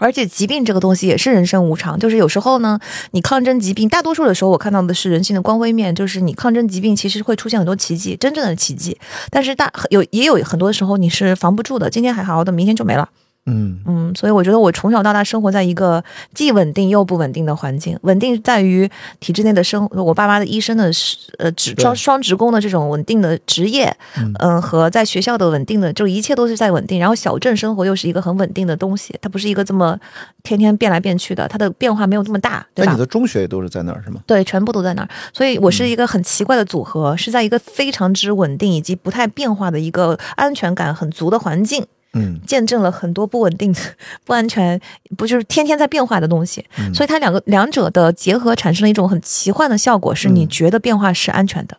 [0.00, 2.78] 而且疾病这个东西也是人生无常，就是有时候呢，
[3.12, 8.98] 你抗争疾病，大多数的时候我看到的是人性的光辉面，就是你抗争疾病其实会出现很多奇迹，真正的奇迹。
[9.30, 13.08] 但是大有也有很多时候你是防不住的，今天还好好的，明天就没了。
[13.46, 17.98] 嗯嗯，所以我觉得我从小到大生活在一个既稳定又不稳定的环境。
[18.02, 18.88] 稳定在于
[19.18, 23.92] 体制内的生，我爸妈的医生的是呃职双双职工的这种稳定的职业，
[24.38, 27.00] 嗯、和在学校的稳定的，就一切都是在稳定。
[27.00, 29.98] 然后小镇生活又是一个很稳定的东西，它不是一个这么
[30.44, 33.00] 天天变来变去的，它的变化没有这么大，对吧那你？
[33.00, 34.20] 的中学也都是在那儿是吗？
[34.24, 43.74] 对，全部都在那儿，所以我是一个很奇怪的组合，是在一个非常之稳定以及不太变化的一个安全感很足的环境，嗯见证了很多不稳定、
[44.24, 44.80] 不安全，
[45.16, 46.64] 不就是天天在变化的东西。
[46.78, 51.76] 嗯所以它两个两者的结合产生了一种很奇幻的效果，是你嗯觉得变化是安全的。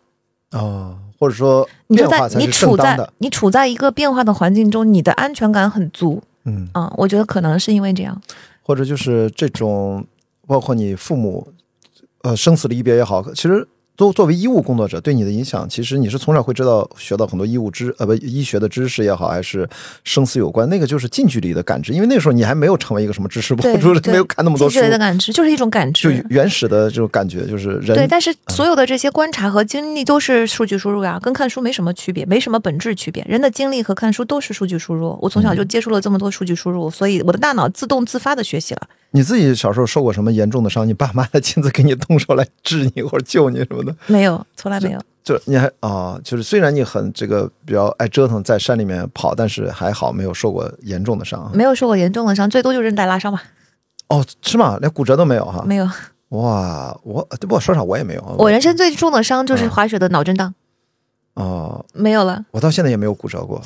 [0.52, 2.98] 哦，或者说你就在你处在。
[3.18, 8.20] 你处在一个变化的环境中，你的安全感很足嗯，啊、我觉得可能是因为这样。
[8.62, 10.06] 或者就是这种，
[10.46, 11.48] 包括你父母，
[12.22, 13.66] 呃，生死离别也好，其实
[13.96, 19.68] 都作为医务工作者对你的影响，其实你是从小会知道学到很多医务知呃不医学的知识也好，还是
[20.02, 26.28] 生死有关，那个就是近距离的感知，因为那个时候你还没有成为一个什么知识博主，没有看那么多书近距，离的感知就是一种感知就。
[26.28, 33.24] 原始的这种感觉，就是人对，但是所有的这些观察和经历都是数据输入呀，跟看书没什么区别，没什么本质区别。
[33.28, 35.16] 人的经历和看书都是数据输入。
[35.22, 38.82] 我从小就接触了这么多数据输入，所以我的大脑自动自发的学习了。
[39.12, 40.88] 你自己小时候受过什么严重的伤？
[40.88, 43.94] 你爸妈来 亲自给你动手来治你或者救你什么的？
[44.06, 45.00] 没有，从来没有。
[45.22, 51.50] 就你还啊，就是虽然你很这个比较爱折腾，在山里面跑，但是还好没有受过严重的伤啊。
[51.54, 53.42] 没有受过严重的伤，最多就韧带拉伤吧。
[54.08, 54.76] 哦，是吗？
[54.80, 55.64] 连骨折都没有哈？
[55.66, 55.88] 没有，
[56.28, 58.34] 哇，我对不过说实话，我也没有啊。
[58.36, 60.52] 我人生最重的伤嗯就是滑雪的脑震荡，
[61.34, 62.44] 哦，没有了。
[62.50, 63.62] 我到现在也没有骨折过。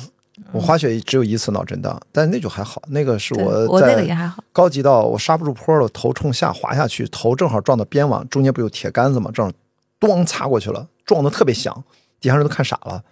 [0.53, 2.81] 我滑雪只有一次脑震荡，但那就还好。
[2.87, 4.41] 那个是我我那个也在还好。
[4.53, 9.29] 高级到，我刹不住坡了，头冲下滑下去，头正好撞到边网，中间不有铁杆子嘛？
[9.33, 9.51] 正好
[9.99, 11.83] 咣擦过去了，撞得特别响，
[12.19, 13.03] 底下人都看傻了。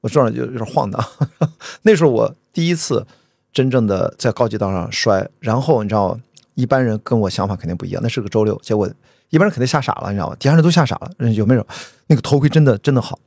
[0.00, 1.02] 我撞着就有点晃荡。
[1.82, 3.06] 那时候我第一次
[3.52, 6.18] 真正的在高级道上摔，然后你知道，
[6.54, 8.02] 一般人跟我想法肯定不一样。
[8.02, 8.86] 那是个周六，结果
[9.30, 10.36] 一般人肯定吓傻了，你知道吗？
[10.38, 11.10] 底下人都吓傻了。
[11.32, 11.66] 有没有？
[12.06, 13.18] 那个头盔真的真的好。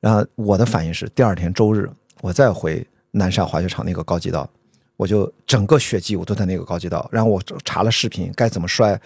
[0.00, 1.90] 然后我的反应是，第二天周日
[2.22, 4.48] 我再回南沙滑雪场那个高级道，
[4.96, 8.98] 我就整个雪季我都在那个高级道，然后我查了视频该怎么摔，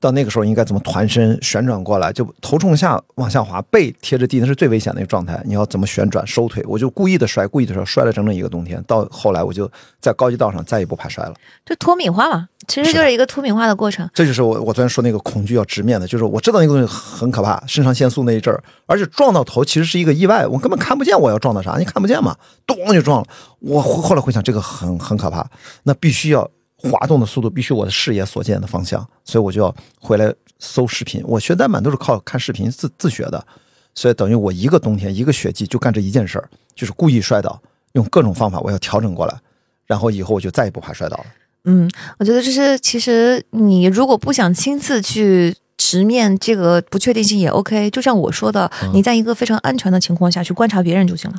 [0.00, 5.40] 到那个时候应该怎么团身旋转过来，就头冲下往下滑，背贴着地，那是最危险的一个状态。
[5.44, 8.82] 你要怎么旋转收腿，我就故意的摔，故意的摔，摔了整整一个冬天。
[8.86, 9.70] 到后来我就
[10.00, 11.34] 在高级道上再也不怕摔了。
[11.66, 14.08] 就脱敏化嘛，其实就是一个脱敏化的过程。
[14.14, 22.34] 这就是我我昨天说那个恐惧要直面的，就是我知道那个东西很可怕，肾上腺素那一阵儿，而且撞到头其实是一个意外，我根本看不见我要撞到啥，你看不见嘛，
[22.66, 23.28] 咚就撞了。
[23.58, 25.46] 我后来回想，这个很很可怕，
[25.82, 26.50] 那必须要
[26.82, 31.22] 滑动的速度必须我的视野所见的方向，所以我就要回来搜视频。
[31.26, 33.46] 我学单板都是靠看视频自自学的，
[33.94, 37.60] 所以等于我一个冬天一个雪季就干这一件事儿，就是故意摔倒，
[37.92, 39.38] 用各种方法我要调整过来，
[39.86, 41.26] 然后以后我就再也不怕摔倒了。
[41.64, 47.90] 嗯，我觉得这是其实你如果不想亲自去直面这个不确定性也 OK。
[47.90, 51.36] 就像我说的，你在一个非常安全的情况下去观察别人就行了。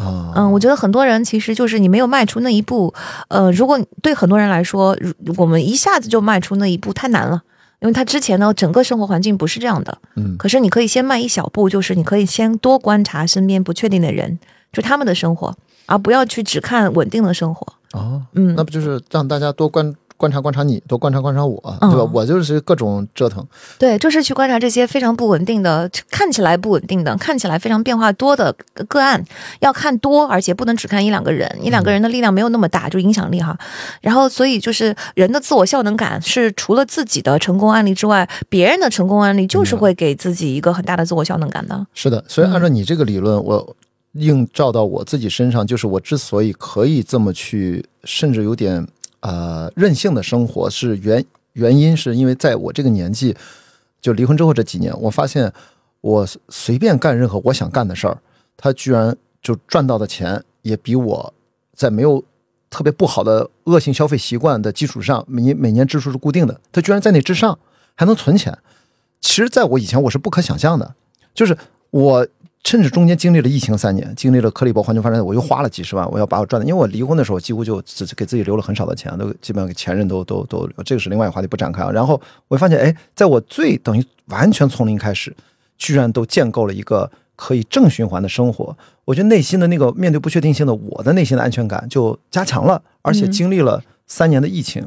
[0.00, 2.92] 啊，嗯，我觉得很多人其实就是你没有迈出那一步。
[3.28, 7.42] 呃，如果对很多人来说，如我们一下子就迈出那一步太难了，
[7.80, 9.98] 因为他之前呢整个生活环境不是这样的。
[10.16, 14.38] 嗯可是你可以先迈一小步，就是你可以先多观察身边不确定的人，
[14.72, 15.54] 就他们的生活，
[15.84, 17.66] 而不要去只看稳定的生活。
[17.92, 22.10] 哦，嗯那不就是让大家多观观察观察你，多观察观察我，嗯对吧？
[22.12, 23.42] 我就是各种折腾，
[23.78, 29.24] 对，就是去观察这些非常不稳定的，看起来不稳定的，看起来非常变化多的个个案，
[29.60, 33.58] 要看多，而且不能只看一两个人，一两个人的力量没有那么大，就影响力哈。
[34.02, 41.86] 然后，所以就是人的自我效能感是除了自己的成功案例之外，别人的成功案例就是会给自己一个很大的自我效能感的。
[41.94, 42.22] 是的。
[42.28, 43.74] 所以按照嗯你这个理论，我
[44.12, 48.86] 映照到我自己身上，就是我之所以可以这么去，甚至有点
[49.20, 51.24] 呃任性的生活，是原
[51.54, 53.36] 原因是因为在我这个年纪，
[54.00, 55.52] 就离婚之后这几年，我发现
[56.00, 58.18] 我随便干任何我想干的事儿，
[58.56, 61.34] 他居然就赚到的钱也比我
[61.74, 62.22] 在没有
[62.68, 67.58] 特别不好的恶性消费习惯的基础上，每年每年支出是固定的，他居然在那之上
[67.94, 68.56] 还能存钱。
[69.20, 70.94] 其实，在我以前我是不可想象的，
[71.34, 71.56] 就是
[71.90, 72.26] 我
[72.62, 81.90] 甚至中间经历了疫情三年，经历了颗粒包环球发展，我又花了几十万，我要把我赚的，因为我离婚的时候几乎就只给自己留了很少的钱，都基本上给前任都都都，这个是另外一个话题不展开啊。
[81.90, 85.34] 然后我发现，哎，在我最等于完全从零开始，
[85.78, 94.86] 居然都建构了一个可以正循环的生活，我觉得内心的那个面对不确定性的我的内心的安全感就加强了，而且经历了三年的疫情，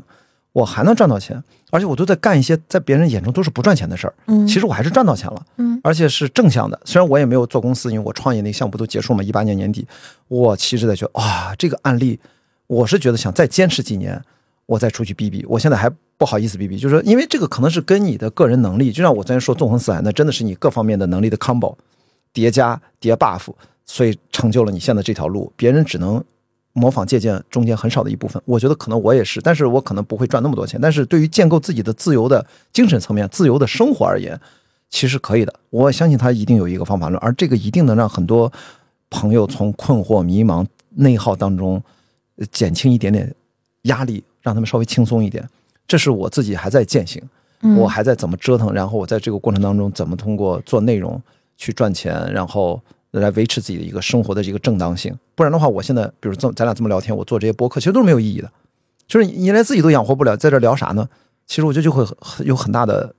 [0.54, 6.80] 我还能赚到钱，而且我都在干一些在别人眼中都是不赚钱的事儿，嗯其实我还是赚到钱了，嗯，而且是正向的。
[6.86, 9.86] 虽然我也没有做公司，因为我创业那个项目不都结束嘛，一八年年底，
[10.28, 12.20] 我其实在觉得啊，这个案例，
[12.68, 14.22] 我是觉得想再坚持几年，
[14.68, 15.44] 我再出去逼逼。
[15.50, 21.76] 我现在还不好意思逼逼，就是说，因为这个可能是跟你的个人能力，就像我昨天说纵横四海，那真的是你各方面的能力的 combo
[22.32, 23.48] 叠加叠 buff，
[23.88, 26.24] 所以成就了你现在这条路，别人只能。
[26.74, 30.80] 模仿借鉴中间很少的一部分，我觉得可能我也是，但是我可能不会赚那么多钱。
[30.82, 34.40] 但是对于建构自己的自由的精神层面、自由的生活而言，
[34.90, 35.54] 其实可以的。
[35.70, 38.52] 我相信他一定有一个方法论，而这个一定能让很多
[39.10, 41.82] 朋友从困惑、迷茫、内耗当中
[42.52, 43.34] 减轻一点点
[43.84, 45.48] 压力，让他们稍微轻松一点。
[45.88, 47.22] 这是我自己还在践行，
[47.78, 51.22] 我还在怎么折腾，然后我在这个过程当中怎么通过做内容
[51.56, 52.82] 去赚钱，然后
[53.20, 55.16] 来维持自己的一个生活的这个正当性。
[55.36, 58.52] 不然的话，我现在比如这么咱俩这么聊天，我做这些播客其实都是没有意义的，
[59.08, 61.08] 就是你连自己都养活不了，在这聊啥呢？
[61.46, 62.06] 其实我觉得就会
[62.46, 63.14] 有很大的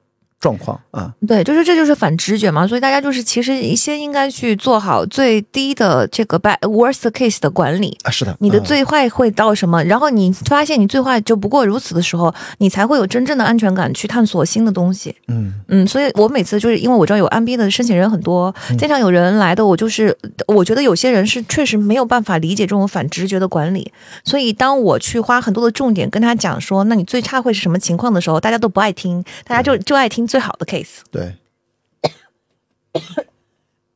[0.45, 1.11] 状况啊。
[1.27, 7.97] 对，就是这就是反直觉嘛，所以大家就是其实先应该去做好最低的这个 bad worst case 的管理。
[8.03, 9.83] 啊，是的，你的嗯最坏会到什么？
[9.85, 15.17] 然后你发现你最坏就不过如此的时候，你才会有真正的安全感去探索新的东西。
[15.29, 20.15] 嗯嗯，所以我每次就是因为我知道有 MBA 的申请人很多，经常有人来的，我就是
[20.47, 23.91] 我觉得有些人是确实没有办法理解这种反直觉的管理，
[24.25, 30.97] 所以当我去花很多的重点跟他讲说，那你最差会是什么情况的时候，大家都不爱听，大家就就爱听最好的 case。
[31.13, 31.37] 对，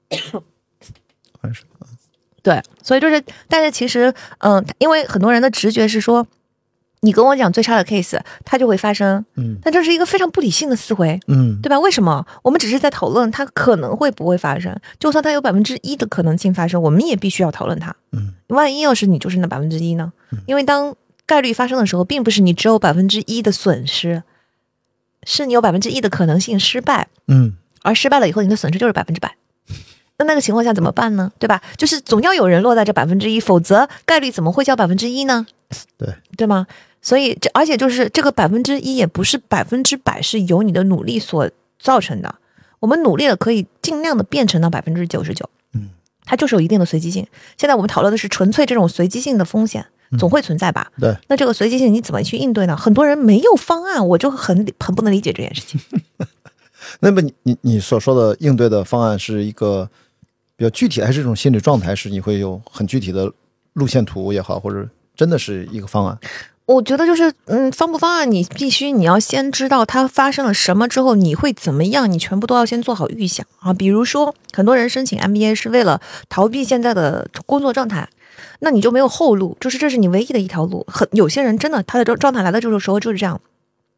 [1.43, 1.65] 还是
[2.45, 6.25] 对，所以就是，但是其实，嗯，因为很多人的直觉是说，
[7.01, 11.81] 你跟我讲最差的 case，它就会发生，嗯但这是一个非常不理性的思维，嗯对吧？
[11.81, 12.25] 为什么？
[12.45, 17.97] 我们只是在讨论它可能会不会发生，就算它有百分之一的可能性发生，我们也必须要讨论它。
[18.13, 20.13] 嗯，万一要是你就是那百分之一呢？
[20.47, 20.95] 因为当
[21.27, 24.23] 概率发生的时候，并不是你只有百分之一的损失，
[25.25, 29.37] 是你有百分之一的可能性失败，嗯而失败了以后，你的损失就是百分之百。
[30.19, 31.31] 那那个情况下怎么办呢？
[31.39, 31.63] 对吧？
[31.77, 35.47] 就是总要有人落在这百分之一，否则概率怎么会叫百分之一呢？
[35.97, 36.67] 对对吗？
[37.01, 41.49] 所以这而且就是这个百分之一也不是百分之百是由你的努力所
[41.79, 42.35] 造成的，
[42.81, 45.91] 我们努力了可以尽量的变成到百分之九十九，嗯，
[46.25, 47.25] 它就是有一定的随机性。
[47.57, 50.91] 现在我们讨论的是纯粹这种随机性的风险，总会存在吧？
[50.99, 52.77] 对，那这个随机性你怎么去应对呢？
[52.77, 55.81] 很多人没有方案，我就很很不能理解这件事情。
[57.01, 59.91] 那么你你你所说的应对的方案是一个
[60.57, 61.95] 比较具体，还是一种心理状态？
[61.95, 63.31] 是你会有很具体的
[63.75, 66.17] 路线图也好，或者真的是一个方案？
[66.67, 73.73] 我觉得就是，嗯，方不方案，你必须你要先知道它发生了什么之后你会怎么样，你全部都要先做好预想啊。
[73.73, 78.07] 比如说，很多人申请 MBA 是为了逃避现在的工作状态，
[78.61, 80.85] 那你就没有后路，就是这是你唯一的一条路。
[80.89, 83.41] 很有些人真的他的状状态来的这个时候就是这样，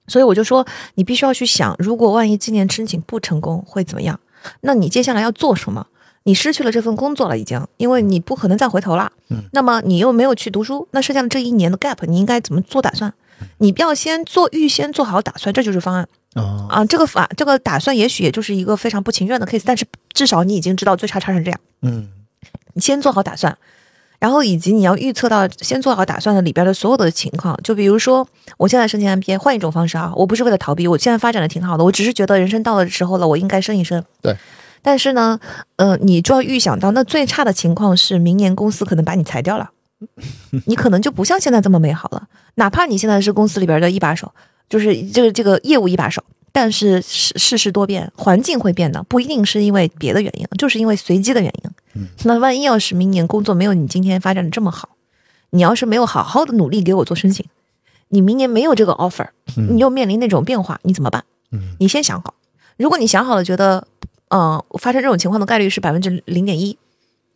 [0.07, 4.19] 所以我就说，你必须要去想，如果万一今年申请不成功会怎么样？
[4.63, 5.87] 那你接下来要做什么？
[6.25, 9.11] 你失去了这份工作了，已经，因为你不可能再回头了。
[9.31, 13.13] 嗯，那么你又没有去读书，那剩下的这一年的 gap，你应该怎么做打算？
[13.59, 16.07] 你要先做预先做好打算，这就是方案。
[16.35, 22.11] 哦，啊，这个法这个打算也许也就是一个非常不情愿的 case，但是至少你已经知道最差差成这样，嗯
[22.75, 23.57] 你先做好打算，
[24.21, 28.25] 然后以及你要预测到先做好打算的里边的所有的情况，就比如说
[28.59, 34.05] 我现在申请 MBA，换一种方式啊，我不是为了逃避，我现在发展的挺好的，我只是觉得人生到了时候了，我应该升一升。
[34.23, 34.37] 对。
[34.83, 35.39] 但是呢，
[35.77, 39.71] 呃，你就要预想到，那最差的情况是明年公司可能把你裁掉了，
[40.67, 42.29] 你可能就不像现在这么美好了。
[42.55, 44.33] 哪怕你现在是公司里边的一把手，
[44.69, 46.23] 就是这个这个业务一把手，
[46.53, 52.07] 但是世世事多变，环境会变的，不一定是因为别的原因，就是因为随机的原因。
[52.25, 54.91] 那万一要是明年工作没有你今天发展的这么好，
[55.51, 57.45] 你要是没有好好的努力给我做申请，
[58.09, 61.25] 你明年没有这个 offer，你又面临那种变化，你怎么办？
[61.53, 62.35] 嗯你先想好。
[62.77, 63.87] 如果你想好了，觉得
[64.29, 66.79] 嗯，呃，发生这种情况的概率是百分之零点一，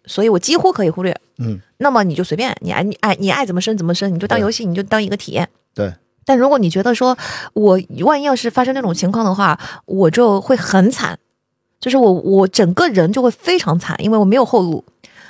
[0.06, 5.48] 所以我几乎可以忽略，嗯，那么你就随便，你爱你爱你爱怎么升怎么升，你就当游戏，你就当一个体验。
[5.74, 5.92] 对，
[6.24, 7.16] 但如果你觉得说
[7.52, 11.18] 我万一要是发生那种情况的话，我就会很惨，
[11.80, 14.84] 就是我我整个人就会非常惨，因为我没有后路。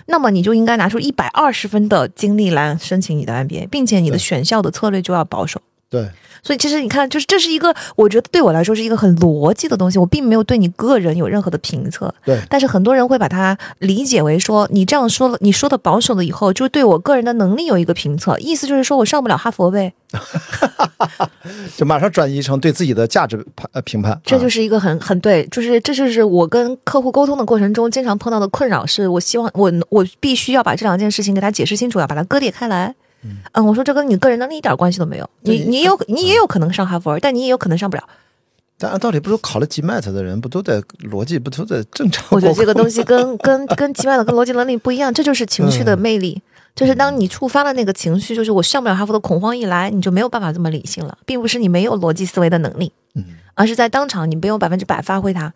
[0.06, 5.62] 那么你就应该拿出一百二十分的精力来申请你的 MBA，并且你的选校的策略就要保守。
[5.94, 6.10] 对，
[6.42, 12.12] 所以其实你看，就是这是一个我觉得对我来说是一个很逻辑的东西，我并没有对你个人有任何的评测。
[12.24, 19.92] 对但是很多人会把它理解为说，你这样说了，你说的保守了以后，就对我个人的能力有一个评测，意思就是说我上不了哈佛呗。
[21.76, 32.94] 就马上转移成对自己的价值判呃评判，这就是是一个很很对，就是这就是我跟客户沟通的过程中经常碰到的困扰，是我希望我我必须要把这两件事情给他解释清楚，要把它割裂开来。
[33.52, 38.04] 嗯，我说这跟你个人能力一点关系都没有，你你有你也有可能上哈佛，但你也有可能上不了。
[38.76, 42.26] 但按道理不是考了 GMAT 的人不都在逻辑不都在正常？
[42.30, 46.42] 我觉得这个东西 跟跟跟奇怪的跟逻辑能力不一样，这就是情绪的魅力。
[46.74, 55.54] 就是当你触发了那个情绪，就是我上不了哈佛的恐慌一来，你就没有办法这么理性了，并不是你没有逻辑思维的能力，嗯，而是在当场你没有百分之百发挥它。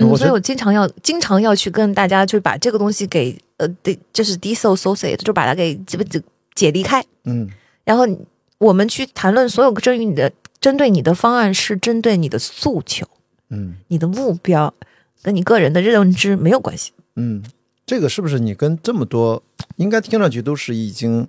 [0.00, 6.02] 嗯，所以我经常要经常要去跟大家，就是把这个东西给呃，对，就是 disassociate，就把它给这不
[6.54, 7.50] 解离开，嗯
[7.84, 8.06] 然后
[8.58, 13.06] 我们去谈论所有针于你的针对你的方案是针对你的诉求、
[13.50, 14.72] 嗯你的目标
[15.22, 16.92] 跟你个人的认知没有关系。
[17.16, 17.42] 嗯，
[17.86, 19.42] 这个是不是你跟这么多
[19.76, 21.26] 应该听上去都是已经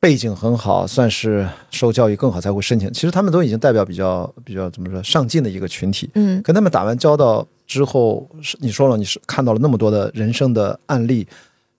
[0.00, 2.92] 背景很好，算是受教育更好才会申请？
[2.92, 6.10] 其实他们都已经代表比较比较怎么说上进的一个群体。
[6.14, 11.26] 嗯，跟他们打完交道之后，是你说了你是看到了那么多的人生的案例，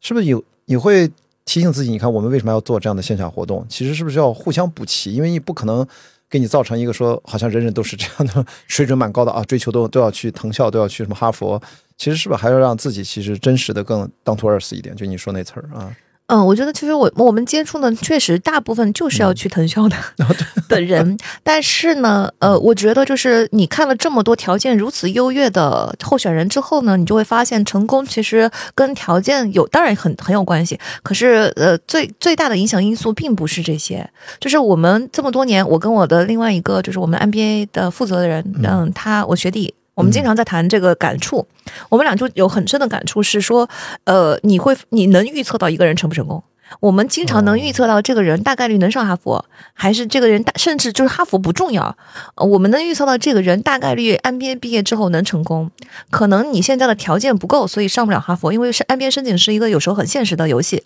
[0.01, 1.09] 是不是有你会
[1.45, 1.91] 提醒自己？
[1.91, 3.65] 你看我们为什么要做这样的线下活动？
[3.69, 5.13] 其实是不是要互相补齐？
[5.13, 5.87] 因为你不可能
[6.29, 11.61] 给你造成一个说好像人人都是这样的水准蛮高的啊，追求都都要去藤校，都要去什么哈佛。
[11.97, 14.95] 其实是不是还要让自己其实真实的更 down to earth 一点？
[14.95, 15.95] 就你说那词儿啊，
[16.27, 19.95] 嗯，我觉得其实我我们接触呢确实大部分就是要去藤校的、
[20.67, 39.75] 的人， 但是呢，呃，我觉得就是你看了这么多条件如此优越的候选人之后呢，你就会发现成功其实跟条件有当然很很有关系，可是呃，最最大的影响因素并不是这些，就是我们这么多年，我跟我的另外一个就是我们 MBA 的负责人，嗯，他我学弟。
[39.95, 41.47] 我们经常在谈这个感触，
[41.89, 43.67] 我们俩就有很深的感触，是说，
[44.03, 46.43] 呃，你会你能预测到一个人成不成功？
[46.79, 51.95] 我们经常能预测到这个人大概率能上哈佛，还是这个人大，甚至就是哈佛不重要，
[52.35, 55.71] 呃我们能预测到这个人大概率 MBA 毕业之后能成功。
[56.09, 60.83] 可能你现在的条件不够，所以上不了哈佛，因为是 MBA 申请是一个有时候很现实的游戏。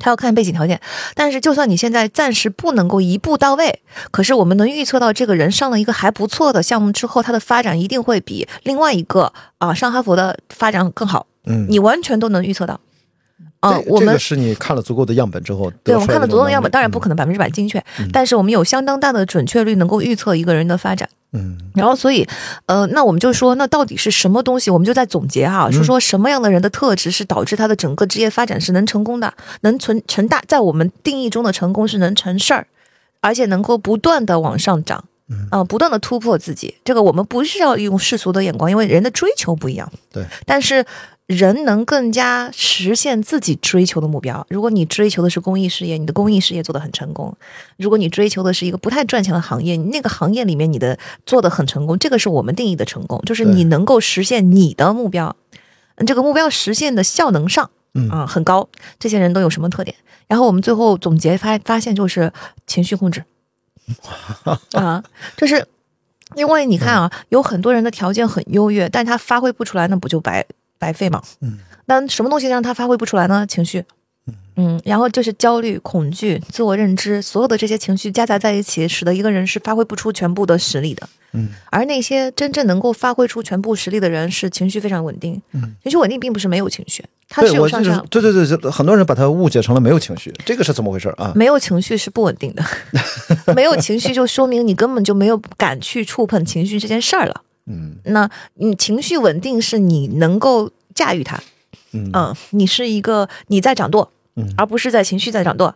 [0.00, 0.80] 他要看背景条件，
[1.14, 3.80] 但是就算你现在暂时不能够一步到位，
[4.10, 12.80] 可是我们能预测到这个人上了一个还不错的项目之后，他的发展一定会比另外一个啊上哈佛的发展更好，嗯，你完全都能预测到。
[13.60, 17.82] 啊、这我们这个是你看了足够的样本之后，对我们看了足够的样本，当然不可可能百分之百精确，
[18.12, 21.08] 但是我们有相当大的准确率能够预测一个人的发展。
[21.32, 22.26] 嗯然后，所以，
[22.66, 24.68] 呃，那我们就说，那到底是什么东西？
[24.68, 32.66] 我们就在总结哈、说说什么样的人的特质是导致他的整个职业发展是能成功的，能成成大，在我们定义中的成功是能成事儿，
[33.20, 35.04] 而且能够不断的往上涨，
[35.50, 36.74] 啊、不断的突破自己。
[36.84, 39.88] 这个我们不是要用世俗的眼光，因为人的追求不一样。
[40.12, 40.84] 对，但是
[41.30, 44.44] 人能更加实现自己追求的目标。
[44.50, 47.32] 如果你追求的是公益事业，你的公益事业做得很成功；
[47.76, 55.36] 如果你追求的是一个不太赚钱的行业，你那个行业里面你的做得很成功，这个是我们定义的成功，就是你能够实现你的目标，
[55.94, 57.70] 嗯这个目标实现的效能上。
[57.94, 58.68] 嗯啊、很高。
[59.00, 59.96] 这些人都有什么特点？
[60.28, 62.32] 然后我们最后总结发发现就是
[62.64, 63.24] 情绪控制
[64.74, 65.02] 啊，
[65.36, 65.66] 就是
[66.36, 70.46] 因为你看啊，有很多人的条件很优越，但他发挥不出来，那不就白
[70.80, 71.22] 白费嘛？
[71.42, 73.46] 嗯，那什么东西让他发挥不出来呢？
[73.46, 73.84] 情绪。
[74.56, 81.08] 嗯，然后就是焦虑、恐惧、自我认知，所有的这些情绪夹杂在一起，使得一个人是发挥不出全部的实力的。
[81.32, 85.40] 嗯，而那些真正能够发挥出全部实力的人，是情绪非常稳定。
[85.52, 88.04] 嗯，情绪稳定并不是没有情绪，他是有上上。
[88.10, 91.32] 对对对，对很多人把它误解成了没有情绪，这个是怎么回事啊？
[91.34, 92.62] 没有情绪是不稳定的，
[93.54, 97.42] 没有情绪就说明你根本就没有敢去触碰情绪这件事儿了。
[97.70, 97.96] 嗯。
[98.04, 101.40] 那你情绪稳定是你能够驾驭它，
[101.92, 102.10] 嗯。
[102.12, 104.52] 嗯，你是一个你在掌舵，嗯。
[104.56, 105.74] 而不是在情绪在掌舵。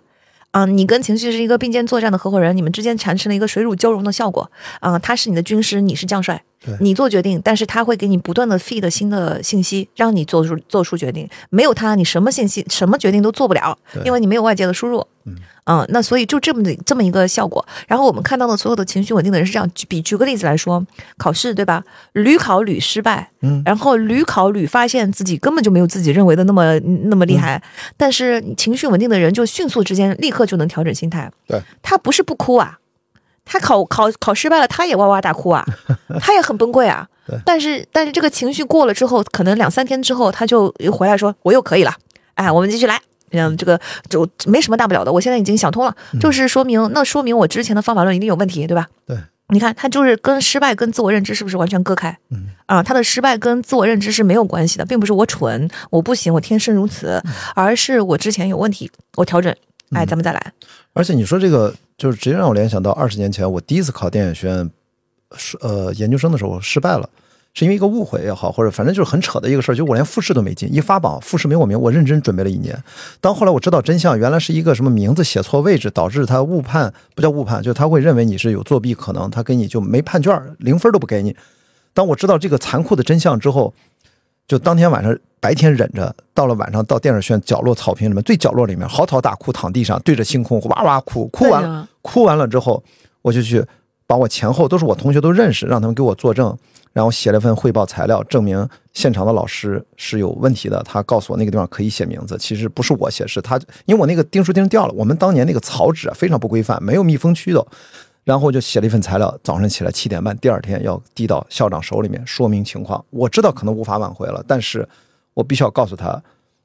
[0.50, 4.48] 啊、你跟情绪是一个并肩作战的合伙人，你们之间产生了一个水乳交融的效果。
[4.78, 6.40] 啊、他是你的军师，你是将帅。
[6.53, 11.28] 对，你做决定，但是他会给你不断的 feed 新的信息，让你做出做出决定。
[11.50, 15.06] 没有他，你什么信息、什么决定都做不了，因为你没有外界的输入。
[15.26, 15.36] 嗯
[15.88, 17.66] 那所以就这么的这么一个效果。
[17.88, 20.86] 然后我们看到的所有的情绪稳定的人是这样，举比举个例子来说，
[21.16, 21.82] 考试对吧？
[22.12, 27.62] 屡考屡失败，嗯然后屡考屡发现自己根本就没有自己认为的那么那么厉害，
[27.96, 31.30] 但是情绪稳定的人就迅速之间立刻就能调整心态。
[31.46, 32.78] 对，他不是不哭啊，
[33.44, 35.64] 他考考考失败了，他也哇哇大哭啊，
[36.20, 37.08] 他也很崩溃啊。
[37.44, 41.94] 但是但是这个情绪过了之后，可能两三天之后，他就又回来说我又可以了，
[42.34, 43.00] 哎，我们继续来。
[43.30, 48.86] 嗯，这个就没什么大不了的，我现在已经想通了，就是说明那说明我之前的方法论一定有问题，对吧？
[49.06, 49.16] 对，
[49.48, 52.16] 你看他就是跟失败跟自我认知是不是完全割开？
[52.30, 57.20] 嗯啊，他的失败跟自我认知是没有关系的，并不是我蠢，我不行，我天生如此，
[57.56, 59.52] 而是我之前有问题，我调整，
[59.96, 60.52] 哎，咱们再来。
[60.92, 64.70] 而且你说这个，就是直接让我联想到二十年前我第一次考电影学院，
[65.36, 67.08] 是呃研究生的时候失败了，
[67.54, 72.76] 是因为一个误会也好，或者反正就是很扯的一个事儿，就我连复试都没进，一发榜复试没我名，我认真准备了一年。
[73.20, 81.36] 当后来我知道真相，原来是一个什么名字写错位置，导致他误判，不叫误判，就是他会认为你是有作弊可能，他给你就没判卷，零分都不给你。
[81.92, 83.72] 当我知道这个残酷的真相之后，
[84.46, 91.88] 就当天晚上白天忍着，到了晚上到电影学院角落草坪里面最角落里面嚎啕大哭，躺地上对着星空哇哇哭，哭完了。
[92.02, 92.82] 哭完了之后，
[93.22, 93.64] 我就去
[94.06, 96.56] 把我前后都是我同学都认识，让他们给我作证，
[96.92, 100.82] 然后写了份汇报材料，证明现场的老师是有问题的。
[100.82, 104.92] 他告诉我那个地方可以写名字，其实不是我写，是他，因为我那个订书钉掉了。
[104.92, 107.66] 我们当年那个草纸啊非常不规范，没有密封区的。
[108.24, 113.04] 然后就写了一份材料，早上起来七点半，第二天要递到校长手里面说明情况。
[113.10, 114.88] 我知道可能无法挽回了，但是
[115.34, 116.22] 我必须要告诉他，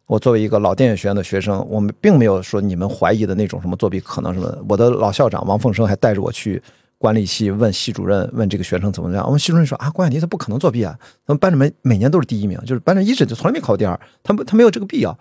[0.07, 4.57] 我作为一个老电影学院的学生，我们并没有说你们怀疑的那种什么作弊可能什么。
[4.69, 6.61] 我的老校长王凤生还带着我去
[6.97, 9.25] 管理系问系主任，问这个学生怎么样。
[9.25, 10.97] 我们系主任说啊，关雅迪他不可能作弊啊，
[11.27, 15.17] 他们班里面每年都是第一名，就是班长一直就从来没考过第二，他他没有这个必要。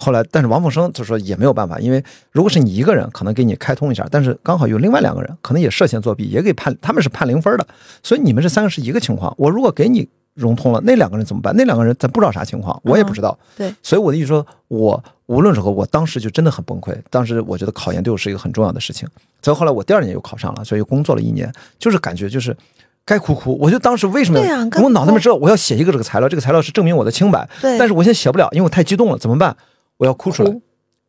[0.00, 7.66] 后来，但是王凤生就说也没有办法，因为如果是你一个人，可能给你开通一下，但是刚好有另外两个人，可能也涉嫌作弊，也给判，他们是判零分的，
[8.00, 9.34] 所以你们这三个是一个情况。
[9.36, 11.52] 我如果给你融通了，那两个人怎么办？
[11.56, 13.36] 那两个人咱不知道啥情况，我也不知道。
[13.56, 16.96] 对，所以我的意思说，我无论如何，我当时就真的很崩溃。
[17.10, 19.08] 当时我觉得考研对我是一个很重要的事情，
[19.42, 22.56] 所以后来我第二年又考上了，所以工作了一年，就是感觉就是。
[23.04, 24.38] 该哭哭，我就当时为什么？
[24.82, 29.56] 我脑子里面知道我要写一个这个材料，这个材料是证明我的清白，对但是我现在写不了，因为我太激动了，怎么办？
[29.98, 30.52] 我要哭出来，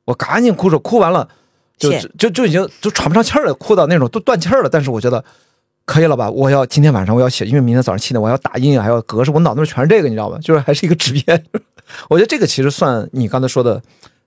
[0.06, 1.28] 我赶紧哭出来，哭完了
[1.78, 4.70] 就就就已经就喘不上气儿了，哭到那种都断气儿了。
[4.70, 5.24] 但是我觉得
[5.86, 6.30] 可以了吧？
[6.30, 10.38] 我要今天晚上我要写，因为明天早上七点我要打印，还要格式，我脑子里全是这个，你知道吧？
[10.44, 11.46] 就是还是一个纸片。
[12.10, 13.82] 我觉得这个其实算你刚才说的，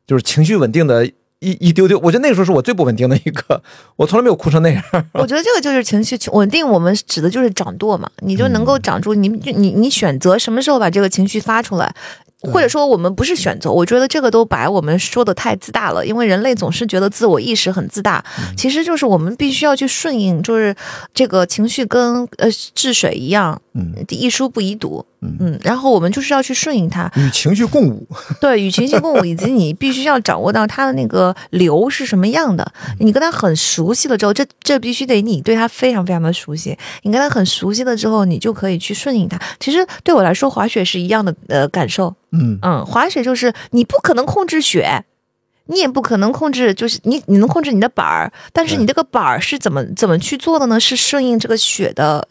[0.07, 1.99] 就是情绪稳定的一一丢丢。
[1.99, 3.63] 我觉得那个时候是我最不稳定的一个，
[3.97, 4.83] 我从来没有哭成那样。
[5.15, 11.95] 我觉得这个就是情绪稳定，我们指的就是掌舵嘛，你就能够嗯掌住你你你选择什么时候把这个情绪发出来。
[12.43, 18.57] 或者说我们不是选择，我觉得这个都把我们说的太自大了，因为人类总是觉得自我意识很自大，嗯。
[18.57, 20.75] 其实就是我们必须要去顺应，就是
[21.15, 28.07] 这个情绪跟呃治水一样，嗯，一书不宜读，嗯嗯，然后我们就是要去顺应它，与情绪共舞。
[28.41, 32.71] 对，与情绪共舞， 以及你必须要掌握到它的那个流是什么样的。
[33.01, 36.77] 你跟他很熟悉了之后，这这必须得你对他非常非常的熟悉。
[37.03, 39.39] 你跟他很熟悉了之后，你就可以去顺应他。
[39.59, 42.15] 其实对我来说，滑雪是一样的呃感受。
[42.33, 45.05] 嗯嗯，滑雪就是你不可能控制雪。
[45.67, 50.79] 你也不可能控制，就是你你能控制你的板儿，但是你这个板儿是怎么怎么去做的呢？
[50.79, 52.27] 是顺应这个雪的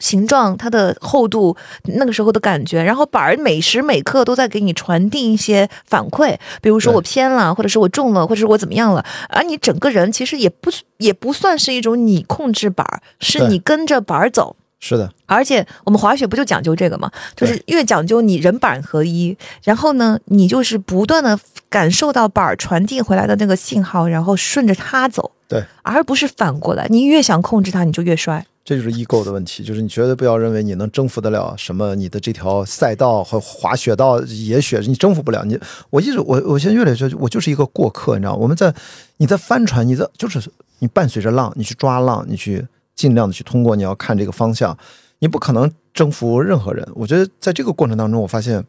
[0.00, 14.56] 形状、它的厚度，那个时候的感觉，然后板儿每时每刻都在给你传递一些反馈，比如说我偏了，或者是我重了，或者是我怎么样了，而你整个人其实也不也不算是一种你控制板儿，是你跟着板儿走。
[14.82, 17.10] 是的，而且我们滑雪不就讲究这个吗？
[17.36, 21.38] 就是越讲究你人板合一，然后呢，你就是不断的
[21.68, 26.86] 感受到板儿传递回来的那个信号，然后顺着它走，对，而不是反过来。
[26.88, 28.46] 你越想控制它，你就越摔。
[28.70, 35.58] 这就是 ego 的问题，就是你绝对不要认为你能征服得了什么，你的这条赛道和滑雪道、野雪，你征服不了你。
[35.90, 38.72] 我一直我我现在越来越觉得，我就是一个过客，你知道，我们在
[39.16, 40.40] 你在帆船，你在就是
[40.78, 44.78] 你伴随着浪，你去抓浪，你去尽量的去通过，你要看这个方向，
[45.18, 46.86] 你不可能征服任何人。
[46.94, 48.64] 我觉得在这个过程当中，我发现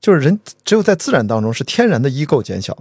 [0.00, 2.78] 就是人只有在自然当中是天然的 ego 减小。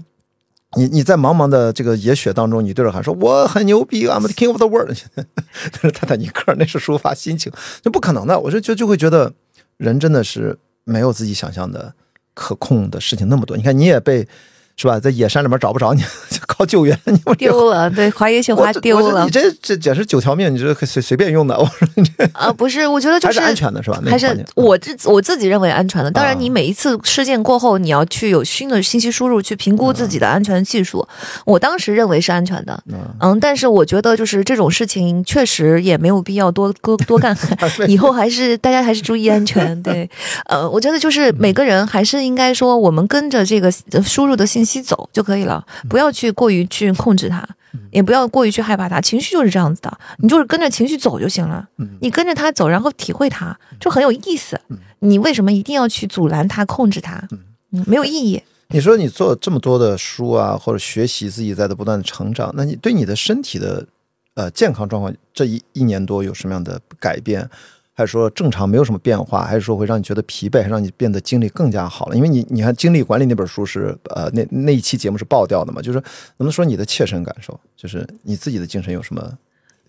[0.77, 7.51] 你你在茫茫的这个野雪当中，你对着喊说我很牛逼，I'm the king of the world， 那是泰坦尼克，那是抒发心情，
[7.83, 8.39] 那不可能的。
[8.39, 9.33] 我就就就会觉得
[9.77, 11.93] 人真的是没有自己想象的
[12.35, 13.57] 可控的事情那么多。
[13.57, 14.27] 你看，你也被
[14.79, 16.01] 是吧，在野山里面找不着你，
[16.31, 19.25] 就靠救援，你丢了，对，滑野雪花丢了。
[19.25, 21.59] 你这这简直九条命，你这随随便用的。
[21.59, 24.01] 我说你这啊，不是，我觉得就是安全的，是吧？
[24.07, 26.09] 还是我这我自己认为安全的。
[26.09, 31.05] 当然，你每一次事件过后，你要去有新的信息输入，去评估自己的安全技术。
[31.45, 32.81] 我当时认为是安全的，
[33.19, 37.37] 嗯，但是我觉得就是这种事情确实也没有必要多多多干，
[37.89, 39.83] 以后还是大家还是注意安全。
[39.83, 40.09] 对，
[40.47, 43.69] 呃，我觉得就是每个人还是应该说，我们跟着这个
[44.03, 45.65] 输入的信息走就可以了。
[45.89, 47.43] 不要去过于去控制它，
[47.89, 49.01] 也不要过于去害怕它。
[49.01, 51.67] 情绪就是这样子的，你就是跟着情绪走就行了。
[52.01, 54.61] 你跟着它走，然后体会它，就很有意思。
[54.99, 57.27] 你为什么一定要去阻拦它、控制它？
[57.69, 58.43] 没有意义。
[58.71, 63.87] 你说你做这么多的书啊，或者学习自己在的不断的成长，那你对你的身体的
[64.35, 67.49] 呃健康状况这一一年多有什么样的改变？
[67.99, 72.15] 还是说正常没有什么变化，还是说会让你觉得疲惫，让你变得精力更加好了？
[72.15, 75.81] 因为你，你看《精力管理》那本书是，呃，那那一期节目是爆掉的嘛？
[75.81, 79.37] 就是能不能说你的切身感受，就是你自己的精神有什么？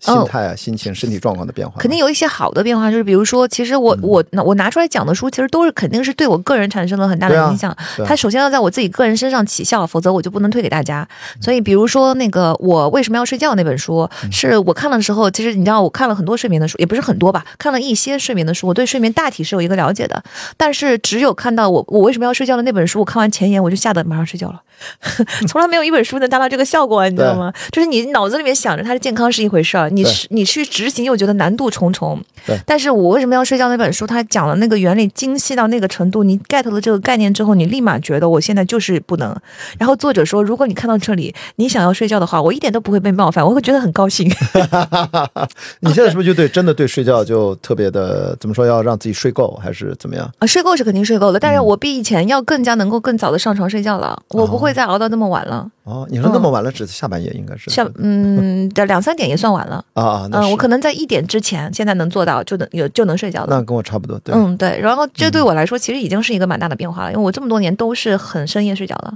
[0.01, 2.89] 心态啊，心情、身体状况的变化，肯定有一些好的变化。
[2.89, 7.75] 就是比如说，其实我我我拿出来讲的书，其实都是肯定是对我个人产生了很大的影响。
[8.03, 11.07] 它首先要在我自己个人身上起效，否则我就不能推给大家。
[11.39, 20.23] 所以，比如说那个我为什么要睡觉那本书，是我看了的时候，其实你知道，我看了很多睡眠的书，也不是很多吧，看了一些睡眠的书，我对睡眠大体是有一个了解的。
[20.57, 24.61] 但是，只有看到我我为什么要睡觉的那本书，我看完前言，我就吓得马上睡觉了。
[25.47, 27.53] 从来没有一本书能达到这个效果，你知道吗？
[27.71, 32.19] 就是你脑子里面想着它的健康是一回事儿，你是你去执行又觉得难度重重。
[32.65, 33.69] 但是我为什么要睡觉？
[33.69, 39.35] 那本书它讲了那个原理精细到那个程度，你 get 了这个概念之后，你立马觉得我现在就是不能。
[39.77, 44.27] 然后作者说，如果你看到这里，你想要睡觉的话，我一点都不会被冒犯，我会觉得很高兴。
[45.81, 48.65] 你现在是不是就对真的对睡觉就特别的怎么说？
[48.65, 50.27] 要让自己睡够还是怎么样？
[50.39, 54.71] 啊，睡够是肯定睡够了，但是我比以前要更加能够更早的上床睡觉了，我不会。
[54.71, 56.07] 再熬到那么晚了哦？
[56.09, 60.29] 你说那么晚了，指下半夜应该是下嗯，的两三点也算晚了啊啊。
[60.31, 63.57] 嗯，我可能在一点之前，现在能做到就能有就能睡觉了。
[63.57, 64.33] 那跟我差不多，对。
[64.35, 64.79] 嗯，对。
[64.79, 69.13] 然后这对我来说，其实已经是一个蛮大的变化了，因为我这么多年都是很深夜睡觉的。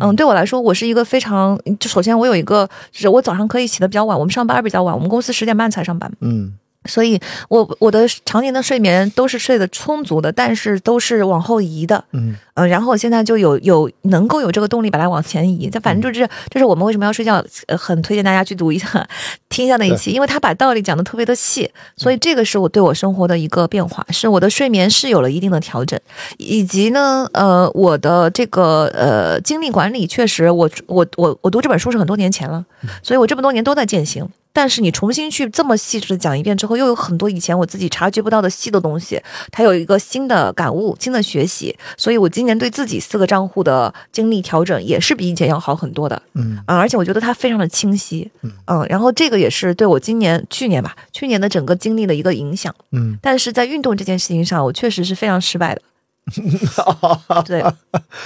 [0.00, 6.10] 嗯，对我来说，我是一个非常就首先我有一个，就是我早上可以起得比较晚，我们上班比较晚，我们公司十点半才上班。
[6.20, 6.52] 嗯。
[6.84, 15.70] 所以，我我的常年的睡眠都是睡得充足的，但是都是往后移的，嗯，呃，然后我现在就有有能够有这个动力把它往前移。
[15.70, 19.08] 这反正就是，这是我们为什么要睡觉，呃，很推荐大家去读一下，
[19.48, 21.70] 听一下那一期，因为他把道理讲的特别的细。
[21.96, 25.98] 所以这个是我对我生活的一个变化，是我的睡眠是有了一定的调整，
[26.38, 32.64] 以及呢，呃，我的这个呃精力管理确实，我我我我读这本书是很多年前了，
[33.02, 34.28] 所以我这么多年都在践行。
[34.52, 46.58] 但是你重新去这么细致的讲一遍之后，又有很多以前我自己察觉不到的细的东西，它有一个新的感悟、新的学习，所以我今年对自己四个账户的经历调整也是比以前要好很多的，嗯。
[46.66, 55.82] 啊，而且我觉得它非常的清晰，嗯然后这个也是对我今年、去年吧，去年的整个经历的一个影响，嗯，但是在运动这件事情上，我确实是非常失败的。
[57.44, 57.62] 对，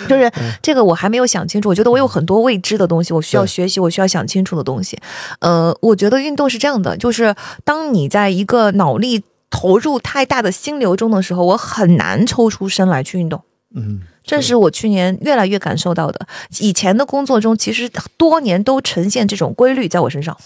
[0.07, 1.69] 就是这个我还没有想清楚。
[1.69, 4.99] 我觉得我有很多未知的东西，我需要学习，我需要想清楚的东西。
[5.41, 7.35] 呃，我觉得运动是这样的，就是
[7.65, 13.43] 当你在一个脑力投入太大的心流中的时候，我很难抽出身来去运动。
[13.75, 16.27] 嗯，这是我去年越来越感受到的。
[16.61, 20.37] 以前的工作中，其实多年都呈现这种规律在我身上。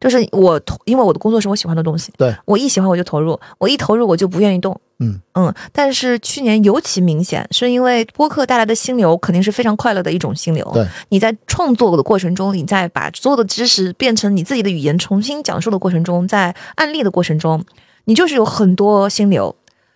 [0.00, 5.52] 就是我投，因为我的工作是我喜欢的东西，对我一喜欢我就投入，我一投入我就不愿意动，嗯嗯。
[5.72, 10.68] 但是去年尤其明显，是因为播客带来的心流肯定是非常快乐的一种心流。
[10.72, 17.64] 对，你在创作的过程中，你在把所有的知识变成你自己的语言重新讲述的过程中，在案例的过程中，
[18.04, 19.54] 你就是有很多心流，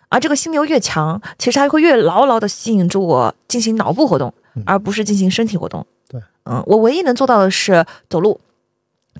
[0.08, 4.34] 而这个心流越强，其实它会越牢牢的吸引住我进行脑部活动，
[4.66, 5.86] 而不是进行身体活动。
[6.08, 8.40] 对，嗯，我唯一能做到的是走路。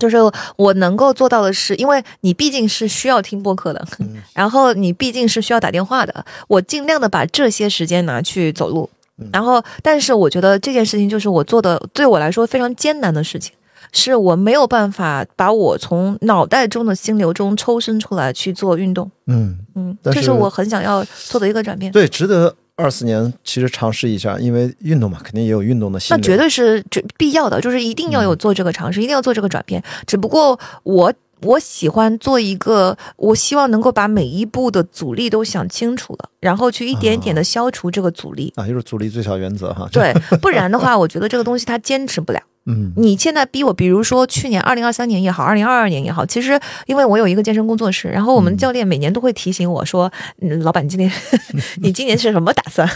[0.03, 0.17] 就是
[0.57, 3.85] 我能够做到的是，因为你毕竟是需要听播客的，
[4.35, 8.89] 然后你毕竟是需要打电话的，我尽量的把这些时间拿去走路。
[9.31, 13.53] 然后，但是我觉得这件事情就是我做的对我来说非常艰难的事情，
[13.93, 19.09] 是我没有办法把我从脑袋中的心流中抽身出来去做运动。
[19.27, 21.91] 嗯，嗯，这是我很想要做的一个转变。
[21.91, 25.99] 对，值得二四年其实尝试一下，因为运动嘛，肯定也有运动的。
[26.09, 29.83] 那绝对是绝必要的，就是一定要有做这个尝试，一定要做这个转变。
[30.07, 38.51] 只不过我我喜欢做一个，我希望能够把每一步的阻力都想清楚了，然后去一点点的消除这个阻力。
[38.55, 39.87] 啊，就是阻力最小原则哈。
[39.91, 40.11] 对，
[40.41, 42.41] 不然的话，我觉得这个东西它坚持不了。
[42.65, 50.11] 嗯你现在逼我，比如说去年二零二三年也好，二零二二年也好，其实因为我有一个健身工作室，然后我们教练每年都会提醒我说
[50.41, 51.11] ：“嗯，老板，你今年
[51.83, 52.89] 你今年是什么打算？”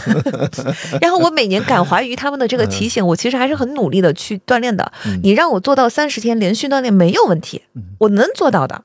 [1.02, 4.90] 然后我每年感怀于他们的这个提醒，我其实还是很努力的去锻炼的。
[5.22, 7.62] 你让我做到三十天连续锻炼没有问题，
[7.98, 8.84] 我能做到的。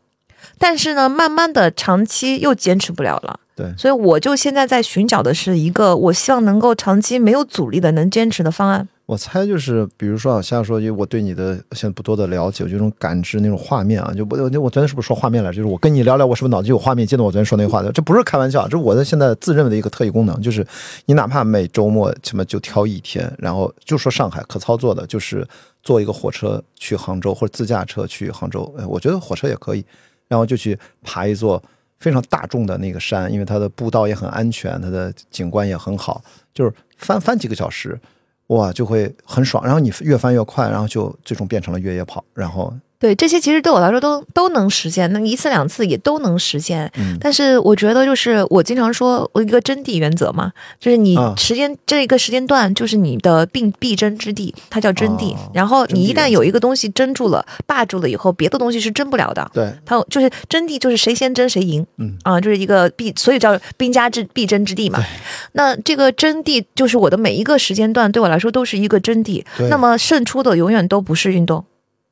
[0.58, 3.40] 但是呢，慢慢的长期又坚持不了了。
[3.56, 8.88] 对，所以我就现在在寻找的是一个我希望能够长期没有阻力的能坚持的方案。
[9.06, 15.58] 我猜就是，比如说啊，像说，因为我对你的现在不多的了解，我就这种感知那种画面啊，就我我我昨天是不是说画面来着？
[15.58, 17.06] 就是我跟你聊聊，我是不是脑子有画面？
[17.06, 20.66] 记得我昨天说那个话的，这不是开玩笑，这是我的现在自认为的一个特异功能，就是
[21.06, 25.46] 你哪怕每周末什么就挑一天，然后就说上海可操作的，就是
[25.84, 29.86] 坐一个火车去杭州，或者自驾车去杭州，哎，我觉得火车也可以，
[30.30, 31.62] 然后就去爬一座
[32.00, 36.24] 非常大众的那个山，因为它的步道也很安全，它的景观也很好，
[36.54, 38.00] 就是翻翻几个小时。
[38.48, 46.90] 哇，就会很爽，然后你越翻越快，然后就最终变成了越野跑，然后对这些其实对我来说都都能实现，那一次两次也都能实现。
[46.98, 55.34] 嗯但是我觉得就是我经常说我一个真谛原则嘛，就是你啊时间、这一个时间段就是你的必必争之地，它叫真谛。
[55.34, 59.52] 哦然后你一旦有一个东西争住了、霸住了以后，别的东西是争不了的。
[59.54, 65.04] 对，它就是真谛，就是谁先争谁赢，嗯啊，就是一个必，所以叫兵家之必争之地嘛。
[65.52, 69.44] 那这个真谛就是我的每一个时间段对我来说都是一个真谛。
[69.70, 71.66] 那么胜出的永远都不是运动，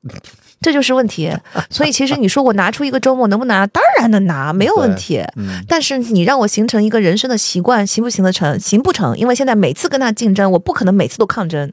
[0.62, 1.32] 这就是问题。
[1.70, 3.68] 所以其实你说我拿出一个周末能不能拿？
[3.68, 5.22] 当然能拿，没有问题。
[5.36, 8.60] 嗯但是你让我形成一个人生的习惯，行不行得成？
[8.60, 11.72] 行不成，因为现在每次跟他竞争，我不可能每次都抗争。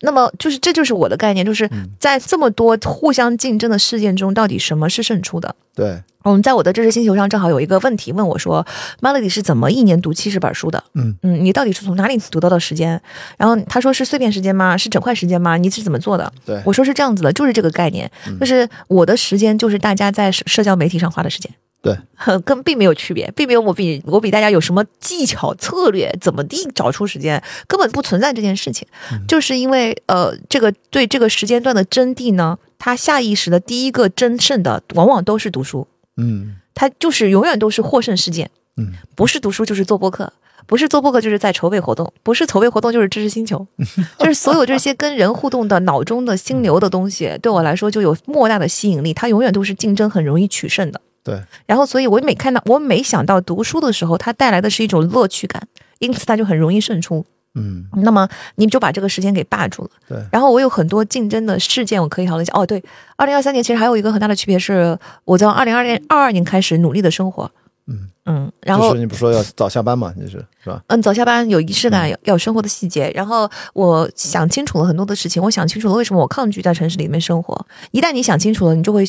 [0.00, 5.54] 那么就是这就是我的概念，就是在这么多互相竞争的事件中，到底什么是胜出的？
[5.74, 8.64] 对，我们在我的知识星球上正好有一个问题问我说
[9.00, 10.84] ：“Melody 是怎么一年读七十本书的？
[10.94, 13.00] 嗯嗯，你到底是从哪里读到的时间？”
[13.36, 14.76] 然后他说是碎片时间吗？
[14.76, 15.56] 是整块时间吗？
[15.56, 16.32] 你是怎么做的？
[16.44, 21.50] 对我说是这样子的，就是这个概念，就是我的时间就是大家在社社交媒体上花的时间。
[21.84, 28.88] 对，跟并没有区别，并没有我比我比大家有什么技巧策略，怎么地找出时间，根本不存在这件事情，
[29.28, 36.56] 就是因为呃，这个对这个时间段的真谛呢，他下意识的第一个争胜的往往都是读书，嗯。
[36.76, 40.32] 他就是永远都是获胜事件，嗯，不是读书就是做播客，
[40.66, 43.64] 不是做播客就是在筹备活动，不是筹备活动就是知识星球，
[44.18, 51.00] 就是所有这些跟人互动的脑中的心流的东西，对我来说就有莫大的吸引力，它永远都是竞争很容易取胜的。
[51.24, 55.66] 对，然后，所以我每看到我每想到读书的时候，它带来的是一种乐趣感，
[55.98, 57.24] 因此它就很容易胜出。
[57.56, 59.90] 嗯那么你就把这个时间给霸住了。
[60.08, 62.52] 对，然后我有很多竞争的事件，我可以讨论一下。
[62.52, 62.82] 哦，对，
[63.16, 67.50] 二零二三年其实还有一个很大的区别是，我从二零二零二二年开始努力的生活。
[67.86, 70.82] 嗯嗯，然后就是你不说要早下班嘛，你是是吧？
[70.88, 73.12] 嗯，早下班有仪式感，有生活的细节。
[73.14, 77.66] 然后我想清楚了很多的事情，我想清楚了为什么我抗拒在城市里面生活。
[77.92, 79.04] 一旦你想清楚了，你就会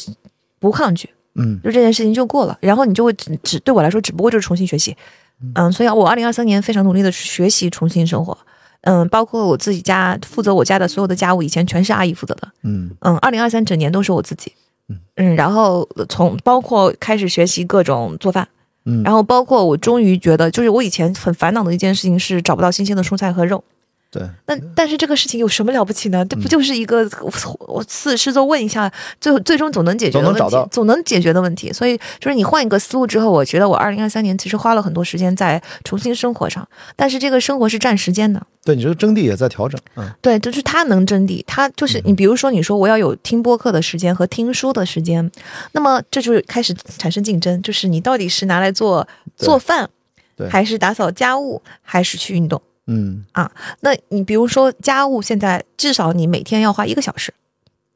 [0.60, 2.58] 不抗拒，嗯就这件事情就过了。
[2.62, 4.96] 然后你就会只只对我来说，只不过就是重新学习。
[5.54, 8.38] 嗯，所以我二零二三年非常努力的学习，重新生活。
[8.82, 12.48] 嗯，包括我自己家负责我家的所有的家务，以前全是阿姨负责的。
[12.64, 14.54] 嗯嗯，二零二三整年都是我自己。
[15.16, 18.48] 嗯，然后从包括开始学习各种做饭，
[18.86, 23.64] 嗯然后包括我终于觉得，就是我以前很烦恼的一件事情是找不到新鲜的蔬菜和肉。
[24.16, 26.24] 对，那但是这个事情有什么了不起呢？
[26.24, 27.32] 嗯这不就是一个我
[27.68, 31.74] 我四试着问一下，最最终总能解决的问题总能，总能解决的问题。
[31.74, 38.42] 所以就是你换一个思路之后，我觉得我二零二三年其实花了很多时间在重新生活上，但是这个生活是占时间的。
[38.64, 45.30] 对你这个征地也在调整，嗯对，就是他能征地，他就是你，比如说你说我要有听播客的时间和听书的时间，
[45.74, 49.90] 那么这就开始产生竞争，就是你到底是拿来做做饭
[50.38, 52.62] 对，还是打扫家务，还是去运动？
[52.88, 57.34] 嗯啊那你比如说家务，现在至少你每天要花一个小时，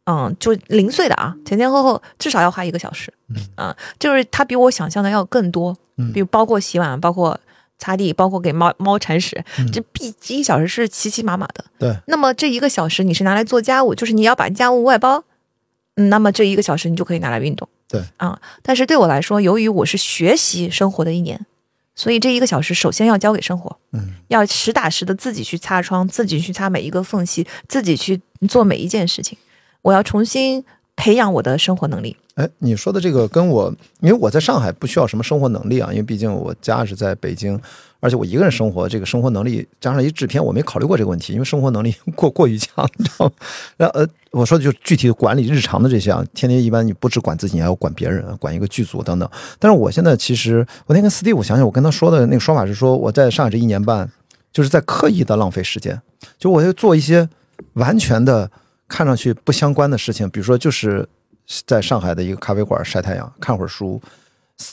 [0.06, 3.14] 嗯，就零碎的啊，前前后后至少要花一个小时，
[3.56, 7.40] 啊，就是它比我想象的要更多，嗯比如包括洗碗，包括
[7.78, 11.64] 擦地，包括给猫猫铲屎，嗯这必一小时是齐齐码码的。
[11.78, 15.24] 对，那么这一个小时你是拿来做家务，就是你要把家务外包，
[15.96, 17.70] 嗯，那么这一个小时你就可以拿来运动。
[17.88, 21.46] 对啊，但是对我来说，由于我是学习生活的一年，
[22.00, 29.38] 所以这一个小时首先要交给生活，嗯要实打实的自己去擦窗，自己去擦每一个缝隙，自己去做每一件事情。
[29.82, 30.64] 我要重新
[30.96, 32.16] 培养我的生活能力。
[32.36, 37.60] 哎，你说的这个跟我，因为我在上海不需要什么生活能力啊，因为毕竟我家是在北京，
[38.00, 43.32] 而且我一个人生活，这个生活能力加上一制片，我没考虑过这个问题，因为生活能力 过过于强，你知道吗？
[43.78, 49.30] 然呃，我说的就具体的管理日常的这些啊，天天一般你不只管自己，你还要管别人，管一个剧组等等。
[49.60, 54.10] 但是我现在其实，我那天跟 Steve 想想，我跟他说的那个说法是说，我在上海这一年半，
[54.54, 56.02] 就是在刻意的浪费时间，
[56.38, 57.28] 就我要做一些
[57.74, 58.50] 完全的
[58.88, 61.08] 看上去不相关的事情，比如说就是。
[61.66, 64.00] 在上海的一个咖啡馆晒太阳，看会儿书，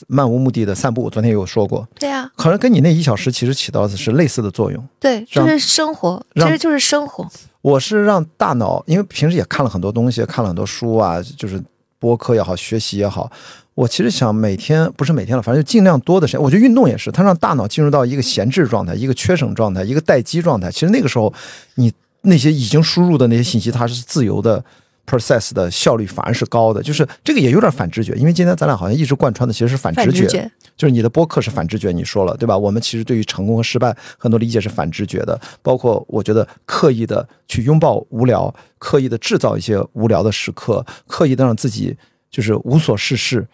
[0.07, 1.03] 漫无目的的散步。
[1.03, 4.87] 我昨天也有说过，对呀，可能跟你那一小时其实起到的是类似的作用。
[4.99, 7.27] 对，就是生活，其实就是生活。
[7.61, 11.61] 我是让大脑，因为平时也看了很多东西，看了很多书啊，就是
[11.99, 13.31] 播客也好，学习也好。
[13.73, 16.41] 我其实想每天不是每天了，反正就尽量多的时间。
[16.41, 20.71] 我觉得运动也是，它让大脑进入到一个闲置状态，一个缺省状态，一个待机状态。
[20.71, 21.31] 其实那个时候，
[21.75, 24.63] 你那些已经输入的那些信息，它是自由的。
[25.07, 32.57] Process 的效率反而是高的，就是这个也有点反直觉，因为今天咱俩好像一直贯穿的其实是反直觉，就是你的播客是反直觉，你说了对吧？
[32.57, 41.95] 我们其实对于成功和失败很多理解是反直觉的，包括我觉得刻意的去拥抱无聊，刻意的制造一些无聊的时刻，刻意的让自己
[42.29, 43.47] 就是无所事事，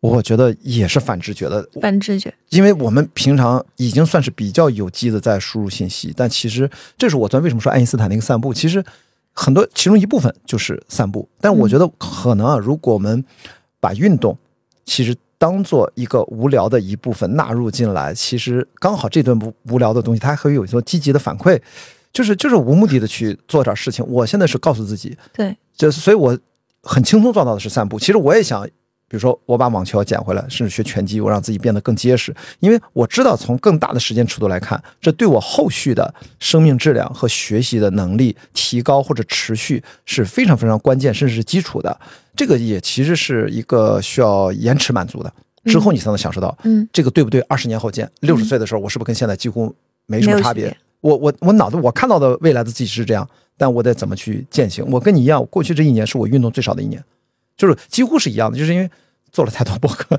[0.00, 1.64] 我觉得也是反直觉的。
[1.80, 8.84] 反直觉，因为我们平常已经算是比较有机的在输入信息，但其实这是我昨天为什么说爱因斯坦那个散步，其实。
[9.32, 13.24] 很多其中一部分就是散步，但我觉得可能啊，如果我们
[13.80, 14.36] 把运动
[14.84, 21.60] 其实当做一个无聊的一部分纳入进来，其实刚好这顿无无聊的东西，它还可以有一种积极的反馈，
[22.12, 24.04] 就是就是无目的的去做点事情。
[24.06, 26.38] 我现在是告诉自己，对，就是所以我
[26.82, 27.98] 很轻松做到的是散步。
[27.98, 28.68] 其实我也想。
[29.10, 41.98] 比如说，我把网球要捡回来，甚至学拳击，我让自己变得更结实，因为我知道从更大的时间尺度来看，这对我后续的生命质量和学习的能力提高或者持续是非常非常关键，甚至是基础的。
[42.36, 45.32] 这个也其实是一个需要延迟满足的，
[45.64, 46.56] 之后你才能享受到。
[46.62, 47.40] 嗯，这个对不对？
[47.48, 49.74] 二十年后见，六十岁的时候，我是不是跟现在几乎
[50.06, 50.72] 没什么差别？
[51.00, 54.86] 我我我脑子我看到的未来的自己是这样，但我得怎么去践行？
[54.88, 57.02] 我跟你一样，过去这一年是我运动最少的一年。
[57.60, 58.90] 就是几乎是一样的，就是因为
[59.30, 60.18] 做了太多博客，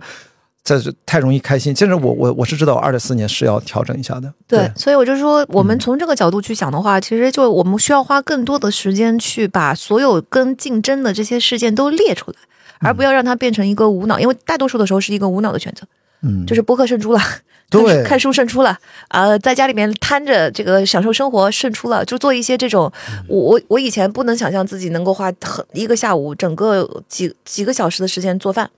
[0.63, 1.73] 这是太容易开心。
[1.73, 4.31] 其实我我我是知道，二四年是要调整一下的。
[4.47, 12.37] 对，所以我就说，我们从这个角度去想的话，其实就我们需要花更多的时间去把所有跟竞争的这些事件都列出来，
[12.79, 15.87] 而不要让它变成一个无脑，因为大多数的时候是一个无脑的选择。
[16.23, 17.19] 嗯，就是播客胜出了。
[17.69, 18.77] 对，看书胜出了，
[19.07, 22.91] 呃，在家里面瘫着这个享受生活胜出了，就做一些这种，
[23.29, 28.69] 我我我以前不能想象自己能够花很一个下午整个几几个小时的时间做饭，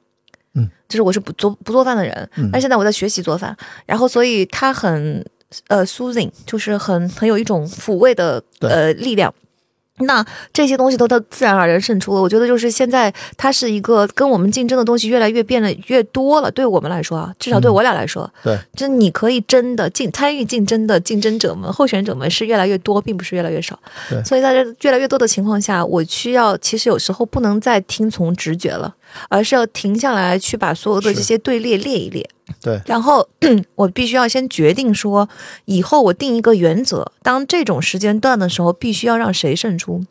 [0.54, 3.58] 嗯，就是我是不做不做饭的人，但现在我在学习做饭，
[3.88, 5.26] 然后所以它很
[5.70, 9.34] 呃 soothing，就是很很有一种抚慰的呃力量。
[10.00, 12.22] 那这些东西都都自然而然胜出了。
[12.22, 16.50] 我觉得就是现在，它是一个跟我们竞争的东西越来越变得越多了。
[16.50, 23.78] 对我们来说啊，至少对我俩来说，对，就你可以真的竞参与竞争的竞争者们、候选者们是越来越多，并不是越来越少。
[24.10, 28.96] 对，所以在这越来越多的情况下，我需要其实有时候不能再听从直觉了。
[29.30, 32.30] 而是要停下来，去把所有的这些队列列一列。
[32.62, 33.28] 对，然后
[33.76, 35.28] 我必须要先决定说，
[35.66, 40.04] 以后我定一个原则：当这种时间段的时候，必须要让谁胜出。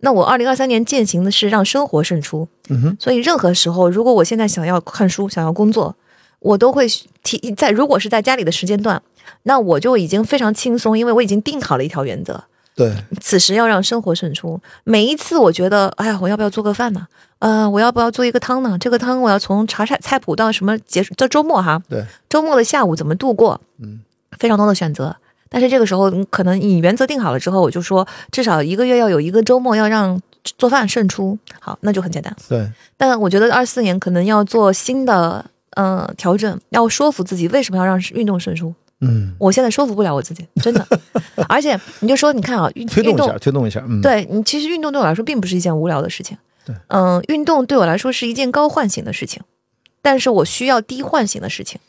[0.00, 2.48] 那我二零二三年践行的是让生活胜出。
[2.68, 2.96] 嗯哼。
[3.00, 5.96] 所以任何时候，如果我现在想要看书、想要工作，
[6.40, 6.86] 我都会
[7.22, 7.70] 提在。
[7.70, 9.02] 如果是在家里的时间段，
[9.44, 12.44] 那我就已经非常轻松，因为我已经定好了一条原则。
[12.76, 14.60] 对，此时要让生活胜出。
[14.84, 17.06] 每一次，我觉得，哎呀，我要不要做个饭呢？
[17.38, 18.76] 呃，我要不要做一个汤呢？
[18.78, 21.14] 这个汤我要从查菜菜谱到什么结束？
[21.14, 23.60] 到周末哈，对，周末的下午怎么度过？
[23.78, 24.00] 嗯，
[24.38, 25.14] 非常多的选择。
[25.48, 30.20] 但是这个时候，可能你原则定好了之后，我就说，至少一个月要有一个周末要让
[30.58, 31.38] 做饭胜出。
[31.60, 32.34] 好，那就很简单。
[32.48, 32.68] 对。
[32.96, 35.44] 但我觉得二四年可能要做新的
[35.76, 38.74] 嗯调整，要说服自己为什么要让运动胜出。
[39.02, 40.84] 嗯，我现在说服不了我自己，真的。
[41.48, 43.84] 而且你就说，你看啊，运推动一下，推动一下。
[43.86, 46.36] 嗯，对你，其实运动对我来说并不是一件无聊的事情。
[46.66, 49.42] 对，嗯，运动对我来说是一件高唤醒的事情，
[50.02, 51.80] 但是我需要低唤醒的事情。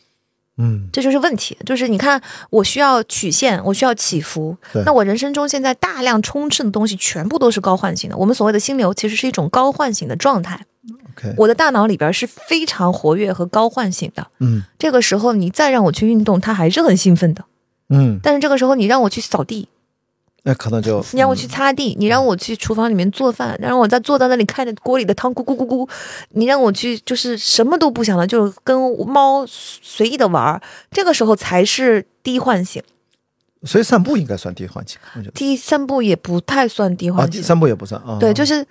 [0.59, 1.57] 嗯，这就是问题。
[1.65, 4.57] 就是你看，我需要曲线，我需要起伏。
[4.85, 8.15] 那我人生中现在大量充斥的东西，全部都是高唤醒的。
[8.17, 10.65] 我们所谓的心流，其实是一种高唤醒的状态。
[11.35, 17.43] 我的大脑里边是非常活跃和高唤醒的，嗯，这个时候你再让我去运动，它还是很兴奋的，
[17.89, 19.67] 嗯，但是这个时候你让我去扫地，
[20.47, 25.87] 那可能就 你让我去擦地，你让我去厨房里面做饭，让我再坐在那里看着锅里的汤咕咕咕咕，
[26.29, 32.81] 你让我去就是什么都不想了，就跟猫随意的玩，这个时候才是低唤醒。
[33.63, 35.31] 所以散步应该算低缓期，我觉得。
[35.31, 38.17] 第散步也不太算低啊，缓期，第散步也不算啊。
[38.19, 38.65] 对，就是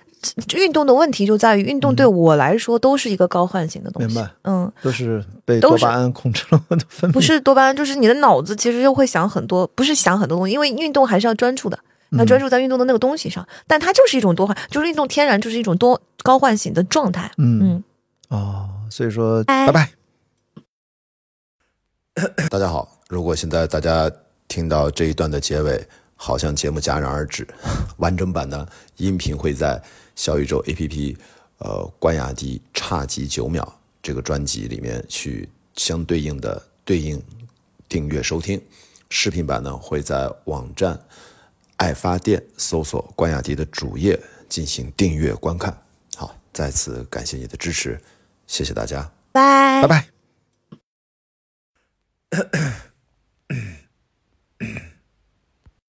[0.55, 4.07] 运动的问题就在于运动对我来说都是一个高唤醒的东西。
[4.07, 7.13] 嗯明白嗯，都是被多巴胺控制了我的分泌。
[7.13, 11.77] 不是多巴胺，就是你的脑子其实就会想很多，不是想很多东西，因为运动还是要专注的，
[12.17, 13.45] 要专注在运动的那个东西上。
[13.67, 17.29] 但它就是一种多唤，就是运动天然就是一种多高唤醒的状态。
[17.37, 17.83] 嗯嗯，
[18.29, 19.89] 哦，所以说拜拜拜。
[22.49, 24.09] 大家好，如果现在大家
[24.47, 27.47] 听到这一段的结尾，好像节目戛然而止，
[27.97, 28.67] 完整版的
[28.97, 29.81] 音频会在
[30.15, 31.17] 小宇宙 APP，
[31.59, 37.21] 呃，关雅迪差几九秒这个专辑里面去相对应的对应
[37.89, 38.61] 订阅收听。
[39.09, 40.99] 视频版呢会在网站
[41.77, 44.19] 爱发电搜索关雅迪的主页
[44.49, 45.81] 进行订阅观看。
[46.15, 48.01] 好，再次感谢你的支持，
[48.47, 49.09] 谢谢大家。
[49.31, 50.07] 拜拜拜。
[54.61, 54.79] Yeah.